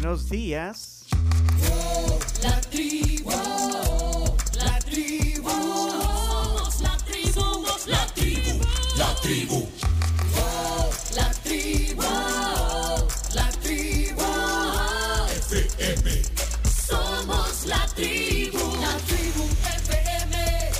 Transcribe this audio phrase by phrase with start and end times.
[0.00, 1.06] Buenos días.
[2.40, 3.30] La tribu,
[4.54, 8.60] la tribu, somos la tribu, somos la tribu,
[8.96, 9.68] la tribu.
[11.16, 12.02] La tribu,
[13.34, 14.22] la tribu,
[15.48, 16.22] FM.
[16.86, 19.48] Somos la tribu, la tribu
[19.82, 20.70] FM,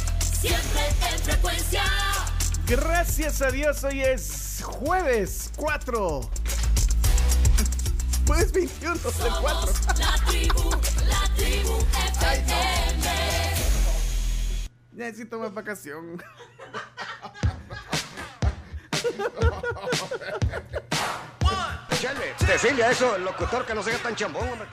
[0.41, 1.83] siempre en frecuencia.
[2.69, 6.38] Gracias a Dios, hoy es jueves 4.
[8.29, 9.73] Jueves 21 del 4.
[9.73, 10.71] Somos la tribu,
[11.09, 11.79] la tribu
[12.13, 13.09] FM.
[14.93, 16.23] Necesito más vacación.
[21.99, 24.69] Chale, decirle a eso, el locutor, que no sea tan chambón, hombre.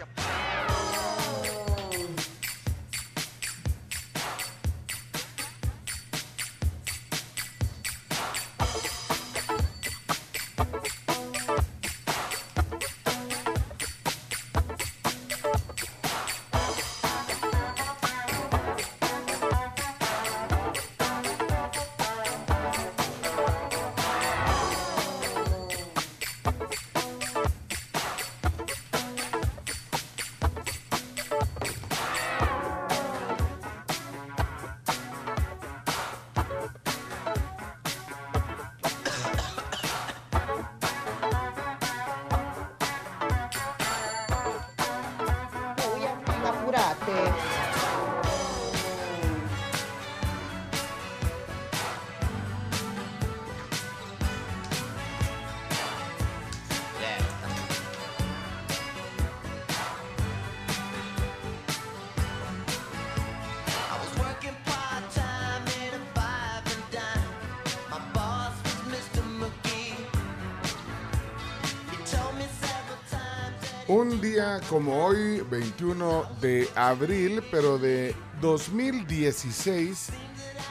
[74.69, 80.09] Como hoy, 21 de abril, pero de 2016,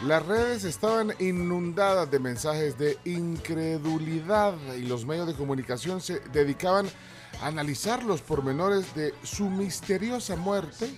[0.02, 6.86] las redes estaban inundadas de mensajes de incredulidad y los medios de comunicación se dedicaban
[7.40, 10.90] a analizar los pormenores de su misteriosa muerte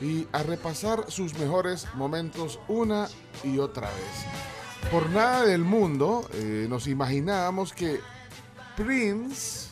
[0.00, 3.08] y a repasar sus mejores momentos una
[3.44, 4.90] y otra vez.
[4.90, 8.00] Por nada del mundo eh, nos imaginábamos que
[8.76, 9.67] Prince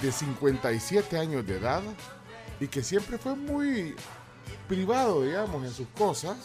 [0.00, 1.82] de 57 años de edad
[2.60, 3.94] y que siempre fue muy
[4.66, 6.36] privado, digamos, en sus cosas,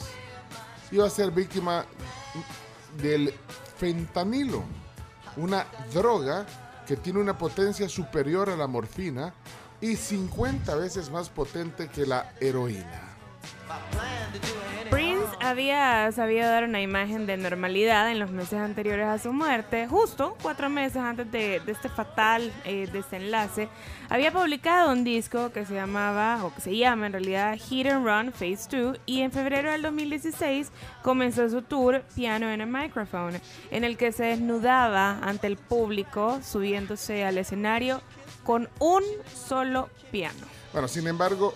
[0.91, 1.85] iba a ser víctima
[3.01, 3.33] del
[3.77, 4.63] fentanilo,
[5.37, 6.45] una droga
[6.87, 9.33] que tiene una potencia superior a la morfina
[9.81, 13.17] y 50 veces más potente que la heroína.
[15.53, 20.35] Había sabido dar una imagen de normalidad en los meses anteriores a su muerte, justo
[20.41, 23.69] cuatro meses antes de, de este fatal eh, desenlace.
[24.09, 28.03] Había publicado un disco que se llamaba, o que se llama en realidad Hit and
[28.03, 30.71] Run Phase 2, y en febrero del 2016
[31.03, 36.39] comenzó su tour Piano and a Microphone, en el que se desnudaba ante el público,
[36.41, 38.01] subiéndose al escenario
[38.43, 39.03] con un
[39.35, 40.47] solo piano.
[40.71, 41.53] Bueno, sin embargo,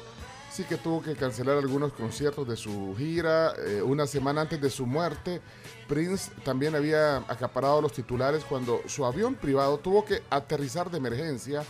[0.57, 3.53] sí que tuvo que cancelar algunos conciertos de su gira.
[3.67, 5.39] eh, una semana antes de su muerte,
[5.87, 11.61] Prince también había acaparado los titulares cuando su avión privado tuvo que aterrizar de emergencia,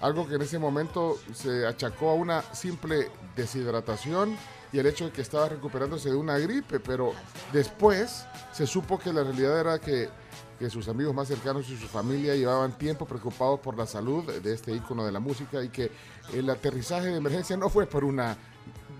[0.00, 4.36] algo que en ese momento se achacó a una simple deshidratación
[4.72, 7.14] y el hecho de que estaba recuperándose de una gripe, pero
[7.52, 10.10] después se supo que la realidad era que
[10.58, 14.52] que sus amigos más cercanos y su familia llevaban tiempo preocupados por la salud de
[14.52, 15.90] este ícono de la música y que
[16.32, 18.36] el aterrizaje de emergencia no fue por una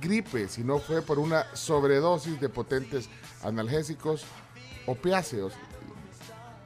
[0.01, 3.09] gripe, sino fue por una sobredosis de potentes
[3.43, 4.25] analgésicos
[4.87, 5.53] opiáceos,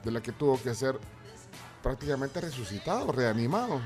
[0.05, 0.99] de la que tuvo que ser
[1.83, 3.81] prácticamente resucitado, reanimado.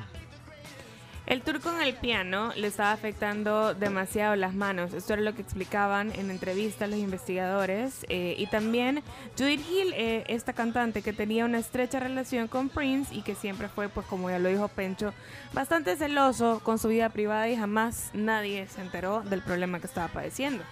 [1.26, 4.94] El tour con el piano le estaba afectando demasiado las manos.
[4.94, 8.06] Esto era lo que explicaban en entrevistas los investigadores.
[8.08, 9.02] eh, y también
[9.36, 13.68] Judith Hill, eh, esta cantante que tenía una estrecha relación con Prince y que siempre
[13.68, 15.12] fue, pues como ya lo dijo Pencho,
[15.52, 20.06] bastante celoso con su vida privada y jamás nadie se enteró del problema que estaba
[20.06, 20.62] padeciendo.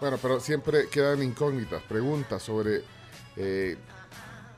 [0.00, 2.82] Bueno, pero siempre quedan incógnitas, preguntas sobre
[3.36, 3.78] eh,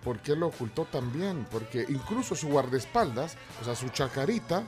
[0.02, 1.46] por qué lo ocultó tan bien.
[1.48, 4.64] Porque incluso su guardaespaldas, o sea, su chacarita,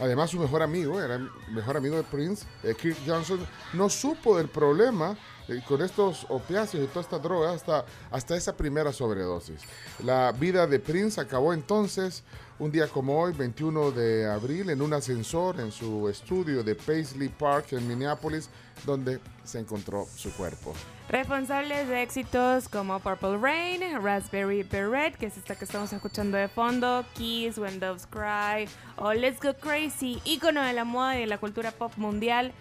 [0.00, 4.36] además su mejor amigo, era el mejor amigo de Prince, eh, Kirk Johnson, no supo
[4.36, 5.16] del problema
[5.48, 9.60] eh, con estos opiáceos y todas estas drogas hasta, hasta esa primera sobredosis.
[10.02, 12.22] La vida de Prince acabó entonces
[12.58, 17.28] un día como hoy, 21 de abril, en un ascensor en su estudio de Paisley
[17.28, 18.48] Park en Minneapolis,
[18.86, 20.72] donde se encontró su cuerpo.
[21.08, 26.48] Responsables de éxitos como Purple Rain, Raspberry Beret, que es esta que estamos escuchando de
[26.48, 28.66] fondo, Kiss, When Doves Cry
[28.96, 32.52] o Let's Go Crazy, ícono de la moda y de la cultura pop mundial.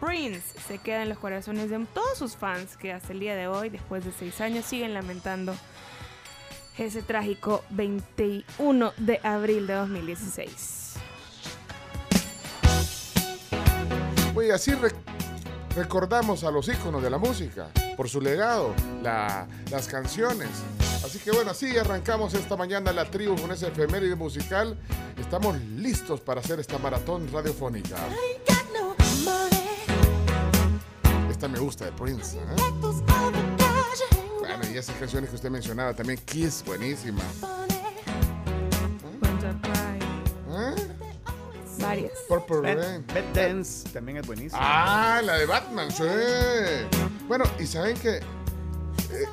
[0.00, 3.48] Prince se queda en los corazones de todos sus fans que hasta el día de
[3.48, 5.54] hoy, después de seis años, siguen lamentando
[6.78, 10.94] ese trágico 21 de abril de 2016.
[14.34, 14.90] Oye, así re-
[15.76, 17.68] recordamos a los íconos de la música
[18.00, 20.48] por su legado, la- las canciones.
[21.04, 24.74] Así que bueno, así arrancamos esta mañana la tribu con ese efeméride musical.
[25.18, 27.96] Estamos listos para hacer esta maratón radiofónica.
[31.30, 32.38] Esta me gusta de Prince.
[32.38, 32.40] ¿eh?
[34.38, 37.20] Bueno, y esas canciones que usted mencionaba también, Kiss, buenísima.
[37.20, 37.60] ¿Eh?
[41.80, 42.12] Varias.
[42.28, 43.04] Purple Rain.
[43.08, 44.60] Bad Dance también es buenísimo.
[44.62, 46.04] Ah, la de Batman, sí.
[47.28, 48.22] Bueno, y saben que eh,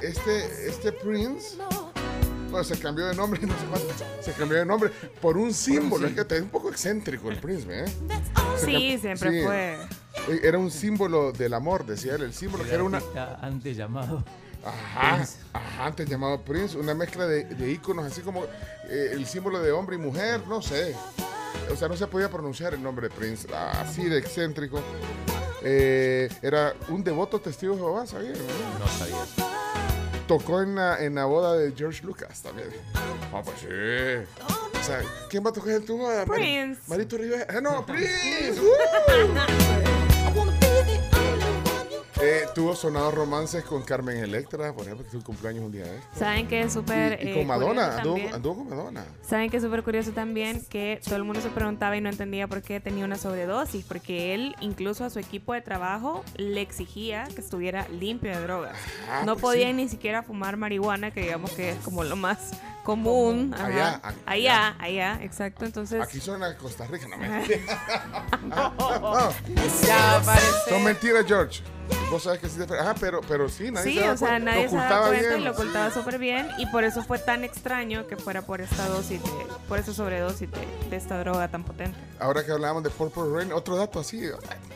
[0.01, 1.91] este, este Prince, No,
[2.49, 3.87] bueno, se cambió de nombre, no sé cuánto,
[4.21, 4.91] se cambió de nombre
[5.21, 6.07] por un símbolo.
[6.07, 7.85] Es que es un poco excéntrico el Prince, ¿eh?
[8.57, 9.43] Se Sí, siempre sí.
[9.45, 9.73] fue.
[10.29, 13.01] Eh, Era un símbolo del amor, decía él, el símbolo que era una...
[13.41, 14.23] antes llamado.
[14.65, 15.23] Ajá,
[15.53, 18.43] ajá, antes llamado Prince, una mezcla de, de íconos, así como
[18.89, 20.93] eh, el símbolo de hombre y mujer, no sé.
[21.71, 24.79] O sea, no se podía pronunciar el nombre de Prince, así de excéntrico.
[25.63, 28.31] Eh, era un devoto testigo de Jehová, ¿sabía?
[28.31, 28.79] no?
[28.79, 29.47] No sabía.
[30.27, 32.69] Tocó en la, en la boda de George Lucas también.
[33.33, 33.67] Ah, pues sí.
[33.67, 36.25] O sea, ¿quién va a tocar en tu boda?
[36.25, 36.81] Prince.
[36.87, 37.45] Marito Rivera.
[37.49, 38.59] Ah, no, Prince.
[38.61, 39.86] ¡Uh!
[42.19, 45.99] Eh, tuvo sonados romances con Carmen Electra, por ejemplo, que su cumpleaños un día de.
[46.17, 47.19] Saben que es súper.
[47.21, 49.05] Y, y eh, con Madonna, anduvo, con Madonna.
[49.21, 52.47] Saben que es súper curioso también que todo el mundo se preguntaba y no entendía
[52.47, 57.27] por qué tenía una sobredosis, porque él incluso a su equipo de trabajo le exigía
[57.35, 58.75] que estuviera limpio de drogas.
[59.11, 59.83] Ah, no pues podían sí.
[59.83, 62.51] ni siquiera fumar marihuana, que digamos que es como lo más
[62.87, 63.53] común.
[63.53, 63.65] ajá.
[63.65, 64.15] Allá, allá.
[64.25, 65.65] allá, allá, exacto.
[65.65, 67.27] Entonces, Aquí suena Costa Rica, no me.
[69.85, 70.69] ya parece.
[70.69, 71.61] Son mentiras, George.
[72.11, 72.59] Vos sabes que sí.
[72.79, 75.15] Ajá, pero, pero sí, nadie Sí, se daba o sea, nadie Lo se daba ocultaba
[75.15, 75.43] y bien.
[75.45, 79.21] lo ocultaba súper bien y por eso fue tan extraño que fuera por esta dosis,
[79.23, 79.29] de,
[79.69, 81.97] por esa sobredosis de, de esta droga tan potente.
[82.19, 84.21] Ahora que hablábamos de Purple Rain, otro dato así.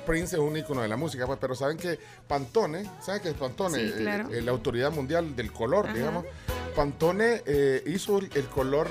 [0.06, 3.36] Prince es un ícono de la música, pues, pero saben que Pantone, ¿saben qué es
[3.36, 3.78] Pantone?
[3.78, 4.30] Sí, Eh, claro.
[4.34, 5.94] eh, la autoridad mundial del color, Ajá.
[5.96, 6.26] digamos.
[6.72, 8.88] Pantone eh, hizo el, color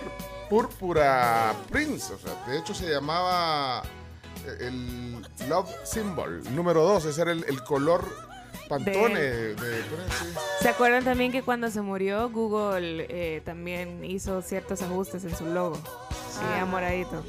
[0.48, 2.12] púrpura Prince.
[2.14, 3.82] O sea, de hecho se llamaba
[4.46, 6.42] eh, el Love Symbol.
[6.54, 8.04] Número 2, ese era el, el color
[8.70, 10.34] Pantone de, sí.
[10.60, 15.44] ¿Se acuerdan también que cuando se murió Google eh, también hizo ciertos ajustes en su
[15.46, 15.74] logo?
[15.74, 17.24] Sí, moradito.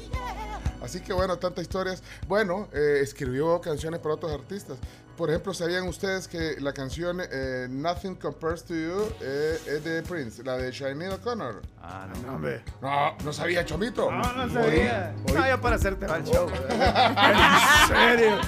[0.80, 2.02] Así que bueno, tantas historias.
[2.28, 4.78] Bueno, eh, escribió canciones para otros artistas.
[5.16, 10.02] Por ejemplo, ¿sabían ustedes que la canción eh, Nothing Compares to You eh, es de
[10.02, 11.62] Prince, la de Sinead O'Connor?
[11.82, 12.22] Ah, no.
[12.26, 12.62] No, hombre.
[12.80, 14.10] No, no sabía, Chomito.
[14.10, 15.14] No, no sabía.
[15.28, 15.32] oí.
[15.34, 16.48] No, ya para hacerte al show.
[16.68, 18.38] en serio.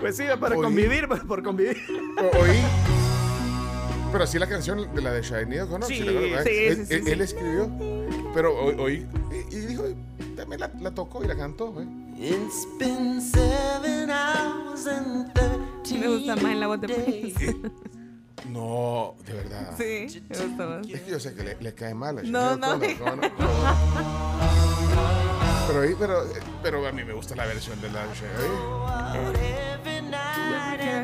[0.00, 0.62] Pues sí, para Oí.
[0.62, 1.76] convivir, por, por convivir.
[2.40, 2.60] Oí.
[4.12, 5.88] Pero sí la canción de la de Sinead O'Connor.
[5.88, 6.44] Sí, sí, ¿verdad?
[6.44, 7.10] sí, él, sí, él- sí.
[7.10, 7.70] él escribió,
[8.34, 9.06] pero oí.
[9.50, 9.84] Y, y dijo,
[10.56, 11.74] también la, la tocó y la cantó.
[11.80, 11.86] ¿eh?
[12.18, 15.32] It's been seven hours and
[15.98, 16.88] Me gusta más en la voz de.
[16.88, 17.56] Prince.
[18.48, 19.72] No, de verdad.
[19.78, 20.86] Sí, me gusta más.
[20.88, 22.72] Es que yo sé que le, le cae mal a No, no.
[22.74, 23.22] O'Connor, ¿cómo no?
[25.68, 26.24] Pero, ahí- pero,
[26.60, 28.04] pero a mí me gusta la versión de la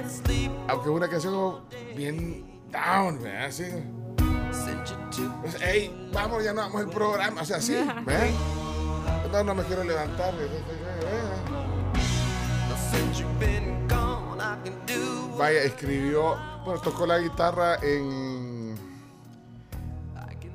[0.09, 1.61] sleep Aunque es una canción
[1.97, 3.45] bien down, ¿verdad?
[3.47, 3.64] Así.
[5.40, 7.43] Pues, Ey, vamos, ya no vamos el programa.
[7.43, 7.73] O sea, así,
[8.05, 8.26] ¿verdad?
[9.32, 10.32] No, no me quiero levantar.
[10.35, 10.47] do
[15.37, 18.75] Vaya, escribió, bueno, tocó la guitarra en...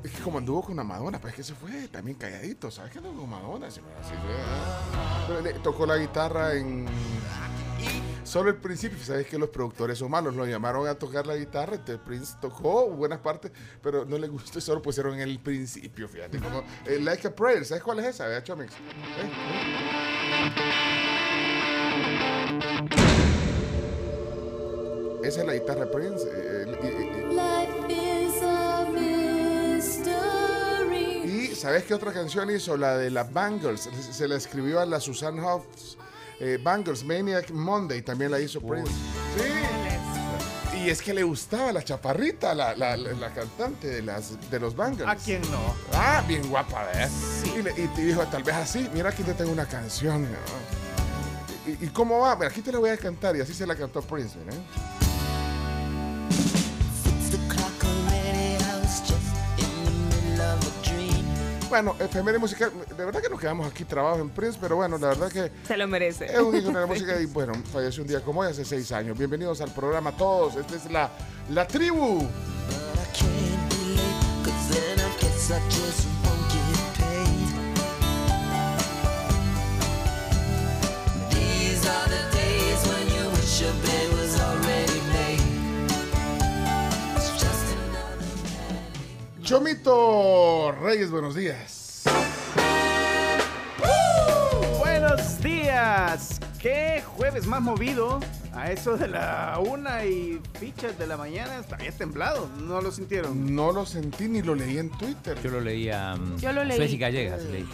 [0.03, 2.91] Es que como anduvo con la Madonna, pues es que se fue también calladito, ¿sabes
[2.91, 3.67] que anduvo con Madonna?
[5.41, 6.85] Le- tocó la guitarra en...
[8.23, 11.75] Solo el principio, sabes que los productores son malos, lo llamaron a tocar la guitarra,
[11.75, 13.51] entonces Prince tocó buenas partes,
[13.81, 17.65] pero no le gustó y solo pusieron el principio, fíjate, como eh, Like a Prayer,
[17.65, 18.71] ¿sabes cuál es esa, verdad, Chomix?
[18.73, 20.43] ¿Eh?
[25.23, 26.25] Esa es la guitarra de Prince.
[26.27, 27.73] eh, eh.
[31.25, 32.75] Y ¿sabes qué otra canción hizo?
[32.77, 33.81] La de las Bangles.
[33.81, 35.97] Se- Se la escribió a la Susan Hoffs.
[36.39, 38.91] Eh, Bangles, Maniac Monday, también la hizo Prince.
[38.91, 40.77] Sí.
[40.85, 44.59] Y es que le gustaba la chaparrita, la, la- la- la cantante de, las, de
[44.59, 45.07] los Bangles.
[45.07, 45.73] ¿A quién no?
[45.93, 47.07] Ah, bien guapa, ¿eh?
[47.57, 50.23] Y, le- y te dijo, tal vez así, mira aquí te tengo una canción.
[50.23, 51.71] ¿no?
[51.71, 52.35] ¿Y, y cómo va?
[52.35, 55.02] Bueno, aquí te la voy a cantar y así se la cantó Prince, ¿eh?
[61.73, 65.07] Bueno, efeméride musical, de verdad que nos quedamos aquí trabados en Prince, pero bueno, la
[65.07, 66.25] verdad que Se lo merece.
[66.25, 68.91] es un ícono de la música y bueno, falleció un día como hoy hace seis
[68.91, 69.17] años.
[69.17, 71.09] Bienvenidos al programa todos, esta es la,
[71.49, 72.27] la tribu.
[89.53, 92.01] Chomito Reyes, buenos días.
[94.79, 96.39] Buenos días.
[96.59, 98.19] ¿Qué jueves más movido?
[98.55, 102.49] A eso de la una y fichas de la mañana estaría temblado.
[102.61, 103.55] ¿No lo sintieron?
[103.55, 105.37] No lo sentí ni lo leí en Twitter.
[105.43, 106.15] Yo lo leía.
[106.15, 106.97] mm, Yo lo leí.
[106.97, 107.69] Gallegas leí.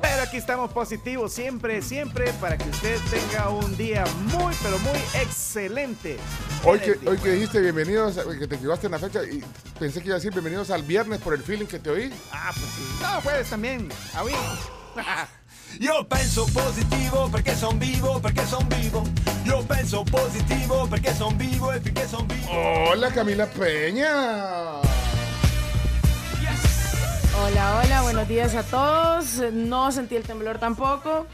[0.00, 4.96] Pero aquí estamos positivos siempre, siempre para que usted tenga un día muy, pero muy
[5.20, 6.18] excelente.
[6.62, 9.42] Hoy que, hoy que dijiste bienvenidos, a- que te equivocaste en la fecha y
[9.80, 12.12] pensé que iba a decir bienvenidos al viernes por el feeling que te oí.
[12.30, 12.98] Ah, pues sí.
[13.02, 13.88] No, jueves también.
[14.14, 14.32] Ah, oui.
[15.80, 19.02] Io penso positivo perché son vivo, perché son vivo.
[19.44, 22.50] Io penso positivo perché son vivo e perché son vivo.
[22.52, 24.80] Hola Camila Peña.
[27.38, 29.40] Hola, hola, buenos días a todos.
[29.52, 31.26] No sentí el temblor tampoco.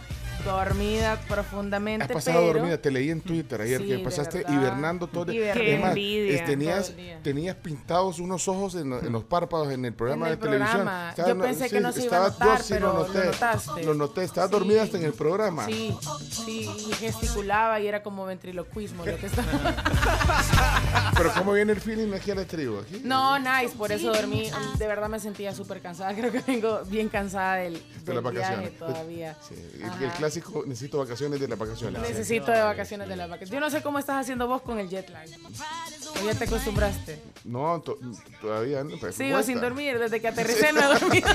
[0.46, 2.04] Dormida profundamente.
[2.04, 5.26] Has pasado pero dormida, te leí en Twitter ayer Sí, que pasaste hibernando todo.
[5.26, 7.20] Tenías, el día.
[7.22, 10.88] tenías pintados unos ojos en, en los párpados en el programa En el de televisión.
[11.10, 13.06] Estaba- Yo pensé que no se iba a estabas- notar, yo sí pero lo lo
[13.08, 13.24] noté.
[13.26, 13.84] notaste.
[13.84, 14.56] Lo noté, estabas Sí.
[14.56, 15.66] dormida hasta en el programa.
[15.66, 15.94] Sí,
[16.30, 19.46] sí, y gesticulaba y era como ventriloquismo lo que estaba.
[21.16, 22.78] Pero ¿cómo viene el feeling aquí a la tribu?
[22.78, 23.00] Aquí?
[23.04, 24.50] No, nice, por eso dormí.
[24.78, 26.14] De verdad me sentía súper cansada.
[26.16, 27.80] Creo que vengo bien cansada del, de
[28.12, 28.78] del viaje vacaciones.
[28.78, 29.36] todavía.
[29.48, 30.12] Sí, el- el
[30.66, 32.00] necesito vacaciones de las vacaciones.
[32.02, 33.54] Necesito de vacaciones de las vacaciones.
[33.54, 35.26] Yo no sé cómo estás haciendo vos con el jet lag.
[35.28, 37.20] ¿O ya te acostumbraste?
[37.44, 37.98] No, to-
[38.40, 38.90] todavía no.
[38.90, 39.42] Sigo cuesta.
[39.42, 39.98] sin dormir.
[39.98, 41.28] Desde que aterricé no he dormido.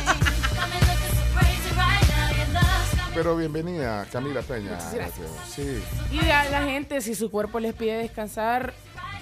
[3.13, 4.77] Pero bienvenida, Camila Peña.
[4.93, 5.29] Gracias.
[5.53, 5.84] Sí.
[6.12, 8.74] Y a la gente, si su cuerpo les pide descansar,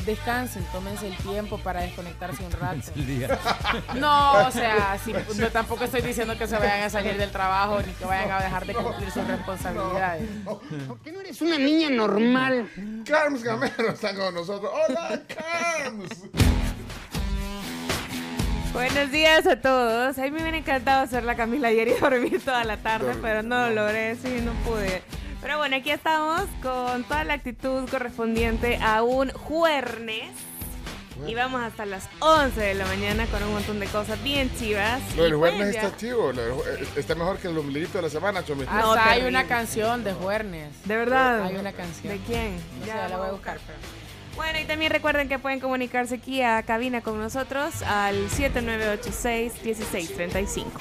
[0.06, 2.92] descansen, tómense el tiempo para desconectarse un rato.
[2.96, 3.40] El día.
[3.96, 7.80] No, o sea, si- no, tampoco estoy diciendo que se vayan a salir del trabajo
[7.82, 10.24] ni que vayan a dejar de cumplir sus responsabilidades.
[10.88, 12.70] ¿Por qué no eres una niña normal?
[13.06, 14.72] Carms Gamero está con nosotros.
[14.88, 16.10] ¡Hola, Carms!
[18.74, 20.18] Buenos días a todos.
[20.18, 23.42] A mí me hubiera encantado hacer la Camila ayer y dormir toda la tarde, pero
[23.44, 25.02] no lo logré, sí, no pude.
[25.42, 30.26] Pero bueno, aquí estamos con toda la actitud correspondiente a un jueves.
[31.28, 35.02] Y vamos hasta las 11 de la mañana con un montón de cosas bien chivas.
[35.18, 35.82] Lo del pues jueves ya.
[35.84, 36.32] está chivo.
[36.32, 38.70] jue- está mejor que el ombliguito de la semana, Chomito.
[38.72, 39.28] Hasta No, hay terrible.
[39.30, 40.70] una canción de Juernes.
[40.86, 41.44] De verdad.
[41.44, 42.14] Hay una canción.
[42.14, 42.56] ¿De quién?
[42.80, 43.60] No sé, la voy a buscar.
[43.66, 43.78] pero-
[44.38, 50.72] Bueno, y también recuerden que pueden comunicarse aquí a cabina con nosotros al 7986-1635.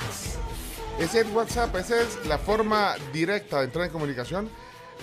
[0.99, 4.51] Ese es WhatsApp, esa es la forma directa de entrar en comunicación.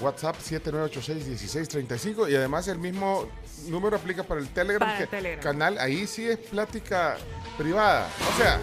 [0.02, 3.30] WhatsApp 7986-1635 y además el mismo
[3.68, 5.42] número aplica para el Telegram, Para el Telegram.
[5.42, 7.16] canal, ahí sí es plática
[7.58, 8.10] privada.
[8.34, 8.60] O sea,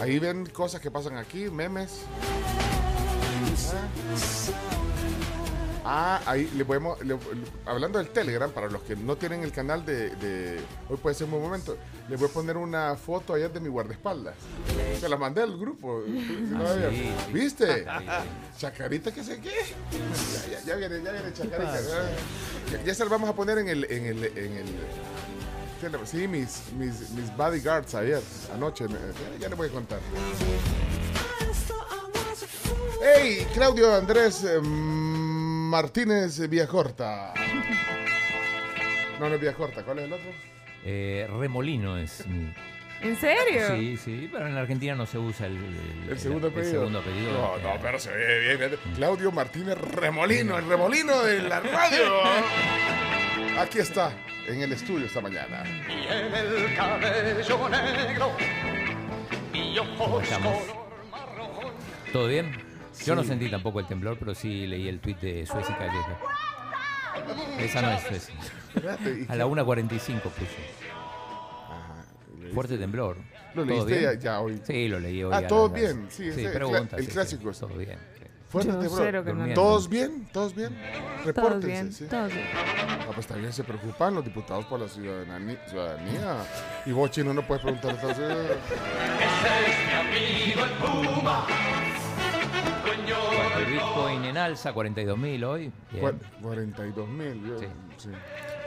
[0.00, 2.00] ahí ven cosas que pasan aquí, memes.
[3.74, 3.86] Ah,
[5.84, 7.20] ahí le podemos, le- le-
[7.66, 11.26] hablando del Telegram, para los que no tienen el canal de, de- hoy puede ser
[11.26, 11.76] un buen momento,
[12.08, 14.34] les voy a poner una foto ayer de mi guardaespaldas.
[15.00, 16.02] Se la mandé al grupo.
[16.06, 17.32] ¿No Ah, había- sí, sí.
[17.32, 17.86] ¿Viste?
[18.58, 19.50] Chacarita que sé qué.
[20.50, 21.78] Ya, ya, ya viene, ya viene Chacarita.
[22.72, 24.66] Ya, ya se la vamos a poner en el, en el, en el.
[25.80, 28.22] ¿qué le- Sí, mis, mis, mis bodyguards ayer,
[28.54, 28.86] anoche,
[29.38, 29.98] ya, les voy a contar.
[33.02, 33.46] ¡Hey!
[33.52, 34.58] Claudio Andrés eh,
[35.70, 37.32] Martínez Villacorta.
[39.18, 40.30] No, no es Villacorta, ¿cuál es el otro?
[40.84, 42.52] Eh, remolino es mi.
[43.00, 43.68] ¿En serio?
[43.68, 46.70] Sí, sí, pero en la Argentina no se usa el, el- El segundo apellido.
[46.72, 47.32] segundo apellido.
[47.32, 48.58] No, Eh, no, pero se ve bien.
[48.58, 48.94] bien.
[48.94, 52.22] Claudio Martínez Remolino, el remolino de la radio.
[53.58, 54.12] Aquí está,
[54.48, 55.64] en el estudio esta mañana.
[55.86, 58.32] Tiene el cabello negro
[59.52, 60.62] y ojos color
[61.10, 61.72] marrón.
[62.12, 62.63] ¿Todo bien?
[63.04, 63.28] Yo no Sí.
[63.28, 66.18] sentí tampoco el temblor, pero sí leí el tuit de Sueci Calleja.
[67.58, 70.46] Esa no es ¿y A la 1.45 puso.
[72.52, 73.16] Fuerte temblor.
[73.54, 74.60] ¿Lo ¿Todo leíste ya, ya hoy?
[74.64, 75.32] Sí, lo leí hoy.
[75.32, 77.58] Ah, a todo las- bien, sí, ese, el pregunta, cla- el sí, clásico sí, es.
[77.60, 77.98] todo bien.
[78.18, 78.24] sí.
[78.48, 79.00] Fuerte Yo temblor.
[79.04, 79.36] cero que no.
[79.38, 79.60] Durmiendo.
[79.62, 80.28] ¿Todos bien?
[80.32, 80.76] ¿Todos bien?
[80.92, 81.66] Todos Repórtense.
[81.66, 82.04] bien, sí.
[82.06, 82.46] todos bien.
[82.54, 85.58] Ah, pues también se preocupan los diputados por la ciudadanía.
[85.68, 86.36] ciudadanía.
[86.86, 88.28] Y vos, chino, no puedes preguntar entonces.
[90.54, 91.44] Bueno,
[91.86, 91.93] el
[93.68, 95.72] Bitcoin en alza, 42 mil hoy.
[95.90, 96.04] Bien.
[96.04, 97.42] Cua- 42 mil.
[97.58, 97.66] Sí.
[97.96, 98.08] Sí.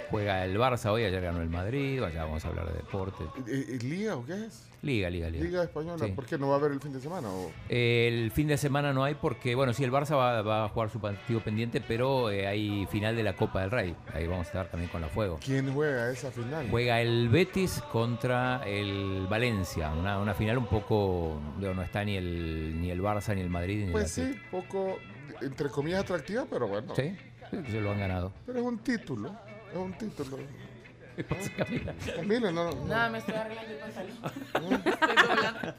[0.10, 3.24] Juega el Barça hoy, ayer ganó el Madrid, allá vamos a hablar de deporte.
[3.46, 4.64] ¿Y- y ¿Liga o qué es?
[4.84, 5.44] Liga, liga, liga.
[5.44, 6.06] Liga Española.
[6.06, 6.12] Sí.
[6.12, 7.30] ¿Por qué no va a haber el fin de semana?
[7.30, 7.52] O...
[7.68, 10.90] El fin de semana no hay porque, bueno, sí, el Barça va, va a jugar
[10.92, 13.96] su partido pendiente, pero eh, hay final de la Copa del Rey.
[14.14, 15.40] Ahí vamos a estar también con la fuego.
[15.44, 16.68] ¿Quién juega esa final?
[16.70, 22.16] Juega el Betis contra el Valencia, una, una final un poco, digo, no está ni
[22.16, 25.00] el ni el Barça ni el Madrid ni Pues el sí, poco,
[25.42, 26.94] entre comillas, atractiva, pero bueno.
[26.96, 27.16] Sí,
[27.50, 28.32] se lo han ganado.
[28.46, 29.36] Pero es un título.
[29.72, 30.38] Es un título.
[31.16, 31.96] ¿Qué pasa, Camila?
[32.16, 32.72] Camila, no.
[32.72, 32.86] no.
[32.86, 34.84] Nada, me estoy arreglando el pantalón.
[34.86, 35.74] Estoy doblando.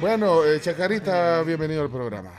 [0.00, 2.32] Bueno, eh, Chacarita, bienvenido al programa.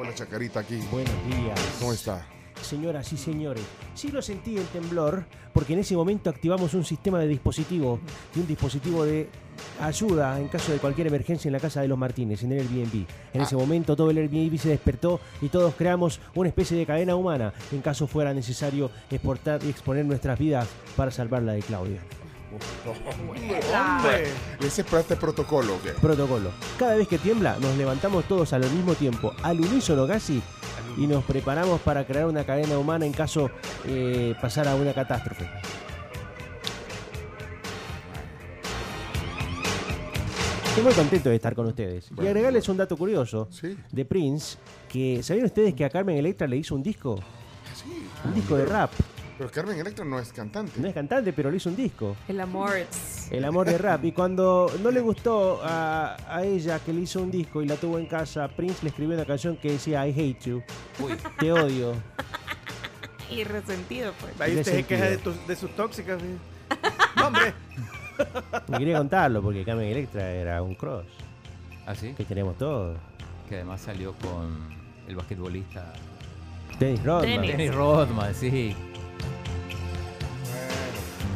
[0.00, 0.78] Hola, Chacarita, aquí.
[0.90, 1.76] Buenos días.
[1.78, 2.26] ¿Cómo está?
[2.62, 3.62] Señoras y señores,
[3.94, 8.00] sí lo sentí el temblor porque en ese momento activamos un sistema de dispositivo
[8.34, 9.28] y un dispositivo de
[9.80, 13.06] ayuda en caso de cualquier emergencia en la casa de los Martínez, en el Airbnb.
[13.32, 17.16] En ese momento todo el Airbnb se despertó y todos creamos una especie de cadena
[17.16, 22.00] humana en caso fuera necesario exportar y exponer nuestras vidas para salvar la de Claudia.
[23.74, 24.24] ¡Hombre!
[24.60, 25.90] Ese es para este protocolo, ¿o ¿qué?
[25.90, 26.50] Protocolo.
[26.78, 30.42] Cada vez que tiembla, nos levantamos todos al mismo tiempo, al unísono casi,
[30.96, 33.50] y nos preparamos para crear una cadena humana en caso
[33.86, 35.48] eh, pasara una catástrofe.
[40.76, 42.10] Estoy muy contento de estar con ustedes.
[42.10, 42.28] Y Bueno.
[42.32, 43.78] agregarles un dato curioso Sí.
[43.90, 44.58] de Prince,
[44.90, 47.18] que ¿sabían ustedes que a Carmen Electra le hizo un disco?
[47.74, 48.06] Sí.
[48.26, 48.90] Un disco de rap.
[49.38, 50.78] Pero Carmen Electra no es cantante.
[50.78, 52.14] No es cantante, pero le hizo un disco.
[52.28, 52.72] El amor.
[53.30, 54.04] El amor de rap.
[54.04, 57.76] Y cuando no le gustó a, a ella que le hizo un disco y la
[57.76, 60.62] tuvo en casa, Prince le escribió una canción que decía I hate you.
[60.98, 61.94] Uy, Te odio.
[63.30, 64.38] Y resentido, pues.
[64.42, 66.20] Ahí usted se queja de, sus tóxicas.
[66.20, 66.28] ¿sí?
[67.16, 67.54] No, hombre.
[68.68, 71.06] Me quería contarlo porque Carmen Electra era un cross.
[71.86, 72.96] así, Que tenemos todos.
[73.48, 74.68] que además salió con
[75.08, 75.92] el basquetbolista
[76.80, 77.22] Dennis Rodman.
[77.30, 77.50] Dennis.
[77.52, 78.74] Dennis Rodman, sí.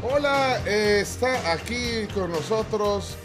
[0.02, 3.16] Hola, eh, está aquí con nosotros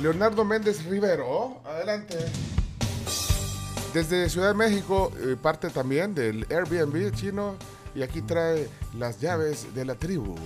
[0.00, 1.60] Leonardo Méndez Rivero.
[1.64, 2.16] Adelante.
[3.94, 7.56] Desde Ciudad de México, eh, parte también del Airbnb chino.
[7.98, 10.36] Y aquí trae las llaves de la tribu.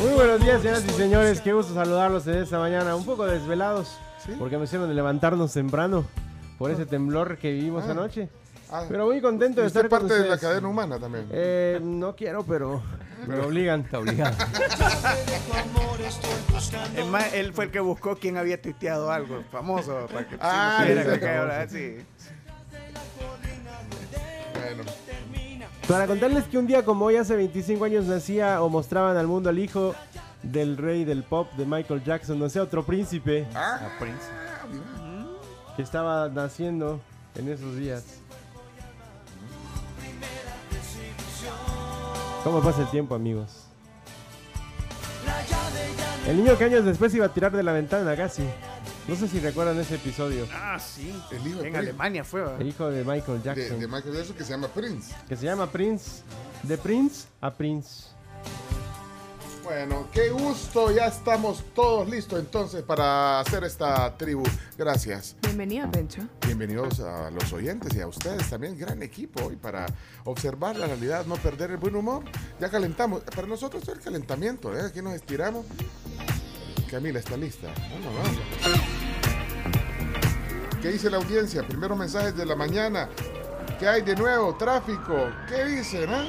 [0.00, 1.40] Muy buenos días, señoras y señores.
[1.40, 2.94] Qué gusto saludarlos en esta mañana.
[2.94, 4.30] Un poco desvelados ¿Sí?
[4.38, 6.06] porque me hicieron de levantarnos temprano
[6.56, 7.90] por ese temblor que vivimos Ah.
[7.90, 8.28] anoche.
[8.70, 10.40] Ah, Pero muy contento de estar con parte de la ustedes.
[10.52, 11.26] cadena humana también.
[11.32, 12.80] Eh, no quiero, pero
[13.26, 13.80] me obligan.
[13.80, 14.36] Está obligado.
[16.96, 20.84] Es más, él fue el que buscó quién había tuiteado algo famoso para que Ah,
[20.86, 21.26] que famoso.
[21.40, 21.96] ahora sí.
[25.88, 29.50] Para contarles que un día como hoy, hace 25 años, nacía o mostraban al mundo
[29.50, 29.94] al hijo
[30.42, 34.26] del rey del pop de Michael Jackson, no sé, otro príncipe ah, A Prince.
[35.76, 37.00] que estaba naciendo
[37.36, 38.04] en esos días.
[42.42, 43.66] ¿Cómo pasa el tiempo, amigos?
[46.26, 48.42] El niño que años después iba a tirar de la ventana casi.
[49.08, 50.48] No sé si recuerdan ese episodio.
[50.52, 51.14] Ah, sí.
[51.30, 51.78] El hijo de En Prince.
[51.78, 52.40] Alemania fue.
[52.40, 52.60] ¿verdad?
[52.60, 53.80] El hijo de Michael de, Jackson.
[53.80, 55.14] de Michael Jackson que se llama Prince.
[55.28, 56.22] Que se llama Prince.
[56.64, 58.06] De Prince a Prince.
[59.62, 60.90] Bueno, qué gusto.
[60.90, 64.42] Ya estamos todos listos entonces para hacer esta tribu.
[64.76, 65.36] Gracias.
[65.42, 66.22] Bienvenido, Pencho.
[66.44, 68.76] Bienvenidos a los oyentes y a ustedes también.
[68.76, 69.86] Gran equipo hoy para
[70.24, 72.24] observar la realidad, no perder el buen humor.
[72.60, 73.22] Ya calentamos.
[73.22, 74.76] Para nosotros es el calentamiento.
[74.76, 74.82] ¿eh?
[74.86, 75.64] Aquí nos estiramos.
[76.90, 77.68] Camila está lista.
[77.92, 78.38] Vamos, vamos.
[80.80, 81.62] ¿Qué dice la audiencia?
[81.66, 83.08] Primeros mensajes de la mañana.
[83.78, 84.56] ¿Qué hay de nuevo?
[84.56, 85.30] Tráfico.
[85.48, 86.08] ¿Qué dicen?
[86.10, 86.28] eh?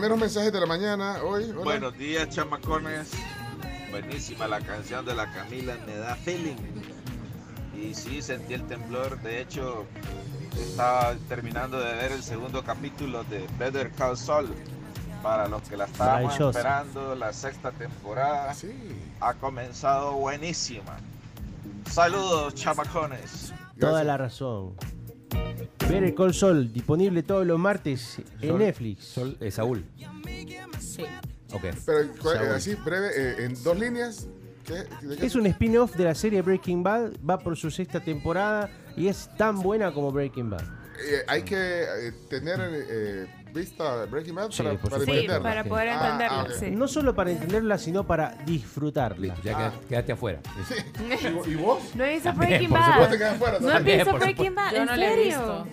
[0.00, 1.44] Primeros mensajes de la mañana hoy.
[1.50, 1.62] Hola.
[1.62, 3.10] Buenos días, chamacones.
[3.90, 6.56] Buenísima la canción de la Camila, me da feeling.
[7.76, 9.20] Y sí, sentí el temblor.
[9.20, 9.84] De hecho,
[10.58, 14.48] estaba terminando de ver el segundo capítulo de Better Call Saul.
[15.22, 18.72] Para los que la estábamos esperando, la sexta temporada Sí.
[19.20, 20.96] ha comenzado buenísima.
[21.90, 23.52] Saludos, chamacones.
[23.78, 24.72] Toda la razón.
[25.88, 29.04] Better Call Sol, disponible todos los martes en Sol- Netflix.
[29.04, 29.84] Sol, eh, Saúl.
[30.80, 31.02] Sí.
[31.52, 31.62] Ok.
[31.84, 32.48] Pero eh, Saúl.
[32.54, 34.28] así, breve, eh, en dos líneas.
[34.64, 37.98] ¿qué- de qué- Es un spin-off de la serie Breaking Bad, va por su sexta
[38.00, 40.62] temporada y es tan buena como Breaking Bad.
[41.02, 45.04] eh, hay que eh, tener eh, vista Breaking Bad Sí, para, por para supuesto.
[45.12, 45.42] Sí, entenderla.
[45.48, 46.50] para poder Ah, entenderlo, ah, ok.
[46.52, 46.70] sí.
[46.70, 49.18] No solo para entenderla, sino para disfrutarla.
[49.18, 49.56] Listo, ya Ah.
[49.58, 50.40] quedaste, quedaste afuera.
[51.46, 51.78] ¿Y, y vos?
[51.94, 52.92] No he visto También, Breaking por Bad.
[52.92, 54.70] supuesto que afuera, No he también, visto por Breaking Bad.
[54.72, 55.24] Yo ¿En no la he serio?
[55.24, 55.66] visto.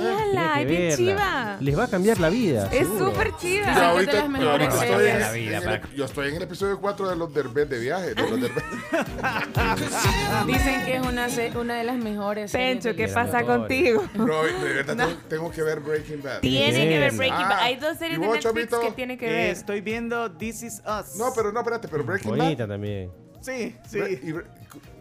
[0.00, 0.96] Véanla, es Tiene que bien verla.
[0.96, 1.56] chiva.
[1.60, 2.68] Les va a cambiar la vida.
[2.72, 3.68] Es súper chiva.
[3.70, 5.14] Es de ahorita, las pero mejores ahorita estoy series.
[5.14, 7.68] en, La vida, en para- el- yo estoy en el episodio 4 de los derbés
[7.68, 8.14] de viaje.
[8.14, 8.64] De los derbez.
[10.46, 12.50] Dicen que es una, de las mejores.
[12.50, 14.04] series Pencho, ¿qué pasa contigo?
[14.14, 16.40] Bro, de verdad tengo, tengo que ver Breaking Bad.
[16.40, 17.12] Tienen que ver.
[17.12, 17.52] Breaking Bad.
[17.52, 18.80] Ah, Hay dos series ¿y de Netflix Chomito?
[18.80, 19.50] que tienen que Eh, ver.
[19.50, 21.16] estoy viendo This Is Us.
[21.16, 22.74] No, pero no, espérate, pero Breaking Bonita Bad.
[22.74, 23.10] también.
[23.40, 23.98] Sí, sí.
[23.98, 24.44] Bre- ¿Y, Bre-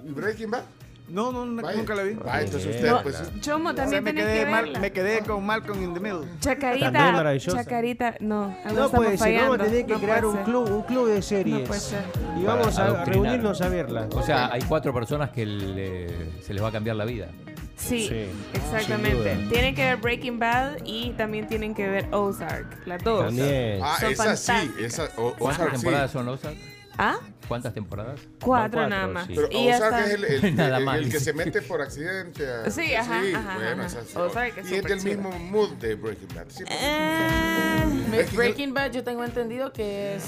[0.05, 0.63] y Breaking Bad?
[1.11, 2.13] No, no, no, nunca la vi.
[2.13, 3.21] Vaya, entonces usted, No, pues.
[3.41, 4.79] Chomo, O sea, también me, quedé que mal- verla.
[4.79, 6.27] me quedé con Malcolm in the Middle.
[6.39, 6.91] Chacarita.
[6.91, 7.39] También.
[7.39, 8.55] Chacarita, no.
[8.73, 9.51] No puede ser, fallando.
[9.51, 11.59] vamos a tener que No crear un club, un club de series.
[11.59, 12.03] No puede ser.
[12.39, 14.07] Y vamos a reunirnos a verla.
[14.15, 17.27] O sea, hay cuatro personas que le- se les va a cambiar la vida.
[17.75, 19.47] Sí, Sí, exactamente.
[19.51, 22.85] Tienen que ver Breaking Bad y también tienen que ver Ozark.
[22.85, 23.25] Las dos.
[23.25, 23.79] También.
[23.83, 25.05] Ah, Son esa sí, esa.
[25.17, 25.81] o- ¿Cuántas Ozark sí.
[25.81, 26.55] temporadas son Ozark?
[27.03, 27.17] ¿Ah?
[27.47, 28.19] ¿Cuántas temporadas?
[28.39, 29.25] Cuatro, cuatro, nada más.
[29.25, 29.33] sí.
[29.35, 30.05] Pero Y Ozark está.
[30.05, 32.47] es el, el- Nada el- más, el que se mete por accidente.
[32.47, 33.89] a- Sí, ajá, ajá, bueno, ajá.
[34.05, 34.15] sí.
[34.17, 35.15] Ozark es Y es del chido.
[35.15, 36.45] mismo mood de Breaking Bad.
[36.49, 36.63] Sí.
[36.69, 37.79] Eh,
[38.13, 40.23] Es Breaking Bad yo tengo entendido que es,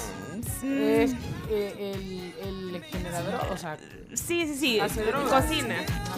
[0.64, 1.14] es
[1.50, 3.78] eh, el, el generador, o sea,
[4.14, 4.80] sí, sí, sí.
[4.80, 5.44] Hace drogas.
[5.46, 5.76] Cocina.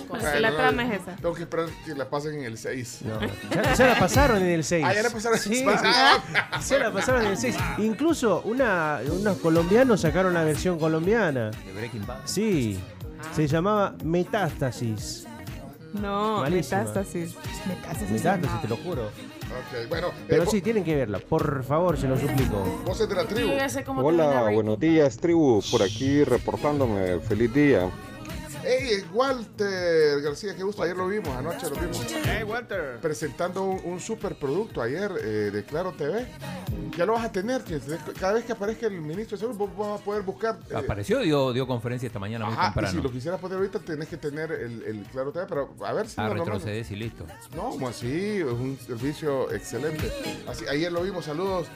[0.08, 1.16] Bueno, La no, trama es esa.
[1.16, 3.00] Tengo que esperar que la pasen en el 6.
[3.06, 3.20] No,
[3.54, 4.86] ya, ya la pasaron en el 6.
[4.88, 5.78] Ah, ya la pasaron en el Sí, 6.
[6.62, 6.70] sí.
[6.74, 7.56] Ya la pasaron en el 6.
[7.80, 11.52] Incluso una, unos colombianos sacaron la versión colombiana.
[11.52, 12.20] ¿De Breaking Bad?
[12.26, 12.80] Sí.
[13.36, 15.26] Se llamaba Metástasis.
[15.94, 16.80] No, Malísima.
[16.82, 17.36] metástasis.
[17.68, 18.12] Metástasis.
[18.12, 19.10] Metástasis, te lo juro.
[19.52, 20.08] Ok, bueno.
[20.08, 21.20] eh, Pero vo- sí, tienen que verla.
[21.20, 22.82] Por favor, se lo suplico.
[22.86, 23.52] Voces de la tribu.
[24.08, 25.62] Hola, buenos días, tribu.
[25.72, 27.20] Por aquí reportándome.
[27.20, 27.90] Feliz día.
[28.68, 30.82] Hey, Walter García, qué gusto.
[30.82, 32.04] Ayer lo vimos, anoche lo vimos.
[32.26, 32.98] Hey, Walter.
[33.00, 36.26] Presentando un, un superproducto ayer eh, de Claro TV.
[36.98, 37.62] Ya lo vas a tener.
[38.20, 40.58] Cada vez que aparezca el ministro de Salud, vos vas a poder buscar.
[40.72, 42.98] eh, Apareció, dio, dio conferencia esta mañana muy Ajá, y temprano.
[42.98, 46.08] si lo quisieras poner ahorita, tenés que tener el, el Claro TV, pero a ver
[46.08, 47.26] si Ah, no retrocedes y listo.
[47.56, 50.12] No, como así, es un servicio excelente.
[50.48, 51.68] Así, ayer lo vimos, saludos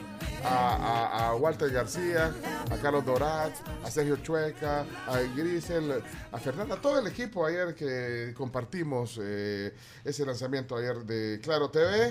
[0.44, 2.32] a, a- a Walter García,
[2.70, 3.52] a Carlos Dorat,
[3.84, 10.24] a Sergio Chueca, a Grisel, a Fernanda, todo el equipo ayer que compartimos eh, ese
[10.24, 12.10] lanzamiento ayer de Claro TV.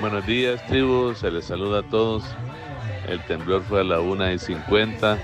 [0.00, 1.14] Buenos días, tribu.
[1.14, 2.24] Se les saluda a todos.
[3.06, 5.18] El temblor fue a la 1 y 50.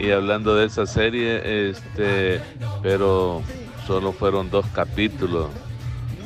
[0.00, 2.40] Y hablando de esa serie, este,
[2.82, 3.42] pero
[3.86, 5.50] solo fueron dos capítulos.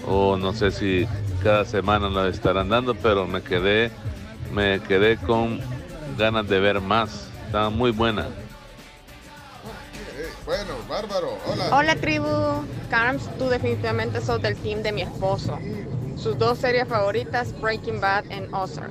[0.06, 1.06] O no sé si
[1.42, 3.90] cada semana lo estarán dando, pero me quedé,
[4.52, 5.60] me quedé con
[6.16, 7.28] ganas de ver más.
[7.46, 8.26] Estaba muy buena.
[10.50, 11.68] Bueno, bárbaro, hola.
[11.70, 12.26] Hola tribu,
[12.90, 15.56] Carms, tú definitivamente sos del team de mi esposo.
[16.16, 18.90] Sus dos series favoritas, Breaking Bad y Ozark.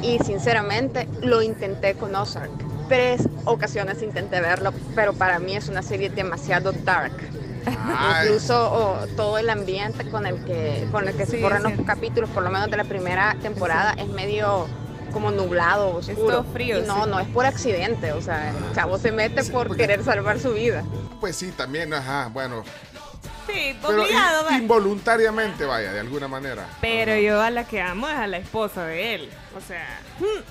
[0.00, 2.52] Y sinceramente lo intenté con Ozark.
[2.88, 7.14] Tres ocasiones intenté verlo, pero para mí es una serie demasiado dark.
[7.66, 8.28] Ay.
[8.28, 11.72] Incluso oh, todo el ambiente con el que, con el que se Sí, corren los
[11.84, 14.68] capítulos, por lo menos de la primera temporada, es medio
[15.16, 16.42] como nublado, oscuro.
[16.42, 17.10] todo frío, Y no, sí.
[17.10, 20.84] no es por accidente, o sea, el chavo se mete por querer salvar su vida.
[21.20, 22.64] Pues sí, también, ajá, bueno.
[23.46, 26.66] Sí, Pero obligado, in- involuntariamente, vaya, de alguna manera.
[26.82, 29.30] Pero yo a la que amo es a la esposa de él.
[29.56, 30.00] O sea.
[30.18, 30.42] hmm.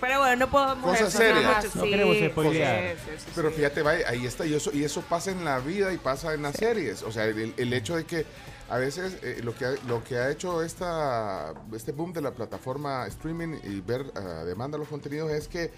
[0.00, 1.74] Pero bueno, no puedo Cosas serias.
[1.74, 2.96] No queremos spoilear.
[3.34, 6.34] Pero fíjate, vaya, ahí está, y eso, y eso pasa en la vida y pasa
[6.34, 7.02] en las series.
[7.02, 8.26] O sea, el, el hecho de que
[8.70, 12.30] a veces eh, lo, que ha, lo que ha hecho esta, este boom de la
[12.30, 15.72] plataforma streaming y ver a demanda los contenidos es que,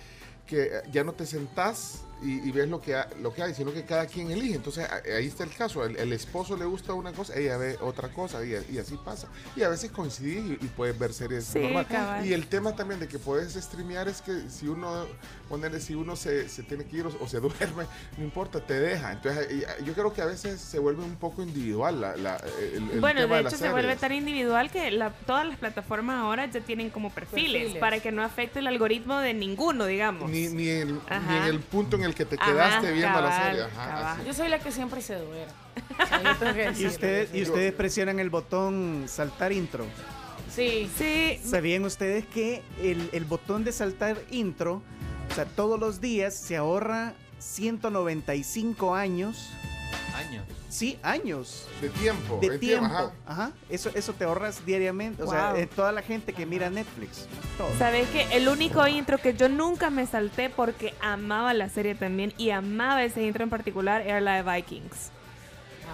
[0.47, 3.73] que ya no te sentás y, y ves lo que, ha- lo que hay, sino
[3.73, 4.55] que cada quien elige.
[4.55, 7.77] Entonces a- ahí está el caso, el, el esposo le gusta una cosa, ella ve
[7.81, 9.29] otra cosa y, y así pasa.
[9.57, 11.89] Y a veces coincidís y, y puedes ver series Sí, normales.
[11.91, 12.27] cabal.
[12.27, 15.07] Y el tema también de que puedes streamear es que si uno,
[15.49, 17.85] ponerle, si uno se, se tiene que ir o, o se duerme,
[18.17, 19.13] no importa, te deja.
[19.13, 19.49] Entonces
[19.85, 23.21] yo creo que a veces se vuelve un poco individual la, la- el, el Bueno,
[23.23, 26.61] tema de las hecho se vuelve tan individual que la- todas las plataformas ahora ya
[26.61, 27.81] tienen como perfiles, Perfiles.
[27.81, 30.31] para que no afecte el algoritmo de ninguno, digamos.
[30.31, 33.29] Ni, ni, el- ni en el punto en el que te Ajá, quedaste viendo la
[33.29, 33.63] cabal, serie.
[33.65, 34.07] Ajá, cabal.
[34.19, 34.27] así.
[34.27, 35.53] Yo soy la que siempre se duerme.
[36.03, 39.87] O sea, Y ustedes, y ustedes presionan el botón saltar intro.
[40.55, 40.91] Sí.
[40.97, 44.83] Sí, ¿Sabían ustedes que el, el botón de saltar intro,
[45.31, 49.51] o sea, todos los días se ahorra 195 años?
[50.15, 50.45] Años.
[50.73, 51.69] Sí, años.
[51.83, 52.39] De tiempo.
[52.41, 52.87] De tiempo.
[52.87, 53.13] ajá.
[53.27, 53.53] Ajá.
[53.69, 55.23] Eso, eso te ahorras diariamente.
[55.23, 57.27] O sea, eh, toda la gente que mira Netflix.
[57.59, 57.69] todo.
[57.79, 58.27] ¿Sabes qué?
[58.33, 63.05] El único intro que yo nunca me salté porque amaba la serie también y amaba
[63.05, 65.11] ese intro en particular era la de Vikings.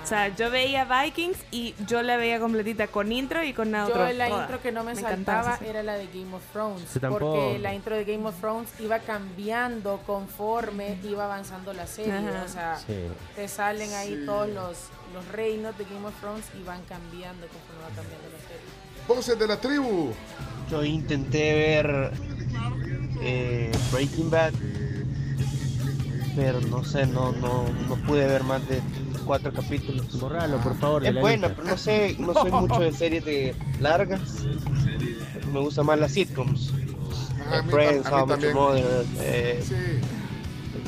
[0.02, 3.88] O sea, yo veía Vikings y yo la veía completita con intro y con nada
[3.88, 4.12] Yo otro.
[4.12, 4.42] la toda.
[4.42, 6.82] intro que no me, encantaba saltaba era la de Game of Thrones.
[7.10, 12.12] Porque la intro de Game of Thrones iba cambiando conforme iba avanzando la serie.
[12.12, 12.42] Ajá.
[12.44, 12.94] O sea, Sí.
[13.36, 14.26] te salen ahí Sí.
[14.26, 14.78] todos los,
[15.12, 18.66] los reinos de Game of Thrones y van cambiando conforme va cambiando la serie.
[19.06, 20.12] Voces de la tribu.
[20.70, 22.12] Yo intenté ver
[23.22, 24.52] eh, Breaking Bad,
[26.36, 28.80] pero no sé, no, no, no pude ver más de
[29.28, 30.18] cuatro capítulos.
[30.18, 31.06] Borralo, por favor.
[31.06, 31.62] Es la buena, lista.
[31.62, 34.20] pero no sé, no soy mucho de series de largas.
[35.52, 36.72] Me gustan más las sitcoms.
[37.46, 38.54] Ajá, a mí Friends, How también.
[38.54, 39.74] Mother, eh, Sí.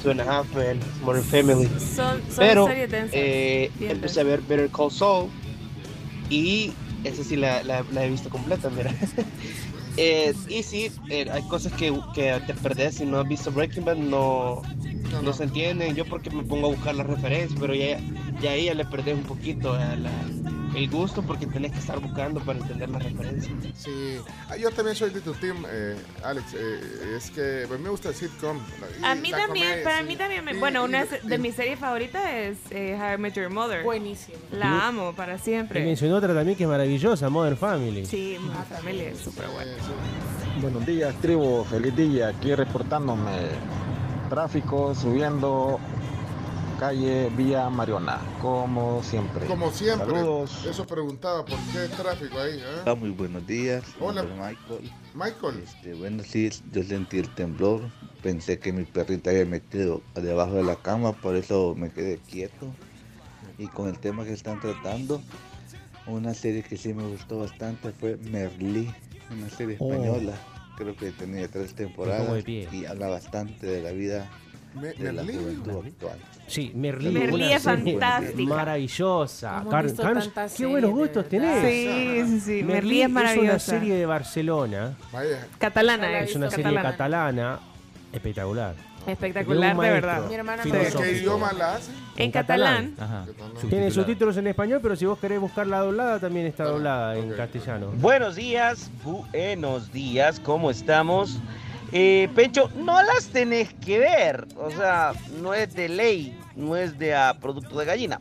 [0.03, 1.69] Two and a Half Men, Modern Family.
[1.79, 5.29] Son, son Pero eh, empecé a ver Better Call Saul
[6.31, 6.73] y
[7.05, 8.93] esa sí la, la- la he visto completa, mira.
[9.97, 13.85] Eh, y sí, eh, hay cosas que, que te perdés si no has visto Breaking
[13.85, 15.33] Bad, no, No, no, no.
[15.33, 15.97] se entienden.
[15.97, 17.99] Yo porque me pongo a buscar las referencias, pero ya,
[18.41, 20.11] ya ahí ya le perdés un poquito a la-
[20.75, 23.53] el gusto porque tenés que estar buscando para entender las referencias.
[23.77, 24.19] Sí.
[24.49, 26.55] Ah, yo también soy de tu team, eh, Alex.
[26.55, 28.57] eh, es que pues, me gusta el sitcom.
[29.01, 30.05] y A mí también, comedia, para sí.
[30.05, 30.45] mí también.
[30.45, 33.35] me- Y- bueno, y- una y- de mis series favoritas es eh, How I Met
[33.35, 33.83] Your Mother.
[33.83, 34.39] Buenísimo.
[34.53, 35.85] La amo para Y siempre.
[35.85, 38.07] mencionó otra también que es maravillosa, Modern Family.
[38.07, 39.73] Sí, Modern Family es súper buena.
[40.63, 41.65] Buenos días, tribu.
[41.65, 42.29] Feliz día.
[42.29, 43.33] Aquí reportándome.
[44.29, 45.81] Tráfico subiendo
[46.81, 49.45] calle Vía Mariona, como siempre.
[49.47, 50.07] Como siempre.
[50.09, 50.65] Saludos.
[50.65, 52.59] Eso preguntaba, ¿por qué tráfico ahí?
[52.59, 52.83] eh?
[52.87, 53.85] Ah, muy buenos días.
[54.01, 54.23] Hola.
[54.23, 54.91] Michael.
[55.15, 55.63] Michael.
[55.63, 57.83] Este, bueno, sí, yo sentí el temblor.
[58.23, 62.67] Pensé que mi perrita había metido debajo de la cama, por eso me quedé quieto.
[63.59, 65.21] Y con el tema que están tratando,
[66.07, 68.91] una serie que sí me gustó bastante fue Merlí,
[69.31, 69.93] una serie Oh.
[69.93, 70.33] española.
[70.79, 72.67] Creo que tenía tres temporadas de pie.
[72.73, 74.31] y habla bastante de la vida
[74.75, 75.39] Me- de la Merlí.
[75.39, 76.19] juventud actual.
[76.47, 77.11] Sí, Merlí.
[77.11, 78.55] Merlí es fantástica.
[78.55, 79.65] Maravillosa.
[79.71, 79.87] Car-
[80.57, 81.65] qué buenos gustos tenés.
[81.65, 82.63] Sí, sí, sí.
[82.63, 83.59] Merlí Merlí es es una maravillosa.
[83.59, 84.97] serie de Barcelona.
[85.13, 85.47] Vaya.
[85.59, 86.91] Catalana Es Es una serie catalana.
[86.91, 87.59] catalana
[88.13, 88.75] espectacular.
[89.07, 90.29] Espectacular, de verdad.
[90.29, 91.03] Mi hermana ¿De me Filosófico.
[91.03, 91.91] qué idioma la hace?
[92.17, 92.95] En, En catalán.
[93.71, 97.93] Tiene subtítulos en español, pero si vos querés buscarla doblada, también está doblada en castellano.
[97.97, 101.39] Buenos días, buenos días, ¿cómo estamos?
[101.93, 106.99] Eh, Pencho, no las tenés que ver, o sea, no es de ley, no es
[106.99, 108.21] de ah, producto de gallina.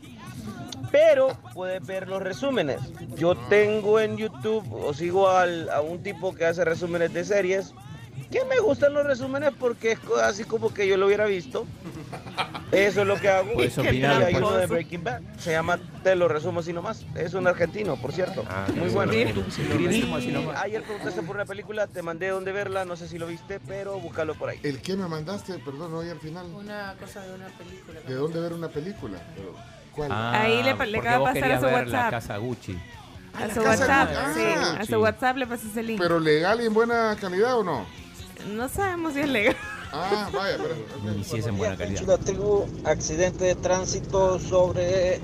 [0.92, 2.80] Pero puedes ver los resúmenes.
[3.16, 7.74] Yo tengo en YouTube, o sigo al- a un tipo que hace resúmenes de series,
[8.32, 11.66] que me gustan los resúmenes porque es así como que yo lo hubiera visto.
[12.72, 13.54] Eso es lo que hago.
[13.54, 14.60] Puedes Y opinar, hay uno pues.
[14.62, 17.06] de Breaking Bad, se llama Te lo resumo así nomás.
[17.16, 18.44] Es un argentino, por cierto.
[18.48, 19.12] Ah, Muy bueno.
[19.12, 19.44] bueno.
[20.20, 23.60] Y ayer preguntaste por una película, te mandé dónde verla, no sé si lo viste,
[23.60, 24.60] pero búscalo por ahí.
[24.64, 25.54] ¿El qué me mandaste?
[25.60, 26.46] Perdón, no oí al final.
[26.54, 28.00] Una cosa de una película.
[28.08, 29.20] ¿De dónde ver una película?
[29.96, 30.12] ¿Cuál?
[30.12, 32.12] Ah, Ahí le le acaba de pasar a su ver la WhatsApp.
[32.12, 32.80] casa Gucci.
[33.34, 34.44] A su WhatsApp, sí.
[34.80, 36.00] A su WhatsApp le pasé ese link.
[36.02, 37.86] ¿Pero legal y en buena calidad o no?
[38.48, 39.58] No sabemos si es legal.
[39.92, 41.16] Ah, vaya, pero.
[41.18, 42.02] Y si es en buena calidad.
[42.04, 45.20] La tribu, accidente de tránsito sobre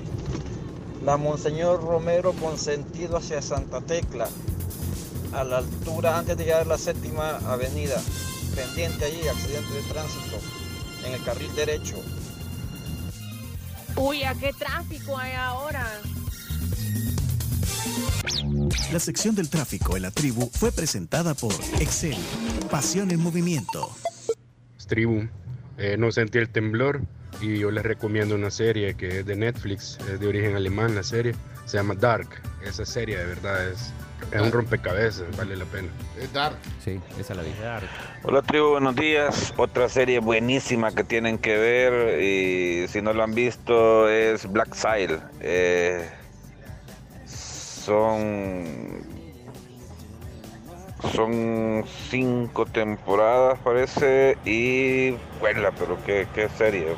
[1.04, 4.28] la Monseñor Romero con sentido hacia Santa Tecla,
[5.32, 8.00] a la altura antes de llegar a la séptima avenida.
[8.54, 10.38] Pendiente allí, accidente de tránsito
[11.04, 11.96] en el carril derecho.
[13.96, 15.86] Uy, ¿a qué tráfico hay ahora?
[18.92, 22.16] La sección del tráfico en la tribu fue presentada por Excel,
[22.70, 23.90] pasión en movimiento.
[24.86, 25.28] tribu.
[25.78, 27.02] Eh, no sentí el temblor
[27.40, 31.02] y yo les recomiendo una serie que es de Netflix, es de origen alemán la
[31.02, 31.34] serie,
[31.66, 32.28] se llama Dark.
[32.64, 33.92] Esa serie de verdad es,
[34.32, 35.88] es un rompecabezas, vale la pena.
[36.18, 36.56] Es Dark.
[36.82, 37.50] Sí, esa la vi.
[38.22, 39.52] Hola tribu, buenos días.
[39.58, 44.74] Otra serie buenísima que tienen que ver y si no lo han visto es Black
[44.74, 45.18] Sail.
[45.40, 46.08] Eh,
[47.86, 49.06] son
[51.14, 56.96] son cinco temporadas parece y buena, pero qué, qué serie,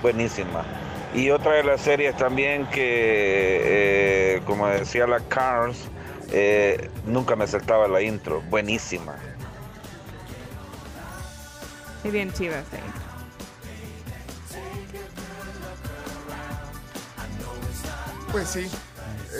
[0.00, 0.64] buenísima.
[1.12, 5.88] Y otra de las series también que, eh, como decía la Cars,
[6.30, 9.16] eh, nunca me saltaba la intro, buenísima.
[12.04, 13.08] Es bien esta intro.
[18.30, 18.68] Pues sí.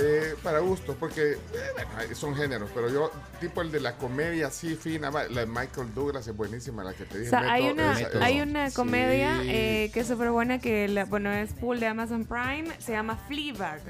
[0.00, 1.38] Eh, para gustos, porque eh,
[1.74, 5.92] bueno, son géneros, pero yo, tipo el de la comedia así fina, la de Michael
[5.94, 7.30] Douglas es buenísima, la que te O dije.
[7.30, 8.76] sea, hay una, esa- hay una Sí.
[8.76, 12.92] comedia eh, que es súper buena que, la- bueno, es full de Amazon Prime, se
[12.92, 13.80] llama Fleabag.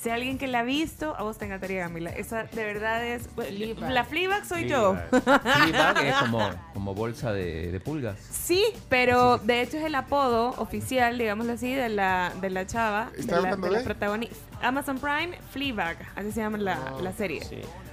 [0.00, 2.08] Si hay alguien que la ha visto, a vos te encantaría, Camila.
[2.10, 3.28] Esa de verdad es...
[3.36, 3.90] Fleabag.
[3.90, 4.96] La Fleabag soy yo.
[5.10, 8.18] Fleabag es como, como bolsa de, de pulgas.
[8.18, 13.10] Sí, pero de hecho es el apodo oficial, digámoslo así, de la, de la chava,
[13.14, 14.36] de ¿Está la, de la protagonista.
[14.62, 17.42] Amazon Prime, Fleabag, así se llama la, Ah, la serie.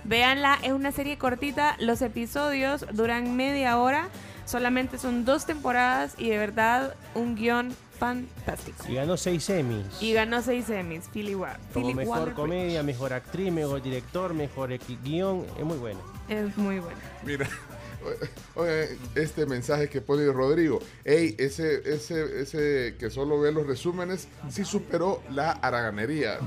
[0.06, 4.08] Véanla, es una serie cortita, los episodios duran media hora,
[4.46, 8.86] solamente son dos temporadas y de verdad un guion fantástico.
[8.88, 9.86] Y ganó seis Emmys.
[10.02, 14.70] Y ganó seis Emmys, Philly Wa- Como Philip mejor comedia, mejor actriz, mejor director, mejor
[15.04, 15.46] guion.
[15.58, 16.00] Es muy buena.
[16.30, 17.00] Es muy buena.
[17.26, 17.48] Mira,
[18.56, 20.80] oye, este mensaje que pone Rodrigo.
[21.04, 26.40] Ey, ese, ese, ese que solo ve los resúmenes, sí superó la haraganería.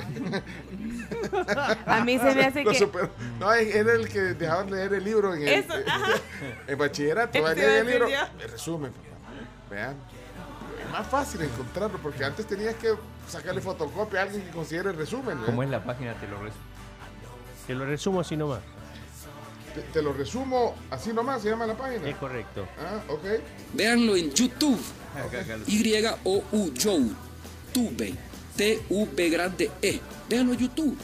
[1.86, 3.10] A mí se me hace Lo que- superó.
[3.38, 5.74] No, es- era el que dejaban leer el libro en, el, Eso,
[6.68, 7.46] en bachillerato.
[7.46, 8.06] A el libro.
[8.08, 8.92] El resumen.
[9.70, 9.96] Vean.
[10.90, 12.94] Más fácil encontrarlo porque antes tenías que
[13.28, 15.38] sacarle fotocopia a alguien que considere el resumen.
[15.38, 15.42] ¿eh?
[15.46, 16.64] Como es la página, te lo resumo.
[17.66, 18.60] Te lo resumo así nomás.
[19.74, 22.08] Te, te lo resumo así nomás, se llama la página.
[22.08, 22.66] Es correcto.
[22.78, 23.24] Ah, ok.
[23.74, 24.80] Véanlo en YouTube.
[25.66, 27.10] Y-O-U, Joe.
[27.72, 28.14] Tube.
[28.56, 30.00] T-U-B grande E.
[30.28, 30.98] Véanlo en YouTube.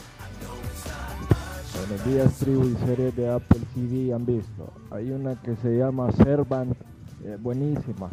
[1.77, 4.73] Buenos días, tribu y series de Apple TV han visto.
[4.91, 6.75] Hay una que se llama Servant,
[7.23, 8.09] eh, buenísima.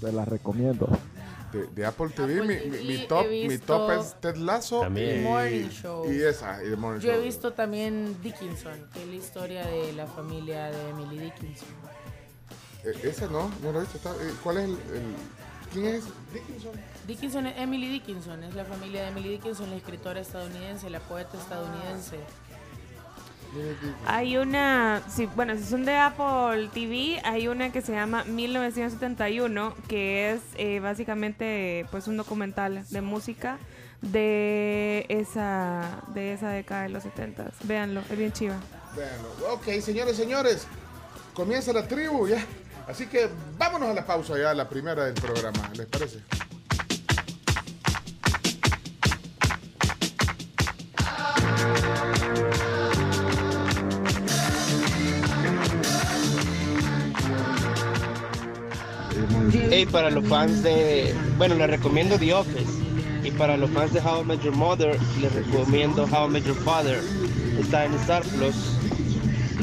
[0.00, 0.88] Se la recomiendo.
[1.52, 4.36] De, de Apple TV, Apple mi, TV, mi- mi he top, mi top es Ted
[4.36, 5.20] Lasso También.
[5.20, 6.12] y, Morning Show.
[6.12, 9.94] y esa, y The Morning Yo he visto también Dickinson, que es la historia de
[9.94, 11.68] la familia de Emily Dickinson.
[12.84, 13.98] Eh, esa no, no lo he visto.
[14.12, 15.14] eh, ¿Cuál es el, el-
[15.72, 16.72] ¿Quién es Dickinson?
[17.06, 21.38] Dickinson es Emily Dickinson, es la familia de Emily Dickinson, la escritora estadounidense, la poeta
[21.38, 22.16] estadounidense.
[24.06, 29.74] Hay una, sí, bueno, si son de Apple TV, hay una que se llama 1971,
[29.88, 33.58] que es eh, básicamente pues un documental de música
[34.02, 37.50] de esa de esa década de los 70.
[37.64, 38.56] Véanlo, es bien chiva.
[38.96, 39.28] Véanlo.
[39.52, 40.66] Ok, señores, señores,
[41.34, 42.44] comienza la tribu ya.
[42.86, 46.20] Así que vámonos a la pausa ya, la primera del programa, ¿les parece?
[59.70, 61.14] Hey, para los fans de.
[61.36, 62.72] Bueno, les recomiendo The Office.
[63.22, 66.44] Y para los fans de How I Met Your Mother, les recomiendo How I Met
[66.44, 66.98] Your Father.
[67.60, 68.54] Está en Star Plus.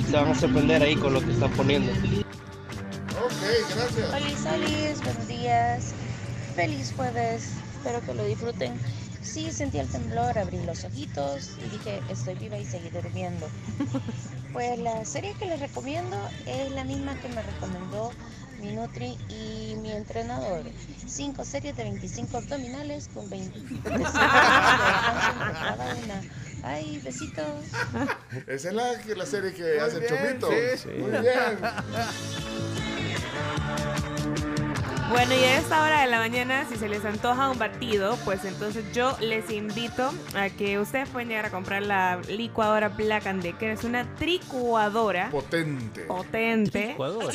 [0.08, 1.92] Se van a sorprender ahí con lo que están poniendo.
[1.92, 3.32] Ok,
[3.76, 4.14] gracias.
[4.14, 5.96] Hola, Solis, buenos días.
[6.56, 8.80] Feliz jueves, espero que lo disfruten.
[9.24, 13.48] Sí, sentí el temblor, abrí los ojitos y dije, estoy viva y seguí durmiendo.
[14.54, 16.16] Pues la serie que les recomiendo
[16.46, 18.12] es la misma que me recomendó
[18.60, 20.64] mi Nutri y mi entrenador.
[21.08, 26.22] Cinco series de 25 abdominales con 20 de cinco minutos de descanso entre cada una.
[26.64, 27.46] Ay, besitos.
[28.48, 30.50] Esa es la, la serie que hace el bien, Chomito.
[30.78, 30.90] sí.
[31.00, 31.60] Muy bien.
[35.12, 38.44] Bueno, y a esta hora de la mañana, si se les antoja un batido, pues
[38.44, 43.42] entonces yo les invito a que ustedes pueden llegar a comprar la licuadora Black and
[43.44, 43.70] Decker.
[43.70, 46.02] Es una tricuadora Potente.
[46.06, 47.34] potente Licuadora.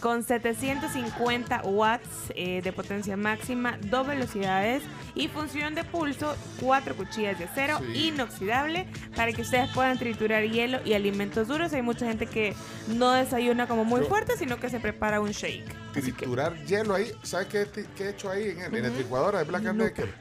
[0.00, 4.82] con 750 watts eh, de potencia máxima, dos velocidades
[5.14, 8.08] y función de pulso, cuatro cuchillas de acero Sí.
[8.08, 11.72] inoxidable para que ustedes puedan triturar hielo y alimentos duros.
[11.74, 12.54] Hay mucha gente que
[12.88, 15.82] no desayuna como muy Yo- fuerte, sino que se prepara un shake.
[15.92, 17.01] Triturar hielo ahí.
[17.22, 20.14] ¿Sabes qué, qué he hecho ahí en, el- en la licuadora de Black and Decker?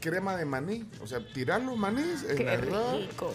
[0.00, 0.88] Crema de maní.
[1.02, 3.32] O sea, tirar los manís en Qué la arroz, rico.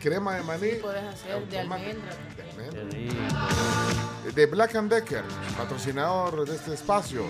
[0.00, 0.70] Crema de maní.
[0.70, 2.10] Sí, puedes hacer de almendra.
[2.36, 3.48] De almendra.
[4.34, 5.24] De Black and Decker,
[5.56, 7.24] patrocinador de este espacio.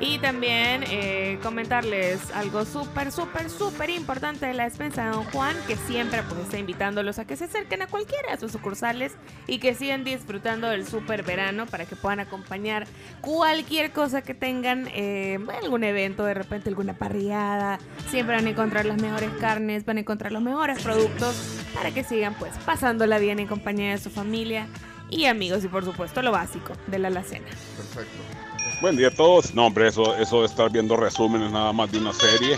[0.00, 5.56] Y también eh, comentarles algo súper, súper, súper importante de la despensa de Don Juan,
[5.66, 9.14] que siempre pues está invitándolos a que se acerquen a cualquiera de sus sucursales
[9.46, 12.86] y que sigan disfrutando del súper verano para que puedan acompañar
[13.20, 17.78] cualquier cosa que tengan, eh, algún evento, de repente alguna parrillada.
[18.08, 22.04] Siempre van a encontrar las mejores carnes, van a encontrar los mejores productos para que
[22.04, 24.66] sigan pues pasándola bien en compañía de su familia
[25.10, 27.46] y amigos y por supuesto lo básico de la alacena.
[27.76, 28.37] Perfecto.
[28.80, 29.54] Buen día a todos.
[29.54, 32.56] No, hombre, eso, eso de estar viendo resúmenes nada más de una serie,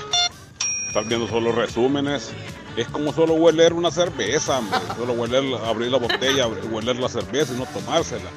[0.89, 2.33] estar viendo solo resúmenes,
[2.77, 4.79] es como solo hueler una cerveza, hombre.
[4.97, 8.31] Solo hueler, abrir la botella, hueler la cerveza y no tomársela.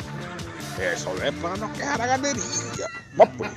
[0.80, 2.88] Eso de plano que haraganería.
[3.20, 3.52] Va, pues.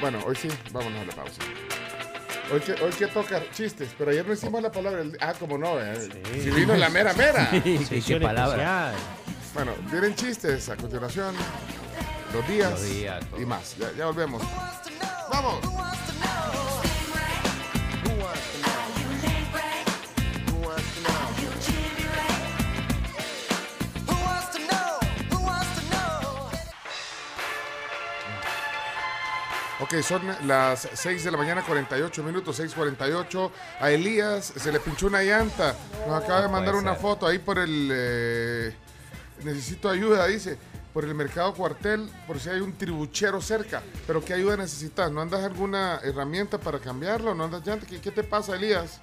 [0.00, 1.42] Bueno, hoy sí, vámonos a la pausa.
[2.52, 5.02] Hoy que, hoy que toca chistes, pero ayer no hicimos la palabra.
[5.20, 6.08] Ah, como no, eh.
[6.34, 7.50] Si vino la mera mera.
[7.50, 8.92] Sí, qué palabra.
[9.54, 11.34] Bueno, vienen chistes a continuación.
[12.32, 13.76] Los días, Los días, y más.
[13.76, 14.42] Ya, ya volvemos.
[15.30, 15.60] ¡Vamos!
[29.84, 33.50] Ok, son las 6 de la mañana, 48 minutos, 6.48.
[33.80, 35.76] A Elías se le pinchó una llanta.
[36.08, 37.90] Nos acaba de mandar una foto ahí por el...
[37.92, 38.74] eh,
[39.42, 40.56] necesito ayuda, dice.
[40.94, 43.82] Por el mercado cuartel, por si hay un tribuchero cerca.
[44.06, 45.12] Pero ¿qué ayuda necesitas?
[45.12, 47.34] ¿No andas alguna herramienta para cambiarlo?
[47.34, 47.84] ¿No andas llanta?
[47.84, 49.00] ¿Qué, qué te pasa, Elías?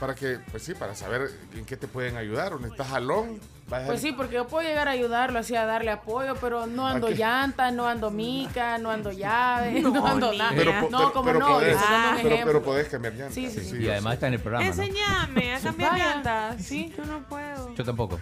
[0.00, 2.52] Para que, pues sí, para saber en qué te pueden ayudar.
[2.52, 3.40] ¿O necesitas jalón?
[3.68, 6.66] ¿Vas a- Pues sí, porque yo puedo llegar a ayudarlo, así a darle apoyo, pero
[6.66, 10.52] no ando llanta, no ando mica, no ando llave, no, No, ando nada.
[10.54, 13.34] Pero, no, pero- como pero no, podés, un pero, pero podés cambiar llantas.
[13.34, 13.76] Sí, sí, sí.
[13.78, 14.70] Y además está en el programa, ¿no?
[14.70, 16.62] Enseñame a cambiar llantas.
[16.62, 16.92] Sí.
[16.96, 17.74] Yo no puedo.
[17.74, 18.20] Yo tampoco.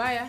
[0.00, 0.28] Vaya,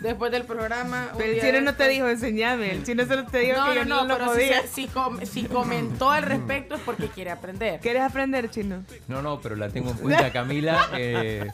[0.00, 1.10] después del programa.
[1.16, 2.72] Pero el chino no te dijo enseñame.
[2.72, 4.62] El chino solo te dijo No, que yo no, no, no, lo si, podía.
[4.62, 7.78] se- si, com- si comentó al respecto es porque quiere aprender.
[7.80, 8.82] ¿Quieres aprender, chino?
[9.06, 10.88] No, no, pero la tengo en cuenta, Camila.
[10.94, 11.46] eh,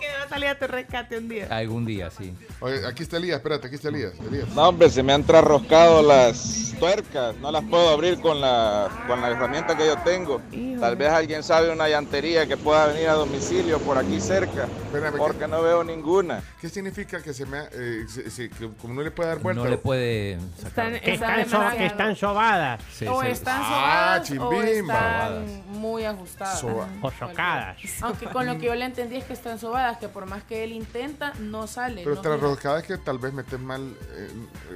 [0.00, 1.46] Que va a salir a tu rescate un día.
[1.48, 2.34] algún día, sí.
[2.58, 4.14] Oye, aquí está Elías, espérate, aquí está Elías.
[4.26, 4.48] Elías.
[4.48, 7.36] No, hombre, se me han trasroscado las tuercas.
[7.36, 10.40] No las puedo abrir con la, con la herramienta que yo tengo.
[10.80, 14.64] Tal vez alguien sabe una llantería que pueda venir a domicilio por aquí cerca.
[14.86, 16.42] Espérame, Porque no veo ninguna.
[16.60, 19.38] ¿Qué significa que se me ha- eh, se- se- que como no le puede dar
[19.40, 19.62] vuelta?
[19.64, 20.34] No le puede
[20.64, 22.80] Están, Que están están, so- demasiado- que están sobadas.
[22.92, 23.26] Sí, o sí.
[23.28, 24.94] están Ah, sobadas o chimbimba.
[25.28, 26.60] están muy ajustadas.
[26.60, 27.76] Soba- O socadas.
[28.00, 30.64] Aunque con lo que yo le entendí es que están sobadas, que por más que
[30.64, 32.02] él intenta, no sale.
[32.04, 32.48] Pero no tras gira.
[32.48, 34.30] roscada es que tal vez metes mal eh,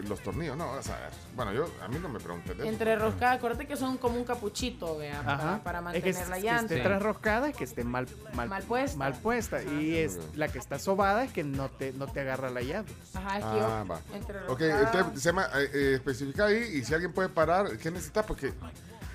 [0.08, 0.56] los tornillos.
[0.56, 1.10] No, vas a ver.
[1.34, 2.72] Bueno, yo, a mí no me preguntes de eso.
[2.72, 6.28] Entre roscadas, acuérdate que son como un capuchito, vea, para, para Es mantener que, es-
[6.28, 6.74] la que llanta.
[6.74, 8.96] esté trasroscada, que esté mal, mal, Mal puesta.
[8.98, 9.62] mal puesta.
[9.62, 12.88] Y es la que está sobada es que no te, no te agarra la llave.
[13.14, 14.00] Ajá, que Ah, va.
[14.48, 18.26] Ok, entonces se llama, eh, eh, especifica ahí y si alguien puede parar, ¿qué necesitas?
[18.26, 18.52] Porque,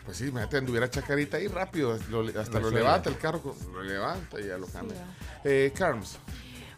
[0.06, 4.40] pues sí, imagínate, anduviera chacarita ahí rápido, lo- hasta lo, levanta el carro, lo levanta
[4.40, 4.98] y ya lo cambia.
[5.44, 6.18] Eh, Carms,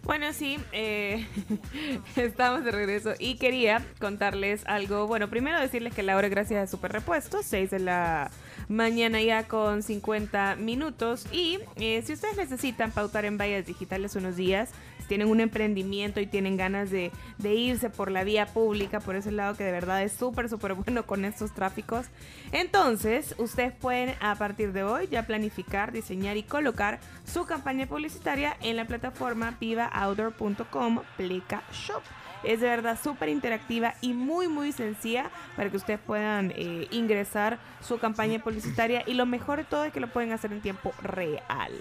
[0.04, 1.26] Bueno, sí, eh,
[2.18, 5.08] estamos de regreso y quería contarles algo.
[5.08, 8.30] Bueno, primero decirles que la hora gracias a Super Repuesto, 6 de la
[8.68, 11.26] mañana ya con 50 minutos.
[11.32, 14.72] Y eh, si ustedes necesitan pautar en vallas digitales unos días,
[15.04, 19.16] si tienen un emprendimiento y tienen ganas de, de irse por la vía pública, por
[19.16, 22.08] ese lado que de verdad es súper, súper bueno con estos tráficos,
[22.54, 28.56] entonces ustedes pueden a partir de hoy ya planificar, diseñar y colocar su campaña publicitaria
[28.62, 32.01] en la plataforma vivaoutdoor.com Pleca Shop.
[32.43, 37.60] Es de verdad súper interactiva y muy muy sencilla para que ustedes puedan eh, ingresar
[37.82, 40.93] su campaña publicitaria y lo mejor de todo es que lo pueden hacer en tiempo
[41.01, 41.74] real,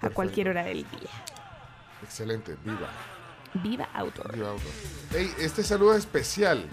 [0.00, 1.45] a cualquier hora del día.
[2.02, 2.88] Excelente, viva.
[3.54, 4.32] Viva Outdoor.
[4.32, 4.72] Viva Outdoor.
[5.14, 6.68] Ey, este saludo es especial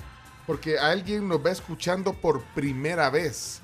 [0.45, 3.61] porque alguien nos va escuchando por primera vez.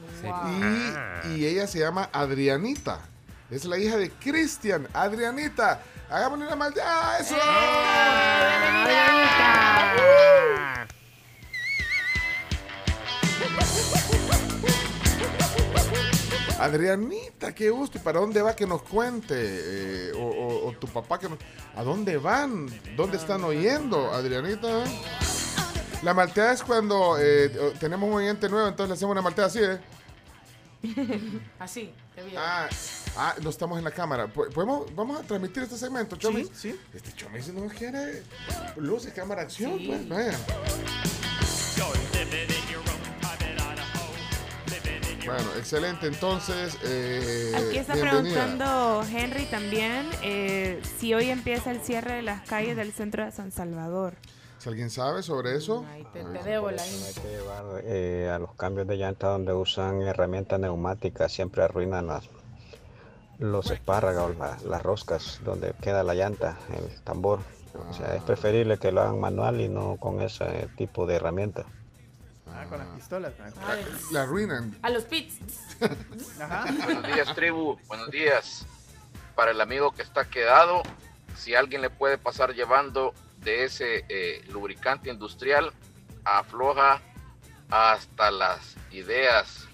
[1.25, 3.01] Y, y ella se llama Adrianita.
[3.49, 4.87] Es la hija de Cristian.
[4.93, 6.83] Adrianita, hagámosle una maldad.
[6.85, 7.35] ¡Ah, eso!
[13.41, 13.98] Adrianita,
[17.55, 17.97] qué gusto.
[17.97, 19.35] ¿Y para dónde va que nos cuente?
[19.37, 21.39] Eh, o, o- o tu papá que nos...
[21.75, 22.67] ¿A dónde van?
[22.95, 24.83] ¿Dónde están oyendo, Adrianita?
[26.03, 27.49] La malteada es cuando eh,
[27.79, 29.79] tenemos un oyente nuevo, entonces le hacemos una malteada así, ¿eh?
[31.59, 32.31] Así, te vi.
[32.37, 32.69] Ah,
[33.17, 34.27] ah, no estamos en la cámara.
[34.27, 36.47] Po- ¿Podemos, vamos a transmitir este segmento, Chomis.
[36.53, 36.79] Sí, sí.
[36.93, 38.23] Este Chomis no quiere
[38.77, 39.87] luces, cámara, acción, Sí.
[39.87, 40.37] pues, vaya.
[45.29, 46.07] Bueno, excelente.
[46.07, 48.21] Entonces, eh, Aquí está bienvenida.
[48.33, 53.31] preguntando Henry también eh, si hoy empieza el cierre de las calles del centro de
[53.31, 54.15] San Salvador.
[54.57, 57.05] Si alguien sabe sobre eso, Te, te debo la info.
[57.07, 62.07] Hay que llevar eh, a los cambios de llanta donde usan herramientas neumáticas, siempre arruinan
[62.07, 62.27] las,
[63.37, 67.39] los espárragos, la- las roscas, donde queda la llanta, el tambor.
[67.89, 71.65] O sea, es preferible que lo hagan manual y no con ese tipo de herramienta.
[72.55, 73.33] Ah, con las pistolas.
[74.11, 74.75] la arruinan.
[74.81, 75.35] A los pits.
[76.41, 76.65] Ajá.
[76.83, 77.77] Buenos días, tribu.
[77.87, 78.65] Buenos días.
[79.35, 80.81] Para el amigo que está quedado,
[81.37, 85.71] si alguien le puede pasar llevando de ese eh, lubricante industrial,
[86.25, 87.01] afloja
[87.69, 89.67] hasta las ideas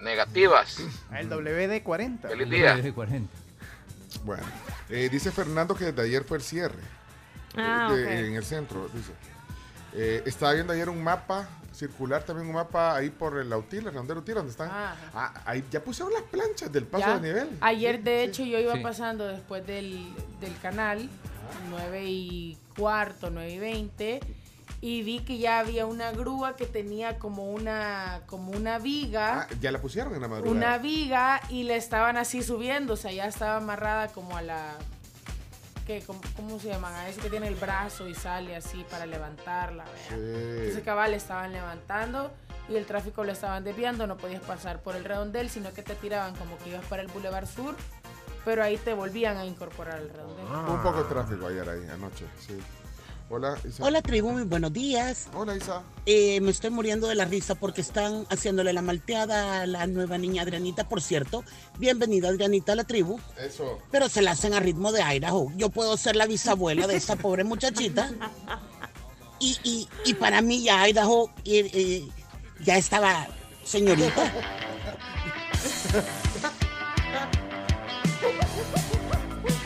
[0.00, 0.78] negativas.
[1.10, 2.28] Ah, El WD-40.
[2.28, 2.74] Feliz día.
[4.24, 4.42] Bueno,
[4.88, 6.80] eh, dice Fernando que desde ayer fue el cierre.
[7.56, 8.10] Ah, Eh, de- ok.
[8.28, 9.12] En el centro, dice.
[9.92, 11.48] Eh, estaba viendo ayer un mapa
[11.80, 14.68] circular, también un mapa ahí por el Autil, el Rondero Autil, donde están.
[14.70, 14.94] Ah.
[15.14, 17.18] Ah, ahí ya pusieron las planchas del paso Ya.
[17.18, 17.58] de nivel.
[17.60, 18.80] Ayer, de hecho, yo iba Sí.
[18.80, 19.98] pasando después del,
[20.40, 21.08] del canal,
[21.70, 24.20] 9 y cuarto, 9 y 20,
[24.82, 29.42] y vi que ya había una grúa que tenía como una, como una viga.
[29.50, 30.54] Ah, ya la pusieron en la madrugada.
[30.56, 34.74] una viga y le estaban así subiendo, o sea, ya estaba amarrada como a la...
[36.06, 36.94] ¿Cómo, cómo se llaman?
[36.94, 39.84] A ese que tiene el brazo y sale así para levantarla.
[40.08, 40.14] Sí.
[40.14, 42.30] Entonces cabal le estaban levantando
[42.68, 45.96] y el tráfico lo estaban desviando, no podías pasar por el redondel, sino que te
[45.96, 47.74] tiraban como que ibas para el Boulevard Sur,
[48.44, 50.44] pero ahí te volvían a incorporar al redondel.
[50.46, 52.56] Un poco de tráfico ayer ahí, anoche, sí.
[53.32, 53.84] Hola, Isa.
[53.84, 55.28] Hola tribu, muy buenos días.
[55.34, 55.84] Hola Isa.
[56.04, 60.18] Eh, me estoy muriendo de la risa porque están haciéndole la malteada a la nueva
[60.18, 61.44] niña Adrianita, por cierto.
[61.78, 63.20] Bienvenida Adrianita a la tribu.
[63.38, 63.78] Eso.
[63.92, 65.52] Pero se la hacen a ritmo de Idaho.
[65.56, 68.10] Yo puedo ser la bisabuela de esa pobre muchachita.
[69.38, 72.08] Y, y, y para mí ya Idaho eh, eh,
[72.64, 73.28] ya estaba
[73.64, 74.32] señorita.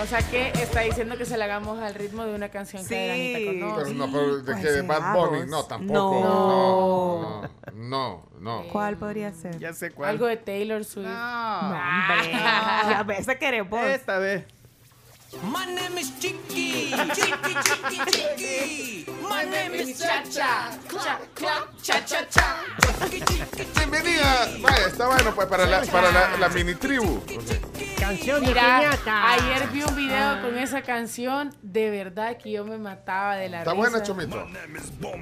[0.05, 3.11] O sea que está diciendo que se la hagamos al ritmo de una canción que
[3.11, 3.85] Adrianita conoce.
[3.85, 6.21] Pero no, pero de que de Bad Bunny, no, tampoco.
[6.21, 7.51] No, No.
[7.73, 8.63] no, no.
[8.65, 8.69] no.
[8.71, 9.59] ¿Cuál podría ser?
[9.59, 10.11] Ya sé cuál.
[10.11, 11.07] Algo de Taylor Swift.
[11.09, 13.81] No, ves, esa queremos.
[13.83, 14.45] Esta vez.
[15.43, 16.93] My name is Chiqui.
[17.15, 19.07] Chiqui, chiqui, chiqui.
[19.23, 20.71] My name is Cha-Cha.
[20.93, 22.65] Cha, cha, cha, cha, cha.
[23.79, 24.49] Bienvenida.
[24.61, 27.21] Vaya, está bueno pues, para la, para la, la mini tribu.
[27.99, 29.33] Canción de Mira, piñata.
[29.33, 33.59] ayer vi un video con esa canción, de verdad que yo me mataba de la
[33.61, 33.81] Está risa.
[33.81, 34.47] buena, Chomito.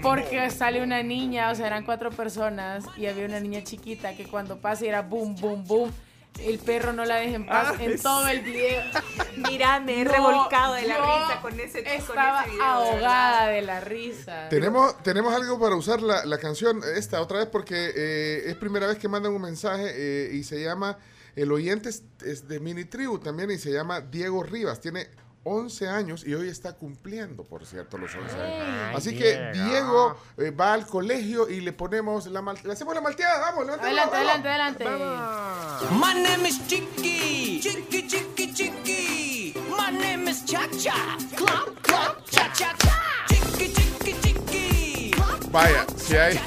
[0.03, 4.27] Porque sale una niña, o sea, eran cuatro personas y había una niña chiquita que
[4.27, 5.93] cuando pasa era boom, boom, boom.
[6.41, 8.81] El perro no la deja en paz Ah, en todo el video.
[9.37, 13.47] Mira, me he No, revolcado de la risa con ese con Estaba ese video, ahogada
[13.49, 14.49] de la risa.
[14.49, 18.87] Tenemos, tenemos algo para usar la, la canción esta otra vez porque eh, es primera
[18.87, 20.97] vez que mandan un mensaje eh, y se llama,
[21.37, 25.09] el oyente es, es de Mini Tribu también y se llama Diego Rivas, tiene
[25.45, 28.97] 11 años y hoy está cumpliendo, por cierto, los 11 años.
[28.97, 30.17] Así que Diego.
[30.39, 34.11] Eh, va al colegio y le ponemos la mal- le hacemos la malteada, vamos, Adelante,
[34.13, 34.15] vamos.
[34.15, 35.87] adelante, adelante.
[35.95, 37.59] My name is Chiqui.
[37.61, 39.55] Chiqui, chiqui, chiqui.
[39.77, 41.17] My name is Cha-Cha.
[41.35, 43.27] Clap, clap, cha-cha-cha.
[43.29, 45.15] Chiqui, chiqui, chiqui.
[45.51, 46.39] Vaya, si hay,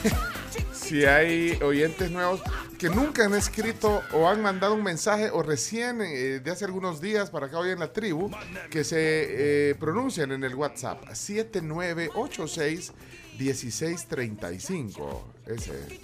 [0.86, 2.42] si hay oyentes nuevos
[2.78, 7.02] que nunca han escrito o han mandado un mensaje o recién eh, de hace algunos
[7.02, 8.30] días para acá hoy en la tribu,
[8.70, 12.94] que se eh, pronuncien en el WhatsApp 7986
[13.40, 15.28] 1635.
[15.48, 16.00] Ese.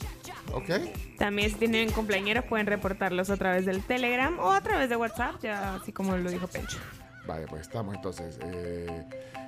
[0.51, 0.69] ¿Ok?
[1.17, 5.35] También si tienen compañeros pueden reportarlos a través del Telegram o a través de WhatsApp,
[5.43, 6.79] ya así como lo dijo Pencho.
[7.27, 8.39] Vaya, pues estamos entonces.
[8.41, 9.05] eh,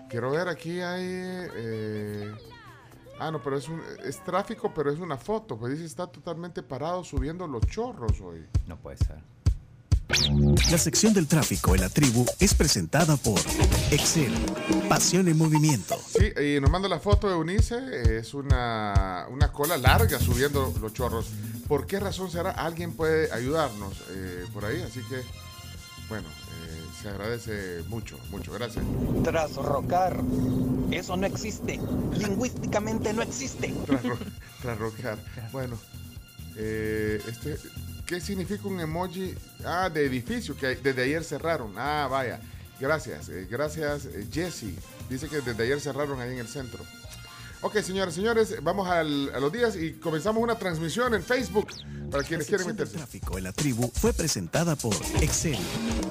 [0.10, 2.53] quiero ver, aquí hay...
[3.20, 5.58] ah, no, pero es, un, es tráfico, pero es una foto.
[5.58, 8.46] Pues dice, está totalmente parado subiendo los chorros hoy.
[8.68, 9.18] No puede ser.
[10.70, 13.40] La sección del tráfico en la tribu es presentada por
[13.90, 14.34] Excel,
[14.88, 15.98] pasión en movimiento.
[16.08, 18.18] Sí, y nos manda la foto de Eunice.
[18.18, 21.28] Es una, una cola larga subiendo los chorros.
[21.68, 22.52] ¿Por qué razón será?
[22.52, 24.82] Alguien puede ayudarnos eh, por ahí.
[24.82, 25.22] Así que,
[26.10, 26.28] bueno,
[27.04, 28.52] se agradece mucho, mucho.
[28.54, 28.84] Gracias.
[29.24, 30.18] Tras rocar,
[30.92, 31.80] eso no existe.
[32.18, 33.74] Lingüísticamente no existe.
[33.86, 34.18] Tras, ro-
[34.62, 35.18] tras rocar.
[35.52, 35.78] Bueno,
[36.56, 37.58] eh, este,
[38.06, 39.36] ¿qué significa un emoji?
[39.66, 41.74] Ah, de edificio, que desde ayer cerraron.
[41.78, 42.40] Ah, vaya.
[42.80, 44.74] Gracias, eh, gracias eh, Jesse.
[45.10, 46.84] Dice que desde ayer cerraron ahí en el centro.
[47.66, 51.68] Ok, señores, señores, vamos al- a los días y comenzamos una transmisión en Facebook
[52.12, 52.98] para quienes quieren meterse.
[52.98, 55.58] tráfico en la tribu fue presentada por Excel,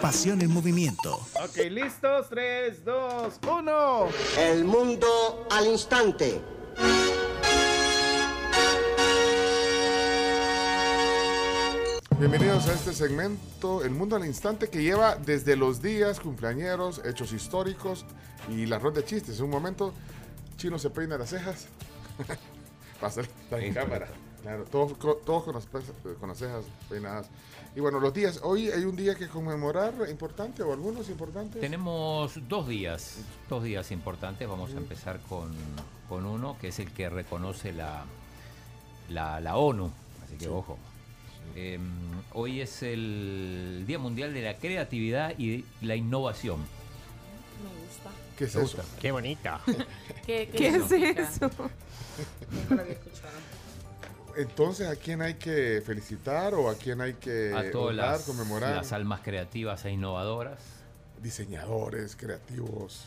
[0.01, 1.15] pasión en movimiento.
[1.45, 2.29] Ok, listos.
[2.31, 4.09] 3, 2, 1.
[4.39, 6.41] El mundo al instante.
[12.19, 17.33] Bienvenidos a este segmento, El Mundo al Instante, que lleva desde los días, cumpleañeros, hechos
[17.33, 18.05] históricos
[18.49, 19.41] y la ronda de chistes.
[19.41, 19.93] Un momento,
[20.57, 21.67] Chino se peina las cejas.
[23.01, 23.23] Pasa
[23.53, 24.09] en cámara.
[24.43, 25.67] Claro, todos, todos con, las,
[26.19, 27.29] con las cejas peinadas.
[27.77, 31.61] Y bueno, los días, hoy hay un día que conmemorar importante o algunos importantes.
[31.61, 34.49] Tenemos dos días, dos días importantes.
[34.49, 35.53] Vamos a empezar con,
[36.09, 38.05] con uno, que es el que reconoce la,
[39.11, 39.91] la, la ONU.
[40.25, 40.51] Así que Sí.
[40.51, 40.77] ojo.
[41.55, 41.79] Eh,
[42.35, 46.61] hoy es el Día Mundial de la Creatividad y la Innovación.
[48.43, 48.79] ¿Qué es eso?
[49.01, 49.61] Qué bonita.
[50.27, 51.49] ¿Qué, ¿Qué es eso?
[52.51, 53.33] Nunca lo había escuchado.
[54.37, 58.23] Entonces, ¿a quién hay que felicitar o a quién hay que a todas honrar, las,
[58.23, 58.77] conmemorar?
[58.77, 60.59] las almas creativas e innovadoras.
[61.21, 63.05] Diseñadores, creativos.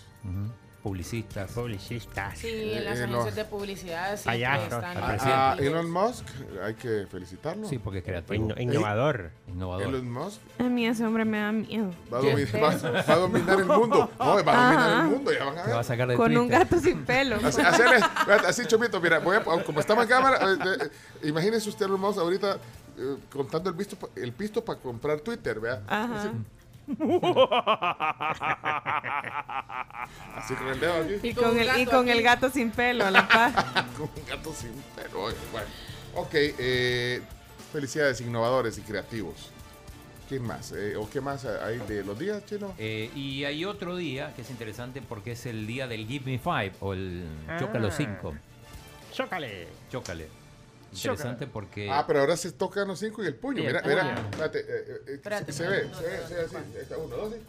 [0.89, 1.51] Publicistas.
[1.51, 2.37] Publicistas.
[2.37, 6.23] Sí, en las Eh, agencias los- de publicidad sí Payasos, están A, Elon Musk
[6.63, 7.67] hay que felicitarlo.
[7.67, 8.49] Sí, porque es creativo.
[8.49, 9.31] Inno- innovador.
[9.47, 9.87] Innovador.
[9.87, 11.89] Elon Musk A mí ese hombre me da miedo.
[12.13, 14.11] va a, domi- va- va a dominar el mundo.
[14.19, 14.55] No, va a dominar
[14.89, 15.01] Ajá.
[15.01, 15.31] el mundo.
[15.33, 15.85] Ya van a Te va a ver.
[15.85, 17.37] sacar de Con un gato sin pelo.
[17.43, 18.05] Así, hacerle-
[18.47, 20.89] así, Chomito, mira, voy a, como estamos en cámara, eh, eh,
[21.23, 22.57] eh, imagínese usted, Elon Musk, ahorita
[22.97, 25.81] eh, contando el pisto, el pisto para comprar Twitter, ¿vea?
[25.87, 26.19] Ajá.
[26.21, 26.29] Así,
[30.35, 31.27] así con el dedo aquí.
[31.29, 33.53] Y con, el, y con el gato sin pelo a la par.
[33.97, 35.21] con un gato sin pelo.
[35.51, 35.67] Bueno,
[36.15, 37.21] ok, eh,
[37.71, 39.51] felicidades innovadores y creativos.
[40.27, 40.71] ¿Quién más?
[40.71, 42.73] Eh, ¿O qué más hay de los días, chino?
[42.79, 46.39] Eh, y hay otro día que es interesante porque es el día del Give Me
[46.39, 47.25] Five o el
[47.59, 47.95] Chócalo Ah.
[47.95, 48.35] 5.
[49.13, 49.67] Chócale.
[49.91, 50.27] Chócale.
[50.95, 51.89] Interesante porque.
[51.89, 53.63] Ah, pero ahora se tocan los cinco y el puño.
[53.63, 53.95] Mira, puño.
[53.95, 56.55] mira, espérate, eh, eh, eh, Espérate, se, se ve, se ve, se ve así.
[56.81, 57.39] Está, uno, dos, sí.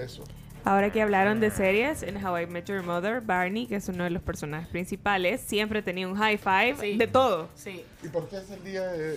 [0.00, 0.24] Eso.
[0.64, 4.02] Ahora que hablaron de series, en How I Met Your Mother, Barney, que es uno
[4.04, 6.96] de los personajes principales, siempre tenía un high five Sí.
[6.96, 7.48] de todo.
[7.54, 7.84] Sí.
[8.02, 9.16] ¿Y por qué es el día de,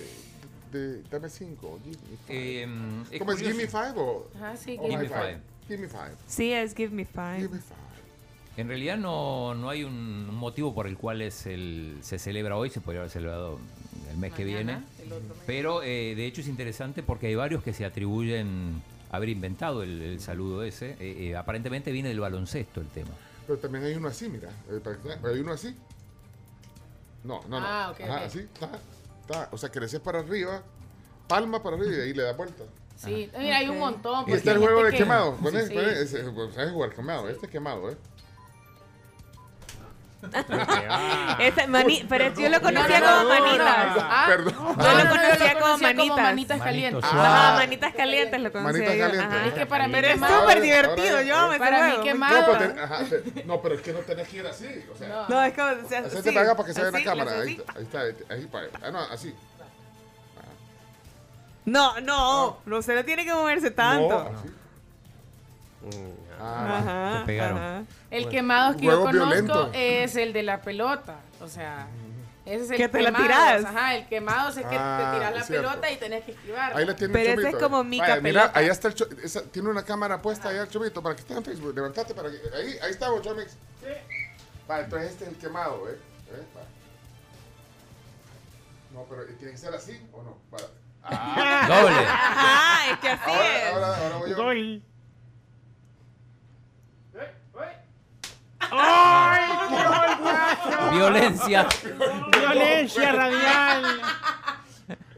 [0.71, 1.79] de dame cinco?
[1.83, 2.37] Give me five?
[2.63, 2.67] eh,
[3.11, 3.39] es ¿Cómo es.
[3.39, 5.39] Give me five o, Ajá, sí, o Give me five.
[5.67, 6.11] Give me five.
[6.27, 7.37] Sí, es Give Me Five.
[7.37, 7.79] Give me five.
[8.59, 12.69] En realidad no, no hay un motivo por el cual es el, se celebra hoy,
[12.69, 13.57] se podría haber celebrado
[14.11, 14.73] el mes que viene.
[14.73, 15.37] Mañana, el otro mes.
[15.45, 18.81] Pero eh, de hecho es interesante porque hay varios que se atribuyen
[19.11, 20.97] haber inventado el, el saludo ese.
[20.99, 23.11] Eh, eh, aparentemente viene del baloncesto el tema.
[23.47, 24.49] Pero también hay uno así, mira.
[25.23, 25.73] Hay uno así.
[27.23, 27.65] No, no, no.
[27.65, 28.21] Ah, ok, Ajá, ok.
[28.25, 28.69] así, está,
[29.21, 29.49] está.
[29.53, 30.61] O sea, haces para arriba,
[31.29, 32.65] palma para arriba y de ahí le da vuelta.
[32.97, 34.25] Sí, mira, hay un montón.
[34.27, 35.37] Y está el juego de que- quemado.
[35.37, 35.65] Sí, Poné,
[36.05, 36.17] sí.
[36.53, 37.29] ¿Sabes jugar quemado?
[37.29, 37.95] Este es quemado, ¿eh?
[41.39, 43.95] Ese mani- pero yo lo conocía No, no, como no, no, manitas.
[43.95, 44.01] no.
[44.03, 44.53] Ah, Perdón.
[44.53, 46.17] Yo lo no, no, conocía como manitas.
[46.17, 47.05] manitas calientes.
[47.09, 47.57] Suave.
[47.57, 49.01] manitas calientes lo conocía Manitas yo.
[49.05, 49.37] calientes.
[49.37, 49.47] ajá.
[49.47, 52.45] Es que para mí Pero es súper divertido, yo ese Para mí me quemado- No,
[52.59, 54.85] pero, ten- ajá, te- no, pero es que no tenés que ir así.
[54.93, 55.41] O sea, No.
[55.43, 55.67] Es como...
[55.85, 57.31] o sea, hacete sí, para acá para que se vea la así, cámara.
[57.31, 57.81] le Ahí, así.
[57.83, 58.33] está, ahí está.
[58.33, 58.67] Ahí, para.
[58.83, 59.33] Ah, no, así.
[61.65, 64.09] No, no, no se lo tiene que moverse tanto.
[64.31, 64.49] No, así.
[66.39, 67.57] Ah, Ajá, Te pegaron.
[67.57, 67.83] ajá.
[68.11, 69.69] El quemado que yo conozco violento.
[69.73, 71.17] es el de la pelota.
[71.41, 71.87] O sea,
[72.45, 73.65] ese es el Que te la tirás.
[73.65, 75.67] Ajá, el quemado es que Ah, te tiras la cierto.
[75.69, 76.75] pelota y tenés que esquivar.
[76.77, 78.59] Ahí la tiene Pero ese es como mica Vaya, Mira, pelota.
[78.59, 81.43] ahí está el esa- tiene una cámara puesta allá el chomito para que esté en
[81.43, 81.75] Facebook.
[81.75, 82.37] Levantate para que.
[82.55, 83.55] Ahí, ahí estamos, Chomix.
[84.67, 85.97] Vale, entonces este es el quemado, ¿eh?
[86.31, 86.43] ¿Eh?
[88.93, 90.37] No, pero ¿tiene que ser así o no?
[91.03, 91.95] Ah, Doble.
[91.95, 93.73] Ajá, es que así ahora, es.
[93.73, 94.88] ahora, ahora voy yo.
[98.69, 98.79] Gol.
[100.91, 101.67] Violencia.
[102.31, 104.01] Violencia radial.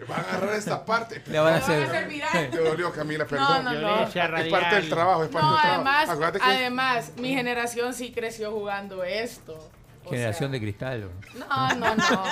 [0.10, 1.22] Va a agarrar esta parte.
[1.28, 2.10] Le van a hacer.
[2.52, 3.64] Te dolió, Camila, perdón.
[3.64, 3.80] no, no.
[3.80, 5.82] Violencia Es parte del trabajo, es parte No, del trabajo.
[5.84, 9.70] además, Acuérdate que además, mi generación sí creció jugando esto.
[10.04, 11.10] O Generación sea, de cristal.
[11.36, 12.24] No, no, no.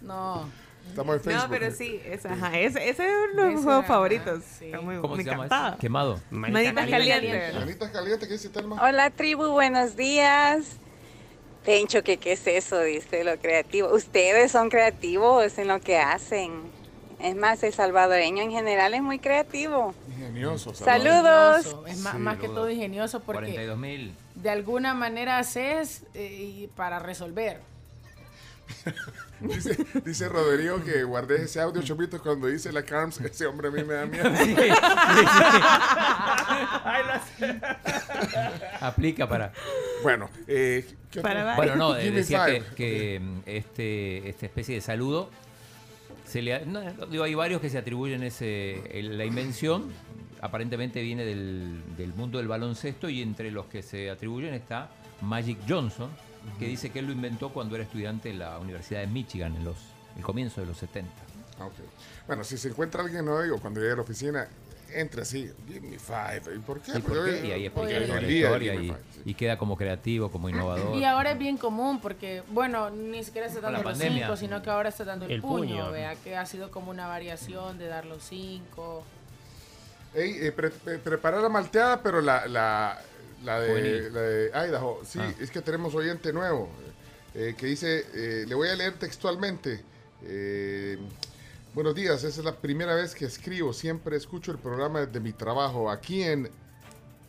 [0.00, 0.48] No.
[0.88, 1.42] Estamos en Facebook.
[1.44, 4.42] No, pero sí, es, ajá, ese, ese es uno de mis juegos favoritos.
[4.58, 4.66] sí.
[4.66, 5.78] Está muy- ¿Cómo me se llama ese?
[5.78, 6.20] Quemado.
[6.30, 7.54] Manitas calientes.
[7.54, 8.82] Manitas calientes, ¿qué dice Telma?
[8.82, 10.76] Hola tribu, buenos días.
[11.64, 12.80] Pencho, que qué es eso?
[12.80, 13.92] Dice lo creativo.
[13.94, 16.52] Ustedes son creativos en lo que hacen.
[17.20, 19.92] Es más, el salvadoreño en general es muy creativo.
[20.08, 20.72] Ingenioso.
[20.72, 21.66] Saludos.
[21.66, 21.86] Ingenioso.
[21.86, 24.14] Es Sí, más que todo ingenioso porque 42 mil.
[24.36, 27.60] de alguna manera haces eh, y para resolver.
[29.40, 33.70] Dice, dice Rodrigo que guardé ese audio, Chomito, cuando dice la Carms, ese hombre a
[33.70, 34.30] mí me da miedo.
[34.36, 34.70] Sí, sí,
[37.38, 37.46] sí.
[38.80, 39.52] Aplica para.
[40.02, 40.84] Bueno, eh.
[41.56, 42.46] Bueno, no, eh, decía
[42.76, 45.30] que, mm, este, esta especie de saludo,
[46.26, 49.90] se le, no, digo, hay varios que se atribuyen ese, el- la invención,
[50.40, 54.90] aparentemente viene del, del mundo del baloncesto y entre los que se atribuyen está
[55.22, 56.10] Magic Johnson,
[56.58, 59.64] que dice que él lo inventó cuando era estudiante en la Universidad de Michigan, en
[59.64, 59.76] los,
[60.16, 61.10] el comienzo de los 70.
[61.60, 61.72] Ah, ok.
[62.26, 64.48] Bueno, si se encuentra alguien hoy o cuando llegue a la oficina,
[64.94, 66.42] entre así, give me five.
[66.56, 66.92] ¿Y por qué?
[66.96, 67.46] ¿Y por qué?
[67.46, 69.20] Y ahí explica toda la historia y, five, sí.
[69.24, 70.96] y queda como creativo, como innovador.
[70.96, 74.24] Y ahora es bien común porque, bueno, ni siquiera está dando la los pandemia.
[74.26, 75.90] cinco, sino que ahora está dando el, El puño, puño.
[75.90, 79.04] vea, que ha sido como una variación de dar los cinco.
[80.14, 82.98] Ey, eh, pre- pre- prepara la malteada, pero la, la,
[83.44, 85.00] la, de, la de Idaho.
[85.04, 85.32] Sí, Ah.
[85.40, 86.68] es que tenemos oyente nuevo
[87.34, 89.84] eh, que dice, eh, le voy a leer textualmente.
[90.22, 90.98] eh,
[91.74, 93.72] Buenos días, esa es la primera vez que escribo.
[93.72, 96.50] Siempre escucho el programa desde mi trabajo aquí en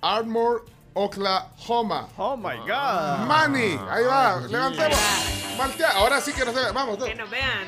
[0.02, 2.08] Ardmore, Oklahoma.
[2.18, 3.28] Oh my God.
[3.28, 4.98] Manny, ahí va, levantemos.
[5.58, 6.62] Malteada, ahora sí que nos ve.
[6.74, 7.68] Vamos, Que nos vean.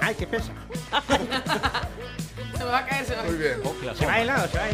[0.00, 0.52] Ay, qué pesa.
[2.60, 3.60] Se me va a caer, se me va a muy caer.
[3.80, 3.96] bien.
[3.96, 4.64] Se va de lado, se va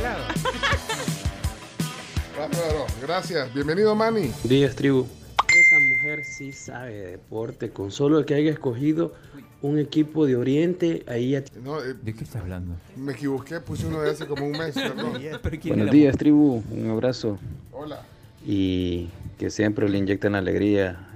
[3.00, 3.54] gracias.
[3.54, 4.32] Bienvenido, Manny.
[4.42, 5.06] Días, tribu.
[5.46, 7.70] Esa mujer sí sabe de deporte.
[7.70, 9.14] Con solo que haya escogido
[9.62, 11.44] un equipo de Oriente, ahí ya.
[11.62, 12.74] No, eh, ¿De qué estás hablando?
[12.96, 14.74] me equivoqué, puse uno de hace como un mes.
[14.74, 15.22] perdón.
[15.66, 16.64] Buenos días, tribu.
[16.68, 17.38] Un abrazo.
[17.70, 18.02] Hola.
[18.44, 21.06] Y que siempre le inyecten alegría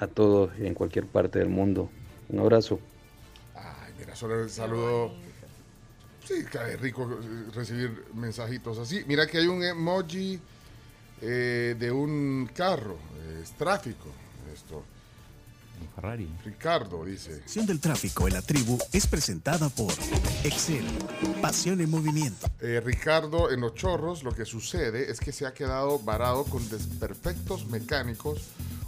[0.00, 1.90] a todos en cualquier parte del mundo.
[2.30, 2.80] Un abrazo.
[3.54, 5.12] Ay, mira, solo el saludo.
[6.26, 9.04] Sí, cae rico eh, recibir mensajitos así.
[9.06, 10.40] Mira que hay un emoji
[11.20, 12.96] eh, de un carro.
[13.18, 14.08] eh, Es tráfico.
[14.52, 14.84] Esto.
[15.96, 16.28] Ferrari.
[16.44, 17.34] Ricardo dice.
[17.40, 19.92] Sección del tráfico en la tribu es presentada por
[20.44, 20.84] Excel,
[21.42, 22.46] pasión en movimiento.
[22.60, 26.66] Eh, Ricardo, en los chorros, lo que sucede es que se ha quedado varado con
[26.70, 28.42] desperfectos mecánicos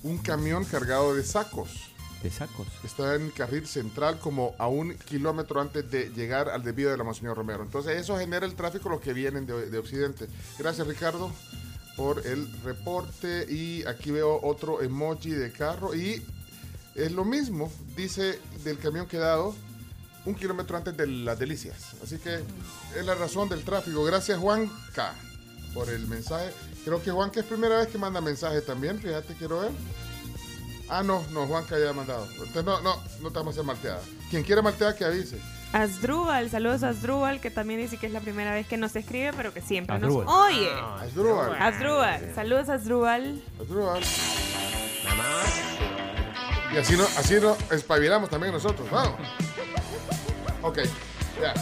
[0.04, 1.85] un camión cargado de sacos.
[2.22, 2.66] ¿De sacos?
[2.82, 7.04] Está en carril central como a un kilómetro antes de llegar al desvío de la
[7.04, 7.62] Monseñor Romero.
[7.62, 10.26] Entonces eso genera el tráfico los que vienen de, de Occidente.
[10.58, 11.30] Gracias Ricardo
[11.96, 16.22] por el reporte y aquí veo otro emoji de carro y
[16.94, 19.54] es lo mismo, dice del camión quedado
[20.24, 21.94] un kilómetro antes de las delicias.
[22.02, 22.40] Así que
[22.96, 24.04] es la razón del tráfico.
[24.04, 25.14] Gracias Juanca
[25.72, 26.50] por el mensaje.
[26.84, 29.70] Creo que Juanca es primera vez que manda mensaje también, fíjate, quiero ver.
[30.88, 32.26] Ah, no, no, Juanca ya ha mandado.
[32.32, 34.00] Entonces no, no, no te vamos a hacer malteada.
[34.30, 35.40] Quien quiera malteada que avise.
[35.72, 39.32] Asdrúbal, saludos a Asdrúbal, que también dice que es la primera vez que nos escribe,
[39.36, 40.70] pero que siempre nos oye.
[41.00, 41.56] Asdrúbal.
[41.60, 43.42] Asdrúbal, saludos a Asdrúbal.
[43.60, 44.02] Asdrúbal.
[46.72, 48.88] Y así no, así no espabilamos también nosotros.
[48.90, 49.18] Vamos.
[50.62, 50.78] Ok,
[51.40, 51.54] ya.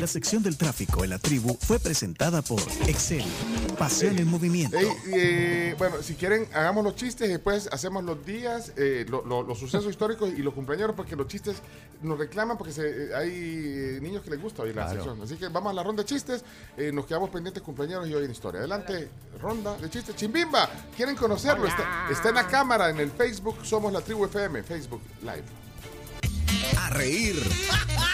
[0.00, 3.24] La sección del tráfico en la tribu fue presentada por Excel,
[3.78, 4.76] pasión en movimiento.
[4.78, 9.24] Ey, eh, bueno, si quieren, hagamos los chistes y después hacemos los días, eh, lo-
[9.24, 11.56] lo- los sucesos históricos y los cumpleaños, porque los chistes
[12.02, 14.96] nos reclaman porque se- eh, hay niños que les gusta oír la Claro.
[15.04, 15.22] sección.
[15.22, 16.44] Así que vamos a la ronda de chistes,
[16.76, 18.60] eh, nos quedamos pendientes cumpleaños y hoy en historia.
[18.60, 19.08] Adelante,
[19.40, 20.14] ronda de chistes.
[20.16, 21.66] Chimbimba, ¿quieren conocerlo?
[21.66, 25.44] Está, está en la cámara, en el Facebook, somos la tribu FM, Facebook Live.
[26.78, 27.36] A reír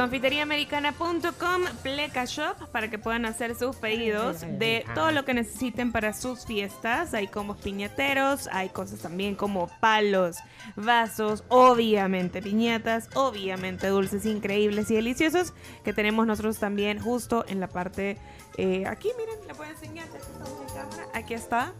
[0.00, 6.14] Confiteriaamericana.com, Pleca Shop, para que puedan hacer sus pedidos de todo lo que necesiten para
[6.14, 7.12] sus fiestas.
[7.12, 10.38] Hay combos piñateros, hay cosas también como palos,
[10.74, 15.52] vasos, obviamente piñatas, obviamente dulces increíbles y deliciosos
[15.84, 18.16] que tenemos nosotros también justo en la parte
[18.56, 21.08] eh, aquí, miren, le puedo enseñar, ya que estamos en cámara.
[21.12, 21.74] Aquí está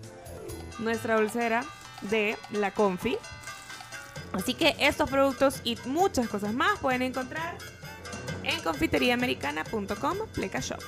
[0.79, 1.65] nuestra dulcera
[2.03, 3.17] de la Confi.
[4.35, 7.57] Así que estos productos y muchas cosas más pueden encontrar
[8.51, 10.81] en confiteriaamericana.com Pleca Shop.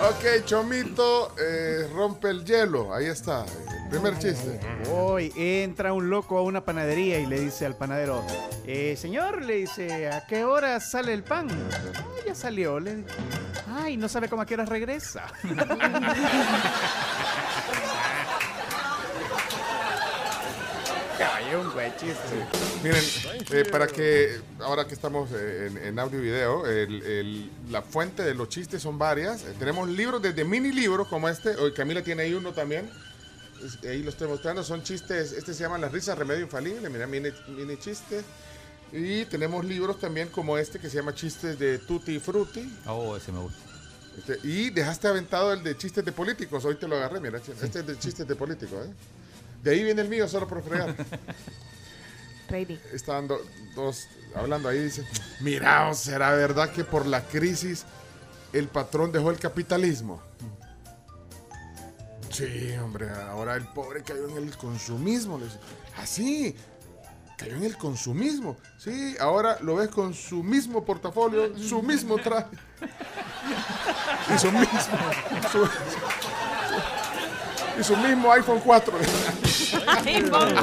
[0.00, 2.94] Ok, Chomito eh, rompe el hielo.
[2.94, 3.44] Ahí está,
[3.84, 4.60] el primer chiste.
[4.92, 8.24] Hoy entra un loco a una panadería y le dice al panadero,
[8.64, 11.48] "Eh, señor, le dice, ¿a qué hora sale el pan?
[11.96, 12.78] "Ah, ya salió.
[12.78, 13.04] Le...
[13.82, 15.26] Ay, no sabe cómo a qué hora regresa.
[21.18, 22.46] Caballo, un buen chiste.
[22.82, 23.02] Miren,
[23.50, 27.82] eh, para que ahora que estamos eh, en, en audio y video, el- el- la
[27.82, 29.42] fuente de los chistes son varias.
[29.42, 31.56] Eh, tenemos libros desde mini libros como este.
[31.56, 32.88] Hoy Camila tiene ahí uno también.
[33.64, 34.62] Es- ahí lo estoy mostrando.
[34.62, 35.32] Son chistes.
[35.32, 36.88] Este se llama Las risas remedio infalible.
[36.88, 38.22] Mira, mini, mini chiste.
[38.92, 42.72] Y tenemos libros también como este que se llama Chistes de Tutti Frutti.
[42.86, 43.58] Oh, ese me gusta.
[44.16, 46.64] Este, y dejaste aventado el de chistes de políticos.
[46.64, 47.38] Hoy te lo agarré, mira.
[47.38, 48.90] Este es de chistes de políticos, ¿eh?
[49.62, 50.94] De ahí viene el mío, solo por fregar.
[52.48, 52.80] Ready.
[52.92, 53.42] Estaban do-
[53.74, 54.78] dos hablando ahí.
[54.84, 55.04] Dice:
[55.40, 57.84] Mira, ¿será verdad que por la crisis
[58.52, 60.22] el patrón dejó el capitalismo?
[62.30, 65.38] Sí, hombre, ahora el pobre cayó en el consumismo.
[65.38, 65.58] Le dice,
[66.00, 66.54] Así,
[67.36, 68.56] cayó en el consumismo.
[68.78, 72.48] Sí, ahora lo ves con su mismo portafolio, su mismo traje.
[74.34, 74.68] Y su mismo.
[75.50, 75.68] su-
[77.78, 78.92] y su mismo iPhone 4.
[79.88, 80.60] iPhone 4.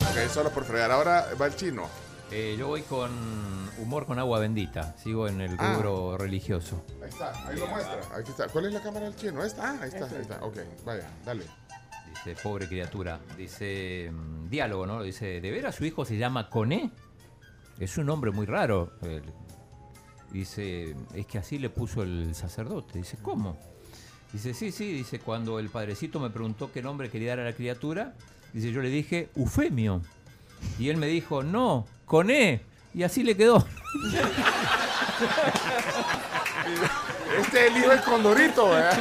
[0.00, 0.90] ok, solo por fregar.
[0.90, 1.88] Ahora va el chino.
[2.30, 3.10] Eh, yo voy con
[3.78, 4.96] humor con agua bendita.
[4.98, 5.74] Sigo en el Ah.
[5.74, 6.84] rubro religioso.
[7.02, 8.00] Ahí está, ahí lo muestra.
[8.14, 8.48] Ahí está.
[8.48, 9.42] ¿Cuál es la cámara del chino?
[9.44, 9.70] ¿Esta?
[9.70, 10.44] Ah, ahí está, ahí está.
[10.44, 11.44] Ok, vaya, dale.
[12.08, 13.20] Dice, pobre criatura.
[13.36, 15.02] Dice, mm, diálogo, ¿no?
[15.02, 16.90] Dice, ¿de veras su hijo se llama Coné?
[17.78, 18.92] Es un nombre muy raro.
[20.32, 22.98] Dice, es que así le puso el sacerdote.
[22.98, 23.56] Dice, ¿cómo?
[24.32, 27.52] Dice, sí, sí, dice, cuando el padrecito me preguntó qué nombre quería dar a la
[27.54, 28.12] criatura,
[28.52, 30.02] dice, yo le dije, Eufemio.
[30.78, 32.60] Y él me dijo, no, con E.
[32.94, 33.64] Y así le quedó.
[37.40, 38.98] Este es el hijo del Condorito, ¿verdad?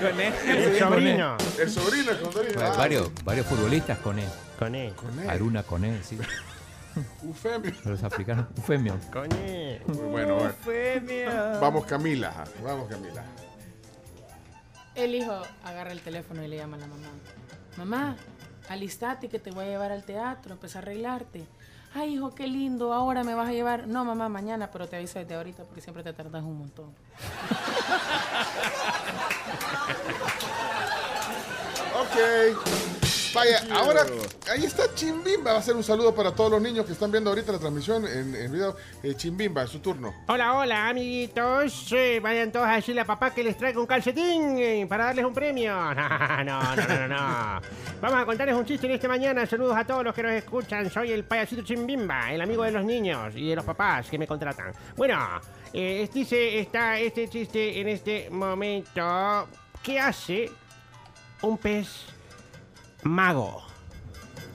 [0.00, 0.32] Con E.
[0.46, 1.36] El sobrino.
[1.58, 2.54] El sobrino del Condorito.
[2.54, 4.24] Bueno, Ah, varios, varios futbolistas con E.
[4.58, 4.92] Con E.
[5.28, 6.18] Aruna con E, sí.
[7.24, 7.72] Eufemio.
[7.84, 8.98] Los africanos, Eufemio.
[9.12, 9.80] Con E.
[9.86, 10.50] Muy bueno, bueno.
[10.50, 11.58] Eufemia.
[11.60, 13.24] Vamos Camila, vamos Camila.
[15.00, 15.32] El hijo
[15.64, 17.08] agarra el teléfono y le llama a la mamá.
[17.78, 18.16] Mamá,
[18.68, 21.46] alistate que te voy a llevar al teatro, empecé a arreglarte.
[21.94, 23.88] Ay, hijo, qué lindo, ahora me vas a llevar.
[23.88, 26.94] No, mamá, mañana, pero te aviso desde ahorita porque siempre te tardas un montón.
[32.00, 32.56] Ok.
[33.32, 34.00] Vaya, ahora
[34.50, 35.52] ahí está Chimbimba.
[35.52, 38.04] Va a ser un saludo para todos los niños que están viendo ahorita la transmisión
[38.04, 38.74] en, en video.
[39.04, 40.12] Eh, Chimbimba, es su turno.
[40.26, 41.94] Hola, hola, amiguitos.
[42.22, 45.34] Vayan todos a decirle a papá que les traiga un calcetín eh, para darles un
[45.34, 45.72] premio.
[46.40, 47.60] No, no, no, no, no.
[48.00, 49.46] Vamos a contarles un chiste en esta mañana.
[49.46, 50.90] Saludos a todos los que nos escuchan.
[50.90, 54.26] Soy el payasito Chimbimba, el amigo de los niños y de los papás que me
[54.26, 54.72] contratan.
[54.96, 55.18] Bueno,
[55.72, 59.46] es- dice, está este chiste en este momento.
[59.82, 60.50] ¿Qué hace
[61.42, 61.88] un pez
[63.02, 63.62] mago?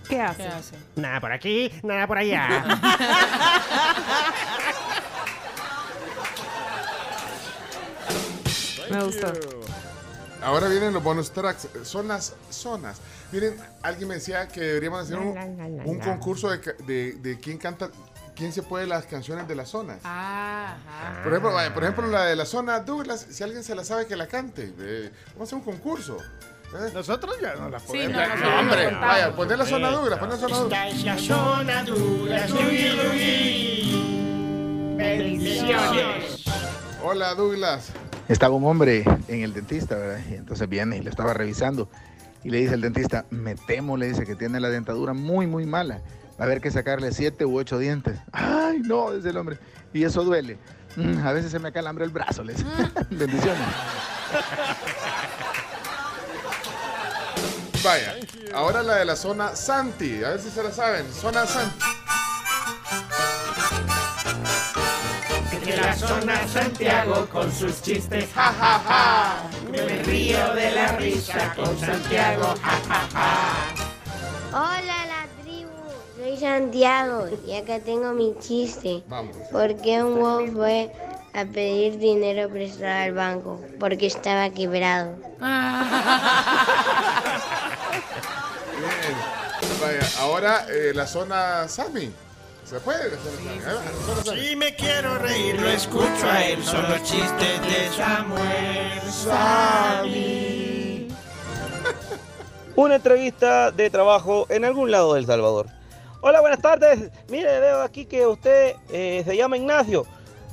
[0.08, 0.44] ¿Qué hace?
[0.44, 0.76] ¿Qué hace?
[0.96, 2.64] Nada por aquí, nada por allá.
[8.92, 9.32] Me gustó.
[10.44, 11.68] Ahora vienen los bonus tracks.
[11.84, 13.00] Son las zonas.
[13.32, 17.90] Miren, alguien me decía que deberíamos hacer un, un concurso de, de, de quién canta,
[18.36, 20.00] quién se puede las canciones de las zonas.
[20.04, 21.24] Ah, ajá.
[21.24, 24.16] Por ejemplo, por ejemplo, la de la zona Douglas, si alguien se la sabe que
[24.16, 24.72] la cante.
[24.78, 26.18] eh, vamos a hacer un concurso.
[26.76, 26.92] ¿Eh?
[26.94, 28.12] Nosotros ya no la Sí, podemos.
[28.14, 29.08] no, nosotros no, hombre, no contamos.
[29.16, 30.94] vaya, poner la zona Douglas, poner la zona Esta Douglas.
[30.94, 32.48] es la zona dura.
[34.98, 36.44] Bendiciones.
[37.04, 37.90] Hola, Douglas.
[38.28, 40.20] Estaba un hombre en el dentista, ¿verdad?
[40.30, 41.90] Y entonces viene y lo estaba revisando.
[42.44, 45.66] Y le dice el dentista, me temo, le dice que tiene la dentadura muy, muy
[45.66, 46.02] mala.
[46.40, 48.20] Va a haber que sacarle siete u ocho dientes.
[48.32, 49.58] Ay, no, dice el hombre.
[49.94, 50.58] Y eso duele.
[50.96, 52.66] "Mm, a veces se me acalambra el brazo, le dice.
[53.12, 53.62] Bendiciones.
[57.86, 58.16] Vaya,
[58.52, 60.24] ahora la de la zona Santi.
[60.24, 61.06] A ver si se la saben.
[61.14, 61.86] Zona Santi.
[65.64, 69.50] De la zona Santiago con sus chistes, ja, ja, ja.
[69.70, 73.68] Me río de la risa con Santiago, ja, ja, ja.
[74.52, 75.70] Hola la tribu,
[76.18, 79.04] soy Santiago y acá tengo mi chiste.
[79.08, 79.38] Vamos.
[79.52, 80.92] ¿Por qué un huevo fue
[81.36, 83.62] a pedir dinero prestado al banco?
[83.80, 85.16] Porque estaba quebrado.
[88.78, 89.16] Bien.
[89.82, 92.12] Vaya, ahora eh, la zona Sami.
[92.64, 93.12] ¿Se puede?
[94.24, 96.64] Si me quiero reír, lo escucho a él.
[96.64, 100.06] Son los chistes de Samuel Sami.
[102.76, 105.68] Una entrevista de trabajo en algún lado del Salvador.
[106.22, 107.12] Hola, buenas tardes.
[107.30, 110.08] Mire, veo aquí que usted eh, se llama Ignacio.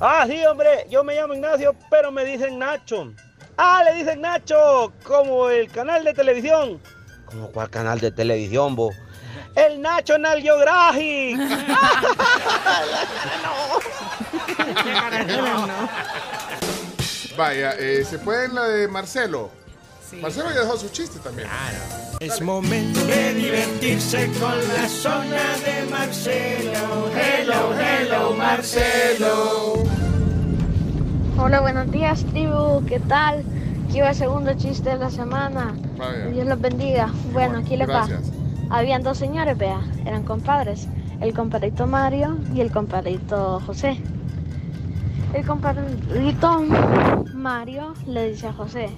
[0.05, 3.13] Ah, sí, hombre, yo me llamo Ignacio, pero me dicen Nacho.
[3.55, 6.81] Ah, le dicen Nacho, como el canal de televisión.
[7.23, 8.93] ¿Cómo cuál canal de televisión, vos?
[9.55, 11.37] El National Geographic.
[17.37, 19.51] Vaya, eh, ¿se puede en la de Marcelo?
[20.13, 20.21] Sí.
[20.21, 21.47] Marcelo ya dejó su chiste también.
[22.19, 27.09] Es momento de divertirse con la zona de Marcelo.
[27.15, 29.83] Hello, hello, Marcelo.
[31.37, 33.43] Hola, buenos días tribu, ¿qué tal?
[33.87, 35.73] Aquí va el segundo chiste de la semana.
[35.97, 36.27] Vaya.
[36.27, 37.11] Dios los bendiga.
[37.31, 37.85] Bueno, aquí va.
[37.85, 38.31] Gracias.
[38.69, 40.87] Habían dos señores, vea, eran compadres.
[41.21, 43.97] El compadrito Mario y el compadrito José.
[45.33, 46.63] El compadrito
[47.33, 48.89] Mario le dice a José,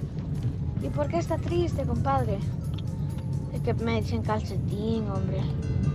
[0.86, 2.38] ¿y por qué está triste, compadre?
[3.54, 5.42] Es que me dicen calcetín, hombre.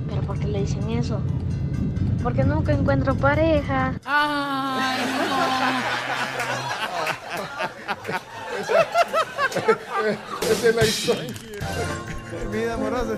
[0.08, 1.20] ¿Pero por qué le dicen eso?
[2.22, 3.94] Porque nunca encuentro pareja.
[4.04, 5.04] Ay,
[10.50, 11.32] Esa es la historia.
[12.50, 13.14] Vida amorosa.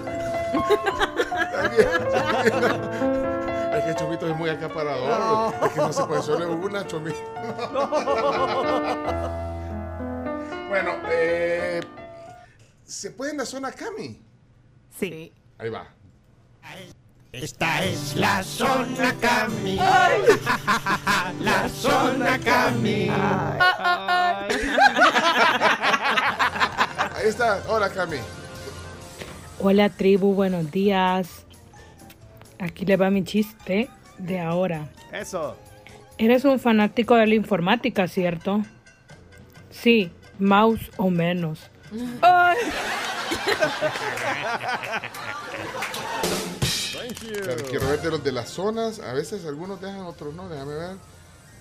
[3.75, 5.19] Es que Chomito es muy acaparador.
[5.19, 5.67] No.
[5.67, 7.19] Es que no se puede solo una, Chomito.
[10.73, 11.83] Bueno, eh,
[12.83, 14.19] ¿se puede en la zona Cami?
[14.99, 15.31] Sí.
[15.59, 15.87] Ahí va.
[17.31, 19.77] Esta es la zona Cami.
[21.41, 23.11] La zona Cami.
[27.17, 27.63] Ahí está.
[27.69, 28.17] Hola, Cami.
[29.59, 31.45] Hola tribu, buenos días.
[32.59, 34.89] Aquí le va mi chiste de ahora.
[35.13, 35.55] Eso.
[36.17, 38.63] Eres un fanático de la informática, ¿cierto?
[39.71, 40.11] Sí.
[40.43, 41.61] Más o menos.
[47.21, 48.99] Pero quiero ver de los de las zonas.
[48.99, 50.49] A veces algunos dejan, otros no.
[50.49, 50.97] Déjame ver.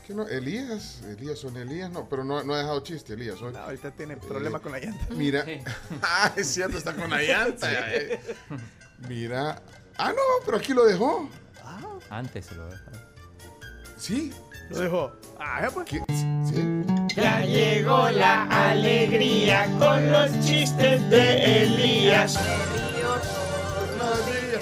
[0.08, 0.28] ¿Qué no?
[0.28, 1.04] Elías.
[1.04, 1.92] Elías, son Elías.
[1.92, 3.40] No, pero no, no ha dejado chiste, Elías.
[3.44, 3.54] hoy.
[3.54, 5.06] No, ahorita tiene problema con la llanta.
[5.12, 5.46] Mira.
[6.02, 7.70] ah, es cierto, está con la llanta.
[7.96, 8.20] eh.
[9.08, 9.62] Mira.
[9.96, 11.30] Ah, no, pero aquí lo dejó.
[12.10, 12.84] Antes se lo dejó.
[13.98, 14.34] Sí.
[14.72, 15.12] Lo dejó.
[15.38, 15.88] Ah, ya pues.
[15.88, 17.01] Sí.
[17.16, 22.40] Ya llegó la alegría con los chistes de Elías.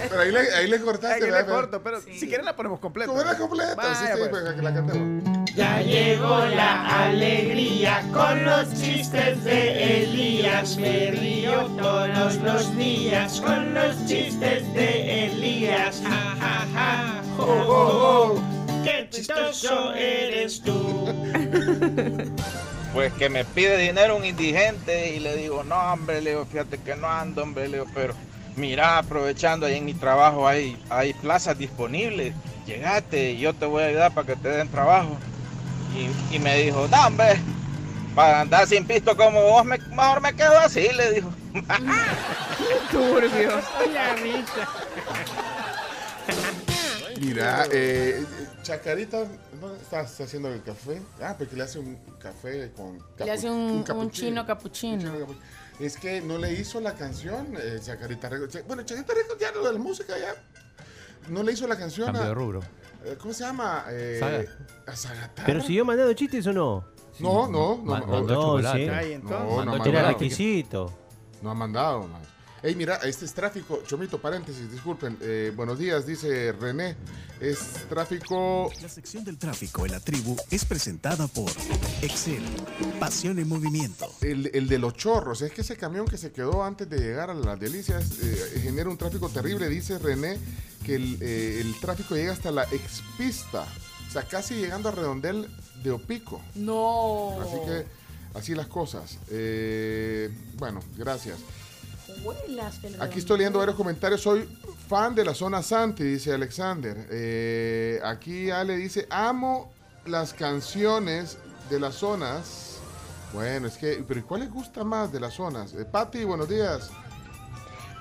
[0.09, 1.23] Pero ahí le, ahí le cortaste.
[1.23, 3.11] Aquí le corto, pero si quieren la ponemos completa.
[3.11, 3.75] ¿Cómo la completa?
[3.75, 4.53] Vaya, sí, sí, pues.
[4.55, 5.55] que la cantemos.
[5.55, 10.77] Ya llegó la alegría con los chistes de Elías.
[10.77, 16.01] Me río todos los días con los chistes de Elías.
[16.03, 17.23] Ja, ja, ja.
[17.37, 18.58] Jo, jo, jo.
[18.83, 21.05] Qué chistoso eres tú.
[22.91, 26.79] Pues que me pide dinero un indigente y le digo, no, hombre, le digo, fíjate
[26.79, 28.15] que no ando, hombre, le digo, pero
[28.55, 32.33] mira, aprovechando ahí en mi trabajo hay, hay plazas disponibles,
[32.65, 35.15] llegate y yo te voy a ayudar para que te den trabajo.
[36.31, 37.39] Y, y me dijo, no, hombre,
[38.15, 41.29] para andar sin pisto como vos, me- mejor me quedo así, le dijo.
[42.91, 43.51] Turbio.
[43.93, 44.67] La risa.
[47.19, 48.25] Mira, eh,
[48.63, 49.25] Chacarita
[49.59, 49.73] ¿no?
[49.75, 51.01] está, está haciendo el café.
[51.21, 52.99] Ah, porque le hace un café con.
[53.17, 54.11] Le hace un, un capuchino.
[54.11, 55.11] chino capuchino.
[55.79, 58.53] Es que no le hizo la canción, eh, Chacarita Records.
[58.53, 60.33] Cha- Bueno, Chacarita Records ya lo de la música ya.
[61.29, 62.27] No le hizo la canción Cambio a.
[62.27, 62.59] de rubro.
[63.05, 63.85] eh, ¿Cómo se llama?
[63.89, 64.43] Eh, Saga.
[64.87, 65.45] A Zagatar.
[65.45, 66.85] ¿Pero siguió mandando chistes o no?
[67.19, 67.99] No, no, no.
[67.99, 68.61] No, no, no, no,
[69.23, 69.59] no.
[71.41, 72.07] No ha mandado.
[72.07, 72.21] man.
[72.61, 73.81] Ey, mira, este es tráfico.
[73.87, 75.17] Chomito, paréntesis, disculpen.
[75.21, 76.97] Eh, buenos días, dice René.
[77.39, 78.69] Es tráfico.
[78.81, 81.49] La sección del tráfico en la tribu es presentada por
[82.01, 82.43] Excel,
[82.99, 84.11] pasión en movimiento.
[84.19, 87.29] El, el de los chorros, es que ese camión que se quedó antes de llegar
[87.29, 89.69] a las delicias eh, genera un tráfico terrible.
[89.69, 90.37] Dice René
[90.85, 93.65] que el, eh, el tráfico llega hasta la expista,
[94.09, 95.47] o sea, casi llegando a Redondel
[95.81, 96.41] de Opico.
[96.55, 97.39] No.
[97.39, 97.85] Así que
[98.37, 99.17] así las cosas.
[99.29, 101.37] Eh, bueno, gracias.
[102.99, 104.21] Aquí estoy leyendo varios comentarios.
[104.21, 104.47] Soy
[104.87, 107.07] fan de la zona Santi, dice Alexander.
[107.11, 109.71] Eh, aquí Ale dice, amo
[110.05, 111.37] las canciones
[111.69, 112.77] de las zonas.
[113.33, 115.73] Bueno, es que, pero ¿y ¿cuál les gusta más de las zonas?
[115.73, 116.89] Eh, Patti, buenos días.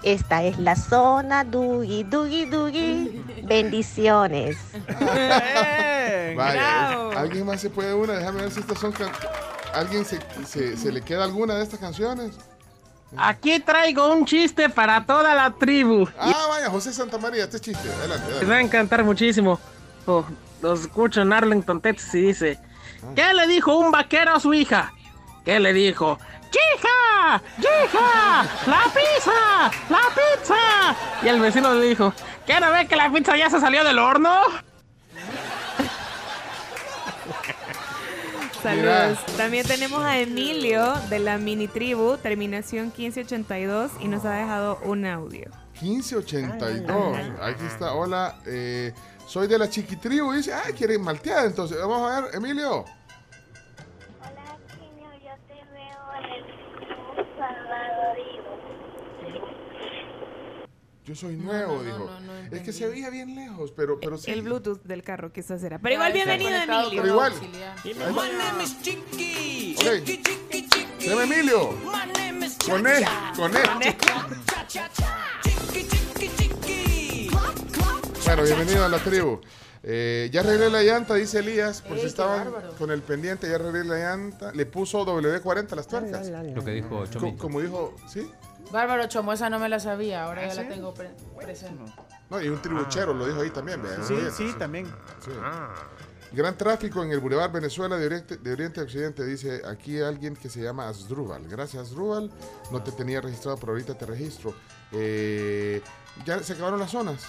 [0.02, 3.22] Esta es la zona Dugi, Dugi, Dugi.
[3.44, 4.56] Bendiciones.
[6.36, 8.14] Vaya, ¿alguien más se puede una?
[8.14, 8.92] Déjame ver si estas son...
[9.74, 12.32] ¿Alguien se, se- se le queda alguna de estas canciones?
[13.16, 16.06] Aquí traigo un chiste para toda la tribu.
[16.18, 17.88] Ah, vaya, José Santa María, este chiste.
[17.90, 18.60] Adelante, Les va a adelante.
[18.66, 19.58] encantar muchísimo.
[20.06, 20.24] Oh,
[20.62, 22.58] los escucho en Arlington, Texas y dice:
[23.16, 24.92] ¿Qué le dijo un vaquero a su hija?
[25.44, 26.18] ¿Qué le dijo?
[26.50, 27.42] ¡Chija!
[27.56, 28.46] ¡Chija!
[28.66, 29.70] ¡La pizza!
[29.88, 30.96] ¡La pizza!
[31.22, 32.12] Y el vecino le dijo:
[32.46, 34.34] ¿Qué no ve que la pizza ya se salió del horno?
[38.62, 39.18] Saludos.
[39.36, 45.06] También tenemos a Emilio de la mini tribu, terminación 1582, y nos ha dejado un
[45.06, 45.50] audio.
[45.80, 47.16] 1582.
[47.40, 47.94] Aquí está.
[47.94, 48.92] Hola, eh,
[49.26, 50.32] soy de la chiquitribu.
[50.32, 51.46] Dice, ah, quiere malteada.
[51.46, 52.84] Entonces, vamos a ver, Emilio.
[61.08, 62.10] Yo soy nuevo, dijo.
[62.50, 64.30] es que se veía bien lejos, pero, pero sí.
[64.30, 65.78] El Bluetooth del carro quizás era.
[65.78, 66.90] Pero igual, bienvenido, Emilio.
[67.02, 67.32] Pero igual.
[68.12, 69.74] My name is Chiqui.
[69.78, 71.08] Chiqui, chiqui, chiqui.
[71.10, 71.70] Emilio.
[71.72, 73.32] My name is Con Cha-Cha.
[73.36, 74.30] con clap,
[78.26, 79.40] Bueno, bienvenido a la tribu.
[79.82, 83.84] Eh, ya arreglé la llanta, dice Elías, por si estaban con el pendiente, ya arreglé
[83.84, 84.52] la llanta.
[84.52, 86.28] Le puso W40 a las tuercas.
[86.54, 87.38] Lo que dijo Co- Chomito.
[87.38, 88.28] como dijo, ¿sí?
[88.70, 91.82] Bárbaro Chomo, esa no me la sabía, ahora ¿Ah, ya la tengo pre- presente.
[92.30, 93.82] No, y un tribuchero lo dijo ahí también.
[93.82, 94.86] vea, Sí, sí, también.
[95.24, 95.30] Sí.
[96.30, 100.36] Gran tráfico en el Boulevard Venezuela de Oriente, de Oriente a Occidente, dice aquí alguien
[100.36, 101.48] que se llama Asdrúbal.
[101.48, 102.30] Gracias, Asdrúbal.
[102.70, 104.54] No te tenía registrado, pero ahorita te registro.
[104.92, 105.80] Eh,
[106.26, 107.22] ya se acabaron las zonas.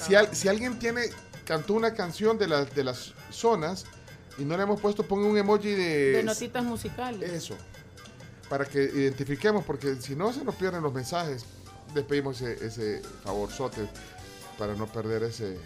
[0.00, 1.02] Si, al- si alguien tiene,
[1.44, 3.84] cantó una canción de, las de las zonas
[4.36, 6.12] y no le hemos puesto, ponga un emoji de...
[6.12, 7.30] De notitas musicales.
[7.32, 7.56] Eso.
[8.48, 11.44] Para que identifiquemos, porque si no se nos pierden los mensajes.
[11.94, 13.88] Les pedimos ese, ese favorzote
[14.58, 15.56] para no perder ese,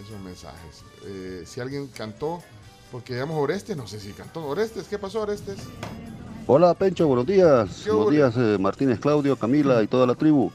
[0.00, 0.84] esos mensajes.
[1.04, 2.42] Eh, si alguien cantó,
[2.90, 4.86] porque llamamos Orestes, no sé si cantó Orestes.
[4.88, 5.58] ¿Qué pasó, Orestes?
[6.46, 7.82] Hola Pencho, buenos días.
[7.84, 10.50] ¿Qué Buenos días eh, Martínez, Claudio, Camila y toda la tribu.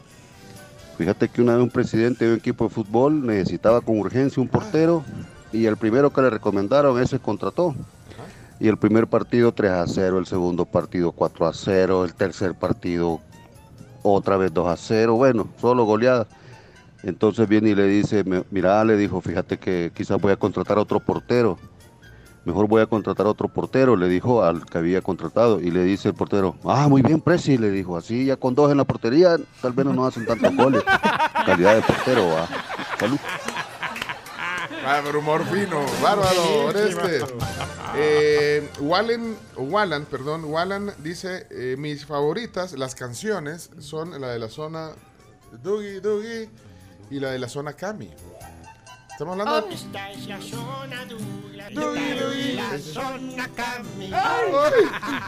[0.98, 4.50] Fíjate que una vez un presidente de un equipo de fútbol necesitaba con urgencia un
[4.50, 5.04] portero
[5.54, 7.74] y el primero que le recomendaron ese contrató.
[8.60, 12.56] Y el primer partido 3 a 0, el segundo partido 4 a 0, el tercer
[12.56, 13.20] partido
[14.04, 16.28] otra vez 2 a 0, bueno, solo goleadas.
[17.04, 20.78] Entonces viene y le dice, "Me- mira, le dijo, fíjate que quizás voy a contratar
[20.78, 21.58] a otro portero.
[22.46, 25.60] Mejor voy a contratar a otro portero, le dijo al que había contratado.
[25.60, 28.72] Y le dice el portero, ah, muy bien, Presi, le dijo, así ya con dos
[28.72, 30.82] en la portería, tal vez no nos hacen tantos goles.
[31.46, 32.48] Calidad de portero, va.
[32.98, 33.18] Salud.
[34.90, 37.20] Ah, pero humor fino, bárbaro, Oreste.
[37.98, 44.48] Eh, Wallen, Wallan, perdón, Wallan dice, eh, mis favoritas, las canciones, son la de la
[44.48, 44.92] zona
[45.62, 46.50] Doogie Doogie
[47.10, 48.10] y la de la zona Cami.
[49.12, 49.76] Estamos hablando de...
[49.76, 52.54] Esta es la zona Douglas, Doogie, doogie.
[52.54, 54.06] la zona Cami.
[54.14, 54.52] Ay.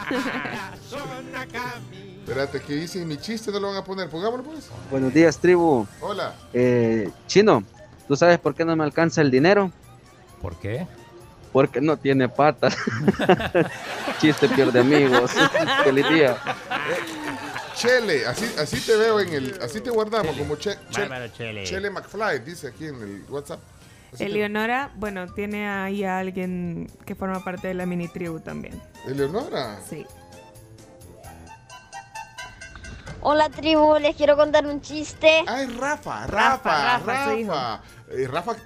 [0.06, 2.20] La zona Cami.
[2.20, 3.04] Espérate, ¿qué dice?
[3.04, 4.70] Mi chiste no lo van a poner, pongámoslo pues.
[4.90, 5.86] Buenos días, tribu.
[6.00, 6.34] Hola.
[6.54, 7.62] Eh, Chino,
[8.10, 9.70] ¿tú sabes por qué no me alcanza el dinero?
[10.42, 10.84] ¿Por qué?
[11.52, 12.76] Porque no tiene patas.
[14.20, 15.30] Chiste pierde amigos.
[15.84, 16.36] Feliz día.
[17.76, 21.62] Chele, así, así te veo en el, así te guardamos como che, che- Bárbaro, Chele.
[21.62, 23.60] Chele McFly, dice aquí en el WhatsApp.
[24.08, 28.40] Así te- Eleonora, bueno, tiene ahí a alguien que forma parte de la mini tribu
[28.40, 28.82] también.
[29.06, 29.78] Eleonora.
[29.88, 30.04] Sí.
[33.22, 35.44] Hola tribu, les quiero contar un chiste.
[35.46, 37.26] Ay, Rafa, Rafa, Rafa.
[37.34, 37.80] Rafa.
[38.10, 38.56] Eh, Rafa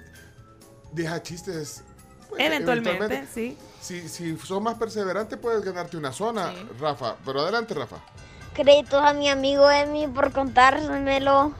[0.91, 1.83] deja chistes.
[2.29, 3.57] pues, Eventualmente, sí.
[3.81, 7.15] Si, si sos más perseverante, puedes ganarte una zona, Rafa.
[7.23, 7.97] Pero adelante, Rafa.
[8.53, 11.53] Créditos a mi amigo Emi por contármelo.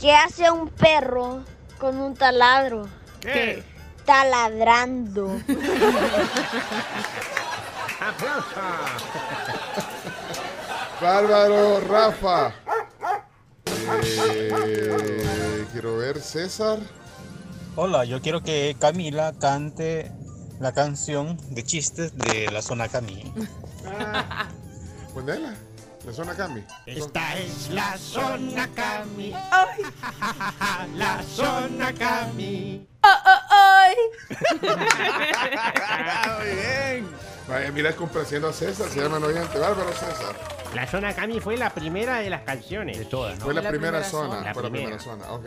[0.00, 1.42] ¿Qué hace un perro
[1.78, 2.88] con un taladro?
[3.20, 3.64] ¿Qué?
[4.04, 5.40] Taladrando.
[11.00, 12.52] Bárbaro, Rafa.
[14.02, 16.78] Eh, quiero ver, César.
[17.76, 20.12] Hola, yo quiero que Camila cante
[20.60, 23.32] la canción de chistes de la zona Cami.
[25.14, 25.54] Ponela,
[26.04, 26.64] la zona Cami.
[26.86, 29.32] Esta es la zona Cami.
[30.96, 32.88] La zona Cami.
[36.38, 37.08] Muy bien.
[37.48, 39.58] Vaya, mira, complaciendo a César, se llama el oyente.
[39.58, 40.36] Bárbaro, César.
[40.74, 42.98] La zona Cami fue la primera de las canciones.
[42.98, 44.52] De todas, Fue la, primera, zona.
[44.52, 45.46] Fue la primera zona, ok.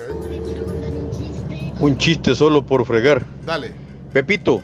[1.80, 3.24] Un chiste solo por fregar.
[3.46, 3.72] Dale.
[4.12, 4.64] Pepito,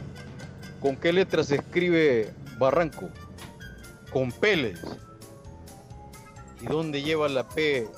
[0.80, 3.08] ¿con qué letra se escribe barranco?
[4.12, 4.80] Con peles.
[6.60, 7.88] ¿Y dónde lleva la P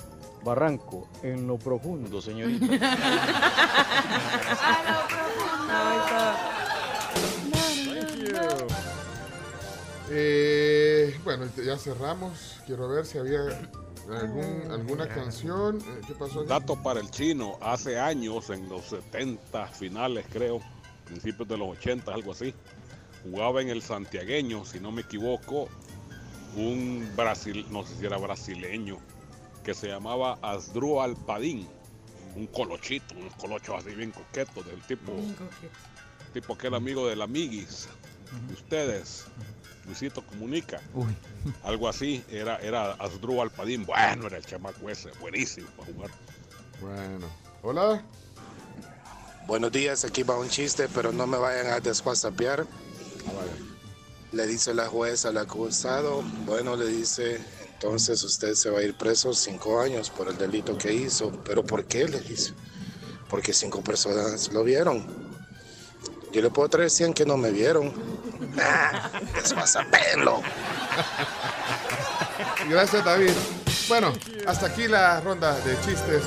[0.43, 1.09] barranco?
[1.23, 2.67] En lo profundo, señorita.
[10.13, 12.57] Eh, bueno, ya cerramos.
[12.65, 13.39] Quiero ver si había
[14.09, 15.77] algún, alguna canción.
[15.77, 16.41] Eh, ¿Qué pasó?
[16.41, 16.49] aquí?
[16.49, 20.59] Dato para el chino, hace años, en los 70 finales creo,
[21.05, 22.53] principios de los 80, algo así,
[23.23, 25.69] jugaba en el santiagueño, si no me equivoco,
[26.57, 28.97] un brasil, no sé si era brasileño,
[29.63, 31.69] que se llamaba Asdrúbal Padín,
[32.35, 35.13] un colochito, un colocho así bien coqueto, del tipo,
[36.33, 37.87] tipo que era amigo del amiguis,
[38.47, 39.25] de ustedes,
[39.85, 40.81] Luisito Comunica.
[41.63, 43.85] Algo así, era, era Asdrúbal Padín.
[43.85, 46.11] Bueno, era el chamaco ese, buenísimo para jugar.
[46.81, 47.27] Bueno,
[47.63, 48.03] hola.
[49.47, 52.65] Buenos días, aquí va un chiste, pero no me vayan a deswhatsappear.
[54.31, 57.41] Le dice la jueza al acusado, bueno, le dice,
[57.73, 61.31] entonces usted se va a ir preso cinco años por el delito que hizo.
[61.43, 62.07] ¿Pero por qué?
[62.07, 62.53] Le dice.
[63.27, 65.20] Porque cinco personas lo vieron.
[66.31, 67.93] Yo le puedo traer 100 que no me vieron.
[68.55, 70.41] Nah, deswhatsappenlo.
[72.69, 73.31] Gracias, David.
[73.87, 74.13] Bueno,
[74.47, 76.23] hasta aquí la ronda de chistes.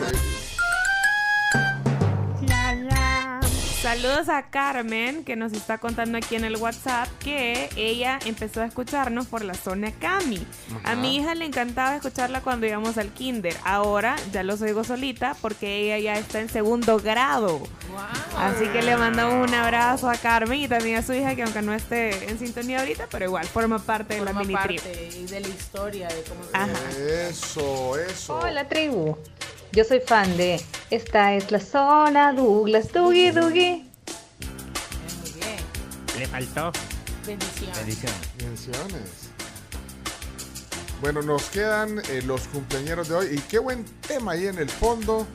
[3.95, 8.67] Saludos a Carmen, que nos está contando aquí en el WhatsApp que ella empezó a
[8.67, 10.45] escucharnos por la zona Cami.
[10.83, 10.97] A Ajá.
[10.97, 13.55] mi hija le encantaba escucharla cuando íbamos al kinder.
[13.65, 17.63] Ahora ya los oigo solita porque ella ya está en segundo grado.
[18.37, 21.63] Así que le mandamos un abrazo a Carmen y también a su hija, que aunque
[21.63, 24.83] no esté en sintonía ahorita, pero igual forma parte de la Forma mini tribu.
[24.83, 26.41] parte y de la historia de cómo
[27.31, 28.41] Eso, eso.
[28.41, 29.17] Hola tribu,
[29.71, 30.61] yo soy fan de
[30.91, 33.84] Esta es la zona Douglas, Dougie Dougie.
[36.19, 36.73] Le faltó.
[37.27, 37.77] Bendiciones.
[38.39, 39.03] Bendiciones.
[41.01, 43.27] Bueno, nos quedan eh, los cumpleaños de hoy.
[43.33, 45.27] Y qué buen tema ahí en el fondo.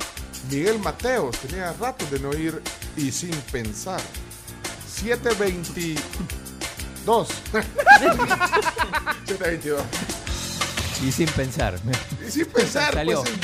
[0.49, 1.37] Miguel Mateos.
[1.39, 2.61] Tenía rato de no ir
[2.95, 3.99] y sin pensar.
[4.87, 5.99] 722.
[7.05, 9.81] 722.
[11.01, 11.79] Y sin pensar.
[12.27, 12.93] Y sin pensar.
[12.93, 13.23] Salió.
[13.23, 13.39] pues, sí.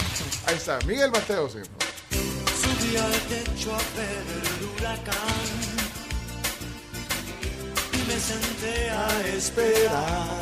[0.46, 0.78] ahí está.
[0.86, 1.54] Miguel Mateos.
[1.54, 1.68] señor.
[2.12, 5.65] Subí al techo a ver el huracán
[8.08, 10.40] me senté a esperar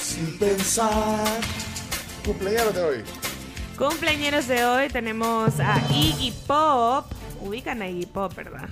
[0.00, 1.40] sin pensar.
[2.24, 3.04] Cumpleaños de hoy.
[3.76, 7.12] Cumpleañeros de hoy tenemos a Iggy Pop.
[7.40, 8.68] Ubican a Iggy Pop, ¿verdad?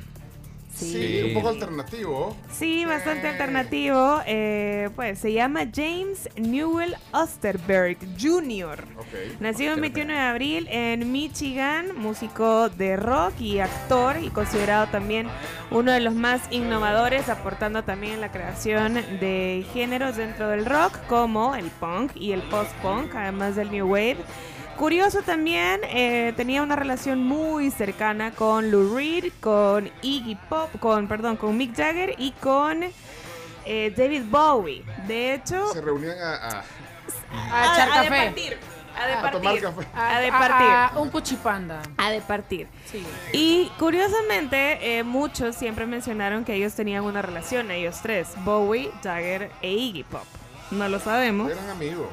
[0.83, 2.37] Sí, un poco alternativo.
[2.51, 4.21] Sí, bastante alternativo.
[4.27, 8.85] Eh, pues se llama James Newell Osterberg Jr.
[9.41, 15.29] Nacido el 21 de abril en Michigan, músico de rock y actor y considerado también
[15.71, 21.55] uno de los más innovadores, aportando también la creación de géneros dentro del rock como
[21.55, 24.19] el punk y el post-punk, además del new wave.
[24.87, 31.07] Curioso también, eh, tenía una relación muy cercana con Lou Reed, con Iggy Pop, con,
[31.07, 32.83] perdón, con Mick Jagger y con
[33.65, 34.83] eh, David Bowie.
[35.07, 36.35] De hecho, Se reunían a.
[36.35, 36.65] a-
[37.53, 38.11] A echar café.
[38.11, 38.59] departir.
[38.99, 39.41] A a departir.
[39.41, 39.87] tomar café.
[39.95, 40.67] A departir.
[40.67, 41.81] A- a un cuchipanda.
[41.97, 42.67] A departir.
[42.91, 43.07] Sí.
[43.33, 49.53] Y curiosamente, eh, muchos siempre mencionaron que ellos tenían una relación, ellos tres, Bowie, Jagger
[49.63, 50.25] e Iggy Pop.
[50.73, 51.53] No lo sabemos.
[51.53, 52.09] Eran amigos.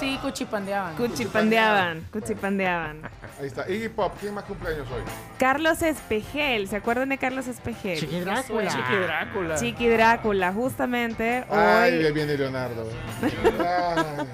[0.00, 0.94] Sí, cuchipandeaban.
[0.96, 3.00] Cuchipandeaban, cuchipandeaban.
[3.40, 3.68] Ahí está.
[3.70, 5.02] Iggy Pop, ¿quién más cumpleaños hoy?
[5.38, 7.98] Carlos Espejel, ¿se acuerdan de Carlos Espejel?
[8.00, 8.68] Chiqui Drácula.
[8.70, 9.54] Chiqui Drácula.
[9.56, 12.04] Chiqui Drácula, justamente Ay, hoy.
[12.06, 12.88] ahí viene Leonardo.
[13.58, 14.26] Ay.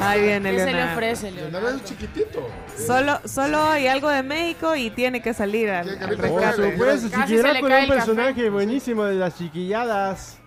[0.00, 0.92] Ahí viene ¿Qué se le Leonardo.
[0.94, 2.48] ofrece, Leonardo es chiquitito.
[2.76, 6.72] Solo, solo hay algo de México y tiene que salir al, al Por rescate.
[6.72, 8.12] supuesto, Casi Chiqui se le Drácula cae es un el café.
[8.14, 10.38] personaje buenísimo de las chiquilladas.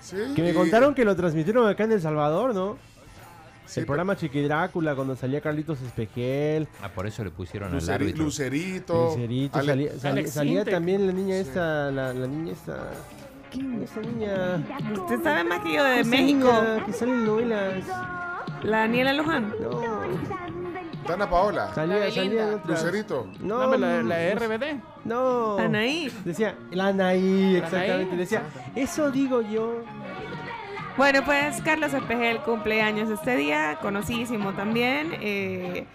[0.00, 0.16] Sí.
[0.34, 2.78] Que me y- contaron que lo transmitieron acá en El Salvador, ¿no?
[3.70, 6.66] Sí, el programa Chiqui Drácula, cuando salía Carlitos Espejel.
[6.82, 8.24] Ah, por eso le pusieron al Luceri- árbitro.
[8.24, 9.04] Lucerito.
[9.10, 9.98] Lucerito, Ale-
[10.28, 12.90] salía, también la niña esta, la, la niña esta.
[13.52, 14.62] ¿Quién es esa niña?
[15.02, 16.52] Usted sabe más que yo de México.
[16.52, 17.84] niña que sale en novelas.
[18.62, 19.54] La Daniela Luján.
[19.60, 19.80] No.
[21.08, 21.74] Dana Paola.
[21.74, 22.60] Salía, salía.
[22.64, 23.26] Lucerito.
[23.40, 24.80] No, Dame la, la RBD.
[25.04, 25.58] No.
[25.58, 26.12] Anaí.
[26.24, 28.04] Decía, la Anaí, ¿La exactamente.
[28.12, 28.16] Anaí?
[28.18, 28.42] Decía,
[28.76, 29.82] eso digo yo.
[30.96, 35.16] Bueno, pues Carlos Espejel cumple años este día, conocidísimo también.
[35.20, 35.86] eh,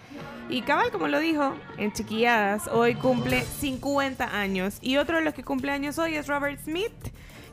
[0.48, 4.78] y cabal, como lo dijo, en Chiquilladas, hoy cumple 50 años.
[4.80, 6.92] Y otro de los que cumple años hoy es Robert Smith,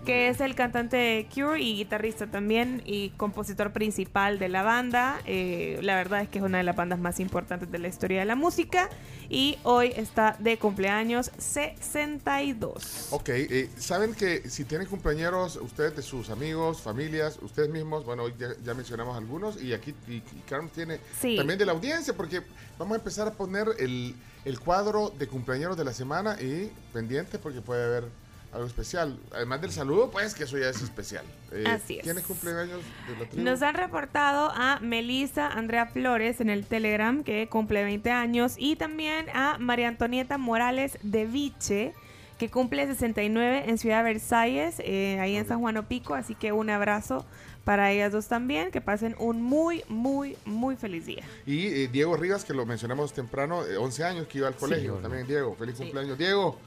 [0.05, 5.19] que es el cantante de Cure y guitarrista también y compositor principal de la banda.
[5.25, 8.19] Eh, la verdad es que es una de las bandas más importantes de la historia
[8.19, 8.89] de la música.
[9.29, 13.07] Y hoy está de cumpleaños 62.
[13.11, 18.23] Ok, eh, saben que si tienen compañeros, ustedes de sus amigos, familias, ustedes mismos, bueno,
[18.23, 21.37] hoy ya, ya mencionamos algunos y aquí y, y Carmen tiene Sí.
[21.37, 22.41] también de la audiencia porque
[22.77, 24.15] vamos a empezar a poner el,
[24.45, 28.22] el cuadro de cumpleaños de la semana y pendiente porque puede haber
[28.53, 29.17] algo especial.
[29.33, 31.25] Además del saludo, pues que eso ya es especial.
[31.51, 32.03] Eh, Así es.
[32.03, 33.43] ¿Quiénes cumpleaños de la tribu?
[33.43, 38.75] Nos han reportado a Melissa Andrea Flores en el Telegram, que cumple 20 años, y
[38.75, 41.93] también a María Antonieta Morales de Viche,
[42.37, 46.13] que cumple 69 en Ciudad Versalles, eh, ahí en San Juan Opico.
[46.13, 47.25] Así que un abrazo
[47.63, 48.69] para ellas dos también.
[48.71, 51.23] Que pasen un muy, muy, muy feliz día.
[51.45, 54.97] Y eh, Diego Rivas, que lo mencionamos temprano, eh, 11 años que iba al colegio.
[54.97, 55.01] Sí.
[55.03, 55.83] También Diego, feliz Sí.
[55.83, 56.59] cumpleaños, Diego.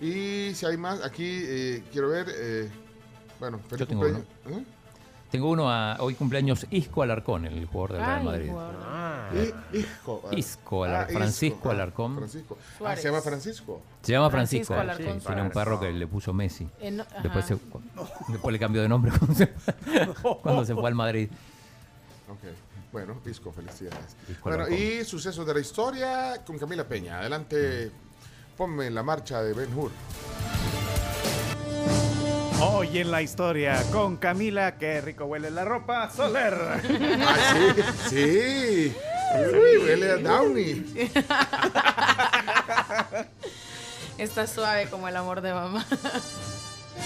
[0.00, 2.70] Y si hay más, aquí eh, quiero ver, eh,
[3.40, 4.28] bueno, feliz Yo tengo cumpleaños.
[4.50, 4.64] ¿Eh?
[5.30, 8.50] Tengo uno a, hoy cumpleaños Isco Alarcón, el jugador del Real Ay, Madrid.
[9.72, 10.22] I- Isco.
[10.30, 10.34] ah.
[10.36, 12.16] Isco, Ah, Alar- Francisco ah, Alarcón.
[12.16, 12.58] Francisco.
[12.84, 13.82] Ah, se llama Francisco.
[14.02, 14.92] Se llama Francisco Francisco.
[15.02, 16.68] Alarcón sí, tiene un perro que le puso Messi.
[16.80, 17.56] Eh, no- Después, se,
[18.28, 19.52] después le cambió de nombre cuando se,
[20.42, 21.28] cuando se fue al Madrid.
[22.28, 22.52] Ok.
[22.92, 24.14] Bueno, Isco, felicidades.
[24.30, 27.18] Isco bueno, y sucesos de la historia con Camila Peña.
[27.18, 27.90] Adelante,
[28.56, 29.90] ponme la marcha de Ben Hur.
[32.60, 36.54] Hoy en la historia con Camila, qué rico huele la ropa, Soler.
[36.54, 36.80] Ah,
[37.52, 38.96] sí, sí.
[39.36, 41.12] Uy, huele a Downey.
[44.18, 45.84] Está suave como el amor de mamá.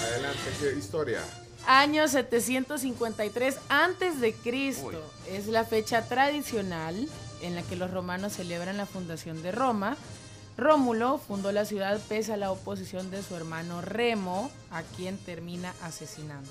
[0.02, 1.20] Adelante, ¿qué historia?
[1.66, 5.02] Año 753 antes de Cristo.
[5.28, 7.08] Es la fecha tradicional
[7.40, 9.96] en la que los romanos celebran la fundación de Roma.
[10.58, 15.72] Rómulo fundó la ciudad pese a la oposición de su hermano Remo, a quien termina
[15.82, 16.50] asesinando.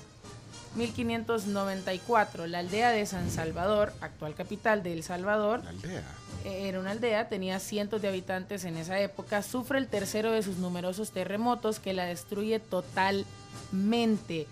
[0.76, 6.02] 1594, la aldea de San Salvador, actual capital de El Salvador, aldea.
[6.44, 10.42] eh, era una aldea, tenía cientos de habitantes en esa época, sufre el tercero de
[10.42, 14.46] sus numerosos terremotos que la destruye totalmente.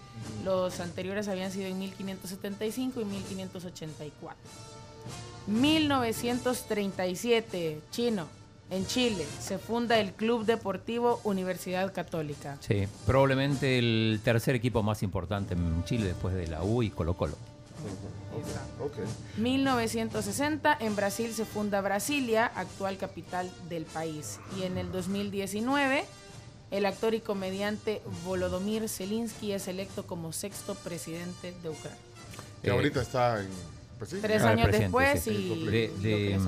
[0.44, 4.36] Los anteriores habían sido en 1575 y 1584.
[5.46, 8.26] 1937, chino,
[8.70, 12.56] en Chile, se funda el Club Deportivo Universidad Católica.
[12.60, 17.14] Sí, probablemente el tercer equipo más importante en Chile después de la U y Colo
[17.16, 17.36] Colo.
[18.80, 18.92] Ok.
[19.38, 24.40] 1960 en Brasil se funda Brasilia, actual capital del país.
[24.58, 26.04] Y en el 2019
[26.72, 31.98] El actor y comediante Volodymyr Zelensky es electo como sexto presidente de Ucrania.
[32.60, 33.48] Que Eh, ahorita está en.
[33.98, 34.18] Pues sí.
[34.20, 35.30] Tres Ah, años después sí.
[35.30, 35.66] y
[36.02, 36.38] de,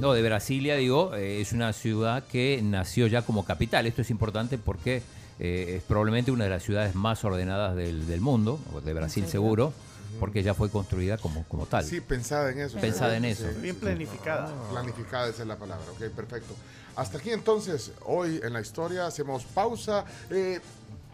[0.00, 4.10] no de Brasilia digo eh, es una ciudad que nació ya como capital esto es
[4.10, 5.02] importante porque
[5.38, 9.26] eh, es probablemente una de las ciudades más ordenadas del, del mundo o de Brasil
[9.26, 9.72] seguro
[10.20, 12.78] porque ya fue construida como, como tal Sí, pensada en eso.
[12.78, 13.46] Pensada en eso.
[13.60, 14.48] Bien planificada.
[14.70, 15.84] Planificada, esa es la palabra.
[15.92, 16.54] Ok, perfecto.
[16.94, 20.04] Hasta aquí entonces, hoy en la historia, hacemos pausa.
[20.30, 20.60] Eh,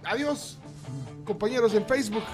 [0.04, 0.58] adiós,
[1.24, 2.24] compañeros en Facebook.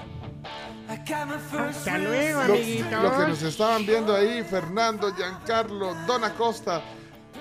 [0.87, 3.03] Hasta luego, amiguitos.
[3.03, 6.81] lo que nos estaban viendo ahí, Fernando, Giancarlo, Dona Costa.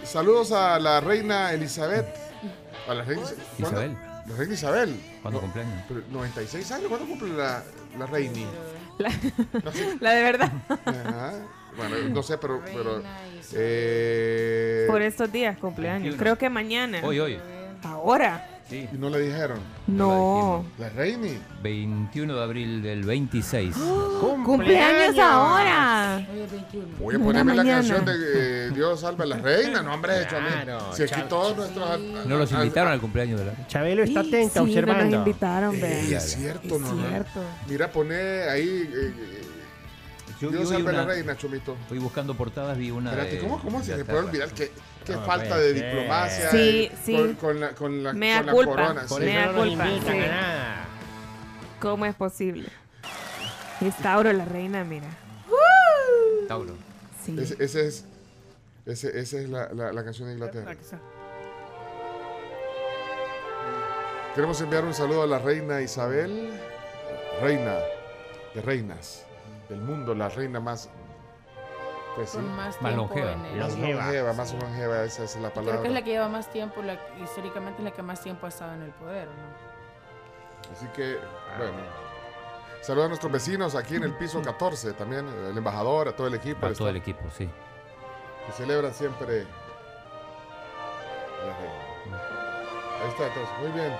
[0.05, 2.07] Saludos a la reina Elizabeth.
[2.89, 3.23] A la reina.
[3.59, 3.97] Isabel.
[4.27, 5.01] La reina Isabel.
[5.23, 5.85] ¿Cuándo No, cumpleaños?
[5.89, 7.62] pero 96 años, ¿cuándo cumple la,
[7.98, 8.48] la reina?
[10.01, 10.53] La de verdad.
[10.86, 11.32] Ajá.
[11.77, 12.62] Bueno, no sé, pero...
[12.65, 13.03] pero
[13.53, 16.16] eh, Por estos días, cumpleaños.
[16.16, 17.01] Creo que mañana.
[17.05, 17.39] hoy hoy
[17.85, 18.56] Ahora.
[18.69, 19.59] Sí ¿Y no le dijeron?
[19.87, 20.65] No.
[20.79, 21.29] La reina.
[21.63, 23.75] 21 de abril del 26
[24.45, 26.27] ¡Cumpleaños ahora!
[26.33, 26.87] Hoy es 21.
[26.99, 28.13] Voy a ponerme la canción de
[28.69, 29.83] eh, Dios salve a la reina.
[29.83, 30.27] No, hombre.
[30.29, 31.29] Claro, Si aquí chao.
[31.29, 32.01] todos nuestros...
[32.27, 35.05] no los invitaron al cumpleaños de la Chabelo está Sí, atenta, sí, no observando.
[35.05, 36.01] nos invitaron, ve.
[36.01, 37.09] Ey, es cierto, Es no, no.
[37.09, 37.41] cierto.
[37.69, 38.69] Mira, pone ahí...
[38.69, 39.43] eh, eh,
[40.41, 41.77] Yo- Dios salve a la reina, Chomito.
[41.83, 44.51] Estoy buscando portadas, vi una Espérate, de ¿cómo, cómo se me puede olvidar?
[44.51, 44.71] Qué,
[45.07, 45.91] qué No falta puede de ser.
[45.91, 47.16] diplomacia Sí, eh, sí.
[47.16, 49.05] Con, con la, con la, Mea con la corona.
[49.09, 49.27] Por sí.
[49.28, 50.23] eso Mea no nos culpa, invitan sí.
[50.23, 50.85] a nada.
[51.81, 52.69] ¿Cómo es posible?
[53.81, 55.07] Es Tauro la reina, mira.
[56.49, 56.74] Tauro.
[57.24, 57.37] Sí.
[57.39, 58.05] Ese, ese es,
[58.87, 60.74] ese, esa es la, la, la canción de Inglaterra.
[64.35, 66.51] Queremos enviar un saludo a la reina Isabel,
[67.41, 67.74] reina
[68.55, 69.24] de reinas
[69.69, 70.89] del mundo, la reina más,
[72.17, 73.33] pues sí, más Más tiempo longeva.
[73.33, 74.03] en el- más Longeva.
[74.05, 75.73] longeva, más longeva, esa es la palabra.
[75.73, 78.47] Creo que es la que lleva más tiempo, la, históricamente es la que más tiempo
[78.47, 80.73] ha estado en el poder, ¿no?
[80.73, 81.19] Así que,
[81.59, 81.75] bueno.
[82.81, 86.35] Saludos a nuestros vecinos aquí en el piso 14, también el embajador, a todo el
[86.35, 86.67] equipo.
[86.67, 87.49] A el todo el equipo, sí.
[88.47, 89.43] Que celebran siempre.
[91.43, 92.23] a la reina.
[93.03, 93.93] Ahí está, entonces, muy bien.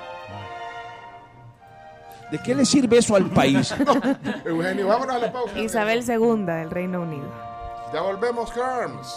[2.31, 3.73] ¿De qué le sirve eso al país?
[4.45, 5.59] Eugenio, vámonos a la pausa.
[5.59, 7.29] Isabel II del Reino Unido.
[7.93, 9.17] Ya volvemos, Herms.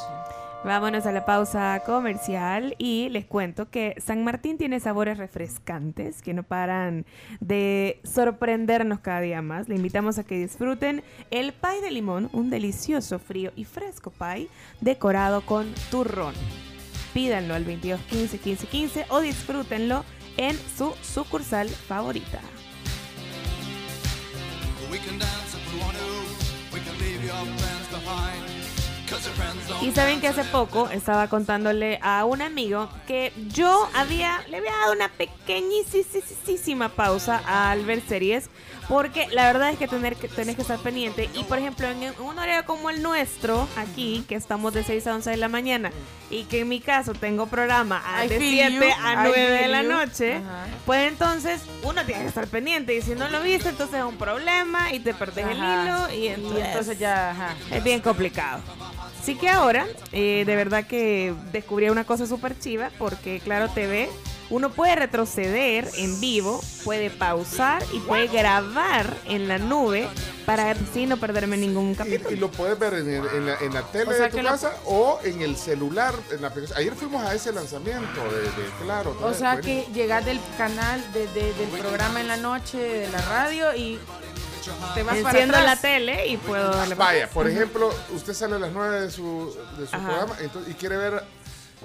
[0.63, 6.33] Vámonos a la pausa comercial y les cuento que San Martín tiene sabores refrescantes que
[6.33, 7.05] no paran
[7.39, 9.69] de sorprendernos cada día más.
[9.69, 11.01] Le invitamos a que disfruten
[11.31, 14.49] el pie de limón, un delicioso frío y fresco pie
[14.81, 16.33] decorado con turrón.
[17.13, 20.03] Pídanlo al 22 15 15 15 o disfrútenlo
[20.35, 22.41] en su sucursal favorita.
[29.81, 34.71] Y saben que hace poco estaba contándole a un amigo que yo había, le había
[34.71, 38.49] dado una pequeñísima pausa al ver series,
[38.87, 41.29] porque la verdad es que tener que tenés que estar pendiente.
[41.33, 45.15] Y por ejemplo, en un horario como el nuestro, aquí, que estamos de 6 a
[45.15, 45.91] 11 de la mañana,
[46.29, 49.67] y que en mi caso tengo programa de feel 7 you, a I 9 de
[49.67, 50.65] la noche, Ajá.
[50.85, 52.95] pues entonces uno tiene que estar pendiente.
[52.95, 56.13] Y si no lo viste, entonces es un problema y te perdés el hilo.
[56.13, 57.55] Y entonces, entonces ya, ajá.
[57.71, 58.61] es bien complicado.
[59.29, 64.09] Así que ahora, eh, de verdad que descubrí una cosa súper chiva, porque Claro TV,
[64.49, 70.07] uno puede retroceder en vivo, puede pausar y puede grabar en la nube
[70.47, 72.31] para así no perderme ningún capítulo.
[72.31, 74.37] y lo puedes ver en, el- en la, en la tele O sea de tu
[74.41, 76.15] lo- casa o en el celular.
[76.31, 76.79] En la aplicación.
[76.79, 79.15] Ayer fuimos a ese lanzamiento de, de Claro.
[79.21, 83.21] O sea que llegas del canal, de- de- del programa en la noche, de la
[83.29, 83.99] radio y
[84.93, 85.81] te vas para Enciendo la atrás.
[85.81, 89.55] tele y puedo darle para Vaya, por ejemplo, usted sale a las 9 de su,
[89.77, 90.05] de su Ajá.
[90.07, 91.23] programa entonces, y quiere ver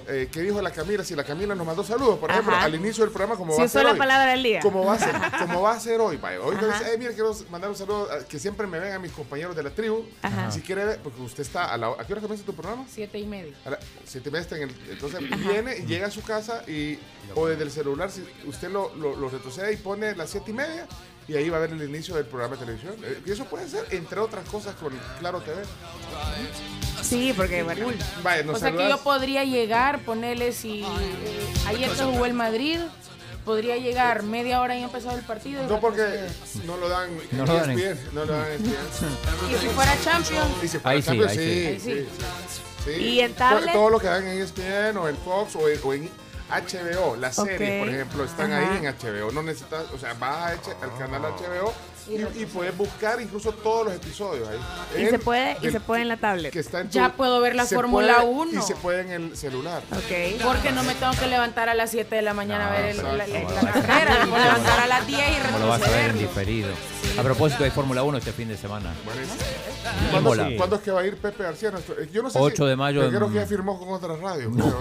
[0.09, 1.05] eh, qué dijo la Camila.
[1.05, 2.65] Si la Camila nos mandó saludos, por ejemplo, Ajá.
[2.65, 3.97] al inicio del programa, como Si va a ser la hoy.
[3.97, 4.59] palabra del día.
[4.59, 6.17] Como va a ser, como va a ser hoy.
[6.17, 6.67] Vaya, hoy Ajá.
[6.79, 9.55] dice, eh, mire, quiero mandar un saludo a- que siempre me ven a mis compañeros
[9.55, 10.05] de la tribu.
[10.21, 10.51] Ajá.
[10.51, 12.85] Si quiere ver, porque usted está a la ¿A qué hora comienza tu programa?
[12.93, 13.53] Siete y media.
[13.65, 16.99] A siete y media está en el- entonces viene y llega a su casa y
[17.33, 20.53] o desde el celular si usted lo, lo, lo retrocede y pone las siete y
[20.53, 20.87] media
[21.27, 22.95] y ahí va a ver el inicio del programa de televisión.
[23.03, 25.61] Eh, Y eso puede ser, entre otras cosas, con Claro TV.
[27.01, 27.87] Sí, porque bueno.
[28.23, 32.33] Vaya, nos O sea que yo podría llegar, ponerle si eh, ayer que jugó el
[32.33, 32.79] Madrid,
[33.43, 35.63] podría llegar media hora y empezado el partido.
[35.63, 36.27] y No porque
[36.65, 38.75] no lo dan No en lo dan ESPN, no lo dan ESPN.
[39.51, 42.07] Y si fuera Champions, Y si fuera Ahí sí, ahí sí, sí.
[42.85, 42.91] sí.
[42.91, 43.73] ¿Y en Todo- tablet?
[43.73, 46.09] Todo lo que dan en ESPN o en Fox o en, o en-
[46.49, 47.85] HBO, la serie, Ok.
[47.85, 48.71] por ejemplo, están Ajá.
[48.71, 49.31] ahí en HBO.
[49.31, 51.73] No necesitas, o sea, vas a H- al canal HBO
[52.07, 54.59] y, y puedes buscar incluso todos los episodios ahí.
[54.95, 56.53] Y En- se puede, y se puede en la tablet.
[56.53, 58.59] que está en Ya puedo ver la Fórmula puede- 1.
[58.59, 59.81] Y se puede en el celular.
[59.91, 60.41] Ok.
[60.43, 62.97] Porque no me tengo que levantar a las 7 de la mañana a ver el-
[62.97, 64.19] la, la- la carrera.
[64.25, 66.69] Me puedo levantar a las 10 y ¿Cómo lo vas a ver en diferido?
[67.17, 68.93] A propósito de Fórmula 1 este fin de semana.
[70.11, 71.71] ¿Cuándo, cuándo es que va a ir Pepe García?
[71.71, 73.89] Nuestro- eh, yo no sé 8 si- de mayo Creo en- que ya firmó con
[73.89, 74.51] otra radio.
[74.55, 74.79] pero-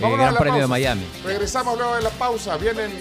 [0.00, 0.66] Vámonos a Gran la Premio de.
[0.66, 1.06] Miami.
[1.24, 2.56] Regresamos luego de la pausa.
[2.56, 2.92] Vienen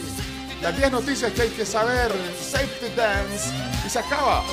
[0.62, 2.12] las 10 noticias que hay que saber.
[2.40, 3.50] Safety Dance.
[3.86, 4.44] Y se acaba.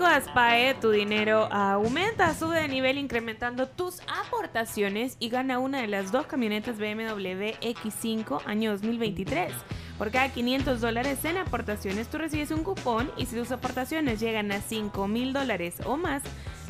[0.00, 6.10] Coaspae, tu dinero aumenta, sube de nivel incrementando tus aportaciones y gana una de las
[6.10, 9.52] dos camionetas BMW X5 año 2023.
[10.00, 14.50] Por cada 500 dólares en aportaciones, tú recibes un cupón y si tus aportaciones llegan
[14.50, 16.22] a 5 mil dólares o más,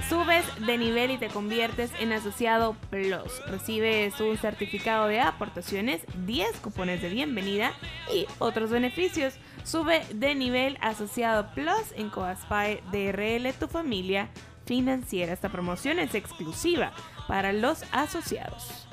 [0.08, 3.40] subes de nivel y te conviertes en asociado Plus.
[3.46, 7.70] Recibes un certificado de aportaciones, 10 cupones de bienvenida
[8.12, 9.34] y otros beneficios.
[9.62, 14.28] Sube de nivel asociado Plus en Coaspae DRL, tu familia
[14.66, 15.32] financiera.
[15.32, 16.90] Esta promoción es exclusiva
[17.28, 18.89] para los asociados.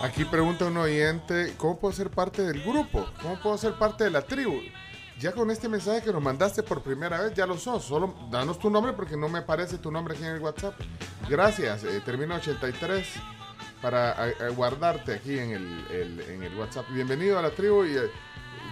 [0.00, 3.04] Aquí pregunta un oyente, ¿cómo puedo ser parte del grupo?
[3.20, 4.60] ¿Cómo puedo ser parte de la tribu?
[5.18, 7.84] Ya con este mensaje que nos mandaste por primera vez, ya lo sos.
[7.84, 10.74] Solo danos tu nombre porque no me aparece tu nombre aquí en el WhatsApp.
[11.28, 11.82] Gracias.
[11.82, 13.08] eh, termino 83
[13.82, 16.86] para eh, eh, guardarte aquí en el, en el WhatsApp.
[16.90, 18.02] Bienvenido a la tribu y eh,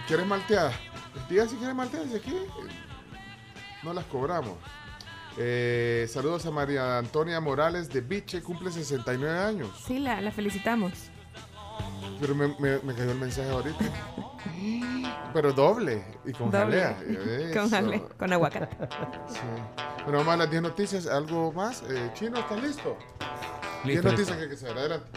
[0.07, 0.71] ¿quieres malteada?
[1.29, 2.33] Diga si quieres malteadas aquí.
[3.83, 4.53] No las cobramos.
[5.37, 9.69] Eh, saludos a María Antonia Morales de Biche, cumple 69 años.
[9.85, 10.93] Sí, la felicitamos.
[12.19, 13.85] Pero me, me- me cayó el mensaje ahorita.
[15.33, 16.81] Pero doble y con Doble.
[16.81, 16.97] jalea.
[17.53, 17.69] Con Eso.
[17.69, 18.75] jale, con aguacate.
[19.29, 19.39] Sí.
[20.03, 21.07] Bueno, vamos a las 10 noticias.
[21.07, 21.83] ¿Algo más?
[21.89, 22.97] Eh, Chino, ¿estás listo?
[23.83, 24.35] 10 Listo, noticias listo.
[24.37, 24.77] que hay que saber.
[24.77, 25.07] Adelante.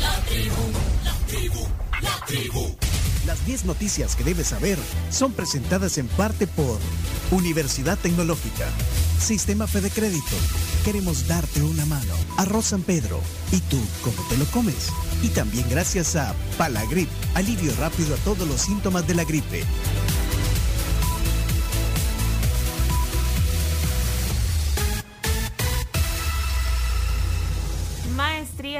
[0.00, 0.62] La tribu,
[1.04, 1.66] la tribu,
[2.02, 2.76] la tribu.
[3.26, 4.78] Las 10 noticias que debes saber
[5.10, 6.78] son presentadas en parte por
[7.30, 8.66] Universidad Tecnológica,
[9.18, 10.36] Sistema Fede Crédito.
[10.84, 12.12] Queremos darte una mano.
[12.38, 13.20] Arroz San Pedro.
[13.52, 14.88] ¿Y tú cómo te lo comes?
[15.22, 19.62] Y también gracias a Palagrip, alivio rápido a todos los síntomas de la gripe.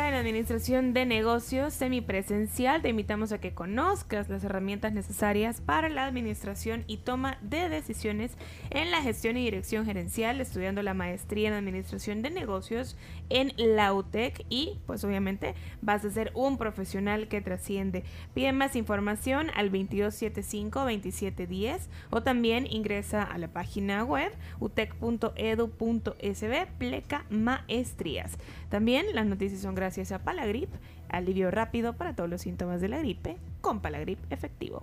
[0.09, 2.83] En Administración de Negocios semipresencial.
[2.83, 8.33] Te invitamos a que conozcas las herramientas necesarias para la administración y toma de decisiones
[8.70, 12.97] en la gestión y dirección gerencial, estudiando la maestría en Administración de Negocios
[13.33, 18.03] en la UTEC y pues obviamente vas a ser un profesional que trasciende.
[18.35, 21.81] Pide más información al 2275-2710
[22.11, 24.31] o también ingresa a la página web
[24.61, 28.33] utec.edu.sb pleca maestrías.
[28.69, 30.69] También las noticias son gracias a Palagrip,
[31.09, 34.83] alivio rápido para todos los síntomas de la gripe con Palagrip efectivo.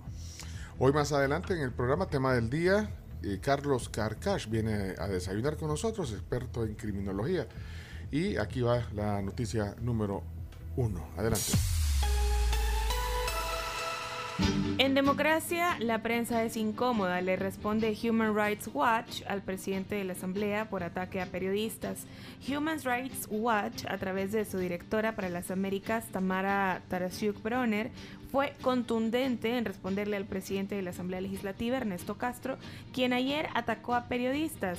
[0.78, 2.90] Hoy más adelante en el programa Tema del Día,
[3.22, 7.46] eh, Carlos Carcash viene a desayunar con nosotros, experto en criminología.
[8.12, 10.22] Y aquí va la noticia número
[10.76, 11.06] uno.
[11.16, 11.52] Adelante.
[14.78, 20.14] En democracia, la prensa es incómoda, le responde Human Rights Watch al presidente de la
[20.14, 22.06] Asamblea por ataque a periodistas.
[22.48, 27.90] Human Rights Watch, a través de su directora para las Américas, Tamara Tarasiuk Bronner,
[28.32, 32.56] fue contundente en responderle al presidente de la Asamblea Legislativa, Ernesto Castro,
[32.94, 34.78] quien ayer atacó a periodistas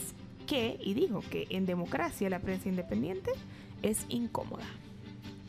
[0.52, 3.32] que, y dijo que en democracia la prensa independiente
[3.82, 4.66] es incómoda.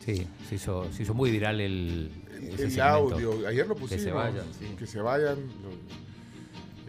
[0.05, 2.09] Sí, se hizo, se hizo muy viral el,
[2.53, 4.03] ese El audio, ayer lo Que pusimos.
[4.03, 4.65] se vayan, sí.
[4.79, 5.37] Que se vayan.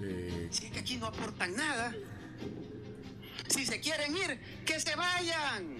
[0.01, 1.93] eh, Si es que aquí no aportan nada.
[3.49, 5.77] Si se quieren ir, que se vayan.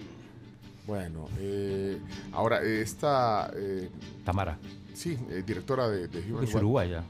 [0.85, 1.97] bueno, eh,
[2.33, 3.49] ahora esta...
[3.55, 3.89] eh,
[4.25, 4.57] Tamara.
[4.93, 7.03] Sí, eh, directora de, de Human Es uruguaya.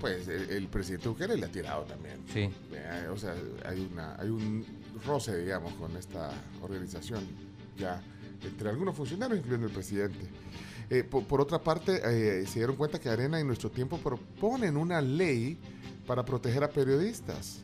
[0.00, 2.16] Pues el, el presidente Bukele le ha tirado también.
[2.32, 2.50] Sí.
[3.10, 4.64] O sea, hay, una, hay un
[5.06, 6.30] roce, digamos, con esta
[6.62, 7.24] organización
[7.78, 8.02] ya
[8.42, 10.26] entre algunos funcionarios, incluyendo el presidente.
[10.90, 14.76] Eh, por, por otra parte, eh, se dieron cuenta que Arena en nuestro tiempo proponen
[14.76, 15.58] una ley
[16.06, 17.60] para proteger a periodistas.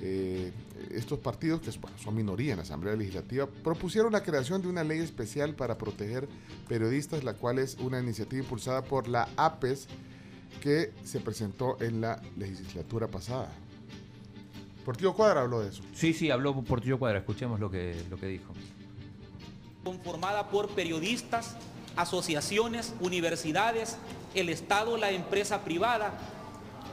[0.00, 0.52] Eh,
[0.90, 4.84] estos partidos, que bueno, son minoría en la Asamblea Legislativa, propusieron la creación de una
[4.84, 6.28] ley especial para proteger
[6.68, 9.86] periodistas, la cual es una iniciativa impulsada por la APES
[10.62, 13.50] que se presentó en la legislatura pasada.
[14.84, 15.82] Portillo Cuadra habló de eso.
[15.92, 17.18] Sí, sí, habló Portillo Cuadra.
[17.18, 18.52] Escuchemos lo que, lo que dijo.
[19.82, 21.56] conformada por periodistas
[21.96, 23.96] asociaciones, universidades,
[24.34, 26.12] el Estado, la empresa privada,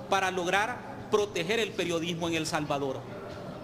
[0.09, 2.99] para lograr proteger el periodismo en El Salvador.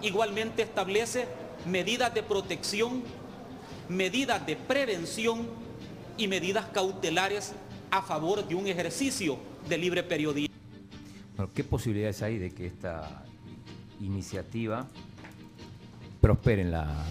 [0.02, 1.26] Igualmente establece
[1.66, 3.02] medidas de protección,
[3.88, 5.48] medidas de prevención
[6.16, 7.52] y medidas cautelares
[7.90, 9.38] a favor de un ejercicio
[9.68, 10.54] de libre periodismo.
[11.36, 13.24] Bueno, ¿Qué posibilidades hay de que esta
[14.00, 14.86] iniciativa
[16.20, 17.04] prospere en la,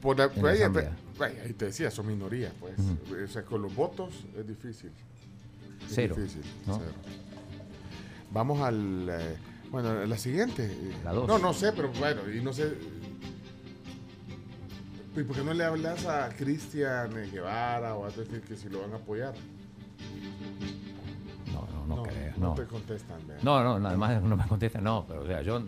[0.00, 0.96] Por la- en la ahí, Asamblea?
[1.20, 2.74] ahí- ahí te decía, son minorías, pues.
[3.24, 4.90] O sea, con los votos es difícil.
[5.86, 6.78] Es Cero, difícil, ¿no?
[6.78, 6.92] cero.
[8.32, 9.08] Vamos al.
[9.10, 9.36] eh,
[9.70, 10.70] bueno, la siguiente.
[11.04, 11.26] La dos.
[11.26, 12.72] No, no sé, pero bueno, y no sé.
[15.16, 18.80] ¿Y por qué no le hablas a Cristian Guevara o a decir que si lo
[18.82, 19.34] van a apoyar?
[21.52, 22.32] No, no, no, creo.
[22.36, 22.54] No No.
[22.54, 23.38] te contestan, vea.
[23.42, 25.62] No, no, nada más no me contesta, no, pero o sea, yo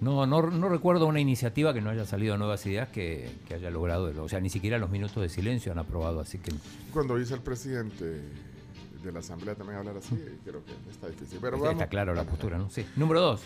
[0.00, 3.70] no, no, no recuerdo una iniciativa que no haya salido nuevas ideas que, que haya
[3.70, 6.52] logrado, o sea, ni siquiera los minutos de silencio han aprobado, así que
[6.92, 8.04] Cuando dice el presidente
[9.02, 11.38] de la Asamblea también hablar así, creo que está difícil.
[11.40, 11.86] Pero está, vamos.
[11.86, 12.68] claro la postura, ¿no?
[12.70, 12.86] Sí.
[12.96, 13.40] Número dos.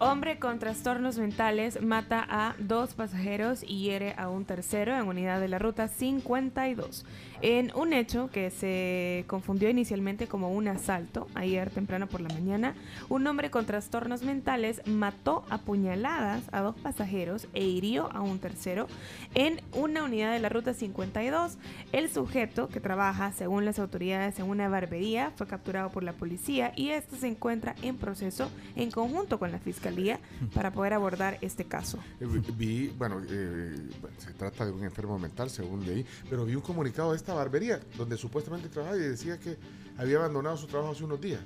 [0.00, 5.40] Hombre con trastornos mentales mata a dos pasajeros y hiere a un tercero en unidad
[5.40, 7.04] de la ruta 52.
[7.40, 12.74] En un hecho que se confundió inicialmente como un asalto, ayer temprano por la mañana,
[13.08, 18.40] un hombre con trastornos mentales mató a puñaladas a dos pasajeros e hirió a un
[18.40, 18.88] tercero
[19.36, 21.58] en una unidad de la ruta 52.
[21.92, 26.72] El sujeto, que trabaja, según las autoridades, en una barbería, fue capturado por la policía
[26.74, 30.18] y este se encuentra en proceso en conjunto con la fiscalía
[30.54, 31.98] para poder abordar este caso.
[32.20, 33.76] Eh, vi- bueno, eh,
[34.18, 37.78] se trata de un enfermo mental, según leí, pero vi un comunicado de esta barbería
[37.98, 39.58] donde supuestamente trabajaba y decía que
[39.98, 41.42] había abandonado su trabajo hace unos días.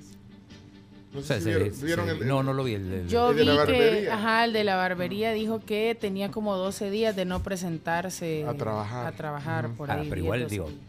[1.13, 2.75] No O sé sea, si se- vieron, se- vieron el, el- no, no lo vi.
[2.75, 4.13] El, el- Yo el de la que, barbería.
[4.15, 8.53] ajá, el de la barbería dijo que tenía como 12 días de no presentarse A
[8.53, 9.07] trabajar.
[9.07, 10.07] a trabajar por Ah, ahí.
[10.09, 10.79] pero igual, 10, 12 digo,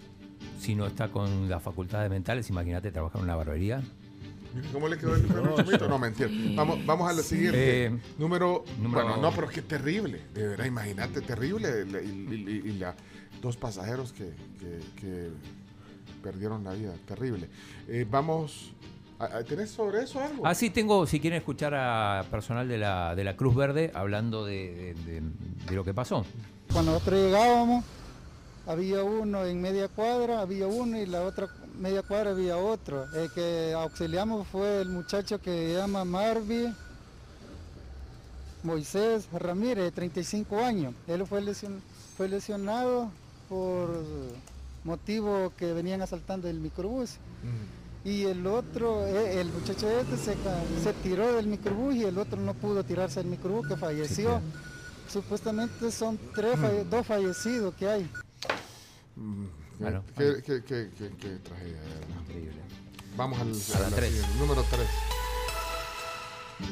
[0.60, 3.82] si no está con las facultades mentales, imagínate trabajar en una barbería.
[4.72, 5.88] ¿Cómo le quedó el enfermo chomito?
[5.88, 6.28] No, mentira.
[6.54, 7.86] Vamos, vamos a la siguiente.
[7.86, 10.20] Eh, número, número- Bueno, no, pero qué terrible.
[10.32, 11.84] De verdad, imagínate, terrible.
[11.84, 12.06] la- Y,
[12.64, 12.94] y- y la,
[13.44, 15.28] dos pasajeros que, que- que
[16.22, 16.94] perdieron la vida.
[17.06, 17.48] Terrible.
[17.86, 18.72] Eh, vamos.
[19.48, 20.44] ¿Tenés sobre eso algo?
[20.46, 24.44] Ah, sí, tengo, si quieren escuchar a personal de la, de la Cruz Verde hablando
[24.44, 25.22] de, de- de-
[25.68, 26.26] de lo que pasó.
[26.72, 27.84] Cuando nosotros llegábamos,
[28.66, 31.48] había uno en media cuadra, había uno y la otra
[31.78, 33.04] media cuadra había otro.
[33.14, 36.74] El que auxiliamos fue el muchacho que se llama Marvi
[38.62, 40.94] Moisés Ramírez, de 35 años.
[41.06, 41.80] Él fue, lesion-
[42.16, 43.10] fue lesionado
[43.48, 44.02] por
[44.84, 47.16] motivo que venían asaltando el microbús.
[48.04, 50.34] Y el otro, eh, el muchacho este se,
[50.82, 54.40] se tiró del microbús y el otro no pudo tirarse del microbús que falleció.
[55.10, 58.10] Supuestamente son tres, falle- dos fallecidos que hay.
[59.16, 59.44] Mm,
[59.78, 62.20] qué, Bueno, qué- qué- qué- qué- qué tragedia, de verdad.
[62.26, 62.60] Increíble.
[63.16, 64.10] Vamos al, A la a la tres.
[64.12, 64.38] siguiente.
[64.38, 64.88] Número 3.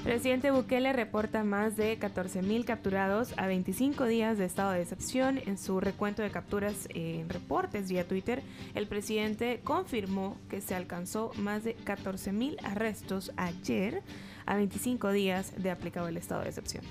[0.04, 5.38] Presidente Bukele reporta más de 14.000 capturados a 25 días de estado de excepción.
[5.44, 8.42] En su recuento de capturas en reportes vía Twitter,
[8.74, 14.02] el presidente confirmó que se alcanzó más de 14.000 arrestos ayer
[14.46, 16.84] a 25 días de aplicado el estado de excepción.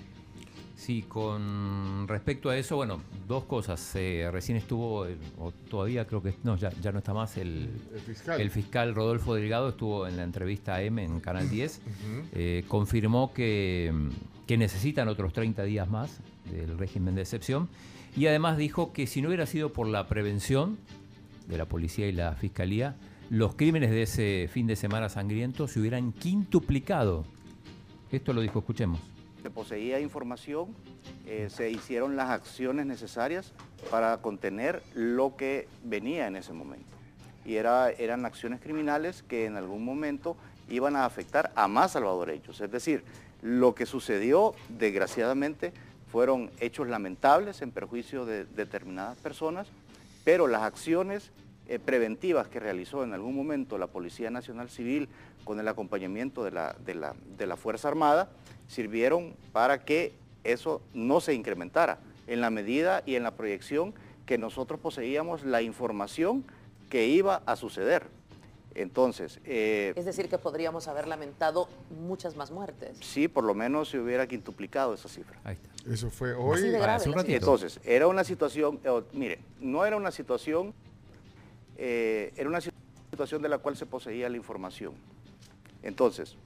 [0.82, 3.95] Sí, con respecto a eso, bueno, dos cosas.
[3.95, 7.70] Eh, recién estuvo, el- o todavía creo que no, ya, ya no está más, el,
[7.94, 8.41] El fiscal.
[8.41, 11.78] el fiscal Rodolfo Delgado estuvo en la entrevista a M en Canal 10.
[11.86, 12.28] Ujú.
[12.34, 13.94] Eh, confirmó que,
[14.48, 16.20] que necesitan otros 30 días más
[16.52, 17.70] del régimen de excepción.
[18.18, 20.78] Y además dijo que si no hubiera sido por la prevención
[21.48, 22.95] de la policía y la fiscalía,
[23.30, 27.24] los crímenes de ese fin de semana sangriento se hubieran quintuplicado.
[28.12, 28.99] Esto lo dijo, escuchemos.
[29.41, 30.76] Se poseía información,
[31.26, 33.53] eh, se hicieron las acciones necesarias
[33.89, 36.85] para contener lo que venía en ese momento.
[37.43, 40.38] Y era, eran acciones criminales que en algún momento
[40.69, 42.61] iban a afectar a más salvadoreños.
[42.61, 43.03] Es decir,
[43.41, 45.73] lo que sucedió, desgraciadamente,
[46.11, 49.68] fueron hechos lamentables en perjuicio de determinadas personas,
[50.23, 51.31] pero las acciones
[51.68, 55.09] eh, preventivas que realizó en algún momento la Policía Nacional Civil
[55.45, 58.30] con el acompañamiento de la Fuerza Armada
[58.72, 60.14] sirvieron para que
[60.45, 63.93] eso no se incrementara en la medida y en la proyección
[64.26, 66.45] que nosotros poseíamos la información
[66.89, 68.03] que iba a suceder.
[68.73, 72.98] Entonces, eh, Es decir, que podríamos haber lamentado muchas más muertes.
[73.02, 75.38] sí, por lo menos se hubiera quintuplicado esa cifra.
[75.89, 76.72] Eso fue hoy.
[76.72, 77.30] Grave un.
[77.30, 80.73] Entonces, era una situación, eh, mire, no era una situación,
[81.77, 84.93] eh, era una situación de la cual se poseía la información.
[85.84, 86.38] Entonces,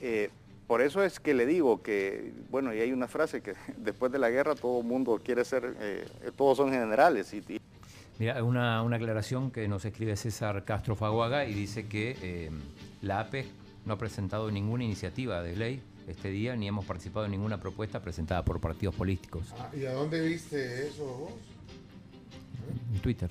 [0.00, 0.30] eh,
[0.70, 4.20] por eso es que le digo que, bueno, y hay una frase que después de
[4.20, 6.06] la guerra todo el mundo quiere ser, eh,
[6.36, 7.34] todos son generales.
[7.34, 7.60] Y, y-
[8.20, 12.50] Mira, una, una aclaración que nos escribe César Castro Faguaga y dice que eh,
[13.02, 13.48] la APE
[13.84, 17.98] no ha presentado ninguna iniciativa de ley este día ni hemos participado en ninguna propuesta
[18.00, 19.46] presentada por partidos políticos.
[19.58, 21.32] Ah, ¿Y a dónde viste eso vos?
[22.94, 23.28] En Twitter.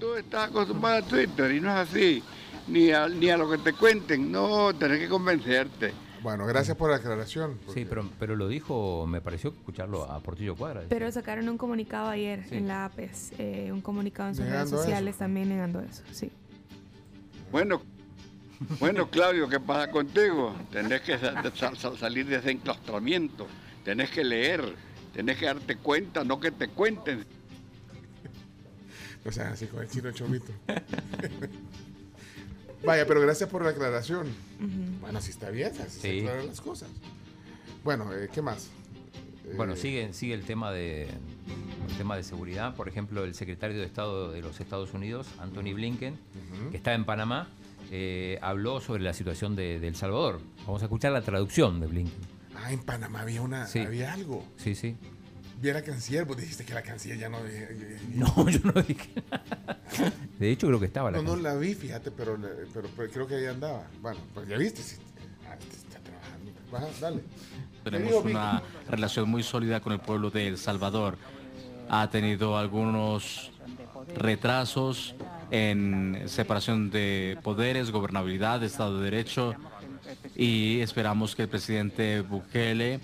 [0.00, 2.22] Tú estás acostumbrado a Twitter y no es así.
[2.66, 4.32] Ni a, ni a lo que te cuenten.
[4.32, 5.92] No, tenés que convencerte.
[6.22, 7.58] Bueno, gracias por la aclaración.
[7.72, 10.82] Sí, pero, pero lo dijo, me pareció escucharlo a Portillo Cuadra.
[10.88, 12.56] Pero sacaron un comunicado ayer Sí.
[12.56, 16.30] en la APES, eh, un comunicado en sus redes sociales también negando eso, sí.
[17.52, 17.80] Bueno,
[18.80, 20.54] bueno, Claudio, ¿qué pasa contigo?
[20.72, 23.46] Tenés que sa- sa- sa- salir de ese enclaustramiento.
[23.84, 24.74] Tenés que leer.
[25.14, 27.24] Tenés que darte cuenta, no que te cuenten.
[29.24, 30.52] O sea, así con el chino chomito.
[32.84, 34.28] Vaya, pero gracias por la aclaración.
[35.00, 36.18] Bueno, así está bien, así se Sí.
[36.20, 36.88] aclaran las cosas.
[37.84, 38.70] Bueno, eh, ¿qué más?
[39.56, 41.04] Bueno, Eh, sigue, sigue el tema de
[41.88, 42.74] el tema de seguridad.
[42.76, 46.16] Por ejemplo, el secretario de Estado de los Estados Unidos, Anthony Blinken,
[46.70, 47.48] que está en Panamá,
[47.90, 50.40] eh, habló sobre la situación de, de El Salvador.
[50.66, 52.20] Vamos a escuchar la traducción de Blinken.
[52.54, 53.78] Ah, en Panamá había, una, Sí.
[53.80, 54.44] había algo.
[54.56, 54.96] Sí, sí.
[55.60, 57.38] Vi a la canciller, vos dijiste que la canciller ya no...
[58.14, 59.10] No, yo no dije
[60.38, 62.38] De hecho, creo que estaba la No, no la vi, fíjate, pero,
[62.72, 63.82] pero, pero creo que ahí andaba.
[64.00, 64.96] Bueno, pues ya viste, sí.
[65.48, 66.52] Ah, está trabajando.
[66.70, 67.22] Baja, dale.
[67.82, 71.16] Tenemos una relación muy sólida con el pueblo de El Salvador.
[71.88, 73.50] Ha tenido algunos
[74.14, 75.14] retrasos
[75.50, 79.54] en separación de poderes, gobernabilidad, Estado de Derecho
[80.36, 83.00] y esperamos que el presidente Bukele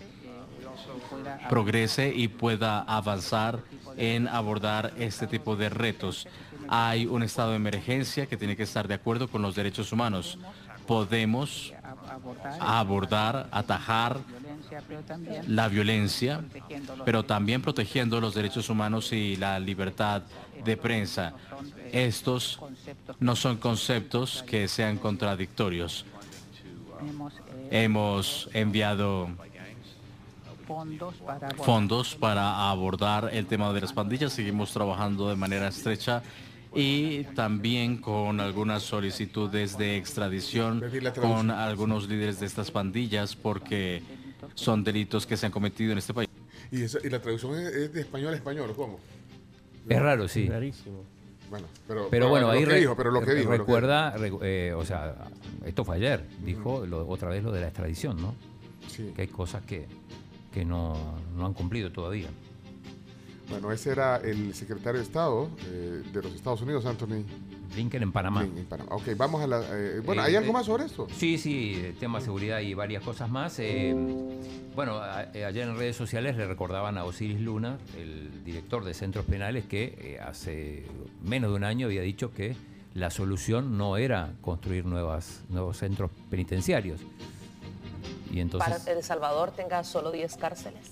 [1.48, 3.60] progrese y pueda avanzar
[3.96, 6.26] en abordar este tipo de retos.
[6.68, 10.38] Hay un estado de emergencia que tiene que estar de acuerdo con los derechos humanos.
[10.86, 11.72] Podemos
[12.60, 14.20] abordar, atajar
[15.46, 16.42] la violencia,
[17.04, 20.22] pero también protegiendo los derechos humanos y la libertad
[20.64, 21.34] de prensa.
[21.92, 22.60] Estos
[23.20, 26.04] no son conceptos que sean contradictorios.
[27.70, 29.28] Hemos enviado
[31.64, 34.32] fondos para abordar el tema de las pandillas.
[34.32, 36.22] Seguimos trabajando de manera estrecha
[36.74, 40.82] y también con algunas solicitudes de extradición
[41.20, 44.02] con algunos líderes de estas pandillas porque
[44.54, 46.28] son delitos que se han cometido en este país.
[46.70, 46.78] ¿Y,
[47.08, 48.98] la traducción es, es de español a español, ¿o ¿cómo?
[49.88, 50.48] Es raro, sí.
[50.48, 51.02] Rarísimo.
[51.50, 53.50] Bueno, pero, Pero bueno, lo ahí que re- dijo, pero lo que re- dijo.
[53.50, 55.14] lo que- recuerda, recu- eh, o sea,
[55.64, 58.34] esto fue ayer, dijo lo- otra vez lo de la extradición, ¿no?
[59.14, 59.86] Que hay cosas que,
[60.54, 60.94] que no,
[61.36, 62.28] no han cumplido todavía.
[63.50, 67.24] Bueno, ese era el secretario de Estado eh, de los Estados Unidos, Anthony.
[67.74, 68.40] Blinken en Panamá.
[68.42, 68.90] Blinken en Panamá.
[68.94, 69.60] Ok, vamos a la...
[69.72, 71.08] eh, bueno, Eh, ¿hay algo eh, más sobre esto?
[71.14, 73.58] Sí, sí, tema de seguridad y varias cosas más.
[73.58, 73.94] Eh,
[74.76, 78.94] bueno, a- eh, ayer en redes sociales le recordaban a Osiris Luna, el director de
[78.94, 80.86] centros penales, que eh, hace
[81.22, 82.54] menos de un año había dicho que
[82.94, 87.00] la solución no era construir nuevas, nuevos centros penitenciarios.
[88.34, 88.68] Y entonces...
[88.68, 90.88] Para El Salvador tenga solo 10 cárceles.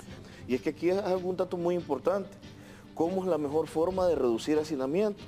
[0.47, 2.31] Y es que aquí hay un dato muy importante.
[2.95, 5.21] ¿Cómo es la mejor forma de reducir hacinamiento?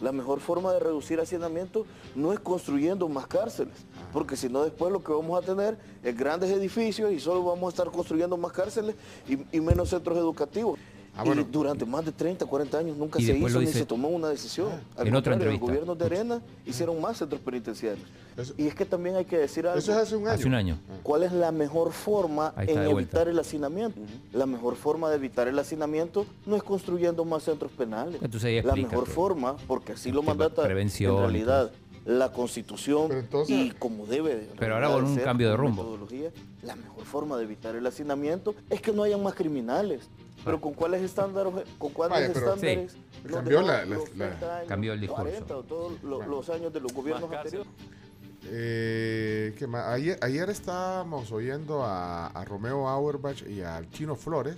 [0.00, 1.84] La mejor forma de reducir hacinamiento
[2.14, 3.74] no es construyendo más cárceles,
[4.12, 7.66] porque si no después lo que vamos a tener es grandes edificios y solo vamos
[7.66, 8.96] a estar construyendo más cárceles
[9.28, 10.78] y, y menos centros educativos.
[11.14, 14.08] Ah, y durante más de 30, 40 años nunca Y se hizo ni se tomó
[14.08, 14.68] una decisión.
[14.96, 15.60] Al En otra contrario, entrevista.
[15.60, 18.06] Los gobiernos de arena hicieron más centros penitenciarios.
[18.56, 19.78] y es que también hay que decir algo.
[19.78, 20.34] Eso es hace un año.
[20.34, 20.78] Hace un año.
[21.02, 22.90] ¿Cuál es la mejor forma en vuelta.
[22.90, 24.00] evitar el hacinamiento?
[24.32, 28.22] La mejor forma de evitar el hacinamiento no es construyendo más centros penales.
[28.22, 31.72] Entonces ahí la mejor forma, porque así lo tema mandata prevención en realidad
[32.04, 33.10] la constitución
[33.48, 35.82] y como debe de Pero ahora con un ser, cambio de rumbo.
[35.82, 36.30] metodología,
[36.62, 40.08] la mejor forma de evitar el hacinamiento es que no hayan más criminales.
[40.44, 42.98] Pero con cuáles estándares, con cuáles Vaya, pero- estándares Sí.
[43.24, 45.22] nos Cambió dejó la- la- los la- 30 años, Cambió el discurso.
[45.22, 47.68] 40 o todos lo- los años de los gobiernos anteriores.
[48.46, 49.86] Eh, ¿qué más?
[49.86, 54.56] Ayer, ayer estábamos oyendo a, a Romeo Auerbach y al Chino Flores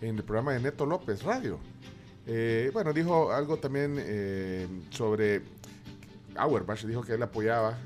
[0.00, 1.58] en el programa de Neto López Radio.
[2.26, 5.42] Eh, bueno, dijo algo también eh, sobre
[6.36, 7.76] Auerbach, dijo que él apoyaba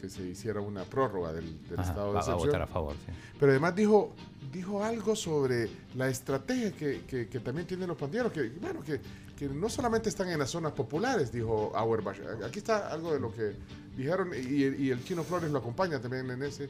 [0.00, 2.46] que se hiciera una prórroga del, del Ajá, estado de va- va a excepción.
[2.48, 3.12] votar a favor, sí.
[3.38, 4.12] Pero además dijo,
[4.52, 9.00] dijo algo sobre la estrategia que, que- que también tienen los pandilleros, que bueno, que,
[9.36, 12.18] que no solamente están en las zonas populares, dijo Auerbach.
[12.44, 13.54] Aquí está algo de lo que
[13.96, 16.68] dijeron y, y el Chino Flores lo acompaña también en ese,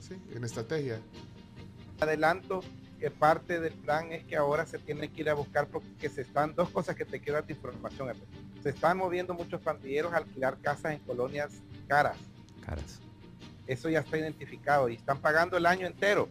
[0.00, 1.00] sí, en estrategia.
[2.00, 2.60] adelanto
[2.98, 6.22] que parte del plan es que ahora se tiene que ir a buscar porque se
[6.22, 8.08] están dos cosas que te quiero dar de información.
[8.62, 11.52] Se están moviendo muchos pandilleros a alquilar casas en colonias
[11.88, 12.16] caras.
[12.64, 13.00] Caras.
[13.66, 16.28] Eso ya está identificado y están pagando el año entero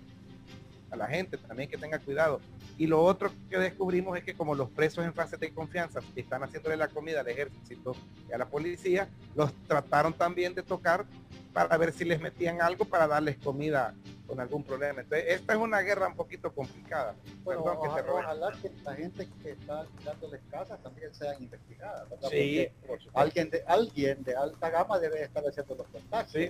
[0.92, 2.40] a la gente también que tenga cuidado.
[2.78, 6.44] Y lo otro que descubrimos es que como los presos en fase de confianza están
[6.44, 7.96] haciéndole la comida al ejército
[8.30, 11.06] y a la policía, los trataron también de tocar
[11.54, 13.94] para ver si les metían algo para darles comida
[14.28, 15.02] con algún problema.
[15.02, 17.16] Entonces, esta es una guerra un poquito complicada.
[17.44, 18.24] Bueno, Perdón que ojalá, robe.
[18.24, 22.08] ojalá que la gente que está alquilándoles casas también sean investigadas.
[22.30, 26.42] Sí, por alguien de, alguien de alta gama debe estar haciendo los contactos.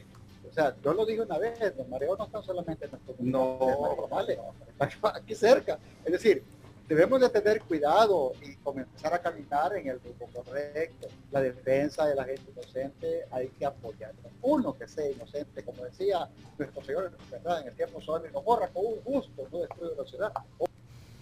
[0.50, 3.60] O sea, yo lo dije una vez, los mareos no están solamente en nuestro No.
[3.98, 5.78] normales, están aquí cerca.
[6.06, 6.44] Es decir,
[6.88, 11.08] debemos de tener cuidado y comenzar a caminar en el rumbo correcto.
[11.32, 14.30] La defensa de la gente inocente hay que apoyarlo.
[14.42, 17.62] Uno que sea inocente, como decía nuestro Señor ¿verdad?
[17.62, 20.34] en el tiempo solo, y lo borra con un gusto, no destruye la ciudad.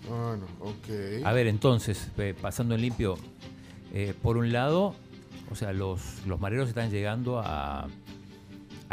[0.08, 1.24] Bueno, ok.
[1.26, 3.16] A ver, entonces, eh, pasando en limpio,
[3.94, 4.96] eh, por un lado,
[5.50, 7.88] o sea, los, los mareros están llegando a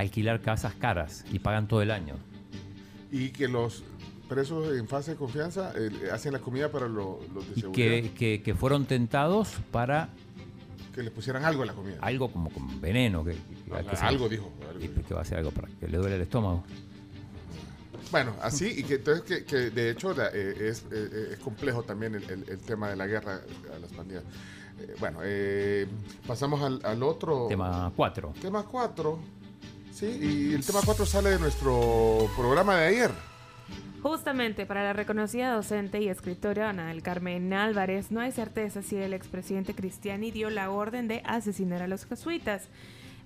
[0.00, 2.14] alquilar casas caras y pagan todo el año.
[3.12, 3.82] Y que los
[4.28, 7.88] presos en fase de confianza eh, hacen la comida para lo- los de Y seguridad.
[8.02, 10.08] que, que- que fueron tentados para
[10.94, 11.98] Que le pusieran algo a la comida.
[12.00, 13.24] algo como con veneno.
[13.24, 15.68] Que, que- Ajá, que se- algo dijo, algo y que va a hacer algo para
[15.80, 16.62] que le duele el estómago.
[18.10, 21.82] Bueno, así, y que entonces que, que de hecho la- eh, es, eh, es complejo
[21.84, 23.40] también el, el- el tema de la guerra
[23.74, 24.24] a las pandillas.
[24.80, 25.20] Eh, bueno,
[26.26, 27.46] pasamos al, al otro...
[27.48, 28.32] Tema 4.
[28.40, 29.18] Tema 4.
[29.92, 33.10] Sí, y el tema 4 sale de nuestro programa de ayer.
[34.02, 38.96] Justamente para la reconocida docente y escritora Ana del Carmen Álvarez, no hay certeza si
[38.96, 42.68] el expresidente Cristiani dio la orden de asesinar a los jesuitas.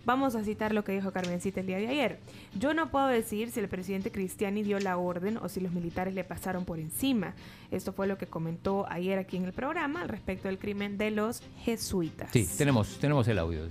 [0.06, 2.18] Vamos a citar lo que dijo Carmencita el día de ayer.
[2.59, 6.14] Yo no puedo decir si el presidente Cristiani dio la orden o si los militares
[6.14, 7.32] le pasaron por encima.
[7.70, 11.10] Esto fue lo que comentó ayer aquí en el programa al respecto del crimen de
[11.10, 12.28] los jesuitas.
[12.32, 13.62] Sí, tenemos, tenemos el audio.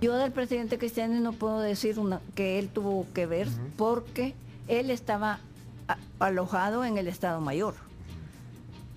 [0.00, 4.34] Yo del presidente Cristiani no puedo decir una- que él tuvo que ver porque
[4.68, 5.40] él estaba
[5.88, 7.74] a- alojado en el Estado Mayor.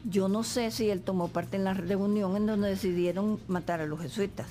[0.09, 3.85] Yo no sé si él tomó parte en la reunión en donde decidieron matar a
[3.85, 4.47] los jesuitas.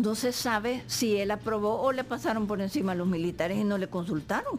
[0.00, 3.64] No se sabe si él aprobó o le pasaron por encima a los militares y
[3.64, 4.58] no le consultaron.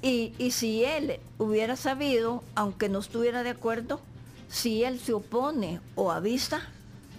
[0.00, 4.00] Y, y si él hubiera sabido, aunque no estuviera de acuerdo,
[4.48, 6.60] si él se opone o avisa,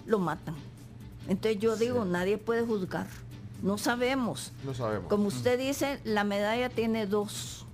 [0.06, 0.54] lo matan.
[1.28, 3.06] Entonces yo digo, nadie puede juzgar.
[3.62, 4.52] No sabemos.
[4.64, 5.10] No sabemos.
[5.10, 7.66] Como usted dice, la medalla tiene dos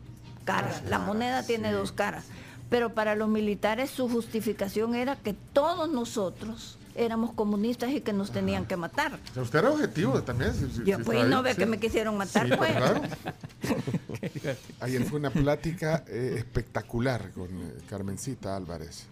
[0.44, 2.24] caras, la moneda tiene dos caras.
[2.68, 8.30] Pero para los militares su justificación era que todos nosotros éramos comunistas y que nos
[8.30, 9.18] tenían que matar.
[9.30, 10.52] O sea, usted era objetivo también.
[10.54, 11.58] si- si- Yo si pues no ve sí.
[11.58, 12.72] que me quisieron matar, Sí, pues.
[12.72, 13.00] claro.
[14.80, 19.06] Ayer fue una plática eh, espectacular con eh, Carmencita Álvarez.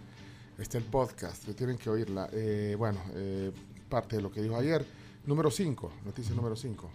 [0.58, 2.28] Está el podcast, tienen que oírla.
[2.32, 3.50] Eh, bueno, eh,
[3.88, 4.84] parte de lo que dijo ayer.
[5.26, 6.90] Número 5, noticia número 5.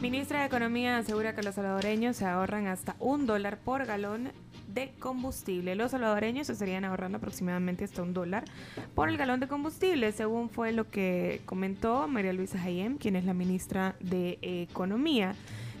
[0.00, 4.32] Ministra de Economía asegura que los salvadoreños se ahorran hasta un dólar por galón
[4.68, 5.74] de combustible.
[5.74, 8.44] Los salvadoreños se estarían ahorrando aproximadamente hasta un dólar
[8.94, 13.24] por el galón de combustible, según fue lo que comentó María Luisa Hayem, quien es
[13.24, 15.34] la ministra de Economía.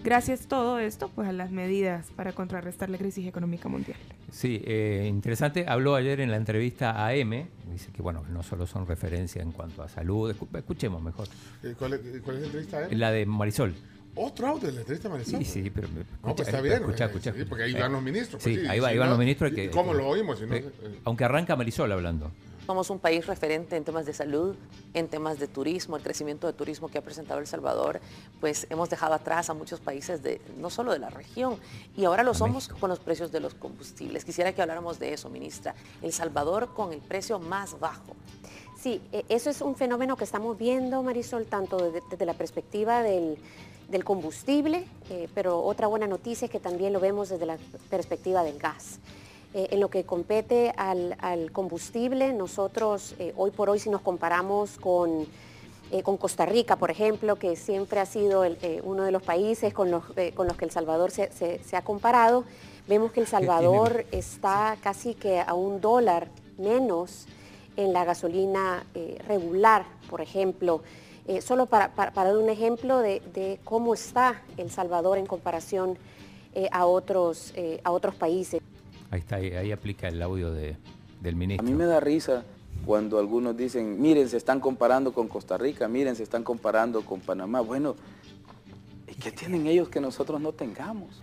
[0.04, 3.98] Gracias todo esto pues a las medidas para contrarrestar la crisis económica mundial.
[4.30, 5.64] Sí, eh, interesante.
[5.66, 7.48] Habló ayer en la entrevista a AM.
[7.72, 10.32] Dice que, bueno, no solo son referencias en cuanto a salud.
[10.32, 11.26] Escu- Escuchemos mejor.
[11.64, 12.78] Eh, ¿Cuál, es- cuál es la entrevista?
[12.86, 12.94] a?
[12.94, 13.74] La de Marisol.
[14.16, 15.44] Otro audio de la entrevista a Marisol.
[15.44, 15.88] Sí, sí, pero...
[16.24, 16.76] No, pues está bien.
[16.76, 17.32] Escucha, eh, escucha.
[17.34, 18.42] sí, porque ahí van los ministros.
[18.42, 19.52] Sí, pues sí, ahí, va- si ahí van no, los ministros.
[19.52, 20.38] que- ¿Cómo que- lo oímos?
[20.38, 22.30] Si no, eh, eh, aunque arranca Marisol hablando.
[22.66, 24.56] Somos un país referente en temas de salud,
[24.92, 28.00] en temas de turismo, el crecimiento de turismo que ha presentado El Salvador,
[28.40, 31.58] pues hemos dejado atrás a muchos países de no solo de la región
[31.96, 34.24] y ahora lo somos con los precios de los combustibles.
[34.24, 35.76] Quisiera que habláramos de eso, ministra.
[36.02, 38.16] El Salvador con el precio más bajo.
[38.80, 43.00] Sí, eh, eso es un fenómeno que estamos viendo, Marisol, tanto desde, desde la perspectiva
[43.04, 43.36] del,
[43.88, 47.56] del combustible, eh, pero otra buena noticia es que también lo vemos desde la
[47.90, 48.98] perspectiva del gas.
[49.54, 54.00] Eh, en lo que compete al, al combustible, nosotros eh, hoy por hoy si nos
[54.00, 55.26] comparamos con,
[56.02, 59.90] con Costa Rica, por ejemplo, que siempre ha sido el, uno de los países con
[59.92, 60.02] los,
[60.34, 62.44] con los que El Salvador se, se- se ha comparado,
[62.88, 67.26] vemos que El Salvador está casi que a un dólar menos
[67.76, 68.84] en la gasolina
[69.28, 70.82] regular, por ejemplo.
[71.28, 75.26] Eh, solo para, para- para dar un ejemplo de, de cómo está El Salvador en
[75.26, 75.98] comparación
[76.54, 78.60] eh, a, otros, eh, a otros países.
[79.10, 80.76] Ahí está, ahí, ahí aplica el audio de,
[81.20, 81.66] del A ministro.
[81.66, 82.44] mí me da risa
[82.84, 87.20] cuando algunos dicen, miren, se están comparando con Costa Rica, miren, se están comparando con
[87.20, 87.60] Panamá.
[87.60, 87.96] Bueno,
[89.08, 91.20] ¿y qué tienen ellos que nosotros no tengamos?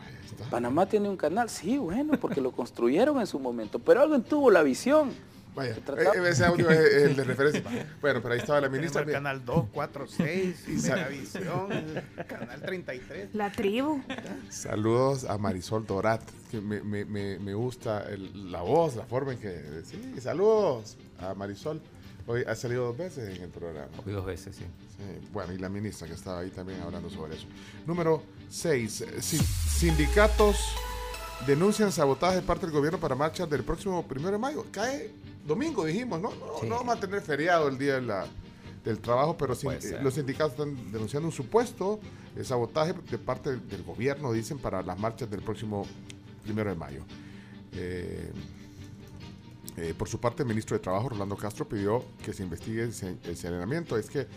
[0.49, 4.51] Panamá tiene un canal, sí, bueno, porque lo construyeron en su momento, pero alguien tuvo
[4.51, 5.11] la visión
[5.55, 6.15] Vaya, tratamos.
[6.15, 7.63] eh, ese audio es el de referencia.
[8.01, 9.01] Bueno, pero ahí estaba la ministra.
[9.03, 11.69] el canal 2, 4, 6, Y Megavisión,
[12.27, 13.29] canal 33.
[13.33, 14.01] La tribu.
[14.49, 19.33] Saludos a Marisol Dorat, que me, me- me- me gusta el- la voz, la forma
[19.33, 19.81] en que...
[19.85, 21.81] Sí, saludos a Marisol.
[22.25, 23.89] Hoy ha salido dos veces en el programa.
[24.05, 24.63] Hoy dos veces, sí.
[24.63, 27.45] Sí, bueno, y la ministra que estaba ahí también hablando sobre eso.
[27.85, 29.03] Número 6.
[29.77, 30.55] sindicatos
[31.45, 34.65] denuncian sabotaje de parte del gobierno para marchas del próximo primero de mayo.
[34.71, 35.11] Cae
[35.45, 36.29] domingo, dijimos, ¿no?
[36.31, 36.67] No, Sí.
[36.67, 38.27] no vamos a tener feriado el día de la-
[38.83, 40.03] del trabajo, pero sin- ser.
[40.03, 41.99] los sindicatos están denunciando un supuesto
[42.35, 45.85] eh, sabotaje de parte del, del gobierno, dicen, para las marchas del próximo
[46.43, 47.03] primero de mayo.
[47.73, 48.31] Eh,
[49.77, 52.93] eh, por su parte, el ministro de Trabajo, Rolando Castro, pidió que se investigue el
[52.93, 53.97] se- el señalamiento.
[53.97, 54.27] Es que eh,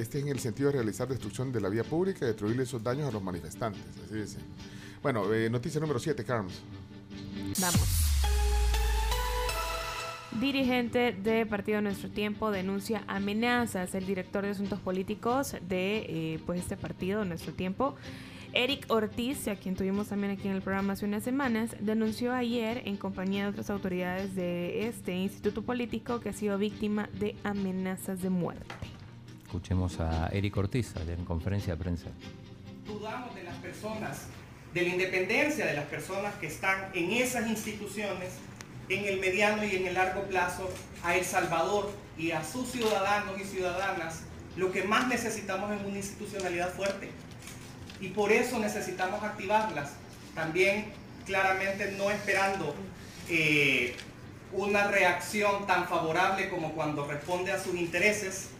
[0.00, 2.82] este es en el sentido de realizar destrucción de la vía pública y atribuirle esos
[2.82, 3.82] daños a los manifestantes.
[4.04, 4.38] Así dice.
[5.02, 6.54] Bueno, eh, noticia número 7, Carms.
[7.60, 8.13] Vamos.
[10.40, 13.94] Dirigente de Partido Nuestro Tiempo denuncia amenazas.
[13.94, 17.94] El director de Asuntos Políticos de eh, pues este partido, Nuestro Tiempo,
[18.52, 22.82] Eric Ortiz, a quien tuvimos también aquí en el programa hace unas semanas, denunció ayer
[22.84, 28.20] en compañía de otras autoridades de este instituto político que ha sido víctima de amenazas
[28.20, 28.74] de muerte.
[29.44, 32.08] Escuchemos a Eric Ortiz ayer en conferencia de prensa.
[32.84, 34.26] dudamos de las personas,
[34.72, 38.40] de la independencia de las personas que están en esas instituciones
[38.88, 40.70] en el mediano y en el largo plazo
[41.02, 44.22] a El Salvador y a sus ciudadanos y ciudadanas
[44.56, 47.10] lo que más necesitamos es una institucionalidad fuerte.
[48.00, 49.92] Y por eso necesitamos activarlas.
[50.34, 50.92] También
[51.26, 52.74] claramente no esperando
[53.28, 53.96] eh,
[54.52, 58.50] una reacción tan favorable como cuando responde a sus intereses,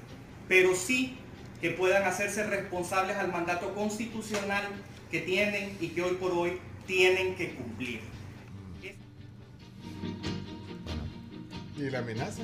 [0.49, 1.17] pero sí
[1.61, 4.65] que puedan hacerse responsables al mandato constitucional
[5.11, 8.14] que tienen y que hoy por hoy tienen que cumplir.
[11.77, 12.43] ¿Y la amenaza?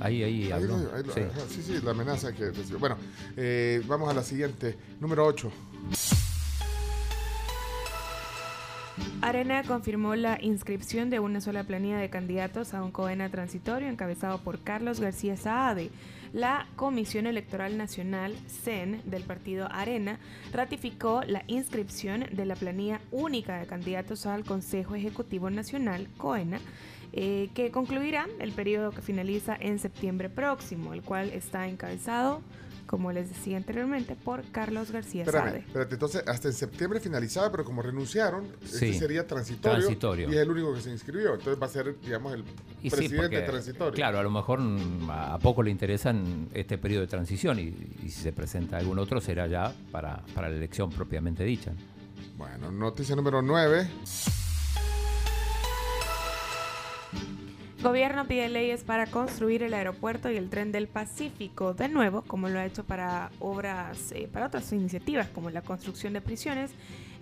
[0.00, 0.78] Ahí, ahí Ahí habló.
[0.78, 1.20] lo- ahí lo- Sí.
[1.20, 2.78] ajá, sí, sí, la amenaza que recibió.
[2.78, 2.96] Bueno,
[3.36, 4.76] eh, vamos a la siguiente.
[5.00, 5.50] Número 8.
[9.22, 14.38] Arena confirmó la inscripción de una sola planilla de candidatos a un COENA transitorio encabezado
[14.42, 15.90] por Carlos García Saade.
[16.32, 20.20] La Comisión Electoral Nacional, CEN, del partido Arena,
[20.52, 26.60] ratificó la inscripción de la planilla única de candidatos al Consejo Ejecutivo Nacional, COENA,
[27.12, 32.42] eh, que concluirá el periodo que finaliza en septiembre próximo, el cual está encabezado,
[32.90, 35.58] como les decía anteriormente, por Carlos García Espérame, Saade.
[35.60, 38.94] espérate, entonces hasta en septiembre finalizaba, pero como renunciaron, este Sí.
[38.98, 40.28] sería transitorio, Transitorio.
[40.28, 41.34] y es el único que se inscribió.
[41.34, 42.40] Entonces va a ser, digamos, el
[42.82, 43.92] Y sí, presidente porque, transitorio.
[43.94, 44.58] Claro, a lo mejor
[45.08, 47.72] a poco le interesan este periodo de transición y,
[48.02, 51.70] y si se presenta algún otro será ya para, para la elección propiamente dicha.
[52.36, 53.88] Bueno, noticia número 9.
[57.82, 62.50] Gobierno pide leyes para construir el aeropuerto y el tren del Pacífico, de nuevo, como
[62.50, 66.72] lo ha hecho para obras, eh, para otras iniciativas como la construcción de prisiones.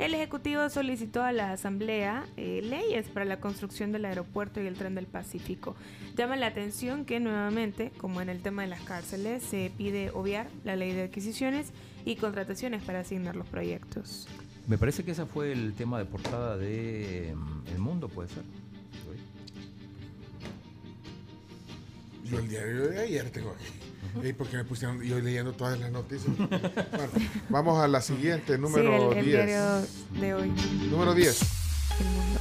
[0.01, 4.75] El Ejecutivo solicitó a la Asamblea eh, leyes para la construcción del aeropuerto y el
[4.75, 5.77] tren del Pacífico.
[6.17, 10.49] Llama la atención que nuevamente, como en el tema de las cárceles, se pide obviar
[10.65, 11.73] la ley de adquisiciones
[12.05, 14.27] y contrataciones para asignar los proyectos.
[14.67, 18.43] Me parece que ese fue el tema de portada de mm, El Mundo, puede ser.
[22.31, 24.27] Yo el diario de ayer tengo aquí.
[24.27, 26.37] Ey, porque me pusieron yo leyendo todas las noticias.
[26.37, 27.11] Bueno,
[27.49, 29.47] vamos a la siguiente, número sí, el, el 10.
[29.47, 29.87] diario
[30.21, 30.53] de hoy.
[30.91, 31.41] Número 10.
[32.01, 32.41] El mundo.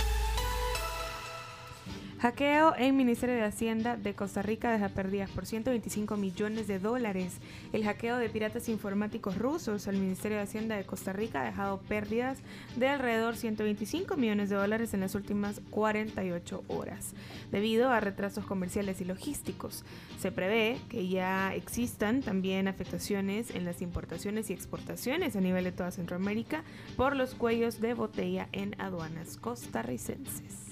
[2.19, 7.33] Hackeo en Ministerio de Hacienda de Costa Rica deja pérdidas por 125 millones de dólares.
[7.73, 11.79] El hackeo de piratas informáticos rusos al Ministerio de Hacienda de Costa Rica ha dejado
[11.81, 12.39] pérdidas
[12.75, 17.13] de alrededor 125 millones de dólares en las últimas 48 horas,
[17.51, 19.85] debido a retrasos comerciales y logísticos.
[20.19, 25.71] Se prevé que ya existan también afectaciones en las importaciones y exportaciones a nivel de
[25.71, 26.63] toda Centroamérica
[26.95, 30.66] por los cuellos de botella en aduanas costarricenses.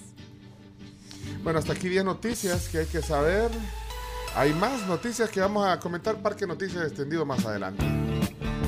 [1.42, 3.50] Bueno, hasta aquí 10 noticias que hay que saber.
[4.34, 7.84] Hay más noticias que vamos a comentar, Parque Noticias extendido más adelante.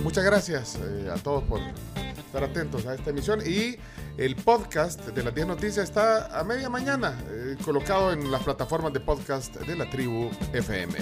[0.03, 3.41] Muchas gracias eh, a todos por estar atentos a esta emisión.
[3.45, 3.77] Y
[4.17, 8.93] el podcast de las 10 noticias está a media mañana, eh, colocado en las plataformas
[8.93, 10.95] de podcast de la tribu FM.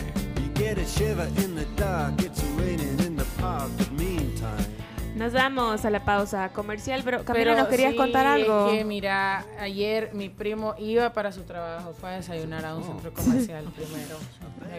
[5.16, 8.68] Nos vamos a la pausa comercial, pero Camila, Pero ¿nos querías sí, contar algo?
[8.68, 12.84] es que mira, ayer mi primo iba para su trabajo, fue a desayunar a un
[12.84, 14.18] centro comercial primero.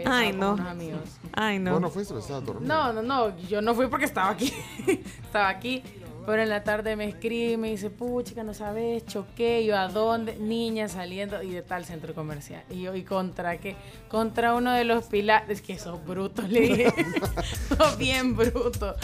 [0.05, 0.53] Ay, no.
[0.53, 1.01] unos amigos.
[1.33, 1.71] Ay, no.
[1.71, 2.71] Vos no fuiste, estabas dormido.
[2.71, 4.53] No, no, no, yo no fui porque estaba aquí.
[5.23, 5.81] estaba aquí.
[6.27, 9.87] Pero en la tarde me escribe y me dice, puchica, no sabes, choqué, yo a
[9.87, 12.61] dónde, niña saliendo y de tal centro comercial.
[12.69, 13.75] Y yo, ¿y contra qué?
[14.09, 16.93] Contra uno de los pilares, es que sos bruto, le dije,
[17.77, 18.95] sos bien bruto.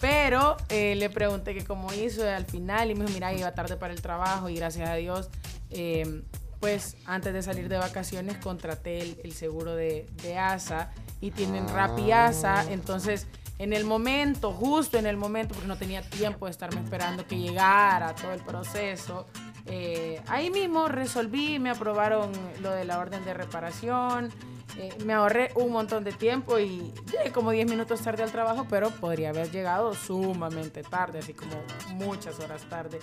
[0.00, 3.76] Pero eh, le pregunté que cómo hizo al final y me dijo, mira, iba tarde
[3.76, 5.30] para el trabajo y gracias a Dios,
[5.70, 6.22] eh,
[6.60, 10.90] pues antes de salir de vacaciones contraté el, el seguro de, de ASA
[11.20, 13.26] y tienen Rappi ASA, entonces
[13.58, 17.38] en el momento, justo en el momento, porque no tenía tiempo de estarme esperando que
[17.38, 19.26] llegara todo el proceso,
[19.66, 24.30] eh, ahí mismo resolví, me aprobaron lo de la orden de reparación,
[24.78, 28.66] eh, me ahorré un montón de tiempo y llegué como 10 minutos tarde al trabajo,
[28.68, 31.56] pero podría haber llegado sumamente tarde, así como
[31.94, 32.98] muchas horas tarde.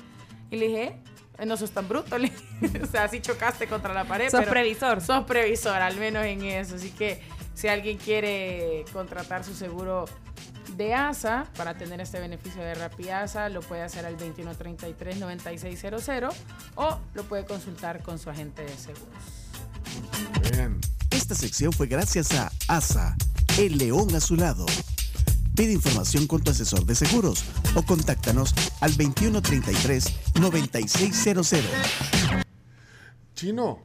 [0.51, 1.01] Y le dije,
[1.39, 2.31] "Eh, no sos tan bruto, le
[2.61, 2.81] dije.
[2.83, 4.29] o sea, sí chocaste contra la pared.
[4.29, 5.01] Sos pero previsor.
[5.01, 6.75] Sos previsor, al menos en eso.
[6.75, 7.21] Así que
[7.55, 10.05] si alguien quiere contratar su seguro
[10.77, 16.33] de ASA para tener este beneficio de Rappi ASA, lo puede hacer al 2133-9600
[16.75, 19.23] o lo puede consultar con su agente de seguros.
[21.23, 23.15] Esta sección fue gracias a ASA,
[23.57, 24.65] el león a su lado.
[25.55, 27.45] Pide información con tu asesor de seguros
[27.75, 31.63] o contáctanos al 2133-9600.
[33.35, 33.79] Chino.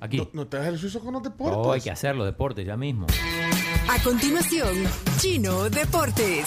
[0.00, 0.18] Aquí.
[0.18, 1.58] ¿No, no te das el suizo con los deportes?
[1.58, 3.06] Oh, hay que hacerlo, deporte, ya mismo.
[3.88, 4.84] A continuación,
[5.16, 6.46] Chino Deportes.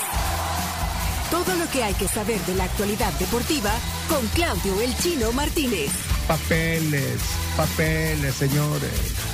[1.31, 3.71] Todo lo que hay que saber de la actualidad deportiva
[4.07, 6.14] con Claudio El Chino Martínez.
[6.27, 7.21] Papeles,
[7.55, 8.91] papeles, señores,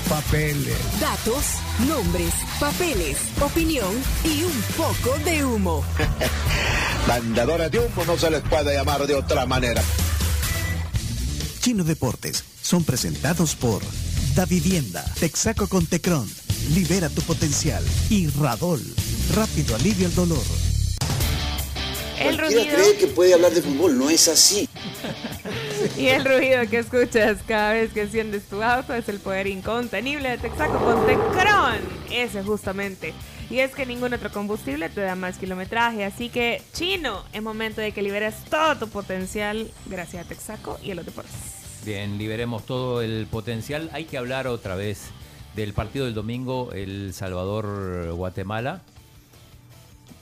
[0.09, 0.75] papeles.
[0.99, 1.45] Datos,
[1.87, 3.91] nombres, papeles, opinión
[4.25, 5.85] y un poco de humo.
[7.07, 9.81] Mandadores de humo no se les puede llamar de otra manera.
[11.61, 13.81] Chino Deportes son presentados por
[14.35, 16.29] Da Vivienda, Texaco con Tecron,
[16.73, 18.81] Libera tu potencial y Radol,
[19.33, 20.43] rápido alivio al dolor.
[22.19, 24.67] El Cualquiera cree que puede hablar de fútbol, no es así.
[25.97, 30.29] y el rugido que escuchas cada vez que enciendes tu auto es el poder incontenible
[30.29, 31.79] de Texaco con Tecron.
[32.11, 33.13] Ese justamente.
[33.49, 36.05] Y es que ningún otro combustible te da más kilometraje.
[36.05, 40.91] Así que, chino, es momento de que liberes todo tu potencial gracias a Texaco y
[40.91, 41.33] a los deportes.
[41.85, 43.89] Bien, liberemos todo el potencial.
[43.91, 45.09] Hay que hablar otra vez
[45.55, 48.81] del partido del domingo, El Salvador-Guatemala,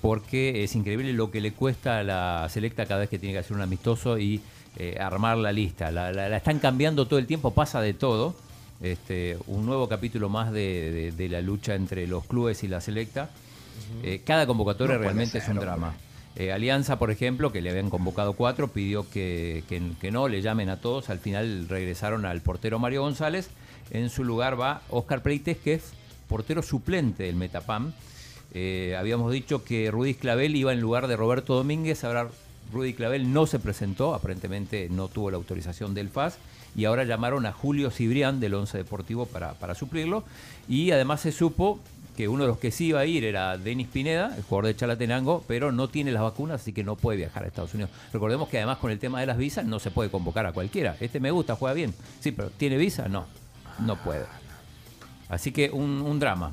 [0.02, 3.40] porque es increíble lo que le cuesta a la selecta cada vez que tiene que
[3.40, 4.42] hacer un amistoso y
[4.78, 5.92] eh, armar la lista.
[5.92, 8.36] La, la- la están cambiando todo el tiempo, pasa de todo.
[8.82, 12.80] Este, un nuevo capítulo más de, de- de la lucha entre los clubes y la
[12.82, 13.30] selecta.
[14.04, 15.96] Eh, cada convocatoria No realmente ser, es un drama.
[16.36, 20.42] Eh, Alianza, por ejemplo, que le habían convocado cuatro, pidió que, que- que no le
[20.42, 21.10] llamen a todos.
[21.10, 23.50] Al final regresaron al portero Mario González.
[23.92, 25.92] En su lugar va Oscar Preites, que es
[26.28, 27.92] portero suplente del Metapam.
[28.98, 32.04] Habíamos dicho que Rudy Clavel iba en lugar de Roberto Domínguez.
[32.04, 32.30] Ahora
[32.72, 36.38] Rudy Clavel no se presentó, aparentemente no tuvo la autorización del FAS.
[36.76, 40.24] Y ahora llamaron a Julio Cibrián del Once Deportivo para, para suplirlo.
[40.68, 41.80] Y además se supo
[42.20, 44.76] que uno de los que sí iba a ir era Denis Pineda, el jugador de
[44.76, 47.92] Chalatenango, pero no tiene las vacunas, así que no puede viajar a Estados Unidos.
[48.12, 50.98] Recordemos que además con el tema de las visas no se puede convocar a cualquiera.
[51.00, 51.94] Este me gusta, juega bien.
[52.20, 53.08] Sí, pero ¿tiene visa?
[53.08, 53.26] No,
[53.80, 54.26] no puede.
[55.30, 56.52] Así que un, un drama,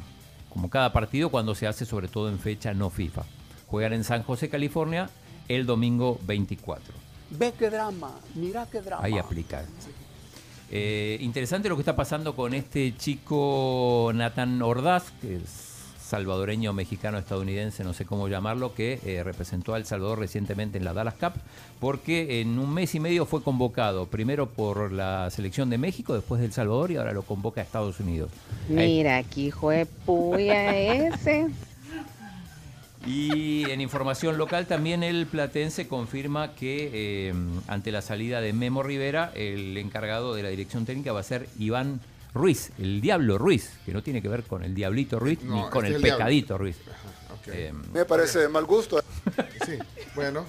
[0.50, 3.24] como cada partido cuando se hace sobre todo en fecha no FIFA.
[3.66, 5.10] Juegan en San José, California,
[5.48, 6.94] el domingo 24.
[7.30, 9.04] Ve qué drama, mira qué drama.
[9.04, 9.64] Ahí aplica.
[10.70, 15.66] Eh, interesante lo que está pasando con este chico Nathan Ordaz, que es
[16.06, 20.84] salvadoreño, mexicano, estadounidense, no sé cómo llamarlo, que eh, representó a El Salvador recientemente en
[20.84, 21.32] la Dallas Cup,
[21.80, 26.40] porque en un mes y medio fue convocado primero por la selección de México, después
[26.40, 28.30] de El Salvador y ahora lo convoca a Estados Unidos.
[28.68, 31.48] Mira, aquí hijo de puya ese.
[33.06, 37.34] Y en información local también el Platense confirma que eh,
[37.68, 41.48] ante la salida de Memo Rivera, el encargado de la dirección técnica va a ser
[41.58, 42.00] Iván
[42.34, 45.70] Ruiz, el Diablo Ruiz, que no tiene que ver con el Diablito Ruiz No, ni
[45.70, 46.00] con el.
[46.00, 46.76] Pecadito Ruiz.
[47.46, 49.00] Eh, Me parece de mal gusto.
[49.64, 49.78] Sí,
[50.16, 50.44] bueno.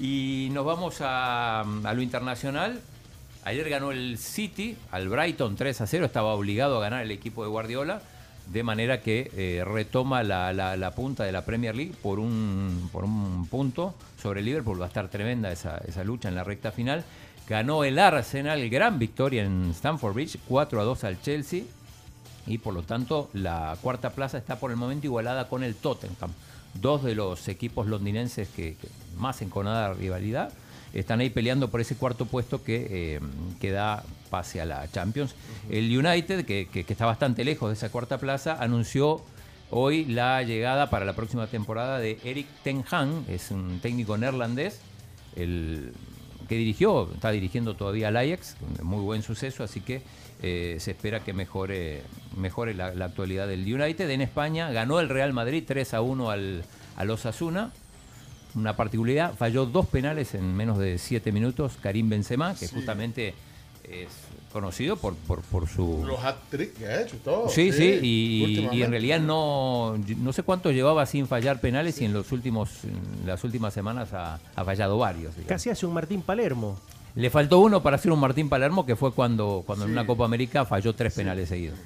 [0.00, 2.80] y nos vamos a, a lo internacional.
[3.44, 6.06] Ayer ganó el City al Brighton 3 a 0.
[6.06, 8.02] Estaba obligado a ganar el equipo de Guardiola.
[8.52, 13.46] De manera que eh, retoma la, punta de la Premier League por un, por un
[13.46, 14.80] punto sobre Liverpool.
[14.80, 17.04] Va a estar tremenda esa, lucha en la recta final.
[17.48, 21.64] Ganó el Arsenal, gran victoria en Stamford Bridge, 4 a 2 al Chelsea.
[22.46, 26.32] Y por lo tanto, la cuarta plaza está por el momento igualada con el Tottenham.
[26.74, 28.88] Dos de los equipos londinenses que, que
[29.18, 30.52] más enconada rivalidad
[30.94, 33.20] están ahí peleando por ese cuarto puesto que, eh,
[33.60, 35.34] que da pase a la Champions.
[35.70, 39.22] El United, que, que- que está bastante lejos de esa cuarta plaza, anunció
[39.70, 44.80] hoy la llegada para la próxima temporada de Eric Ten Hag, es un técnico neerlandés
[45.36, 45.92] el
[46.48, 50.00] que dirigió, está dirigiendo todavía al Ajax, muy buen suceso, así que
[50.42, 52.02] eh, se espera que mejore,
[52.38, 54.08] mejore la, la actualidad del United.
[54.08, 56.64] En España ganó el Real Madrid 3 a 1 al,
[56.96, 57.70] al Osasuna.
[58.54, 63.34] Una particularidad, falló dos penales en menos de 7 minutos Karim Benzema, que justamente
[63.90, 64.08] es
[64.52, 66.04] conocido por, por, por su...
[66.06, 67.48] Los hat-trick que ha hecho y todo.
[67.48, 72.12] Sí, sí, y- en realidad no, no sé cuánto llevaba sin fallar penales y en
[72.12, 75.34] los últimos, en las últimas semanas ha, ha fallado varios.
[75.34, 75.48] digamos.
[75.48, 76.78] Casi hace un Martín Palermo.
[77.14, 80.24] Le faltó uno para hacer un Martín Palermo que fue cuando, cuando en una Copa
[80.24, 81.78] América falló tres penales seguidos.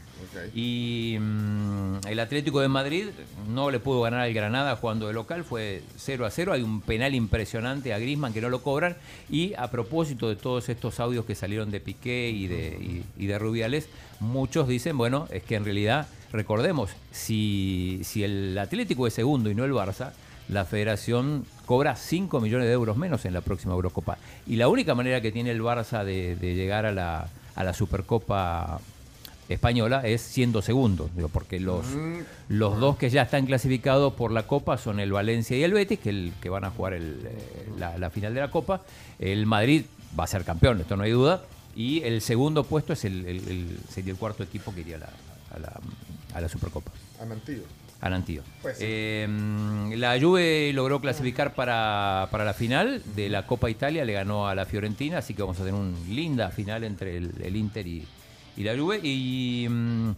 [0.54, 3.06] Y mm, el Atlético de Madrid
[3.48, 6.52] no le pudo ganar al Granada jugando de local, fue 0 a 0.
[6.52, 8.96] Hay un penal impresionante a Grisman que no lo cobran.
[9.30, 13.26] Y a propósito de todos estos audios que salieron de Piqué y de, y, y
[13.26, 13.88] de Rubiales,
[14.20, 19.54] muchos dicen, bueno, es que en realidad, recordemos, si, si el Atlético es segundo y
[19.54, 20.12] no el Barça,
[20.48, 24.18] la federación cobra 5 millones de euros menos en la próxima Eurocopa.
[24.46, 27.72] Y la única manera que tiene el Barça de, de llegar a la, a la
[27.74, 28.80] Supercopa
[29.54, 32.20] española es siendo segundo, porque los, Mm.
[32.48, 35.98] los dos que ya están clasificados por la Copa son el Valencia y el Betis,
[35.98, 38.82] que, el, que van a jugar el, eh, la, la final de la Copa.
[39.18, 39.84] El Madrid
[40.18, 41.42] va a ser campeón, esto no hay duda.
[41.74, 45.08] Y el segundo puesto es el, sería el cuarto equipo que iría a la,
[45.54, 45.80] a la,
[46.34, 46.90] a la Supercopa.
[47.20, 47.62] Anantío.
[48.02, 48.42] Anantío.
[48.60, 48.84] Pues sí.
[48.86, 54.48] Eh, la Juve logró clasificar para, para la final de la Copa Italia, le ganó
[54.48, 57.86] a la Fiorentina, así que vamos a tener una linda final entre el, el Inter
[57.86, 58.04] y,
[58.56, 59.00] y la Juve.
[59.02, 60.10] Y mm,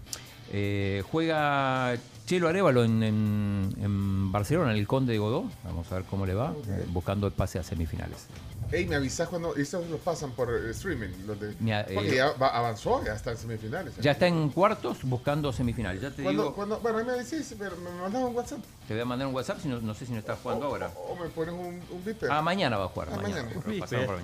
[0.53, 1.97] eh, juega
[2.27, 5.45] Chelo Arevalo en, en- en Barcelona, en el Conde de Godó.
[5.65, 8.27] Vamos a ver cómo le va, eh, buscando el pase a semifinales.
[8.73, 11.11] Ey, me avisas cuando estos los pasan por eh, streaming.
[11.27, 13.95] Los de, Mira, porque eh, ya va- avanzó, ya está en semifinales.
[14.01, 16.01] Ya está en cuartos buscando semifinales.
[16.01, 18.93] Ya te Cuando, digo, cuando, bueno, ahí me decís, pero me mandas un WhatsApp te
[18.93, 20.91] voy a mandar un WhatsApp, si no, no sé si no estás jugando ahora.
[21.09, 22.17] o me pones un, un.
[22.31, 23.09] Ah, mañana va a jugar.
[23.13, 23.49] Ah, mañana.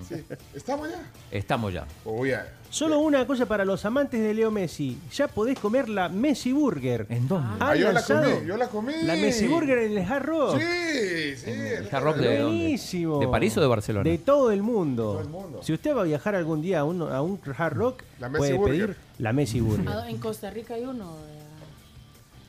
[0.07, 0.23] Sí.
[0.55, 1.03] ¿Estamos ya?
[1.31, 1.87] Estamos ya.
[2.05, 2.47] Oh, ya.
[2.69, 4.99] Solo una cosa para los amantes de Leo Messi.
[5.15, 7.07] Ya podés comer la Messi Burger.
[7.09, 7.57] ¿En dónde?
[7.59, 8.93] Ah, yo la comí, yo la comí.
[9.03, 10.59] La Messi Burger en el Hard Rock.
[10.61, 11.51] Sí, sí.
[11.51, 12.43] ¿El Hard Rock de?
[12.43, 13.19] Buenísimo.
[13.21, 14.09] ¿De París o de Barcelona?
[14.09, 15.03] De todo el mundo.
[15.13, 15.61] Todo el mundo.
[15.63, 18.39] Si usted va a viajar algún día a un, a un Hard Rock, La Messi
[18.39, 18.87] puede Burger.
[18.87, 19.89] pedir la Messi Burger.
[19.89, 21.17] Ah, En Costa Rica hay uno.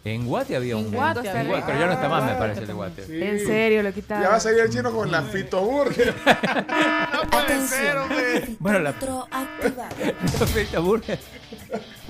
[0.03, 0.91] eh, En Guate había En un.
[0.93, 1.43] Guate en había.
[1.51, 3.05] Guate, pero ya no está más, me parece, el de Guate.
[3.05, 3.22] Sí.
[3.22, 4.23] En serio, lo quitaron.
[4.23, 6.13] Ya va a salir el chino con la Fito Burger.
[7.13, 8.55] no puede ser, hombre.
[8.59, 11.19] Bueno, la Feta Burger.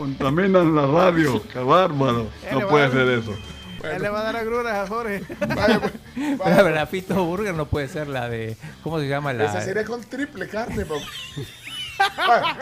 [0.01, 2.27] Contaminan la radio, qué bárbaro.
[2.51, 3.35] No puede ser eso.
[3.83, 5.21] Él le va a dar agruras a Jorge.
[6.43, 8.57] Pero la Fito Burger no puede ser la de.
[8.81, 9.45] ¿Cómo se llama la.?
[9.45, 11.05] Esa sería con triple carne, papá.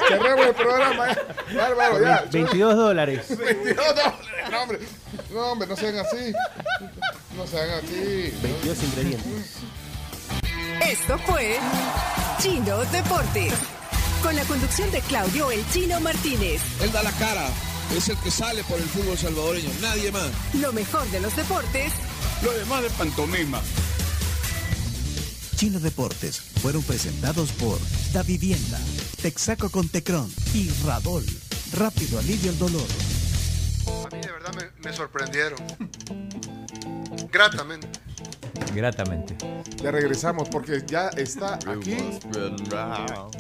[0.10, 1.08] Cerremos el programa.
[1.54, 1.56] ya.
[1.56, 2.26] Bárbaro, ya.
[2.30, 3.38] 22 dólares.
[3.38, 4.14] 22 dólares.
[4.52, 4.80] No, hombre.
[5.32, 6.34] No, hombre, no sean así.
[7.38, 8.34] No sean así.
[8.44, 9.60] 22 ingredientes.
[10.86, 11.56] Esto fue
[12.40, 13.79] Chino Deportes.
[14.24, 16.62] Con la conducción de Claudio El Chino Martínez.
[16.82, 17.48] Él da la cara,
[17.96, 20.30] es el que sale por el fútbol salvadoreño, nadie más.
[20.54, 21.94] Lo mejor de los deportes
[22.44, 23.62] Lo demás de pantomima.
[25.56, 27.78] Chino Deportes fueron presentados por
[28.14, 28.80] Da Vivienda,
[29.22, 31.26] Texaco con Tecron y Radol.
[31.74, 32.88] Rápido alivio el dolor.
[33.88, 35.60] A mí de verdad me, me sorprendieron.
[37.32, 38.09] Gratamente.
[38.74, 39.36] Gratamente.
[39.82, 41.98] Ya regresamos porque ya está aquí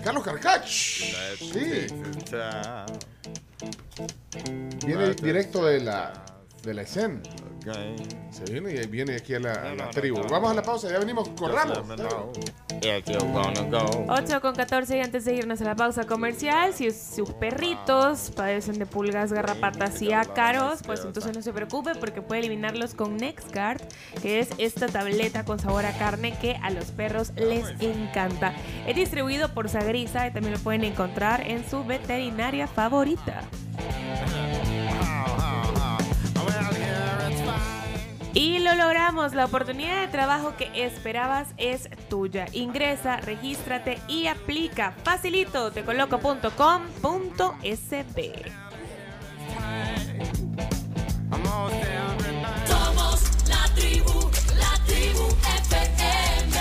[0.03, 0.65] Carlos Carcach.
[0.65, 1.87] Sí.
[4.85, 6.13] Viene directo de la,
[6.63, 7.21] de la escena.
[8.31, 10.21] Se viene y viene aquí a la, a la tribu.
[10.29, 11.79] Vamos a la pausa, ya venimos, corramos.
[14.07, 18.79] 8 con 14 y antes de irnos a la pausa comercial, si sus perritos padecen
[18.79, 23.81] de pulgas, garrapatas y ácaros, pues entonces no se preocupe porque puede eliminarlos con NextGuard,
[24.21, 28.53] que es esta tableta con sabor a carne que a los perros les encanta.
[28.87, 33.43] Es distribuido por Sagrisa y también lo pueden encontrar en su veterinaria favorita.
[38.33, 42.45] Y lo logramos, la oportunidad de trabajo que esperabas es tuya.
[42.53, 44.93] Ingresa, regístrate y aplica.
[45.03, 48.51] Facilito, tecoloco.com.sb.
[52.67, 55.27] Somos la tribu, la tribu
[55.63, 56.53] FM.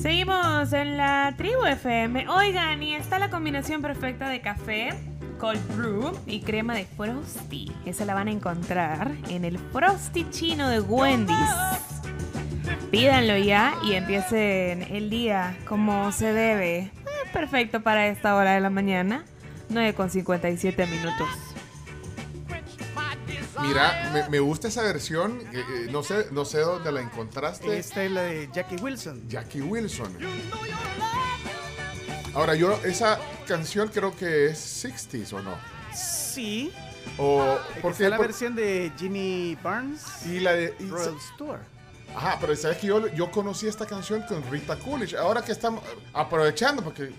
[0.00, 2.28] Seguimos en la tribu FM.
[2.28, 4.90] Oigan, y está la combinación perfecta de café,
[5.38, 7.70] cold brew y crema de Frosty.
[7.84, 11.36] Esa la van a encontrar en el Frosty chino de Wendy's.
[12.90, 16.78] Pídanlo ya y empiecen el día como se debe.
[16.78, 16.92] Eh,
[17.32, 19.24] Perfecto para esta hora de la mañana.
[19.68, 21.28] 9 con 57 minutos.
[23.60, 25.40] Mira, me, me gusta esa versión.
[25.52, 27.78] eh, eh, no sé, no sé dónde la encontraste.
[27.78, 29.28] Esta es la de Jackie Wilson.
[29.28, 30.16] Jackie Wilson.
[32.36, 33.18] Ahora, yo, esa
[33.48, 35.56] canción creo que es 60s o no.
[35.94, 36.70] Sí.
[37.16, 41.62] O Porque está la por- versión de Ginny Barnes y la de y Royal Stewart.
[42.14, 45.16] Ajá, pero sabes que yo, yo conocí esta canción con Rita Coolidge.
[45.16, 45.82] Ahora que estamos
[46.12, 47.10] aprovechando, porque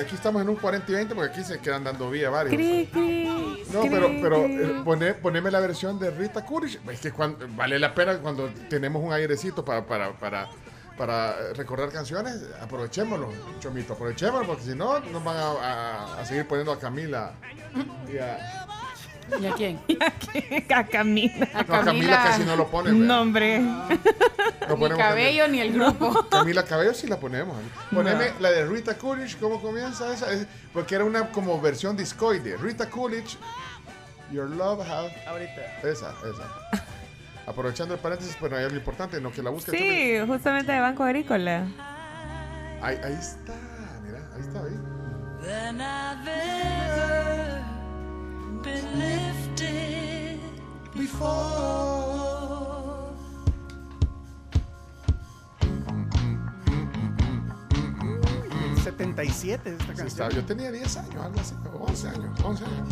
[0.00, 2.54] aquí estamos en un 40 y 20, porque aquí se quedan dando vía varios.
[2.54, 6.80] Cri, cri, No, cri, pero, pero eh, poné- poneme la versión de Rita Coolidge.
[6.90, 10.48] Es que cuando, vale la pena cuando tenemos un airecito para, para, para,
[10.98, 13.28] para eh, recordar canciones, aprovechémoslo,
[13.60, 17.32] Chomito, aprovechémoslo, porque si no, nos van a, a- a seguir poniendo a Camila.
[18.12, 18.66] y a-
[19.40, 19.78] ¿Y a quién?
[20.74, 21.48] A Camila.
[21.54, 22.92] A no, a Camila casi no lo pone.
[22.92, 23.58] No, hombre.
[23.60, 26.26] No Ni ponemos cabello ni el grupo.
[26.30, 27.54] Camila Cabello sí la ponemos.
[27.94, 30.32] Poneme la de Rita Coolidge, ¿cómo comienza esa?
[30.32, 32.56] Es- porque era una como versión discoide.
[32.56, 33.36] Rita Coolidge,
[34.32, 35.14] Your Love Have...
[35.26, 35.78] Ahorita.
[35.82, 36.87] Esa, esa.
[37.48, 39.70] Aprovechando el paréntesis, pero hay algo importante, no que la busque.
[39.70, 41.66] Sí, justamente de Banco Agrícola.
[42.82, 43.54] Ahí, ahí está,
[44.04, 44.78] mira, ahí está, ahí.
[45.40, 47.62] Than I've ever
[48.62, 50.38] been lifted
[50.94, 52.58] before.
[58.84, 60.06] 77 es esta Sí, canción.
[60.06, 60.28] está.
[60.30, 62.88] Yo tenía 10 años, algo así, o 11 años, 11 años.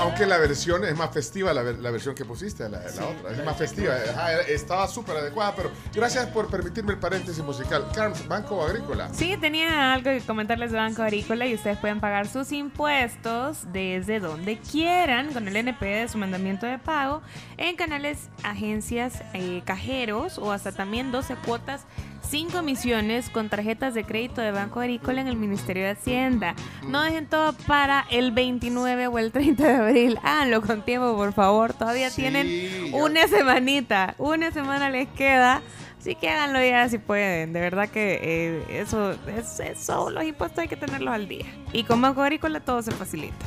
[0.00, 3.30] Aunque la versión es más festiva, la, ver- la versión que pusiste, la, la otra,
[3.30, 3.94] es más festiva.
[4.10, 7.86] Ajá, estaba súper adecuada, pero gracias por permitirme el paréntesis musical.
[7.94, 9.08] Carms, Banco Agrícola.
[9.14, 14.20] Sí, tenía algo que comentarles de Banco Agrícola y ustedes pueden pagar sus impuestos desde
[14.20, 17.22] donde quieran con el NP de su mandamiento de pago
[17.56, 21.82] en canales, agencias, eh, cajeros o hasta también 12 cuotas
[22.28, 26.54] sin comisiones con tarjetas de crédito de Banco Agrícola en el Ministerio de Hacienda.
[26.88, 30.18] No dejen todo para el 29 o el 30 de abril.
[30.22, 31.72] Háganlo con tiempo, por favor.
[31.74, 32.96] Todavía Sí, tienen ya.
[32.96, 34.14] una semanita.
[34.18, 35.62] Una semana les queda.
[36.00, 37.52] Así que háganlo ya si pueden.
[37.52, 41.46] De verdad que eh, eso, es, eso, los impuestos hay que tenerlos al día.
[41.72, 43.46] Y con Banco Agrícola todo se facilita.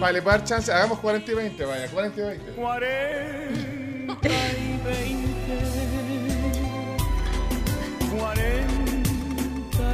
[0.00, 0.72] Vale, va a dar chance.
[0.72, 2.52] Hagamos 40 y 20, vaya, 40 y 20.
[2.52, 5.87] 40 y 20.
[8.18, 8.66] 40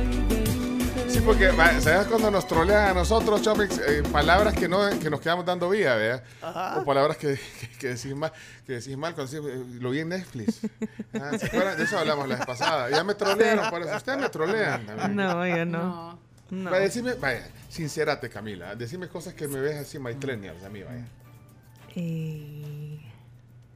[0.03, 1.11] y 20.
[1.11, 3.79] Sí, porque, ¿sabes cuando nos trolean a nosotros, Chomix?
[3.79, 6.25] Eh, palabras que, no, que nos quedamos dando vía, ¿verdad?
[6.43, 6.79] Ajá.
[6.81, 8.33] O palabras que, que, que decís mal,
[8.67, 10.61] que decís mal cuando decís, eh, lo vi en Netflix.
[11.21, 11.77] Ah, ¿Se acuerdan?
[11.79, 12.91] De eso hablamos la vez pasada.
[12.91, 13.97] Ya me trolearon, por eso.
[13.97, 14.85] Ustedes me trolean.
[14.85, 15.15] también.
[15.15, 16.19] No, yo no.
[16.51, 16.71] No.
[16.71, 18.75] Vaya, decime, vaya, sincérate, Camila.
[18.75, 21.05] Decime cosas que me ves así, my millennials, a mí, vaya.
[21.95, 22.84] Eh,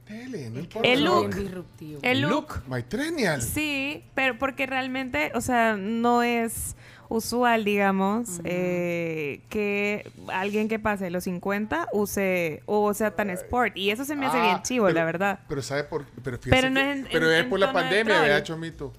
[0.09, 0.87] No importa.
[0.89, 1.35] El look.
[1.35, 1.99] disruptivo.
[2.01, 2.61] El look.
[2.67, 3.41] My millennial.
[3.41, 6.75] Sí, pero porque realmente, o sea, no es
[7.09, 13.75] usual, digamos, eh, que alguien que pase los 50 use o sea tan sport.
[13.77, 15.39] Y eso se me hace Ah, bien chivo, pero- la verdad.
[15.47, 17.59] Pero ¿sabe por Pero, fíjese Pero no que- es en- pero en- es en por
[17.59, 18.93] la pandemia, vea, Chomito.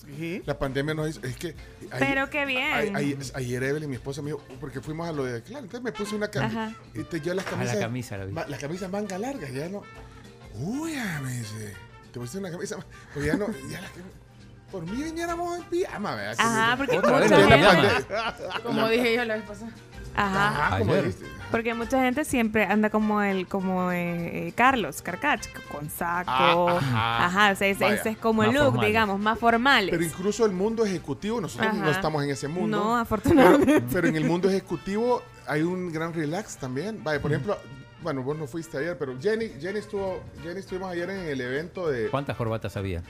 [0.46, 1.26] La pandemia nos hizo...
[1.26, 1.54] Es que...
[1.98, 2.72] Pero qué bien.
[2.72, 5.42] Ay- ay- ayer Evelyn, mi esposa, me dijo, porque fuimos a lo de...
[5.42, 6.66] Claro, entonces me puse una camisa.
[6.68, 6.76] Ajá.
[6.94, 7.76] Y te yo las Ah, la camisas...
[7.78, 8.32] camisa la vi.
[8.32, 9.82] ma- Las camisas manga largas, ya no...
[10.60, 11.74] Uy, ya me dice...
[12.12, 12.76] Te pusiste una camisa...
[13.14, 13.46] Pues ya no...
[13.68, 14.20] Ya que-
[14.70, 16.36] por mí viniéramos en pijama, ¿verdad?
[16.38, 18.04] Ajá, porque Otra mucha vez la gente-
[18.62, 19.72] Como dije yo la vez pasada.
[20.14, 20.48] Ajá.
[20.66, 21.26] Ajá, como dijiste.
[21.50, 26.30] Porque mucha gente siempre anda como el, como eh, eh, Carlos Carcach, con saco.
[26.30, 27.26] Ah, ajá.
[27.26, 27.52] ajá.
[27.52, 27.96] o sea, ese, Vaya.
[27.96, 28.86] ese es como el Más look, formales.
[28.88, 29.90] digamos, más formales.
[29.90, 31.90] Pero incluso el mundo ejecutivo, nosotros no Ajá.
[31.90, 32.76] estamos en ese mundo.
[32.78, 33.72] No, afortunadamente.
[33.80, 37.02] Pero, pero en el mundo ejecutivo hay un gran relax también.
[37.02, 37.58] Vaya, por ejemplo,
[38.02, 41.88] bueno, vos no fuiste ayer, pero Jenny, Jenny estuvo, Jenny estuvimos ayer en el evento
[41.88, 43.02] de ¿Cuántas corbatas había?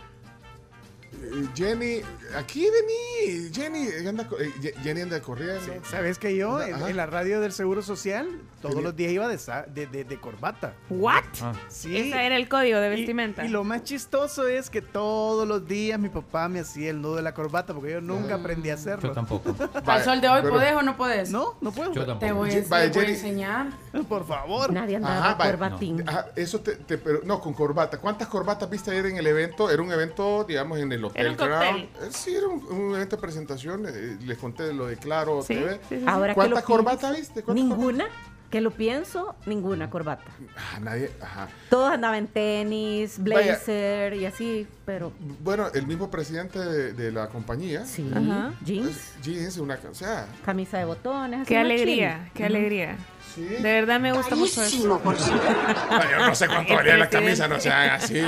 [1.23, 2.01] Eh, Jenny,
[2.37, 4.53] aquí vení, Jenny anda, co- eh,
[4.83, 5.61] Jenny anda corriendo.
[5.91, 8.29] ¿Sabes que yo en, la radio del Seguro Social
[8.61, 10.75] todos Tenía- los días iba de, sa- de, de- de corbata?
[10.91, 11.23] ¿What?
[11.43, 11.53] Ah.
[11.69, 11.97] Sí.
[11.97, 13.45] Ese era el código de vestimenta.
[13.45, 17.17] Y, lo más chistoso es que todos los días mi papá me hacía el nudo
[17.17, 19.09] de la corbata porque yo nunca aprendí a hacerlo.
[19.09, 19.55] Yo tampoco.
[19.87, 21.31] Al sol de hoy, pero- ¿podés o no podés?
[21.31, 21.93] No, no puedo.
[21.93, 22.27] Yo tampoco.
[22.27, 22.53] Te voy, a-
[22.91, 23.69] te voy a enseñar.
[24.09, 24.73] Por favor.
[24.73, 25.51] Nadie andaba Ajá, vaya.
[25.53, 26.09] corbatín.
[26.09, 27.99] Ajá, eso te, te- pero no con corbata.
[27.99, 29.71] ¿Cuántas corbatas viste ayer en el evento?
[29.71, 31.21] Era un evento, digamos, en el hotel.
[31.21, 31.59] Era un cóctel.
[31.59, 32.09] Crown.
[32.09, 33.87] Eh, sí, era un, un evento de presentación.
[33.87, 35.75] eh, les conté lo de Claro Sí, TV.
[35.75, 36.05] sí, sí, sí.
[36.07, 37.43] Ahora que ¿Cuántas lo corbatas pienso, viste?
[37.43, 38.07] ¿Cuántas Ninguna.
[38.51, 40.25] Que lo pienso, ninguna corbata.
[40.57, 41.09] Ah, nadie.
[41.23, 41.49] Ajá.
[41.69, 43.43] Todos andaban en tenis, Vaya.
[43.53, 45.13] blazer y así, pero
[45.45, 47.87] Bueno, el mismo presidente de, de la compañía.
[47.87, 48.53] sí, Ajá.
[48.65, 49.79] jeans, Jeans, una.
[49.89, 51.47] O sea, camisa de botones.
[51.47, 52.97] Qué alegría, qué alegría.
[53.35, 53.43] Sí.
[53.45, 55.01] De verdad me gusta mucho eso.
[55.05, 58.21] Ay, yo no sé cuánto valía la camisa, no sean así.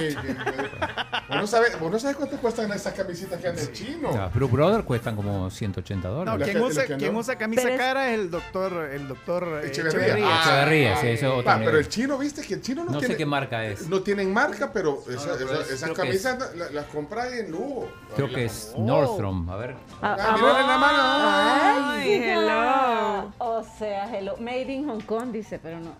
[1.29, 4.13] ¿Vos no sabes, vos no sabes cuánto cuestan esas camisitas que andan de chino?
[4.15, 6.45] Las Blue Brothers cuestan como 180 No, dólares.
[6.45, 9.69] quien que- usa, no- usa camisa Pero es- cara es el doctor, el doctor eh,
[9.69, 10.01] Echeverría.
[10.07, 10.27] Echeverría.
[10.29, 12.91] Ah, Echeverría, sí, eso es otro Ah, pero el chino, viste que el chino no,
[12.93, 13.89] No sé tiene, qué marca es.
[13.89, 17.51] no tienen marca, pero esa- no, esa- es- esas que camisas la- las compras en
[17.51, 17.89] Lugo.
[18.15, 19.49] Creo que es Nordstrom.
[19.49, 19.75] A ver.
[20.03, 21.93] Ah, en la mano.
[21.93, 23.33] Ay, Ay, hello.
[23.39, 24.37] O sea, hello.
[24.39, 25.95] Made in Hong Kong dice, pero no.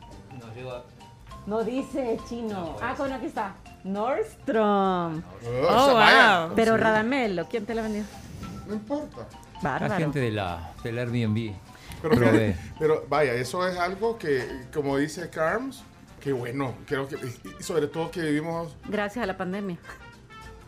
[1.47, 2.77] No dice chino.
[2.81, 3.55] ah, bueno, aquí está.
[3.85, 5.19] Nordstrom.
[5.19, 6.55] Oh, Oh, wow.
[6.55, 6.77] Pero.
[6.77, 8.05] Radamelo, ¿quién te la vendió?
[8.67, 9.27] No importa.
[9.63, 9.97] La Bárbaro.
[9.97, 11.53] gente de la, del Airbnb.
[12.79, 15.83] Pero, vaya, eso es algo que, como dice Carms,
[16.21, 17.17] que bueno, creo que,
[17.59, 19.79] y sobre todo que vivimos Gracias a la pandemia.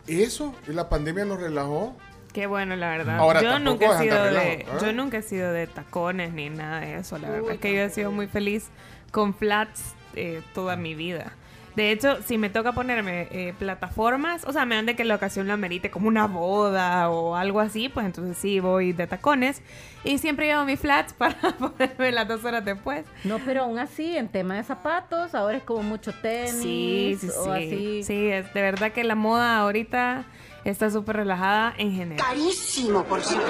[0.07, 1.95] eso, y la pandemia nos relajó.
[2.35, 3.17] Qué bueno, la verdad.
[3.17, 4.79] Ahora, yo nunca he sido andar de, relajo, ¿eh?
[4.81, 7.17] yo nunca he sido de tacones ni nada de eso.
[7.17, 8.71] La verdad es que yo he sido muy feliz
[9.11, 11.31] con flats eh, toda mi vida.
[11.77, 15.15] De hecho, si me toca ponerme eh, plataformas, o sea, me dan de que la
[15.15, 19.61] ocasión lo amerite como una boda o algo así, pues entonces sí voy de tacones.
[20.03, 23.05] Y siempre llevo mis flats para ponerme las dos horas después.
[23.23, 26.61] No, pero aún así, en tema de zapatos, ahora es como mucho tenis.
[26.61, 27.49] Sí, sí, o sí.
[27.49, 28.03] así.
[28.03, 30.25] Sí, es de verdad que la moda ahorita
[30.65, 32.25] está súper relajada en general.
[32.27, 33.47] Carísimo, por cierto.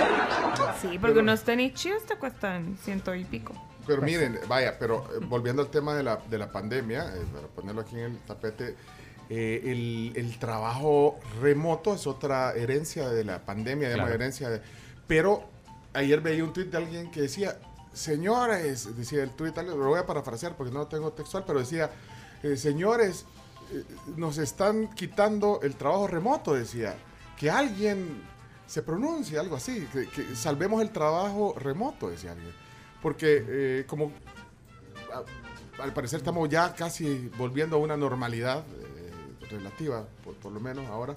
[0.81, 3.53] Sí, porque unos tenis chidos te cuestan ciento y pico.
[3.87, 7.47] Pero miren, vaya, pero eh, volviendo al tema de la, de la pandemia, eh, para
[7.47, 8.75] ponerlo aquí en el tapete,
[9.29, 14.13] eh, el, el trabajo remoto es otra herencia de la pandemia, Claro.
[14.13, 14.61] herencia de...
[15.07, 15.43] Pero
[15.93, 17.57] ayer veía un tuit de alguien que decía,
[17.93, 21.89] señores, decía el tuit, lo voy a parafrasear porque no lo tengo textual, pero decía,
[22.43, 23.25] eh, señores,
[24.15, 26.95] nos están quitando el trabajo remoto, decía,
[27.37, 28.23] que alguien
[28.67, 32.53] se pronuncie, algo así, que, salvemos el trabajo remoto, decía alguien.
[33.01, 34.11] Porque eh, como
[35.79, 40.87] al parecer estamos ya casi volviendo a una normalidad eh, relativa, por, por lo menos
[40.87, 41.15] ahora.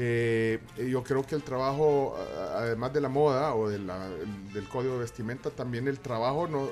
[0.00, 2.16] Eh, yo creo que el trabajo,
[2.54, 6.46] además de la moda o de la- el- del código de vestimenta, también el trabajo
[6.46, 6.68] no-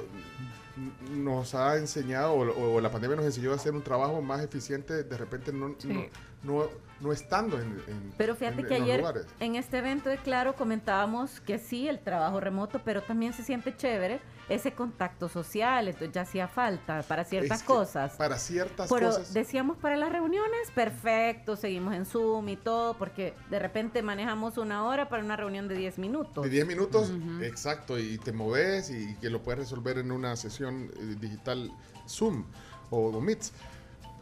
[1.10, 5.02] nos ha enseñado, o, o la pandemia nos enseñó a hacer un trabajo más eficiente,
[5.02, 5.88] de repente no, Sí.
[5.88, 6.04] no,
[6.42, 6.68] no-
[7.00, 9.26] no estando en, en- Pero fíjate en- que en ayer lugares.
[9.40, 13.76] en este evento de Claro comentábamos que sí, el trabajo remoto, pero también se siente
[13.76, 14.18] chévere
[14.48, 18.12] ese contacto social, entonces ya hacía falta para ciertas Es que cosas.
[18.14, 19.34] Para ciertas Pero cosas.
[19.34, 24.84] decíamos para las reuniones, perfecto, seguimos en Zoom y todo, porque de repente manejamos una
[24.86, 26.44] hora para una reunión de 10 minutos.
[26.44, 30.90] De 10 minutos, exacto, y te moves y que lo puedes resolver en una sesión
[30.96, 31.70] eh, digital
[32.08, 32.44] Zoom
[32.90, 33.52] o, o Meets.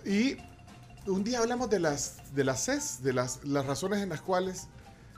[0.07, 0.39] Y
[1.07, 4.69] un día hablamos de las de las CES, de las, las razones en las cuales,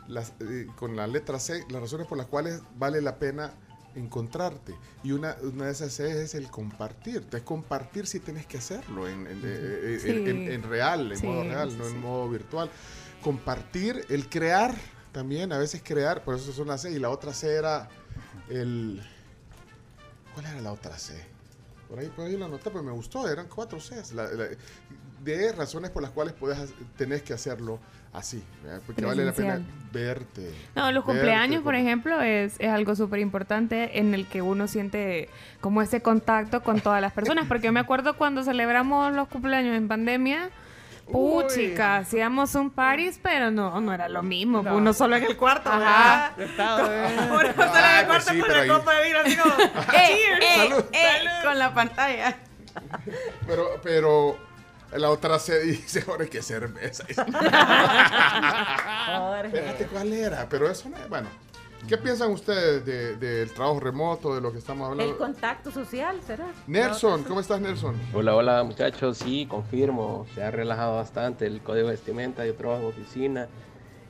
[0.08, 3.52] las, eh, con la letra C, las razones por las cuales vale la pena
[3.94, 4.74] encontrarte.
[5.02, 7.26] Y una, una de esas C es el compartir.
[7.32, 10.10] Es compartir si tienes que hacerlo en, en- eh, Sí.
[10.10, 11.94] en- en- en real, en Sí, modo real, sí, no sí.
[11.94, 12.70] en modo virtual.
[13.22, 14.74] Compartir, el crear
[15.12, 16.90] también, a veces crear, por eso son las C.
[16.92, 17.88] Y la otra C era
[18.50, 19.02] el...
[20.34, 21.14] ¿Cuál era la otra C?
[21.88, 24.12] Por ahí, por ahí la anoté, pero me gustó, eran cuatro Cs.
[24.12, 24.48] La- la-
[25.34, 26.58] de razones por las cuales puedes,
[26.96, 27.78] tenés que hacerlo
[28.12, 28.80] así, ¿verdad?
[28.86, 29.60] porque vale la pena
[29.92, 30.50] verte.
[30.74, 34.68] No, los verte cumpleaños, por ejemplo, es, es algo súper importante en el que uno
[34.68, 35.28] siente
[35.60, 37.44] como ese contacto con todas las personas.
[37.48, 40.50] Porque yo me acuerdo cuando celebramos los cumpleaños en pandemia,
[41.12, 44.62] puchica, hacíamos un party, pero no, no era lo mismo.
[44.62, 44.76] No.
[44.76, 46.32] Uno solo en el cuarto, Ajá.
[46.36, 47.54] Uno solo en el pues
[48.06, 49.54] cuarto sí, con ahí- copa de vino, así como,
[49.94, 50.84] ¡eh, eh, Salud.
[50.92, 51.24] eh!
[51.44, 52.36] Con la pantalla.
[53.46, 54.45] Pero, pero
[54.92, 57.04] la otra C dice, ahora que cerveza.
[59.06, 59.46] Jorge.
[59.48, 60.48] Espérate, ¿cuál era?
[60.48, 61.28] Pero eso no es, bueno.
[61.88, 65.18] ¿Qué piensan ustedes de- del trabajo remoto, de lo que estamos El hablando?
[65.18, 66.46] contacto social, ¿será?
[66.66, 67.94] Nelson, ¿cómo estás, Nelson?
[68.12, 72.80] Hola, hola muchachos, sí, confirmo, se ha relajado bastante el código de vestimenta, yo trabajo
[72.82, 73.46] en oficina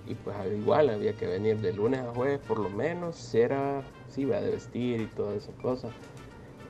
[0.07, 4.25] y pues igual había que venir de lunes a jueves por lo menos, era, sí,
[4.25, 5.91] va de vestir y todas esas cosas.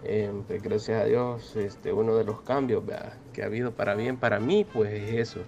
[0.02, 3.12] Eh, pues, gracias a Dios, este, uno de los cambios ¿verdad?
[3.36, 5.40] Que ha habido para bien para mí, pues es eso.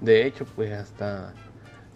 [0.00, 1.34] De hecho, pues hasta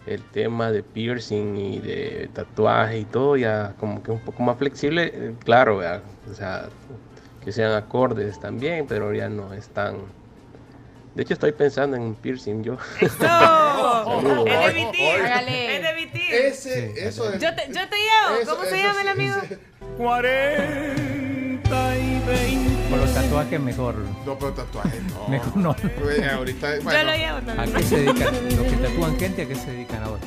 [0.05, 4.57] el tema de piercing y de tatuaje y todo ya como que un poco más
[4.57, 6.03] flexible, eh, claro, ¿verdad?
[6.31, 6.67] o sea,
[7.43, 9.97] que sean acordes también, pero ya no es tan...
[11.15, 12.77] De hecho estoy pensando en un piercing yo.
[13.19, 14.45] Saludos.
[14.47, 15.11] Es de mi tío.
[15.11, 15.75] Hágale.
[15.77, 16.21] Es de mi tío.
[16.31, 17.41] Ese, eso es.
[17.41, 18.41] Yo te, yo te llevo.
[18.41, 19.35] Eso- ¿Cómo se llama el amigo?
[19.43, 19.57] ese-
[19.97, 22.80] 40 y 20.
[22.91, 23.95] Con los tatuajes mejor.
[24.25, 25.27] No, pero tatuaje, no.
[25.29, 25.75] Mejor no.
[26.35, 27.73] Ahorita, Yo bueno, lo llevo ¿A también.
[27.73, 28.33] qué se dedican?
[28.57, 30.21] Los que tatúan gente, ¿a qué se dedican ahora?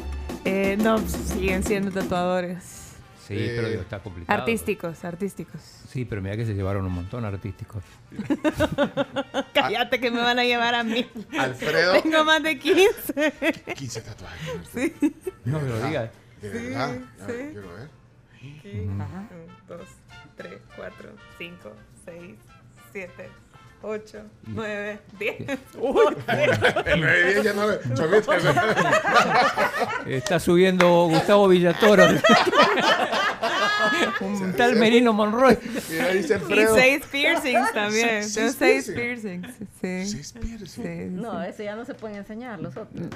[0.46, 2.80] Eh, no, pues, siguen siendo tatuadores.
[3.26, 4.38] Sí, Eh, pero digo, está complicado.
[4.38, 5.60] Artísticos, artísticos.
[5.88, 7.82] Sí, pero mira que se llevaron un montón artísticos.
[9.54, 11.06] Cállate que me van a llevar a mí.
[11.38, 12.00] Alfredo.
[12.02, 13.32] Tengo más de 15.
[13.76, 14.40] 15 tatuajes.
[14.74, 14.94] Sí.
[15.44, 16.10] No me lo digas.
[16.42, 16.90] De Sí, verdad.
[17.20, 17.32] A sí.
[17.52, 17.88] quiero ver.
[18.34, 19.06] Aquí, uno,
[19.68, 19.88] dos,
[20.36, 21.72] tres, cuatro, cinco,
[22.04, 22.34] seis,
[22.94, 23.43] 7
[23.84, 25.36] siete, ocho, nueve, diez.
[26.86, 27.78] El nueve diez ya no le-
[30.16, 32.06] Está subiendo Gustavo Villatoro.
[34.20, 35.58] un tal Merino Monroy.
[35.90, 38.24] Mira, dice Y seis piercings también.
[38.24, 39.48] Seis- seis seis piercings.
[39.80, 40.06] Sí.
[40.66, 42.88] Sí, No, ese ya no se pueden enseñar los otros.
[43.00, 43.10] Los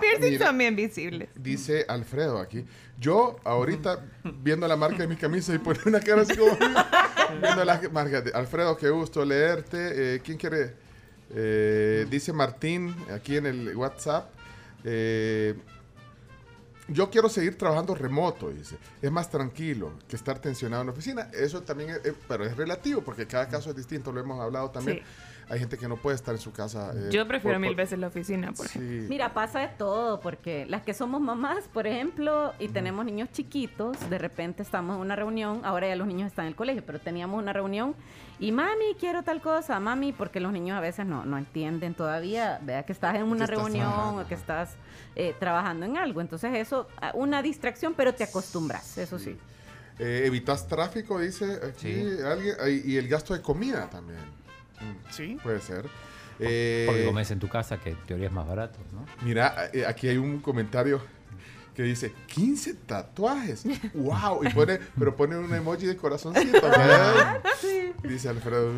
[0.00, 1.28] piercings bien visibles.
[1.34, 2.64] Dice Alfredo aquí.
[2.98, 6.56] Yo ahorita viendo la marca de mi camisa y pone una cara así como
[7.40, 8.20] viendo la marca.
[8.20, 9.24] de- Alfredo, qué gusto
[9.72, 10.74] Eh, ¿Quién quiere?
[11.30, 14.30] Eh, dice Martín aquí en el WhatsApp.
[14.84, 15.54] eh,
[16.86, 18.76] yo quiero seguir trabajando remoto, dice.
[19.00, 21.30] Es más tranquilo que estar tensionado en la oficina.
[21.32, 24.98] Eso también es, pero es relativo porque cada caso es distinto, lo hemos hablado también.
[24.98, 25.04] Sí.
[25.48, 26.92] Hay gente que no puede estar en su casa.
[26.94, 29.00] eh, Yo prefiero por- mil por- veces la oficina, por ejemplo.
[29.02, 29.06] Sí.
[29.08, 33.96] Mira, pasa de todo, porque las que somos mamás, por ejemplo, y tenemos niños chiquitos,
[34.10, 36.98] de repente estamos en una reunión, ahora ya los niños están en el colegio, pero
[37.00, 37.94] teníamos una reunión
[38.38, 42.58] y mami, quiero tal cosa, mami, porque los niños a veces no, no entienden todavía,
[42.62, 44.76] vea que estás en una estás reunión trabajando, o que estás
[45.16, 49.36] eh, trabajando en algo, entonces eso, ah, una distracción, pero te acostumbras, eso sí.
[49.98, 52.56] Eh, evitas tráfico, dice aquí alguien.
[52.60, 54.18] ay, Y el gasto de comida también.
[55.10, 55.38] Sí.
[55.42, 55.86] Puede ser.
[56.40, 59.06] Eh, Porque comes en tu casa, que en teoría es más barato, ¿no?
[59.24, 61.00] Mira, eh, aquí hay un comentario
[61.74, 63.64] que dice 15 tatuajes.
[63.94, 64.44] ¡Wow!
[64.44, 66.60] Y pone, pero pone un emoji de corazoncito.
[66.62, 67.42] ¿verdad?
[68.02, 68.72] Dice Alfredo.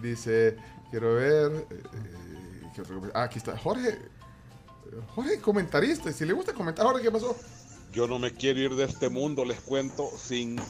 [0.00, 0.56] Dice,
[0.90, 1.52] quiero ver.
[1.52, 3.12] eh, eh, ¿qué otro comentario?
[3.14, 3.56] ah, aquí está.
[3.58, 3.98] Jorge.
[5.14, 6.12] Jorge, comentarista.
[6.12, 7.36] Si le gusta comentar, Jorge, ¿qué pasó?
[7.92, 10.60] Yo no me quiero ir de este mundo, les cuento, sin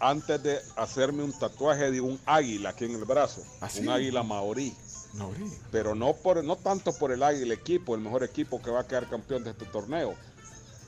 [0.00, 3.42] antes de hacerme un tatuaje de un águila aquí en el brazo.
[3.68, 3.80] sí?
[3.80, 4.74] Un águila maorí.
[5.14, 5.44] Maorí.
[5.72, 8.86] Pero no, por, no tanto por el águila equipo, el mejor equipo que va a
[8.86, 10.14] quedar campeón de este torneo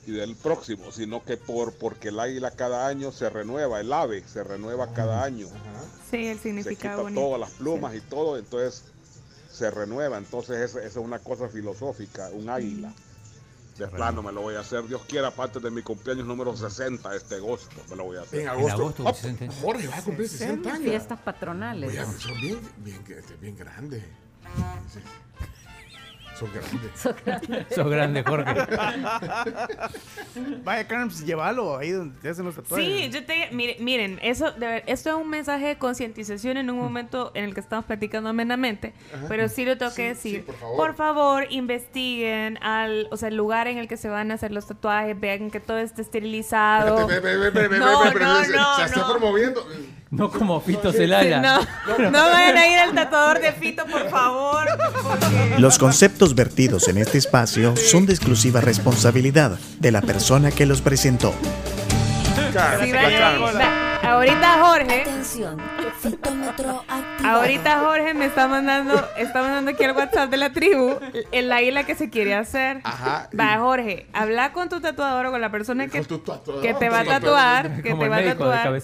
[0.05, 4.23] y del próximo, sino que por porque el águila cada año se renueva, el ave
[4.27, 5.47] se renueva cada año.
[6.11, 7.21] Sí, el Se significado quita bonito.
[7.21, 8.83] todas las plumas y todo, entonces
[9.51, 10.17] se renueva.
[10.17, 12.93] Entonces esa esa es una cosa filosófica, un águila.
[13.77, 17.15] De plano me lo voy a hacer, Dios quiera, aparte de mi cumpleaños número 60
[17.15, 18.41] este agosto, me lo voy a hacer.
[18.41, 19.03] En agosto.
[19.07, 19.13] Ah,
[19.63, 20.83] Jorge, vas a cumplir 60 años.
[20.83, 21.89] Fiestas patronales.
[21.89, 23.01] Oye, son bien, bien,
[23.41, 24.03] bien grandes.
[26.47, 26.79] Sí.
[26.95, 27.65] Son grandes.
[27.75, 28.53] Sos grande, Jorge.
[30.63, 32.85] Vaya, Carms, llévalo ahí donde te hacen los tatuajes.
[32.85, 36.69] Sí, yo te mire- miren, eso de ver- esto es un mensaje de concientización en
[36.69, 39.25] un momento en el que estamos platicando amenamente, Ajá.
[39.27, 40.39] pero sí lo tengo que Sí, decir.
[40.39, 40.77] sí, por favor.
[40.77, 44.51] por favor, investiguen al, o sea, el lugar en el que se van a hacer
[44.51, 47.01] los tatuajes, vean que todo esté esterilizado.
[47.09, 49.11] Espérate, ve, ve, ve, No, ve, ve, no, ve, se- no, se está no.
[49.11, 49.67] promoviendo.
[50.15, 51.39] No como Fito Celaya.
[51.41, 51.59] No,
[52.11, 54.67] no vayan a ir al tatuador de Fito, por favor.
[55.03, 60.65] porque- Los conceptos vertidos en este espacio son de exclusiva responsabilidad de la persona que
[60.65, 61.33] los presentó.
[62.81, 62.91] Sí,
[64.13, 65.01] ahorita Jorge.
[65.01, 65.61] Atención,
[66.01, 67.39] fitómetro activado.
[67.39, 70.97] Ahorita Jorge me está mandando, está mandando aquí al WhatsApp de la tribu
[71.31, 72.81] el águila que se quiere hacer.
[72.83, 73.29] Ajá.
[73.37, 76.99] Va, Jorge, habla con tu tatuador o con la persona que, tatuador, que te va
[76.99, 78.81] a tatuar, que te va a tatuar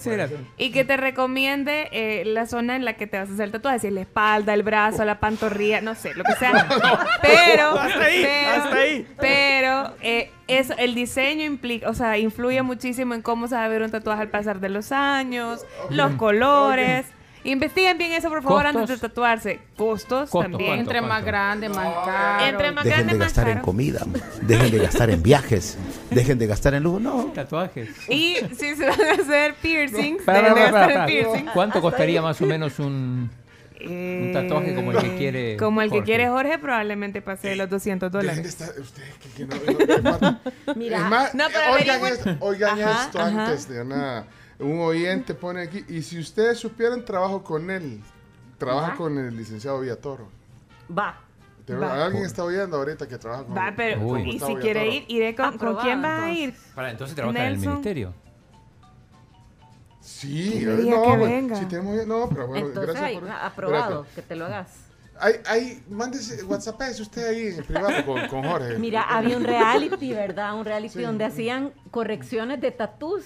[0.56, 3.52] y que te recomiende eh, la zona en la que te vas a hacer el
[3.52, 6.66] tatuaje, si es la espalda, el brazo, la pantorrilla, no sé, lo que sea.
[7.22, 9.06] Pero, Hasta ahí, pero, hasta ahí.
[9.18, 13.68] pero eh, eso, el diseño implica, o sea, influye muchísimo en cómo se va a
[13.68, 17.06] ver un tatuaje al pasar de los años, los colores.
[17.42, 18.82] Investiguen bien eso, por favor, ¿Costos?
[18.82, 19.60] antes de tatuarse.
[19.74, 20.58] Costos, también.
[20.58, 22.44] ¿cuánto, Entre más grande, más caro.
[22.44, 23.64] Entre más Dejen grande, de más gastar en caro.
[23.64, 24.00] comida,
[24.42, 25.78] dejen de gastar en viajes,
[26.10, 27.00] dejen de gastar en lujo.
[27.00, 27.88] No, Tatuajes.
[28.10, 31.50] Y si se van a hacer piercings, dejen de para, gastar para, en piercings.
[31.54, 33.30] ¿Cuánto costaría más o menos un,
[33.86, 35.54] un tatuaje como el que quiere?
[35.54, 36.04] Eh, Como el que Jorge?
[36.06, 38.46] quiere Jorge, probablemente pase de los 200 Dejen de dólares.
[38.60, 40.40] estar, ustedes que, que no,
[40.76, 43.46] Mira, es más, no, pero oigan, esto, oigan Ajá, esto ajá.
[43.46, 44.26] antes de nada.
[44.58, 48.00] Un oyente pone aquí, y si ustedes supieran, trabajo con él.
[48.58, 48.96] Trabaja Ajá.
[48.96, 50.28] con el licenciado Villatoro.
[50.96, 51.18] Va.
[51.70, 52.04] Va.
[52.04, 54.28] Alguien está oyendo ahorita que trabaja con Va, pero, Uy.
[54.30, 56.52] y si quiere ir, iré con, ¿con quién va a ir?
[56.74, 58.12] Para, entonces trabaja en el ministerio.
[60.20, 61.56] Sí, no, que venga.
[61.56, 64.14] si tenemos, no, pero bueno, Entonces, gracias por aprobado, Espérate.
[64.14, 64.68] que te lo hagas.
[65.18, 68.78] Ahí, ahí, mándese, WhatsApp es usted ahí en privado con, con Jorge.
[68.78, 70.54] Mira, había un reality, ¿verdad?
[70.58, 73.24] Un reality donde hacían correcciones de tatús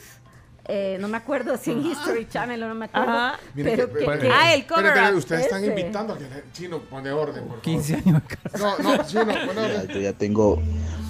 [0.66, 3.10] eh, no me acuerdo si en History Channel o no me acuerdo.
[3.10, 3.38] Ajá.
[3.54, 5.16] Pero que- que, bueno, que- Ah, el cover up.
[5.18, 7.62] ustedes están invitando a que el chino pone orden, por favor.
[7.62, 8.22] 15 años.
[8.58, 9.88] No, no, chino, pone orden.
[9.88, 10.60] Yo ya tengo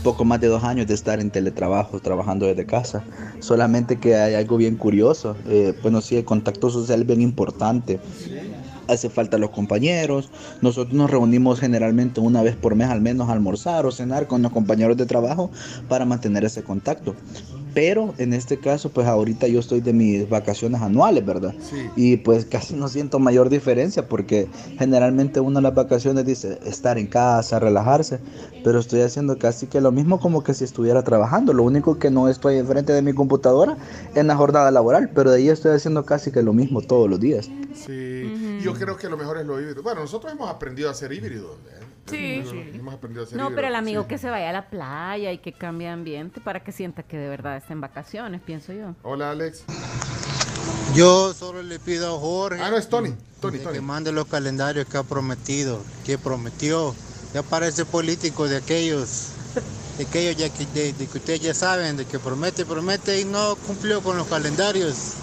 [0.02, 3.04] poco más de dos años de estar en teletrabajo, trabajando desde casa.
[3.40, 5.36] Solamente que hay algo bien curioso.
[5.46, 8.00] Eh, bueno, sí, el contacto social es bien importante.
[8.86, 10.28] Hace falta los compañeros.
[10.60, 14.42] Nosotros nos reunimos generalmente una vez por mes al menos a almorzar o cenar con
[14.42, 15.50] los compañeros de trabajo
[15.88, 17.14] para mantener ese contacto.
[17.74, 21.54] Pero en este caso, pues ahorita yo estoy de mis vacaciones anuales, ¿verdad?
[21.60, 21.90] Sí.
[21.96, 24.48] Y pues casi no siento mayor diferencia porque
[24.78, 28.20] generalmente uno en las vacaciones dice estar en casa, relajarse,
[28.62, 31.52] pero estoy haciendo casi que lo mismo como que si estuviera trabajando.
[31.52, 33.76] Lo único que no estoy enfrente de mi computadora
[34.14, 37.20] en la jornada laboral, pero de ahí estoy haciendo casi que lo mismo todos los
[37.20, 37.50] días.
[37.74, 39.82] Sí, yo creo que lo mejor es lo híbrido.
[39.82, 41.56] Bueno, nosotros hemos aprendido a ser híbridos.
[41.68, 41.83] ¿eh?
[42.06, 42.42] Sí.
[42.46, 44.08] Hemos- Hemos aprendido a ser No, pero el amigo sí.
[44.08, 47.16] que se vaya a la playa y que cambie de ambiente para que sienta que
[47.16, 48.94] de verdad está en vacaciones, pienso yo.
[49.02, 49.64] Hola, Alex.
[50.94, 53.14] Yo solo le pido a Jorge Ah, no, es Tony.
[53.40, 53.74] Tony, Tony.
[53.74, 56.94] que mande los calendarios que ha prometido, que prometió.
[57.32, 59.30] Ya parece político de aquellos,
[59.98, 63.24] de aquellos ya que, de, de que ustedes ya saben, de que promete, promete y
[63.24, 65.14] no cumplió con los calendarios.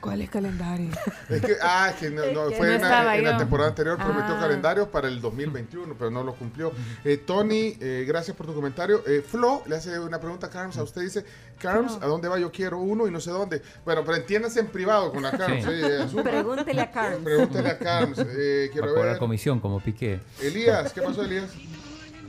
[0.00, 0.90] ¿Cuál es calendario?
[1.28, 3.96] Es que, ah, es que no, no, fue no en, la- en la temporada anterior,
[3.98, 4.40] prometió Ah.
[4.40, 6.72] calendarios para el 2021, pero no lo cumplió.
[7.04, 9.02] Eh, Tony, eh, gracias por tu comentario.
[9.06, 10.78] Eh, Flo le hace una pregunta a Carms.
[10.78, 11.24] A usted dice,
[11.58, 12.38] Carms, ¿a dónde va?
[12.38, 13.60] Yo quiero uno y no sé dónde.
[13.84, 15.64] Bueno, pero entiéndase en privado con la Carms.
[15.64, 15.70] Sí.
[15.72, 16.06] eh.
[16.22, 17.24] Pregúntele a Carms.
[17.24, 18.18] Pregúntele a Carms.
[18.20, 19.18] Eh, quiero ver.
[19.18, 20.20] comisión como Piqué.
[20.40, 21.50] Elías, ¿qué pasó, Elías?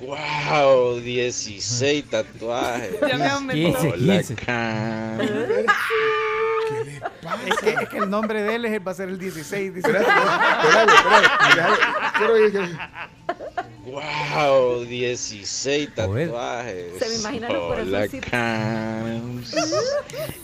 [0.01, 2.95] Wow, 16 tatuajes.
[3.07, 3.79] Ya me aumentó.
[3.79, 4.35] 15, Hola, 15.
[4.35, 5.21] Cam.
[7.47, 9.73] Es que, es que el nombre de él es- va a ser el 16.
[9.75, 9.87] dice.
[9.89, 10.11] Espérate,
[10.69, 12.79] espérate, espérate.
[13.85, 16.27] Wow, 16 Joder.
[16.27, 16.85] tatuajes.
[16.99, 18.29] Se me imagina los Hola, corazoncitos.
[18.29, 19.55] Cams.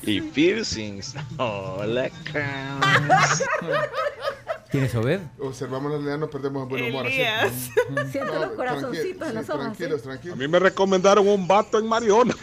[0.04, 1.14] Y piercings.
[1.38, 3.44] Hola, Cams.
[4.76, 5.20] ¿Quién es Obed?
[5.40, 7.06] Observamos la realidad, nos perdemos el buen humor.
[7.08, 7.16] así.
[7.16, 7.54] Elías.
[8.12, 9.62] Siento No, los corazoncitos en los ojos.
[9.62, 10.38] Tranquilos, A tranquilos.
[10.38, 12.36] mí me recomendaron un vato en Mariona.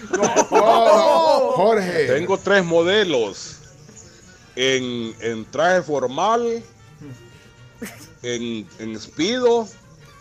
[0.51, 2.07] Oh, Jorge.
[2.07, 3.59] Tengo tres modelos.
[4.57, 6.63] En, en traje formal,
[8.23, 9.67] en, en espido,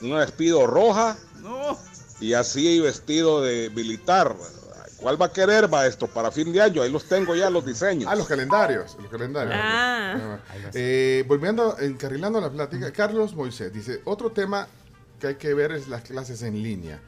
[0.02, 1.78] una espido roja No.
[2.22, 4.36] y así vestido de militar.
[5.02, 6.82] ¿Cuál va a querer, maestro, para fin de año?
[6.84, 8.07] Ahí los tengo ya, los diseños.
[8.07, 8.95] Ah, los calendarios.
[9.02, 9.56] Los calendarios.
[9.57, 10.38] Ah.
[10.73, 14.68] Eh, volviendo, encarrilando la plática, Carlos Moisés dice, otro tema
[15.19, 16.99] que hay que ver es las clases en línea.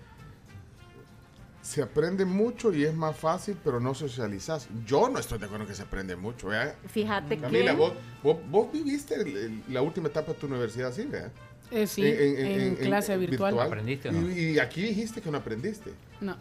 [1.61, 4.67] Se aprende mucho y es más fácil, pero no socializas.
[4.85, 6.47] Yo no estoy de acuerdo en que se aprende mucho.
[6.47, 6.75] ¿verdad?
[6.87, 7.77] Fíjate Camila, que...
[7.77, 11.03] vos, vos, vos viviste el- el- la última etapa de tu universidad, ¿sí?
[11.05, 11.31] ¿verdad?
[11.71, 13.59] Eh, sí, en, clase virtual.
[13.59, 14.29] ¿Aprendiste o no?
[14.29, 15.91] Y, y aquí dijiste que no aprendiste.
[16.21, 16.35] No.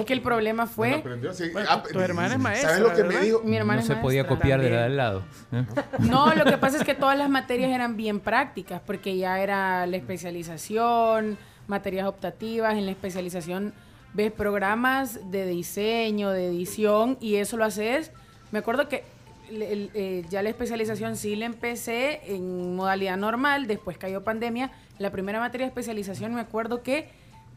[0.00, 0.90] Es que el problema fue...
[0.90, 1.50] No aprendió, sí.
[1.52, 3.40] Bueno, Ah, tu hermana es maestra, ¿Sabes lo que me dijo?
[3.44, 5.24] Mi hermana No es se podía copiar de la del lado.
[5.52, 5.64] ¿eh?
[6.00, 9.86] No, lo que pasa es que todas las materias eran bien prácticas, porque ya era
[9.86, 13.74] la especialización, materias optativas, en la especialización
[14.14, 18.12] ves programas de diseño, de edición, y eso lo haces.
[18.50, 19.04] Me acuerdo que
[19.50, 24.70] el- el- eh, ya la especialización sí la empecé en modalidad normal, después cayó pandemia.
[24.98, 27.08] La primera materia de especialización me acuerdo que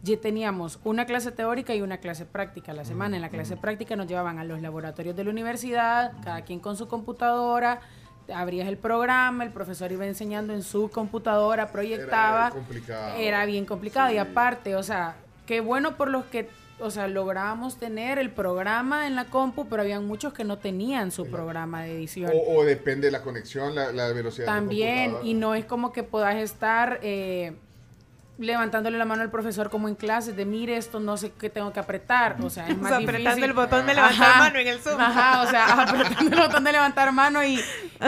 [0.01, 3.17] ya teníamos una clase teórica y una clase práctica a la semana.
[3.17, 6.77] En la clase práctica nos llevaban a los laboratorios de la universidad, cada quien con
[6.77, 7.81] su computadora,
[8.33, 12.47] abrías el programa, el profesor iba enseñando en su computadora, proyectaba.
[12.47, 13.15] Era complicado.
[13.17, 14.13] Era bien complicado.
[14.13, 15.15] Y aparte, o sea,
[15.45, 16.47] qué bueno por los que,
[16.79, 21.11] o sea, lográbamos tener el programa en la compu, pero habían muchos que no tenían
[21.11, 22.31] su programa de edición.
[22.33, 24.45] O, o depende de la conexión, la, la velocidad.
[24.45, 25.29] de También, computadora.
[25.29, 27.53] y no es como que puedas estar eh,
[28.39, 31.71] levantándole la mano al profesor como en clases de mire esto no sé qué tengo
[31.73, 33.15] que apretar, o sea, es O más sea, difícil.
[33.27, 34.99] apretando el botón de levantar Ajá, mano en el Zoom.
[34.99, 37.59] Ajá, o sea, apretando el botón de levantar mano y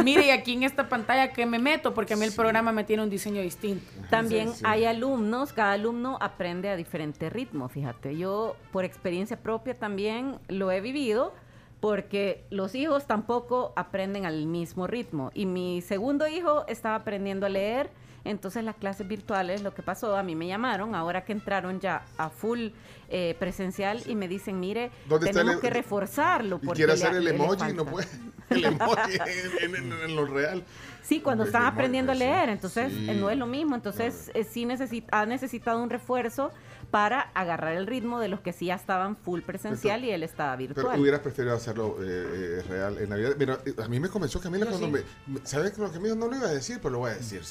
[0.03, 2.83] mire, y aquí en esta pantalla que me meto porque a mí el programa me
[2.83, 3.85] tiene un diseño distinto.
[4.09, 4.63] También Sí, sí.
[4.65, 8.17] hay alumnos, cada alumno aprende a diferente ritmo, fíjate.
[8.17, 11.33] Yo por experiencia propia también lo he vivido
[11.81, 15.31] porque los hijos tampoco aprenden al mismo ritmo.
[15.33, 17.89] Y mi segundo hijo estaba aprendiendo a leer,
[18.23, 22.03] entonces las clases virtuales, lo que pasó, a mí me llamaron, ahora que entraron ya
[22.17, 22.69] a full
[23.09, 26.59] eh, presencial y me dicen, mire, ¿Dónde está tenemos el- que reforzarlo.
[26.61, 27.91] Y porque quiere hacer el le emoji, no falta".
[27.91, 28.07] puede.
[28.51, 29.13] El emoji
[29.61, 30.63] en, en- en- en lo real.
[31.01, 33.09] Sí, cuando están emoji, aprendiendo a leer, entonces Sí.
[33.09, 33.75] eh, no es lo mismo.
[33.75, 36.51] Entonces eh, sí necesita, ha necesitado un refuerzo
[36.91, 40.57] para agarrar el ritmo de los que sí ya estaban full presencial y él estaba
[40.57, 40.99] Pero virtual.
[40.99, 43.35] hubieras preferido hacerlo eh, eh, real en Navidad.
[43.39, 45.03] Mira, a mí me convenció Camila Yo cuando sí.
[45.27, 46.15] me, ¿Sabes lo que me dijo?
[46.17, 47.41] No lo iba a decir, pero lo voy a decir.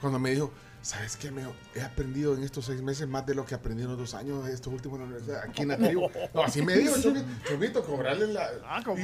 [0.00, 0.52] Cuando me dijo,
[0.82, 1.30] ¿sabes qué?
[1.30, 1.42] Me
[1.74, 4.44] he aprendido en estos seis meses más de lo que aprendí en los dos años
[4.44, 6.10] de estos últimos en la universidad, aquí en la tribu.
[6.34, 8.48] No, así me dijo, Chomito, Chomito, cobrarle la...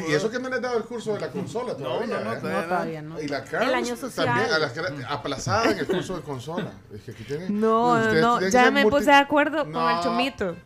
[0.09, 2.19] y eso que no le he dado el curso de la consola todavía.
[2.19, 2.37] no, no, ¿eh?
[2.39, 3.21] todavía No, todavía no.
[3.21, 4.27] Y la El Carlos año social.
[4.27, 6.73] también, a la que era aplazada en el curso de consola.
[6.93, 9.73] Dije, aquí tiene- No, no, ustedes no, tienen ya me multi- puse de acuerdo con
[9.73, 9.91] No.
[9.97, 10.57] el chomito.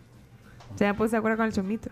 [0.78, 1.90] Ya me puse de acuerdo con el chomito.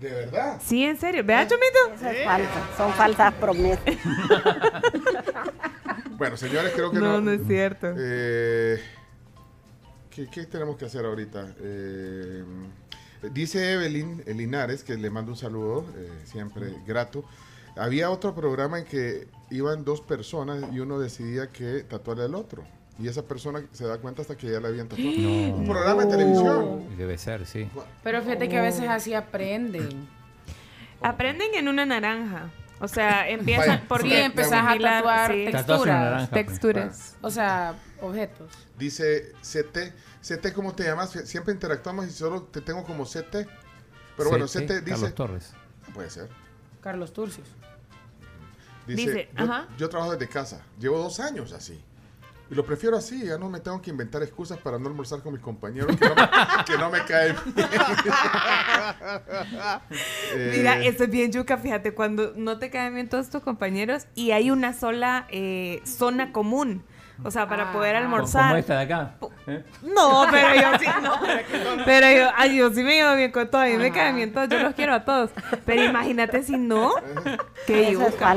[0.00, 0.60] ¿De verdad?
[0.64, 1.24] Sí, en serio.
[1.24, 1.94] ¿Vea, chomito?
[1.96, 3.82] Eso es falso, son falsas promesas.
[6.18, 7.20] Bueno, señores, creo que No, no.
[7.20, 7.94] no es cierto.
[7.96, 8.78] Eh,
[10.10, 11.54] ¿qué, qué tenemos que hacer ahorita?
[11.60, 12.44] Eh,
[13.32, 17.24] dice Evelyn Linares, que le mando un saludo, eh, siempre grato.
[17.76, 22.64] Había otro programa en que iban dos personas y uno decidía que tatuarle al otro.
[23.00, 25.10] Y esa persona se da cuenta hasta que ya le habían tatuado.
[25.54, 26.96] Un programa de televisión.
[26.96, 27.70] Debe ser, sí.
[28.02, 30.08] Pero fíjate que a veces así aprenden.
[31.00, 32.50] Aprenden en una naranja.
[32.80, 35.86] O sea, empiezan por Sí, empezás a tatuar texturas.
[35.86, 36.46] naranja, pues.
[36.46, 37.16] texturas.
[37.20, 38.52] O sea, objetos.
[38.78, 41.10] Dice CT, CT, ¿cómo te llamas?
[41.10, 43.46] Siempre interactuamos y solo te tengo como CT.
[44.16, 44.84] Pero bueno, CT dice...
[44.84, 45.52] Carlos Torres.
[45.94, 46.28] Puede ser.
[46.80, 47.48] Carlos Turcios.
[48.86, 49.68] Dice, Dice, yo, ajá.
[49.76, 50.62] yo trabajo desde casa.
[50.78, 51.82] Llevo dos años así.
[52.50, 53.24] Y lo prefiero así.
[53.26, 56.14] Ya no me tengo que inventar excusas para no almorzar con mis compañeros que no
[56.14, 56.24] me,
[56.66, 57.68] que no me caen bien.
[60.34, 64.06] Eh, Mira, eso es bien yuca, fíjate, cuando no te caen bien todos tus compañeros
[64.14, 66.84] y hay una sola eh, zona común.
[67.24, 67.98] O sea, para poder Ah.
[67.98, 68.44] almorzar.
[68.44, 69.14] Como esta de acá.
[69.48, 69.64] ¿eh?
[69.82, 71.14] No, pero yo sí, no.
[71.84, 74.32] Pero yo, ay, yo sí me llevo bien con todos, a mí me caen bien
[74.32, 75.30] todos, yo los quiero a todos.
[75.66, 76.92] Pero imagínate si no,
[77.66, 78.36] qué Eso es yuca.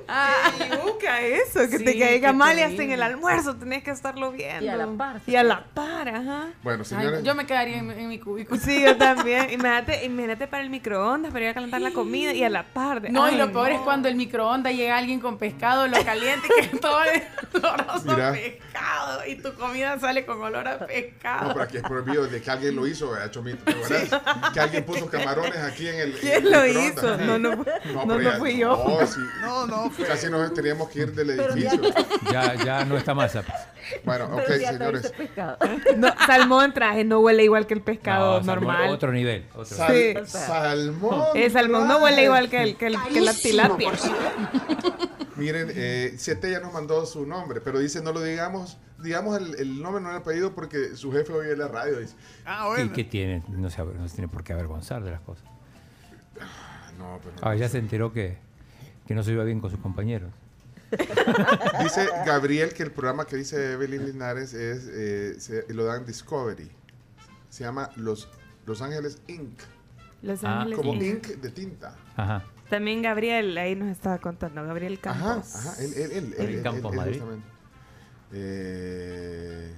[0.57, 3.83] Qué yuca eso, que te Sí, caiga qué mal y hasta en el almuerzo tenés
[3.83, 4.65] que estarlo viendo.
[4.65, 6.47] Y a la par, Y a la par, ajá.
[6.63, 7.23] Bueno, Ay, señores.
[7.23, 8.59] yo me quedaría en, en mi cubículo.
[8.61, 9.49] Sí, yo también.
[9.51, 13.01] Imagínate, imagínate para el microondas, para ir a calentar la comida y a la par.
[13.01, 13.75] de- No, y lo peor no.
[13.75, 17.23] es cuando el microondas llega alguien con pescado, lo caliente y que todo es
[17.53, 21.49] oloroso pescado y tu comida sale con olor a No, pescado.
[21.53, 23.63] pero aquí es prohibido de que alguien lo hizo, ¿verdad, Chomito?
[23.65, 24.21] ¿Te acuerdas?
[24.53, 26.11] Que alguien puso camarones aquí en el.
[26.13, 27.17] en ¿Quién el lo hizo?
[27.17, 27.23] Sí.
[27.25, 28.83] No, no, no, no ya- fui yo.
[28.87, 29.19] No, sí.
[29.41, 31.81] No, no, Casi nos teníamos que ir del edificio.
[32.31, 33.37] Ya, ya no está más.
[34.05, 35.11] Bueno, ok, señores.
[35.97, 38.89] No, salmón en traje no huele igual que el pescado No, salmón, normal.
[38.91, 39.45] Otro nivel.
[39.53, 39.91] Otro Sal-
[40.25, 40.37] Sí.
[40.37, 41.25] Salmón.
[41.35, 43.91] El salmón no huele igual que, el, que, el- que la tilapia.
[45.35, 49.55] Miren, eh, CT ya nos mandó su nombre, pero dice no lo digamos, digamos el,
[49.55, 51.99] el nombre, no el apellido, porque su jefe oye la radio.
[51.99, 52.15] Dice,
[52.45, 52.93] Ah, ¿Y bueno.
[52.93, 53.43] qué tiene?
[53.49, 55.43] No se, no se tiene por qué avergonzar de las cosas.
[56.39, 58.37] "Ah, no, pero Ah, ya se enteró que,
[59.07, 60.31] que no se iba bien con sus compañeros.
[61.83, 66.69] Dice Gabriel que el programa que dice Evelyn Linares es, eh, se- lo dan Discovery.
[67.49, 68.27] Se llama Los,
[68.65, 69.57] Los Ángeles Inc.
[70.21, 71.03] Los Ah, Ángeles Como Inc.
[71.03, 71.95] Inc de tinta.
[72.17, 72.43] Ajá.
[72.69, 75.55] También Gabriel ahí nos estaba contando, Gabriel Ajá, Campos.
[75.55, 77.21] ajá, él, él, él, él, él, Campos, él Madrid.
[78.33, 79.73] Eh,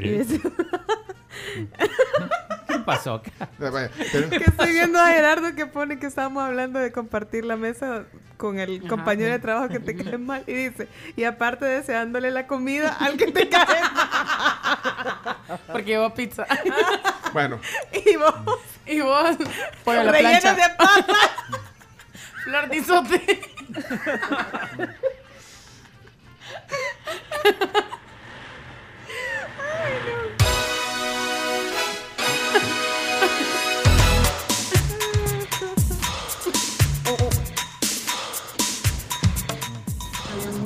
[0.00, 0.48] Periodista.
[2.68, 3.30] ¿Qué pasó acá?
[3.58, 8.04] que estoy viendo a Gerardo que pone que estábamos hablando de compartir la mesa
[8.36, 8.88] con el Ajá.
[8.88, 13.16] compañero de trabajo que te cae mal y dice, y aparte deseándole la comida al
[13.16, 15.36] que te cae mal.
[15.72, 16.46] Porque llevo pizza.
[17.32, 17.58] bueno,
[18.06, 18.34] Y vos,
[18.86, 19.36] y vos,
[19.84, 20.54] pollo la relleno plancha.
[20.54, 21.16] de papas.
[22.44, 23.40] Flor de isote.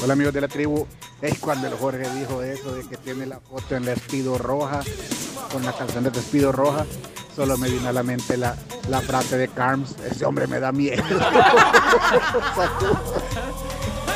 [0.05, 0.87] Hola amigos de la tribu.
[1.23, 4.81] Es cuando el Jorge dijo eso de que tiene la foto en la Espido Roja,
[5.51, 6.85] con la canción de Despido Roja,
[7.35, 8.55] solo me vino a la mente la,
[8.91, 11.03] la frase de Carms, ese hombre me da miedo.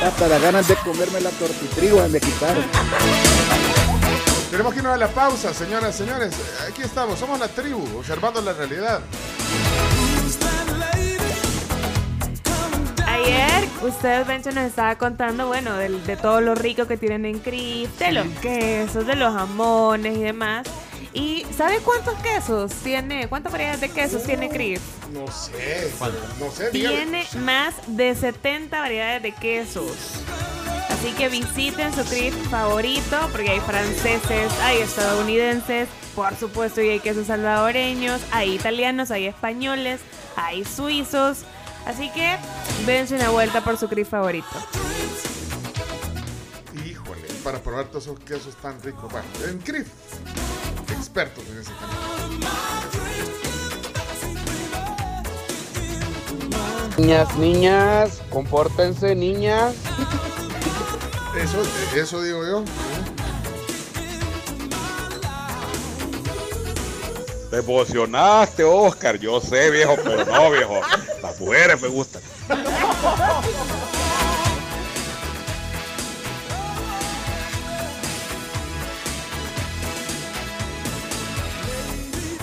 [0.04, 2.64] Hasta las ganas de comerme la tortitrigo me quitaron.
[4.50, 6.34] tenemos que irnos a la pausa, señoras y señores.
[6.68, 9.00] Aquí estamos, somos la tribu, observando la realidad.
[13.24, 17.38] Ayer usted, Bencho, nos estaba contando, bueno, del- de, todo lo rico que tienen en
[17.40, 20.66] Crif, de los quesos, de los jamones y demás.
[21.14, 24.80] ¿Y sabe cuántos quesos tiene, cuántas variedades de quesos tiene Crif?
[25.12, 25.90] No sé,
[26.38, 26.96] no sé, dígame.
[26.96, 29.90] Tiene más de 70 variedades de quesos.
[30.90, 37.00] Así que visiten su Crif favorito, porque hay franceses, hay estadounidenses, por supuesto, y hay
[37.00, 40.00] quesos salvadoreños, hay italianos, hay españoles,
[40.36, 41.38] hay suizos.
[41.88, 42.36] Así que
[42.84, 44.46] dense una vuelta por su Crif favorito.
[46.86, 49.10] Híjole, para probar todos esos quesos tan ricos.
[49.10, 49.88] Bueno, en CRIF,
[50.90, 51.88] expertos en ese tema.
[56.98, 59.74] Niñas, niñas, compórtense, niñas.
[61.38, 61.62] Eso,
[61.96, 62.64] eso digo yo.
[67.50, 69.18] Te emocionaste, Oscar.
[69.18, 70.80] Yo sé, viejo, pero no, viejo.
[71.22, 72.20] Las mujeres me gustan.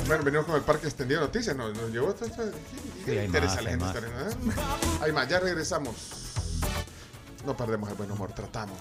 [0.08, 1.56] Bueno, venimos con el parque extendido de noticias.
[1.56, 2.44] Nos, nos llevó hasta- hasta-
[3.06, 3.96] Sí, hay interesa más, a la hay gente más.
[3.96, 4.04] estar
[4.44, 4.56] en- ¿eh?
[5.02, 5.96] Hay más, ya regresamos.
[7.46, 8.78] No perdemos el buen humor, tratamos.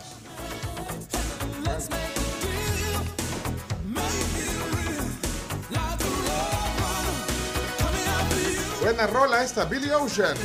[8.85, 10.37] Buena rola esta, Billy Ocean.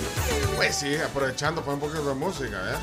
[0.56, 2.78] Pues sí, aprovechando para un poquito de música, ¿eh?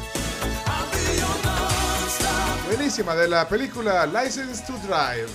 [2.66, 5.30] Buenísima, de la película License to Drive.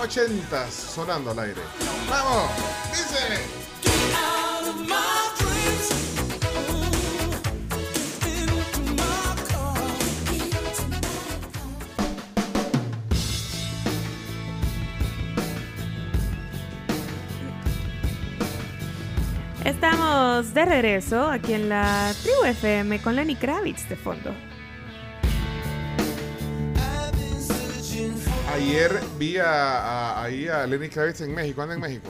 [0.00, 1.62] 80 sonando al aire.
[2.08, 2.48] ¡Vamos!
[2.92, 3.62] ¡Dice!
[19.64, 24.34] Estamos de regreso aquí en la Tribu FM con Lenny Kravitz de fondo.
[28.54, 31.62] Ayer vi a, a- ahí a Lenny Kravitz en México.
[31.62, 32.08] ¿Anda en México?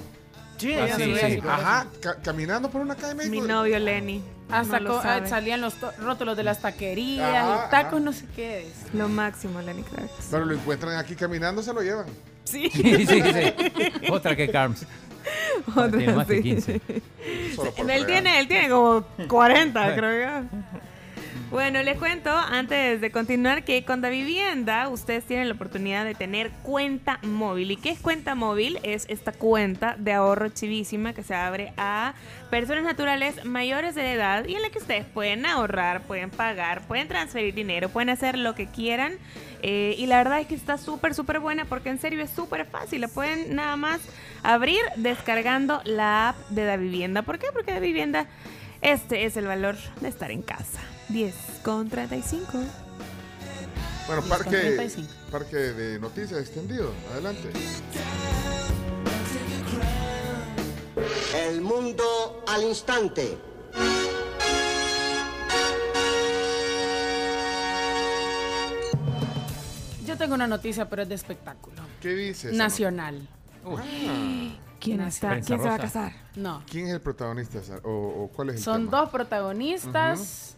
[0.56, 1.50] Sí, Ah, sí, ¿no?
[1.50, 3.46] Ajá, ca- caminando por una calle de Mi México.
[3.48, 4.22] novio Lenny.
[4.50, 5.26] Hasta no lo co- sabe.
[5.26, 8.00] ah, salían los rótulos de las taquerías Ajá, y tacos, ajá.
[8.04, 8.66] no sé qué.
[8.68, 8.94] es.
[8.94, 10.28] Lo máximo, Lenny Kravitz.
[10.30, 12.06] Pero lo encuentran aquí caminando, se lo llevan.
[12.44, 12.70] Sí.
[12.70, 14.10] Sí, sí, sí.
[14.10, 14.86] Otra que Carms.
[15.68, 16.42] Otra, Tiene más que sí.
[16.42, 16.80] 15.
[17.54, 20.48] Solo por Él tiene, él tiene como 40, creo yo.
[21.52, 26.14] Bueno, les cuento antes de continuar que con Da Vivienda ustedes tienen la oportunidad de
[26.14, 27.72] tener cuenta móvil.
[27.72, 28.80] ¿Y qué es cuenta móvil?
[28.82, 32.14] Es esta cuenta de ahorro chivísima que se abre a
[32.50, 37.06] personas naturales mayores de edad y en la que ustedes pueden ahorrar, pueden pagar, pueden
[37.06, 39.18] transferir dinero, pueden hacer lo que quieran.
[39.62, 42.66] Eh, y la verdad es que está súper, súper buena porque en serio es súper
[42.66, 43.00] fácil.
[43.00, 44.00] La pueden nada más
[44.42, 47.22] abrir descargando la app de Da Vivienda.
[47.22, 47.46] ¿Por qué?
[47.52, 48.26] Porque Da Vivienda,
[48.80, 50.80] este es el valor de estar en casa.
[51.08, 52.46] 10 con 35.
[54.08, 55.08] Bueno, Y parque, con 35.
[55.30, 56.92] parque de noticias extendido.
[57.12, 57.50] Adelante.
[61.48, 63.38] El mundo al instante.
[70.32, 71.76] Tengo una noticia, pero es de espectáculo.
[72.00, 72.54] ¿Qué dices?
[72.54, 73.20] Nacional.
[74.80, 75.30] ¿Quién está?
[75.30, 76.12] Prensa ¿Quién se va a casar?
[76.34, 76.62] No.
[76.68, 77.60] ¿Quién es el protagonista?
[77.84, 77.90] ¿O,
[78.24, 79.00] o cuál es el Son tema?
[79.00, 80.56] dos protagonistas.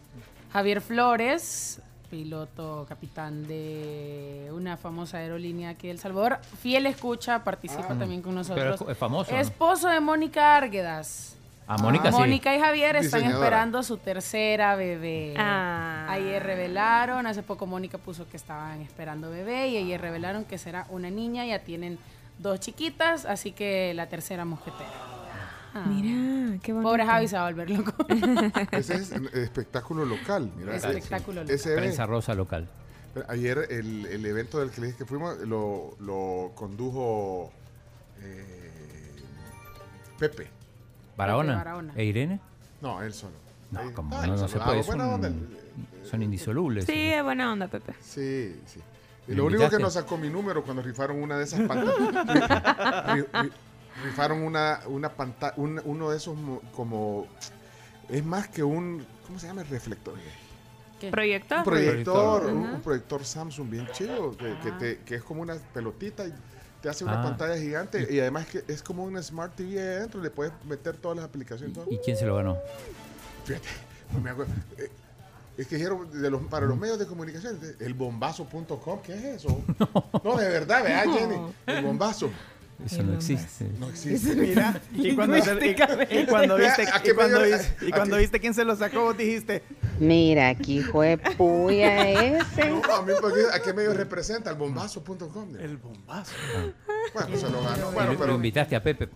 [0.52, 1.80] Javier Flores,
[2.10, 6.38] piloto, capitán de una famosa aerolínea aquí de El Salvador.
[6.62, 7.98] Fiel escucha, participa Ah.
[7.98, 8.80] también con Pero nosotros.
[8.82, 9.38] es- es famoso, ¿no?
[9.40, 11.36] Esposo de Mónica Árguedas.
[11.66, 12.18] A Mónica sí.
[12.18, 13.46] Mónica y Javier están Diseñadora.
[13.46, 15.34] esperando su tercera bebé.
[15.38, 16.06] Ah.
[16.10, 20.86] Ayer revelaron, hace poco Mónica puso que estaban esperando bebé y ayer revelaron que será
[20.90, 21.98] una niña, ya tienen
[22.38, 24.90] dos chiquitas, así que la tercera mosquetera.
[25.72, 25.84] Ah.
[25.86, 26.88] Mira, qué bonito.
[26.90, 27.92] Pobre Javi se va a volver loco.
[28.70, 30.50] Ese es espectáculo local.
[30.56, 31.82] Mira, Espectáculo ese- local.
[31.82, 32.68] Prensa rosa local.
[33.14, 37.52] Pero Ayer el, el evento del que les dije que fuimos lo, lo condujo
[38.20, 39.16] eh,
[40.18, 40.48] Pepe.
[41.16, 41.56] Barahona.
[41.56, 41.92] Barahona.
[41.96, 42.40] ¿E Irene?
[42.80, 43.34] No, él solo.
[43.70, 44.80] No, como no, no se saludado, puede.
[44.80, 45.28] Es buena onda.
[45.28, 45.64] un-
[46.08, 46.84] son indisolubles.
[46.84, 47.94] Sí, es buena onda, Pepe.
[48.00, 48.80] Sí, sí.
[49.26, 51.96] Y ¿Le lo único que nos sacó mi número cuando rifaron una de esas pantallas.
[51.98, 53.52] ri- ri-
[54.04, 57.26] rifaron una, una pantalla, uno de esos mo- como...
[58.08, 59.04] Es más que un...
[59.26, 60.14] ¿Cómo se llama el reflector?
[61.10, 61.58] ¿Proyector?
[61.58, 66.26] Un proyector, un proyector Samsung bien chido, que, que te- que es como una pelotita
[66.26, 66.32] y
[66.84, 67.22] te hace una Ah.
[67.24, 70.98] pantalla gigante y además que es como una Smart TV ahí adentro, le puedes meter
[70.98, 71.74] todas las aplicaciones.
[71.88, 72.58] ¿Y quién se lo ganó?
[73.46, 73.68] Fíjate,
[74.12, 74.52] no me acuerdo.
[74.76, 74.90] Eh,
[75.56, 79.62] Es que dijeron de los, para los medios de comunicación, el bombazo.com, ¿qué es eso?
[80.24, 82.28] No, de verdad, vea, Jenny, el bombazo.
[82.84, 83.68] Eso no existe.
[83.78, 84.34] No existe.
[84.34, 87.96] Mira, y cuando, se- y- y cuando viste, ¿A qué y cuando viste, y a
[87.96, 89.62] cuando qué- viste quién se lo sacó, vos dijiste,
[90.00, 92.68] Mira, aquí fue puya ese.
[92.70, 94.50] No, a, mí, porque, ¿a qué medio representa?
[94.50, 95.56] El bombazo.com.
[95.56, 96.32] El bombazo.
[97.14, 97.90] Bueno, se lo ganó.
[97.90, 98.34] Y Bueno, lo- lo pero.
[98.34, 99.08] invitaste a Pepe.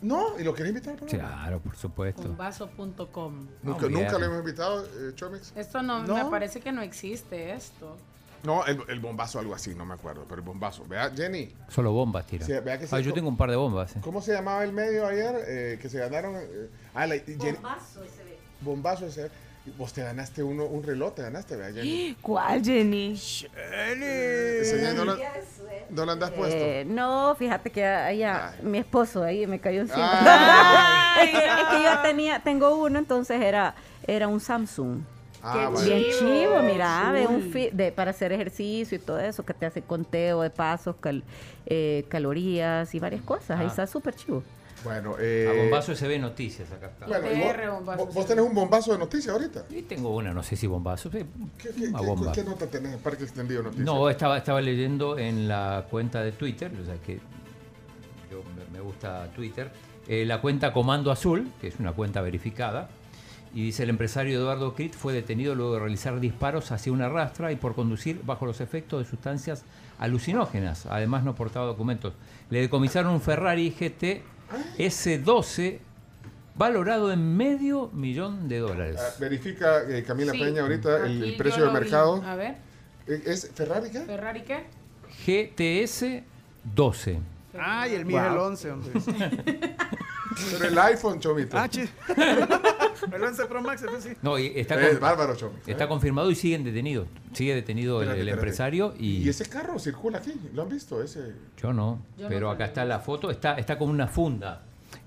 [0.00, 0.96] No, ¿y lo querés invitar?
[0.96, 1.28] programa?
[1.28, 2.22] Claro, por supuesto.
[2.22, 3.48] Convaso.com.
[3.62, 5.52] Nunca, No, nunca lo hemos invitado, eh, Chomix.
[5.56, 6.14] Esto no, No.
[6.24, 7.96] me parece que no existe esto.
[8.44, 10.84] No, el, el bombazo, algo así, no me acuerdo, pero el bombazo.
[10.86, 12.46] Vea, Jenny, Solo bombas tira.
[12.46, 13.96] Sí, vea que Ah, sí, yo tengo un par de bombas.
[13.96, 14.00] eh.
[14.02, 16.36] ¿cómo se llamaba el medio ayer eh, que se ganaron?
[16.36, 17.58] eh, ah, la, Jenny-
[18.60, 19.30] Bombazo ese.
[19.76, 22.16] Vos te ganaste uno, un reloj, te ganaste, vea, Jenny.
[22.22, 23.14] ¿Cuál, Jenny?
[24.60, 25.18] Enseñándolo-
[25.90, 26.56] ¿No lo andas puesto?
[26.56, 31.16] Eh, no, fíjate que allá mi esposo ahí me cayó encima.
[31.16, 31.28] Ay.
[31.32, 33.74] es, que, es que yo tenía, tengo uno, entonces era,
[34.06, 35.00] era un Samsung.
[35.42, 35.94] Ah, Qué vale.
[36.00, 39.82] Bien chivo, mira, ve un de, para hacer ejercicio y todo eso, que te hace
[39.82, 41.22] conteo de pasos, cal-
[41.66, 43.58] eh, calorías y varias cosas.
[43.60, 43.68] Ahí Ah.
[43.70, 44.42] está súper chivo.
[44.84, 47.06] Bueno, A eh, bombazo se ve noticias acá está.
[47.06, 47.80] Bueno,
[48.14, 49.64] vos, tenés un bombazo de noticias ahorita.
[49.68, 51.10] Sí, tengo una, no sé si bombazo.
[51.10, 51.18] sí,
[51.60, 52.30] ¿Qué, qué- bomba.
[52.32, 53.84] qué nota tenés en Parque Extendido Noticias?
[53.84, 57.18] No, estaba, estaba leyendo en la cuenta de Twitter, o sea que
[58.30, 59.68] yo me, me gusta Twitter,
[60.06, 62.88] eh, la cuenta Comando Azul, que es una cuenta verificada,
[63.54, 67.50] y dice el empresario Eduardo Crit fue detenido luego de realizar disparos hacia una rastra
[67.52, 69.64] y por conducir bajo los efectos de sustancias
[69.98, 70.86] alucinógenas.
[70.86, 72.12] Además no portaba documentos.
[72.50, 74.22] Le decomisaron un Ferrari GT
[74.78, 75.78] S12
[76.54, 79.00] valorado en medio millón de dólares.
[79.00, 81.74] Ah, verifica eh, Camila Sí, Peña ahorita el, precio de vi.
[81.74, 82.22] mercado.
[82.24, 82.56] A ver,
[83.06, 84.00] Eh, ¿Es Ferrari qué?
[84.00, 84.66] ¿Ferrari qué?
[85.26, 86.22] GTS
[86.74, 87.18] 12.
[87.58, 88.46] Ay, el mío es el Wow.
[88.46, 88.92] 11, hombre.
[90.52, 91.56] Pero el iPhone, Chomito.
[91.58, 91.80] Ah, chi.
[93.12, 94.10] el 11 Pro Max, sí.
[94.22, 95.54] No, y está, Eh, con- bárbaro, Chomi.
[95.66, 97.06] está confirmado y siguen detenidos.
[97.32, 98.40] Sigue detenido el, Espérate, el espérate.
[98.46, 101.02] empresario y, Y ese carro circula aquí, ¿lo han visto?
[101.02, 101.34] Ese...
[101.60, 102.00] yo no.
[102.16, 104.62] Yo no pero acá está la foto, está, está como una funda.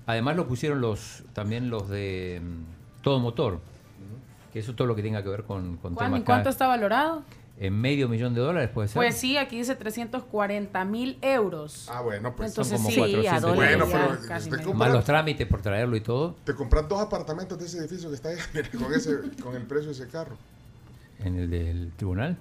[0.06, 3.60] Además lo pusieron los también los de mm, todo motor.
[4.52, 6.66] Que eso todo lo que tenga que ver con, con ¿Cuán- temas ¿En cuánto está
[6.66, 7.22] valorado?
[7.64, 8.94] En medio millón de dólares puede ser.
[8.96, 11.86] Pues sí, aquí dice 340 mil euros.
[11.88, 14.66] Ah, bueno, pues Entonces como sí, 400 a dólares Bueno, pero casi te medio.
[14.68, 18.08] compras- Más los trámites por traerlo y todo Te compras dos apartamentos de ese edificio
[18.08, 18.36] que está ahí
[18.82, 20.36] con, ese, con el precio de ese carro.
[21.20, 22.36] en el del tribunal.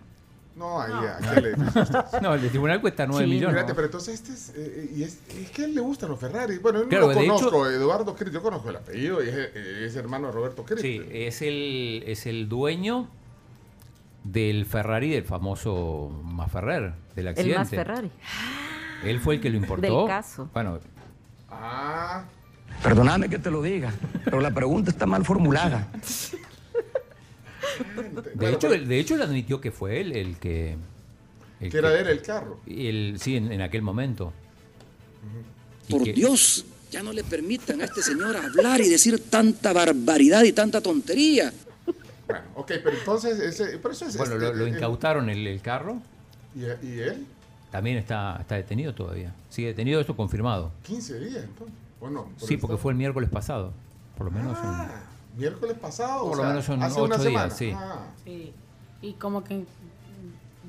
[0.56, 1.00] No, ahí, No.
[1.01, 2.19] aquí el edificio está.
[2.22, 3.64] No, el del tribunal cuesta 9 Sí, millones.
[3.67, 6.58] Pero entonces este es, eh, y es, es que a él le gustan los Ferrari.
[6.58, 9.95] Bueno, yo no lo conozco, Eduardo Crit, yo conozco el apellido y es, eh, es
[9.95, 10.80] hermano de Roberto Crit.
[10.80, 13.08] Sí, es el, es el dueño
[14.24, 17.58] del Ferrari del famoso Maferrer, del El accidente.
[17.59, 18.11] más Ferrari.
[19.03, 20.00] Él fue el que lo importó.
[20.01, 20.50] Del caso.
[20.53, 20.80] Bueno,
[21.50, 22.24] Ah,
[22.82, 23.91] Perdóname que te lo diga,
[24.24, 25.88] pero la pregunta está mal formulada.
[28.35, 30.77] de hecho, él- de hecho él admitió que fue él el que...
[31.59, 32.59] el que era de él el carro.
[32.67, 34.33] el- sí, en, en aquel momento.
[35.90, 40.43] Por que- Dios, ya no le permitan a este señor hablar y decir tanta barbaridad
[40.43, 41.51] y tanta tontería.
[42.27, 44.17] Bueno, ok, pero entonces, ese, pero eso es...
[44.17, 45.98] Bueno, este, lo, lo eh, incautaron el, el carro.
[46.56, 47.25] ¿Y, y él?
[47.72, 49.33] También está, está detenido todavía.
[49.50, 50.72] Sigue detenido, esto confirmado.
[50.83, 51.75] 15 días, entonces.
[52.00, 53.74] Bueno, por Sí, porque estado- fue el miércoles pasado.
[54.17, 55.03] Por lo menos un- Ah,
[55.38, 56.22] miércoles pasado.
[56.24, 57.50] Por o lo sea, menos son hace una ocho días, semana.
[57.56, 57.72] sí.
[57.75, 58.53] Ah, Sí.
[59.01, 59.66] Y como que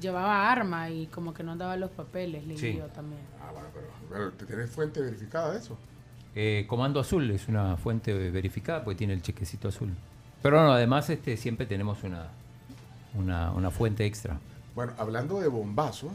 [0.01, 2.81] llevaba arma y como que no daba los papeles, leí Sí.
[2.95, 3.21] también.
[3.41, 5.77] ah, bueno, pero, pero ¿te ¿tienes fuente verificada de eso?
[6.35, 9.91] Eh, Comando Azul es una fuente verificada porque tiene el chequecito azul.
[10.43, 12.29] Pero no, además este, siempre tenemos una,
[13.15, 14.39] una, una fuente extra.
[14.75, 16.11] Bueno, hablando de bombazos,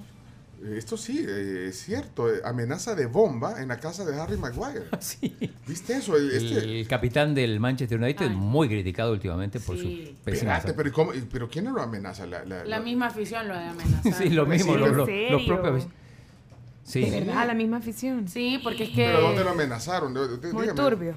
[0.63, 4.37] eh, esto sí, eh, es cierto, eh, amenaza de bomba en la casa de Harry
[4.37, 4.85] Maguire.
[5.67, 6.15] ¿Viste eso?
[6.17, 8.35] El- este- el capitán del Manchester United, Ay.
[8.35, 9.81] muy criticado últimamente por Sí.
[10.17, 12.25] su pésima Espérate, pero, ¿y cómo- y- pero ¿quién lo amenaza?
[12.25, 14.13] La, la- La la- misma afición lo de amenazar.
[14.17, 15.87] Sí, lo mismo, Sí, los, pero- los- propios.
[16.83, 17.01] Sí.
[17.01, 17.45] ¿De verdad?
[17.47, 18.27] La misma afición.
[18.29, 19.05] Sí, porque es que...
[19.07, 20.13] ¿Pero dónde lo amenazaron?
[20.13, 20.73] Muy dígame.
[20.73, 21.13] turbio.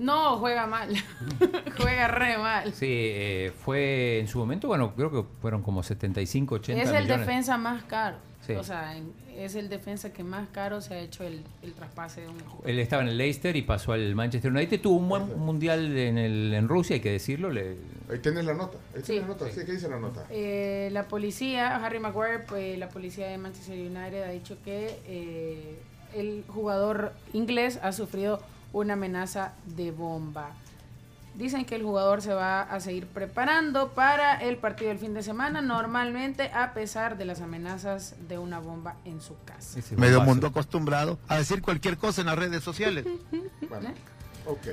[0.00, 0.88] No, juega mal.
[1.76, 2.72] juega re mal.
[2.72, 7.02] Sí, eh, fue en su momento, bueno, creo que fueron como 75, 80 es el
[7.04, 7.26] millones.
[7.26, 8.16] defensa más caro.
[8.46, 8.54] Sí.
[8.54, 12.22] O sea, en- es el defensa que más caro se ha hecho el, el traspase
[12.22, 14.80] de un Él estaba en el Leicester y pasó al Manchester United.
[14.80, 17.50] Tuvo un buen mundial en, el, en Rusia, hay que decirlo.
[17.50, 17.76] Le,
[18.10, 18.78] Ahí tienes la nota.
[18.94, 19.12] Ahí Sí.
[19.12, 19.50] tienes la nota.
[19.50, 20.26] Sí, ¿Qué dice la nota?
[20.30, 25.78] Eh, la policía, Harry Maguire, pues la policía de Manchester United ha dicho que eh,
[26.14, 28.40] el jugador inglés ha sufrido
[28.72, 30.50] una amenaza de bomba.
[31.34, 35.22] Dicen que el jugador se va a seguir preparando para el partido del fin de
[35.22, 39.78] semana, normalmente a pesar de las amenazas de una bomba en su casa.
[39.78, 43.06] ese Medio mundo acostumbrado a decir cualquier cosa en las redes sociales.
[43.68, 43.90] Bueno,
[44.46, 44.66] ok.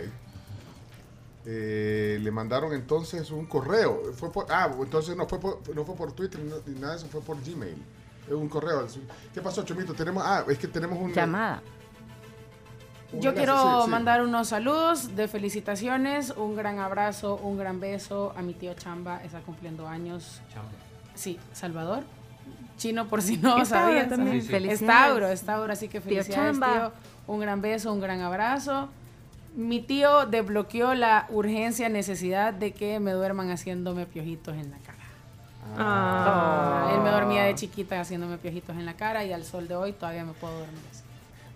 [1.45, 4.11] Eh, le mandaron entonces un correo.
[4.15, 6.99] Fue por, ah, entonces no fue por, no fue por Twitter ni ni nada de
[6.99, 7.77] eso, fue por Gmail.
[8.27, 8.85] Es un correo.
[9.33, 9.93] ¿Qué pasó, Chomito?
[9.93, 11.13] Tenemos, ah, es que tenemos un...
[11.13, 11.61] Llamada.
[13.13, 13.89] Yo quiero sí, sí.
[13.89, 19.23] mandar unos saludos de felicitaciones, un gran abrazo, un gran beso a mi tío Chamba,
[19.23, 20.41] está cumpliendo años.
[21.15, 22.03] Sí, Salvador.
[22.77, 24.09] Chino, por si no sabían.
[24.09, 24.41] también.
[24.41, 24.47] Sí, sí.
[24.49, 24.81] Felicidades.
[24.81, 26.73] Es Tauro, es Tauro, así que Tío felicidades, Chamba.
[26.73, 26.91] tío.
[27.33, 28.89] Un gran beso, un gran abrazo.
[29.55, 34.97] Mi tío desbloqueó la urgencia, necesidad de que me duerman haciéndome piojitos en la cara.
[35.77, 36.91] Ah.
[36.93, 39.93] Él me dormía de chiquita haciéndome piojitos en la cara y al sol de hoy
[39.93, 41.03] todavía me puedo dormir así.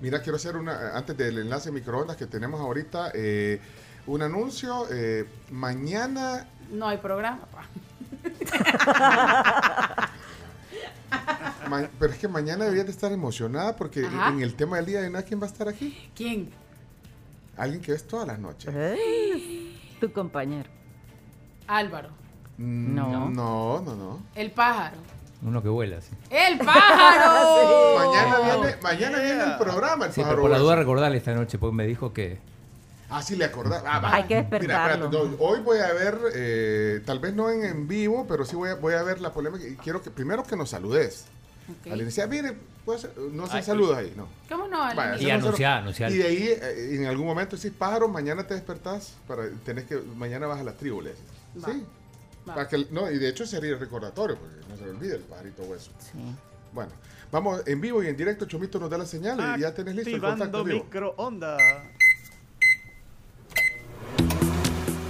[0.02, 3.60] Mira, quiero hacer una, antes del enlace microondas que tenemos ahorita, eh,
[4.08, 4.88] un anuncio.
[4.92, 7.66] eh, mañana, No hay programa, pa.
[11.70, 14.30] Ma- pero es que mañana deberías de estar emocionada porque Ajá.
[14.30, 16.10] en el tema del día de nada, ¿quién va a estar aquí?
[16.16, 16.50] ¿Quién?
[17.58, 18.74] Alguien que ves todas las noches.
[20.00, 20.70] Tu compañero.
[21.68, 22.10] Álvaro.
[22.58, 23.30] Mm, No.
[23.30, 24.20] No, no, no.
[24.36, 24.98] El pájaro.
[25.44, 26.10] Uno que vuela, sí.
[26.30, 27.96] ¡El pájaro!
[27.98, 31.34] Mañana viene, mañana viene el programa, el Sí, pero pájaro por la duda recordarle esta
[31.34, 32.40] noche, porque me dijo que...
[33.10, 33.84] Ah, sí, le acordás.
[33.86, 34.14] Ah, va.
[34.14, 35.06] Hay que Mira, despertarlo.
[35.08, 38.56] espérate, no, hoy voy a ver, eh, tal vez no en, en vivo, pero sí
[38.56, 41.26] voy a, voy a ver la polémica y quiero que primero que nos saludes.
[41.70, 41.92] Ok.
[41.92, 42.56] Al iniciar, mire,
[42.86, 44.28] puede ser- no se saluda ahí, no.
[44.48, 44.80] ¿Cómo no?
[44.80, 46.10] Vaya, Y anunciar, anunciar.
[46.12, 49.98] Y de ahí, eh, en algún momento decís, pájaro, mañana te despertás, para, tenés que,
[50.16, 51.26] mañana vas a la tribu, le decís.
[51.62, 51.74] Va.
[51.74, 51.86] Sí.
[52.48, 52.56] Va.
[52.56, 55.64] Para que, no, y de hecho sería el recordatorio, porque se le olvide el pajarito
[55.64, 55.92] hueso.
[56.00, 56.20] Sí.
[56.74, 56.92] Bueno,
[57.32, 60.16] vamos en vivo y en directo, Chomito nos da la señal y ya tenés listo
[60.16, 60.66] el contacto.
[60.66, 61.62] Microondas.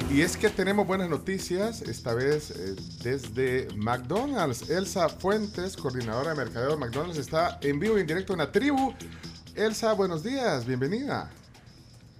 [0.09, 4.69] Y es que tenemos buenas noticias, esta vez eh, desde McDonald's.
[4.69, 8.51] Elsa Fuentes, coordinadora de mercadeo de McDonald's, está en vivo y en directo en la
[8.51, 8.93] tribu.
[9.55, 11.31] Elsa, buenos días, bienvenida.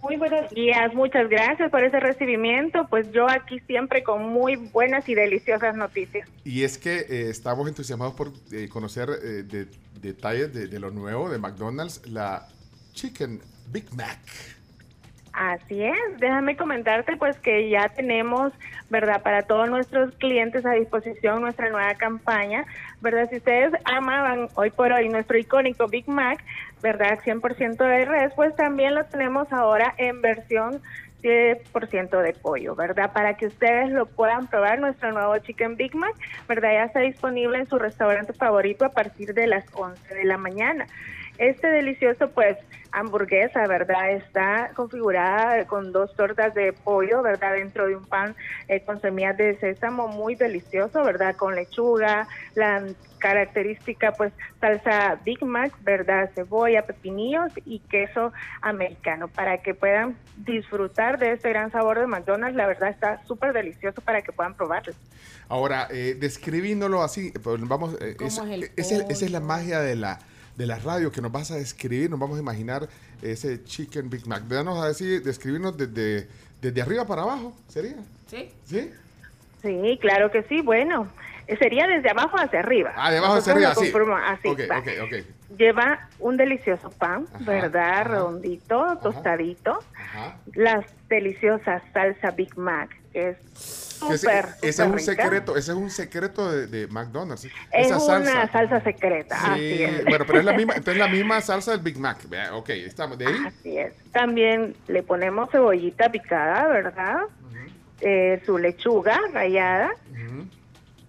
[0.02, 2.88] Muy buenos días, muchas gracias por ese recibimiento.
[2.90, 6.28] Pues yo aquí siempre con muy buenas y deliciosas noticias.
[6.44, 9.68] Y es que eh, estamos entusiasmados por eh, conocer eh, de-
[10.02, 12.48] detalles de, de lo nuevo de McDonald's, la
[12.94, 14.18] Chicken Big Mac.
[15.34, 18.52] Así es, déjame comentarte pues que ya tenemos,
[18.90, 19.22] ¿verdad?
[19.22, 22.66] Para todos nuestros clientes a disposición nuestra nueva campaña,
[23.00, 23.30] ¿verdad?
[23.30, 26.44] Si ustedes amaban hoy por hoy nuestro icónico Big Mac,
[26.82, 27.20] ¿verdad?
[27.24, 30.82] 100% de res, pues también lo tenemos ahora en versión
[31.22, 33.12] 100% de pollo, ¿verdad?
[33.14, 36.14] Para que ustedes lo puedan probar, nuestro nuevo Chicken Big Mac,
[36.48, 36.74] ¿verdad?
[36.74, 40.88] Ya está disponible en su restaurante favorito a partir de las 11 de la mañana.
[41.42, 42.56] Este delicioso, pues,
[42.92, 44.12] hamburguesa, ¿verdad?
[44.12, 47.54] Está configurada con dos tortas de pollo, ¿verdad?
[47.54, 48.36] Dentro de un pan
[48.68, 51.36] eh, con semillas de sésamo muy delicioso, ¿verdad?
[51.36, 52.84] Con lechuga, la
[53.18, 56.30] característica, pues, salsa Big Mac, ¿verdad?
[56.36, 62.56] Cebolla, pepinillos y queso americano para que puedan disfrutar de este gran sabor de McDonald's.
[62.56, 64.94] La verdad está súper delicioso para que puedan probarlo.
[65.50, 69.32] Ahora, eh, describiéndolo así, pues, vamos, eh, ¿Cómo es- es el es el- esa es
[69.32, 70.20] la magia de la,
[70.56, 72.88] de la radio que nos vas a describir, nos vamos a imaginar
[73.22, 74.44] ese Chicken Big Mac.
[74.44, 76.28] Danos a decir, describirnos desde,
[76.62, 77.96] desde arriba para abajo, ¿sería?
[78.28, 78.52] ¿Sí?
[78.66, 78.92] ¿Sí?
[79.62, 80.62] Sí, claro que sí.
[80.62, 81.08] Bueno,
[81.60, 82.94] sería desde abajo hacia arriba.
[82.96, 83.92] Ah, de abajo hacia arriba, sí.
[84.26, 84.48] así.
[84.48, 84.80] Ok, va.
[84.80, 85.58] ok, ok.
[85.58, 88.06] Lleva un delicioso pan, ¿verdad?
[88.06, 89.80] Redondito, tostadito.
[89.96, 90.38] Ajá.
[90.54, 93.38] Las deliciosas salsa Big Mac, que es
[94.08, 95.00] Que ese, es un rica.
[95.24, 97.46] secreto, ese es un secreto de, de McDonald's.
[97.46, 100.06] Es Esa una salsa secreta, Sí, así es.
[100.06, 102.18] bueno, pero es la misma, entonces es la misma salsa del Big Mac.
[102.54, 103.36] Ok, estamos de ahí.
[103.48, 103.94] Así es.
[104.12, 107.22] También le ponemos cebollita picada, ¿verdad?
[108.02, 109.92] Eh, su lechuga rallada.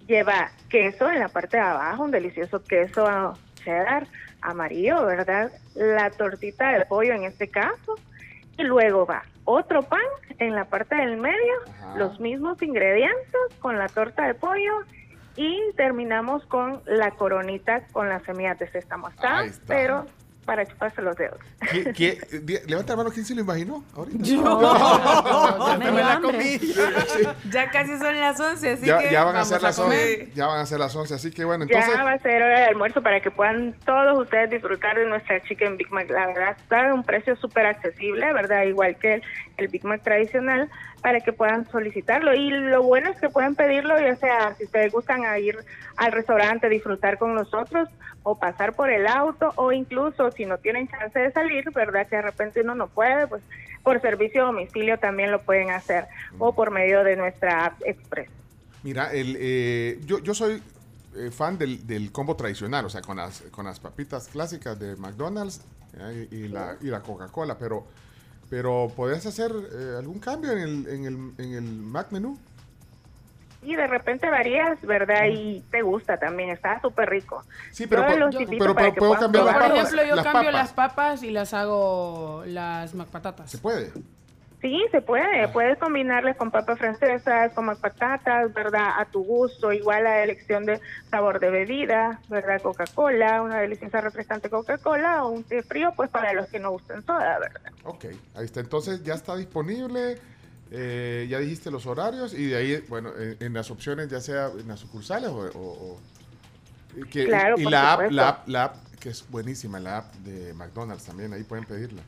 [0.06, 4.06] Lleva queso en la parte de abajo, un delicioso queso cheddar
[4.42, 5.50] amarillo, ¿verdad?
[5.74, 7.94] La tortita de pollo en este caso.
[8.58, 10.00] Y luego va otro pan
[10.38, 11.54] en la parte del medio,
[11.96, 14.72] los mismos ingredientes con la torta de pollo
[15.36, 19.08] y terminamos con la coronita con las semillas de sésamo.
[19.08, 20.06] Está, pero
[20.44, 21.38] para chuparse los dedos.
[21.70, 23.84] ¿Qué- qué- di- levanta la mano, ¿quién se lo imaginó?
[23.94, 24.18] Ahorita.
[24.24, 24.42] Yo.
[25.78, 26.58] me la comí.
[27.50, 30.20] Ya casi son las 11, así Ya, que ya van a ser las comer.
[30.22, 30.32] 11.
[30.34, 31.14] Ya van a ser las 11.
[31.14, 31.92] Así que bueno, entonces.
[31.94, 35.40] ya va a ser hora de almuerzo para que puedan todos ustedes disfrutar de nuestra
[35.42, 36.10] Chicken Big Mac.
[36.10, 38.62] La verdad está a un precio súper accesible, ¿verdad?
[38.64, 39.22] Igual que el,
[39.58, 40.68] el Big Mac tradicional,
[41.02, 42.32] para que puedan solicitarlo.
[42.34, 45.58] Y lo bueno es que pueden pedirlo, ya sea si ustedes gustan a ir
[45.96, 47.88] al restaurante, disfrutar con nosotros,
[48.22, 52.06] o pasar por el auto, o incluso si no tienen chance de salir, ¿verdad?
[52.06, 53.42] Que de repente uno no puede, pues
[53.82, 56.06] por servicio a domicilio también lo pueden hacer,
[56.38, 58.30] o por medio de nuestra app Express.
[58.84, 60.62] Mira, el, eh, yo, yo soy
[61.16, 64.94] eh, fan del, del combo tradicional, o sea, con las, con las papitas clásicas de
[64.96, 65.62] McDonald's
[65.98, 67.86] eh, y, y la, y la Coca-Cola, pero,
[68.52, 72.38] pero ¿podrías hacer eh, algún cambio en el, en el, en el Mac menú?
[73.62, 75.24] Y de repente varías, ¿verdad?
[75.32, 77.42] Y te gusta también, está súper rico.
[77.70, 79.70] Sí, pero Yo los yo- puedo cambiar Por las papas.
[79.78, 80.52] ejemplo, yo las cambio papas.
[80.52, 83.50] las papas y las hago las macpatatas.
[83.50, 83.90] ¿Se puede?
[84.62, 85.48] Sí, se puede.
[85.48, 88.92] Puedes combinarles con papas francesas, con patatas, ¿verdad?
[88.96, 89.72] A tu gusto.
[89.72, 92.62] Igual la elección de sabor de bebida, ¿verdad?
[92.62, 97.04] Coca-Cola, una deliciosa refrescante Coca-Cola o un té frío, pues para los que no gusten
[97.04, 97.72] soda, ¿verdad?
[97.82, 98.04] Ok,
[98.36, 98.60] ahí está.
[98.60, 100.18] Entonces ya está disponible.
[100.74, 104.46] eh, ya dijiste los horarios y de ahí, bueno, en, en las opciones, ya sea
[104.58, 105.50] en las sucursales o.
[105.54, 106.00] o- o-
[107.10, 110.54] que- Claro, y la app, la app, la app, que es buenísima, la app de
[110.54, 112.00] McDonald's también, ahí pueden pedirla.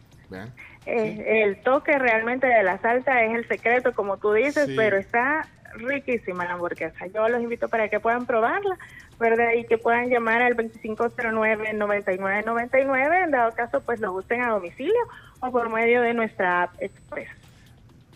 [0.86, 4.74] Eh, El toque realmente de la salsa es el secreto, como tú dices, Sí.
[4.76, 5.46] pero está
[5.76, 7.06] riquísima la hamburguesa.
[7.06, 8.76] Yo los invito para que puedan probarla,
[9.18, 9.52] ¿verdad?
[9.56, 14.94] Y que puedan llamar al 2509-9999, en dado caso, pues lo gusten a domicilio
[15.40, 17.28] o por medio de nuestra app Express.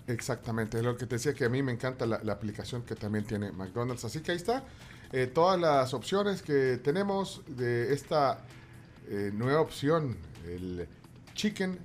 [0.06, 2.94] Exactamente, es lo que te decía que a mí me encanta la, la aplicación que
[2.94, 4.04] también tiene McDonald's.
[4.04, 4.62] Así que ahí está,
[5.12, 8.38] eh, todas las opciones que tenemos de esta
[9.10, 10.88] eh, nueva opción, el
[11.34, 11.78] Chicken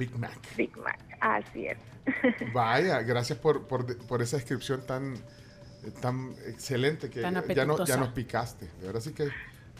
[0.00, 0.32] Big Mac.
[0.56, 1.76] Big Mac, así es.
[2.54, 5.14] Vaya, gracias por, por, por esa descripción tan,
[6.00, 8.66] tan excelente que Tan ya, no- ya nos picaste.
[8.80, 9.28] De verdad sí que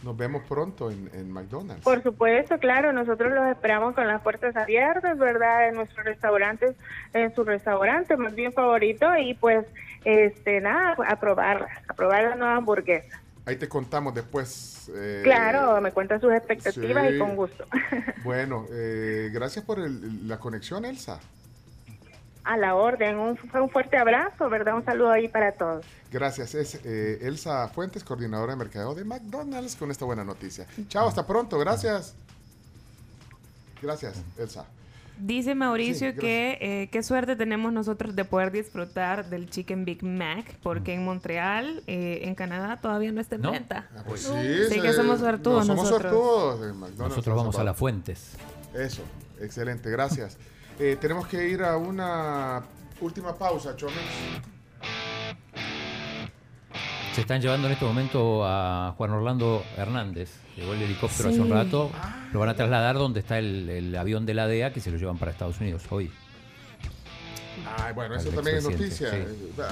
[0.03, 1.83] nos vemos pronto en, en McDonald's.
[1.83, 5.69] Por supuesto, claro, nosotros los esperamos con las puertas abiertas, ¿verdad?
[5.69, 6.75] En nuestros restaurantes,
[7.13, 9.65] en su restaurante más bien favorito y pues,
[10.05, 13.20] este, nada, a probarlas, a probar la nueva hamburguesa.
[13.45, 14.89] Ahí te contamos después.
[14.95, 17.15] eh, Claro, me cuentan sus expectativas sí.
[17.15, 17.65] y con gusto.
[18.23, 21.19] Bueno, eh, gracias por el- la conexión, Elsa.
[22.43, 24.75] A la orden, un, un fuerte abrazo, ¿verdad?
[24.75, 25.85] Un saludo ahí para todos.
[26.11, 30.65] Gracias, es eh, Elsa Fuentes, coordinadora de mercadeo de McDonald's, con esta buena noticia.
[30.87, 32.13] Chao, hasta pronto, gracias.
[33.81, 34.65] Gracias, Elsa.
[35.21, 40.03] Dice Mauricio Sí, que eh, qué suerte tenemos nosotros de poder disfrutar del Chicken Big
[40.03, 43.51] Mac, porque en Montreal, eh, en Canadá, todavía no está en ¿No?
[43.51, 43.87] venta.
[43.95, 44.31] Ah, pues Sí,
[44.69, 46.11] Sí, que somos suertudos no, somos nosotros.
[46.11, 46.99] suertudos de McDonald's.
[47.09, 48.33] Nosotros vamos a las fuentes.
[48.73, 49.03] Eso,
[49.39, 50.37] excelente, gracias.
[50.79, 52.63] Eh, tenemos que ir a una
[52.99, 53.97] última pausa, Chomex.
[57.13, 60.39] Se están llevando en este momento a Juan Orlando Hernández.
[60.55, 61.91] Llegó el helicóptero hace un rato.
[62.31, 64.97] Lo van a trasladar donde está el, el avión de la DEA que se lo
[64.97, 66.09] llevan para Estados Unidos hoy.
[67.65, 69.11] Ay, bueno, eso también es noticia.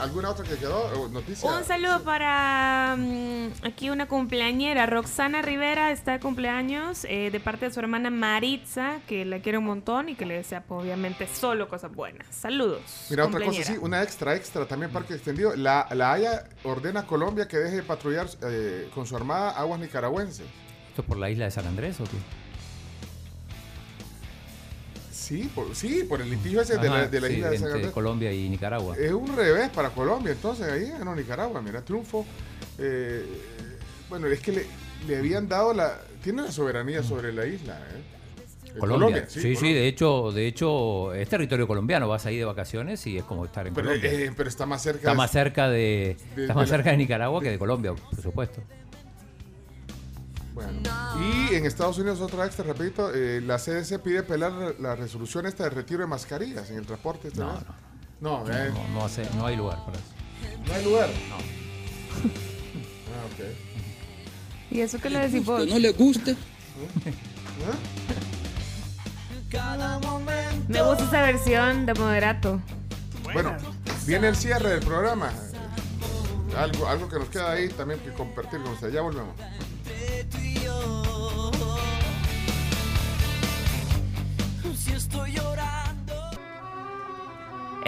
[0.02, 1.08] ¿Alguna otra que quedó?
[1.08, 1.52] Eh, ¿Noticia?
[1.52, 7.66] Un saludo para mm, aquí una cumpleañera, Roxana Rivera, está de cumpleaños eh, de parte
[7.66, 11.28] de su hermana Maritza, que la quiere un montón y que le desea pues, obviamente
[11.28, 12.28] solo cosas buenas.
[12.32, 13.08] Saludos.
[13.10, 15.56] Mira, otra cosa, sí, una extra, extra, también Parque Extendido.
[15.56, 19.80] La, la Haya ordena a Colombia que deje de patrullar eh, con su armada aguas
[19.80, 20.46] nicaragüenses.
[20.90, 22.18] ¿Esto es por la isla de San Andrés o qué?
[25.30, 27.76] Sí, por, sí, por el litigio ese de la, de la sí, isla de San
[27.76, 27.92] entre.
[27.92, 28.96] Colombia y Nicaragua.
[28.98, 32.26] Es un revés para Colombia, entonces ahí ganó Nicaragua, mira, triunfo.
[32.80, 33.24] Eh,
[34.10, 34.66] bueno, es que le,
[35.08, 36.02] le habían dado la...
[36.24, 38.02] Tiene la soberanía sobre la isla, ¿eh?
[38.76, 39.26] Eh, Colombia.
[39.30, 39.82] Sí, sí, Colombia.
[39.82, 42.08] de hecho, de hecho, es territorio colombiano.
[42.08, 44.12] Vas ahí de vacaciones y es como estar en Pero, Colombia.
[44.12, 47.40] eh, pero está más cerca está más cerca de, de- está más cerca de Nicaragua
[47.40, 48.62] que de Colombia, por supuesto.
[50.54, 50.72] Bueno.
[51.20, 55.64] Y en Estados Unidos, otra extra, repito, eh, la CDC pide pelar la resolución esta
[55.66, 57.30] de retiro de mascarillas en el transporte.
[57.36, 57.54] No,
[58.22, 58.44] no.
[58.44, 60.08] No, eh, No, no hace- no hay lugar para eso.
[60.68, 61.10] no hay lugar.
[61.30, 61.36] No.
[63.10, 64.72] Ah, ok.
[64.72, 65.66] ¿Y eso qué le decís vos?
[65.68, 66.36] no le guste.
[70.68, 72.62] Me gusta esa versión de moderato.
[73.34, 73.56] Bueno,
[74.06, 75.32] viene el cierre del programa.
[76.58, 78.94] Algo, algo que nos queda ahí también que compartir con ustedes.
[78.94, 79.34] Ya volvemos.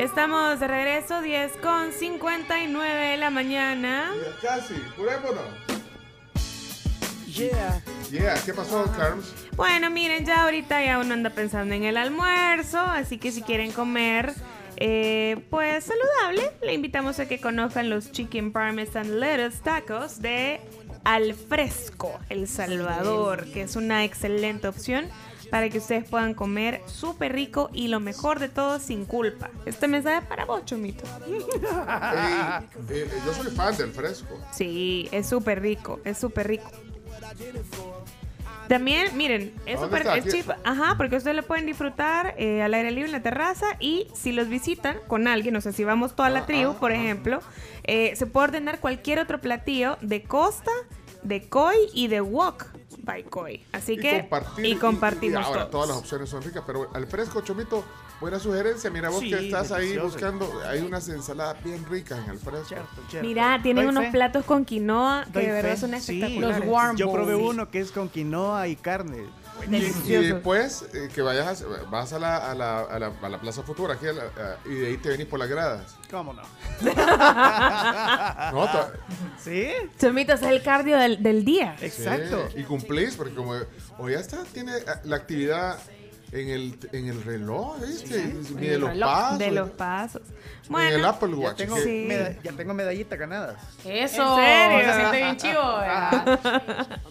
[0.02, 4.12] Estamos de regreso, 10 con 59 de la mañana.
[4.42, 5.44] Casi, jurémonos.
[7.28, 7.84] Yeah.
[8.10, 9.32] Yeah, ¿qué pasó, Carms?
[9.56, 13.72] Bueno, miren, ya ahorita ya uno anda pensando en el almuerzo, así que si quieren
[13.74, 14.34] comer,
[14.78, 20.62] eh, pues saludable, le invitamos a que conozcan los Chicken Parmesan Lettuce Tacos de
[21.04, 25.06] Al Fresco, El Salvador, que es una excelente opción
[25.52, 29.52] para que ustedes puedan comer súper rico y lo mejor de todo sin culpa.
[29.66, 31.04] Este mensaje es para vos, Chomito.
[32.90, 34.40] Eh, yo soy fan del fresco.
[34.54, 36.70] Sí, es súper rico, es súper rico.
[38.68, 42.74] También, miren, es ¿A dónde súper cheap, ajá, porque ustedes lo pueden disfrutar eh, al
[42.74, 46.16] aire libre en la terraza y si los visitan con alguien, o sea, si vamos
[46.16, 47.42] toda Ah, la tribu, por ejemplo,
[47.84, 50.72] eh, se puede ordenar cualquier otro platillo de costa,
[51.24, 52.66] de koi y de wok
[53.04, 53.64] by koi.
[53.72, 55.72] Así que compartir, y compartimos y ahora todos.
[55.72, 57.84] todas las opciones son ricas, pero al fresco, Chomito,
[58.20, 58.90] buena sugerencia.
[58.90, 62.76] Mira vos Sí, que estás ahí buscando, hay unas ensaladas bien ricas en el fresco.
[63.22, 64.12] Mira, tienen Doy unos fe.
[64.12, 65.78] platos con quinoa que Doy de verdad fe.
[65.78, 66.22] son Sí.
[66.22, 66.98] espectaculares.
[66.98, 69.26] Yo probé uno que es con quinoa y carne.
[69.70, 69.76] Y,
[70.14, 73.40] y después eh, que vayas, a- vas a la, a la, a la, a la
[73.40, 75.96] Plaza Futura aquí a la- a- y de ahí te venís por las gradas.
[76.10, 76.42] ¿Cómo no?
[76.82, 78.92] No, ta-
[79.44, 79.70] ¿Sí?
[80.00, 81.76] Chomito, ese es el cardio del, del día.
[81.80, 82.04] Sí,
[82.56, 83.54] y cumplís, porque como
[83.98, 85.78] hoy ya está, tiene eh, la actividad
[86.32, 88.34] en el, en el reloj, ¿viste?
[88.56, 89.40] Ni de los reloj pasos.
[89.40, 90.22] De los pasos.
[90.70, 91.58] en el Apple Ya Watch.
[91.58, 92.06] tengo, Sí.
[92.08, 93.58] meda- ya tengo medallita ganada.
[93.86, 94.94] Eso, ¿En serio?
[94.94, 95.62] se siente bien chivo.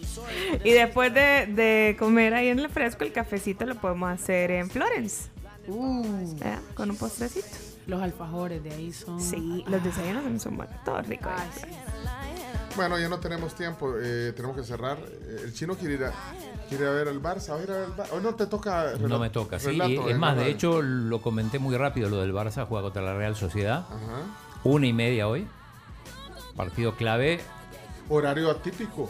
[0.63, 4.69] Y después de, de comer ahí en el fresco, el cafecito lo podemos hacer en
[4.69, 5.29] Florence.
[5.67, 6.59] ¿Verdad?
[6.73, 7.47] Con un postrecito.
[7.87, 9.19] Los alfajores de ahí son.
[9.21, 10.75] Sí, los desayunos también son buenos.
[10.83, 11.29] Todo rico.
[11.29, 11.71] ahí.
[12.75, 14.97] Bueno, ya no tenemos tiempo, eh, tenemos que cerrar.
[14.99, 16.11] Eh, el chino quiere ir a,
[16.69, 18.33] quiere ir a ver al Barça, ¿va a ir a ver al Bar- Hoy no
[18.35, 18.93] te toca.
[18.99, 19.67] No me toca, sí.
[19.67, 20.51] relato, es eh, más, no, de no.
[20.55, 23.79] hecho, lo comenté muy rápido, lo del Barça juega contra la Real Sociedad.
[23.89, 24.21] Ajá.
[24.63, 25.47] Una y media hoy.
[26.55, 27.41] Partido clave.
[28.09, 29.09] Horario atípico.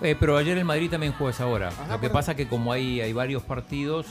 [0.00, 1.68] Eh, pero ayer el Madrid también jugó a esa hora.
[1.68, 4.06] Ajá, lo que pero- pasa que como hay, hay varios partidos,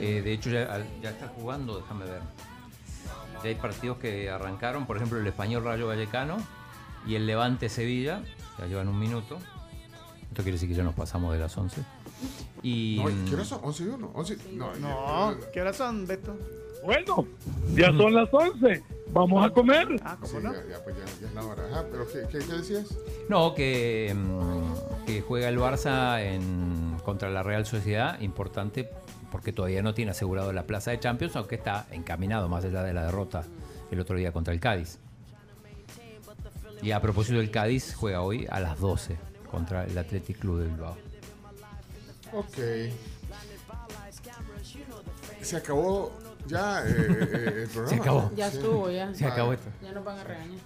[0.00, 2.20] eh, de hecho ya, ya está jugando, déjame ver.
[3.42, 6.38] Ya hay partidos que arrancaron, por ejemplo el Español Rayo Vallecano
[7.06, 8.22] y el Levante Sevilla,
[8.58, 9.38] ya llevan un minuto.
[10.22, 11.82] Esto quiere decir que ya nos pasamos de las 11.
[12.62, 13.62] Y, No, ¿Qué hora son?
[13.62, 14.10] ¿11 y 1?
[14.14, 16.36] 11 No, No, ¿qué horas son, Beto?
[16.84, 17.26] Bueno,
[17.74, 18.82] ya son las 11.
[19.08, 19.88] Vamos a comer.
[20.04, 21.64] Ah, Sí, ya, ya, pues ya, ya es la hora.
[21.70, 22.98] Ajá, pero ¿qué, qué, qué decías?
[23.28, 28.90] No, que, mm, que juega el Barça en, contra la Real Sociedad, importante
[29.30, 32.92] porque todavía no tiene asegurado la plaza de Champions, aunque está encaminado más allá de
[32.92, 33.44] la derrota
[33.90, 34.98] el otro día contra el Cádiz.
[36.86, 39.16] Y a propósito del Cádiz, juega hoy a las 12
[39.50, 40.96] contra el Athletic Club de Bilbao.
[42.32, 42.56] Ok.
[45.42, 46.12] Se acabó
[46.46, 47.88] ya eh, eh, el programa.
[47.88, 48.30] Se acabó.
[48.36, 48.56] Ya Sí.
[48.58, 49.12] estuvo, ya.
[49.12, 49.68] Se acabó esto.
[49.82, 50.58] Ya nos van a regañar.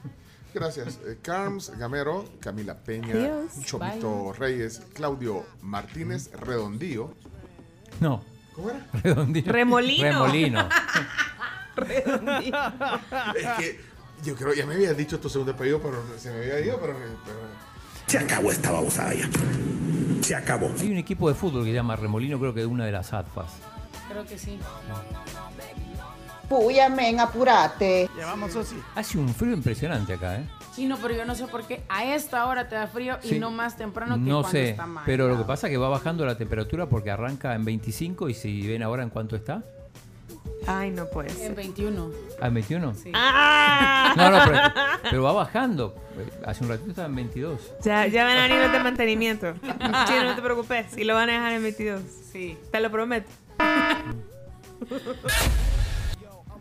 [0.53, 1.01] Gracias.
[1.07, 3.53] Eh, Carms Gamero, Camila Peña, Adiós.
[3.65, 7.15] Chomito Reyes, Claudio Martínez, Redondío.
[7.99, 8.23] No.
[8.55, 8.87] ¿Cómo era?
[8.93, 9.51] Redondino.
[9.51, 10.27] Remolino.
[10.27, 10.69] Remolino.
[13.37, 13.81] Es que
[14.25, 16.95] yo creo, ya me había dicho tu segundo apellido, pero se me había ido, pero...
[17.25, 17.39] pero-
[18.07, 19.29] Se acabó esta babosada ya.
[20.23, 20.71] Se acabó.
[20.81, 23.13] Hay un equipo de fútbol que se llama Remolino, creo que de una de las
[23.13, 23.51] ATFAS.
[24.09, 24.59] Creo que sí.
[26.49, 28.09] Puya, men, apurate.
[28.19, 28.75] Ya vamos, Sosi.
[28.97, 30.45] Hace un frío impresionante acá, ¿eh?
[30.75, 33.39] Chino, pero yo no sé por qué a esta hora te da frío y Sí.
[33.39, 35.03] no más temprano que No cuando sé, está mal.
[35.07, 38.35] pero lo que pasa es que va bajando la temperatura porque arranca en 25 y
[38.35, 39.63] si ven ahora en cuánto está,
[40.67, 41.55] Ay, no puede En ser.
[41.55, 42.11] 21.
[42.41, 42.95] ¿a 21?
[42.95, 43.13] Sí.
[43.15, 44.13] ¡Ah!
[44.17, 44.59] No, no, pero,
[45.03, 45.95] pero va bajando.
[46.45, 47.75] Hace un ratito estaba en 22.
[47.83, 49.55] Ya, ya van a venir de mantenimiento.
[50.07, 50.97] Chino, no te preocupes.
[50.99, 52.03] Y lo van a dejar en 22.
[52.33, 52.59] Sí.
[52.71, 53.29] Te lo prometo.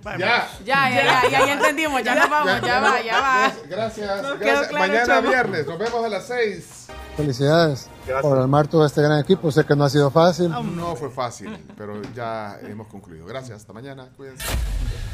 [0.04, 0.18] Ya.
[0.18, 2.04] Ya, ya, ya, ya, ya entendimos.
[2.04, 3.54] Ya nos vamos, ya va, ya va.
[3.68, 4.22] Gracias.
[4.40, 4.68] Gracias.
[4.68, 6.88] claro, Mañana viernes, nos vemos a las 6.
[7.18, 7.90] Felicidades
[8.22, 9.52] por armar todo este gran equipo.
[9.52, 10.50] Sé que no ha sido fácil.
[10.50, 13.26] No fue fácil, pero ya hemos concluido.
[13.26, 14.10] Gracias, hasta mañana.
[14.16, 14.46] Cuídense.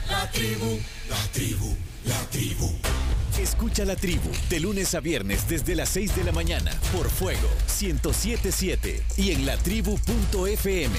[0.09, 2.71] La tribu, la tribu, la tribu.
[3.39, 7.49] Escucha la tribu de lunes a viernes desde las 6 de la mañana por Fuego
[7.81, 10.95] 1077 y en latribu.fm.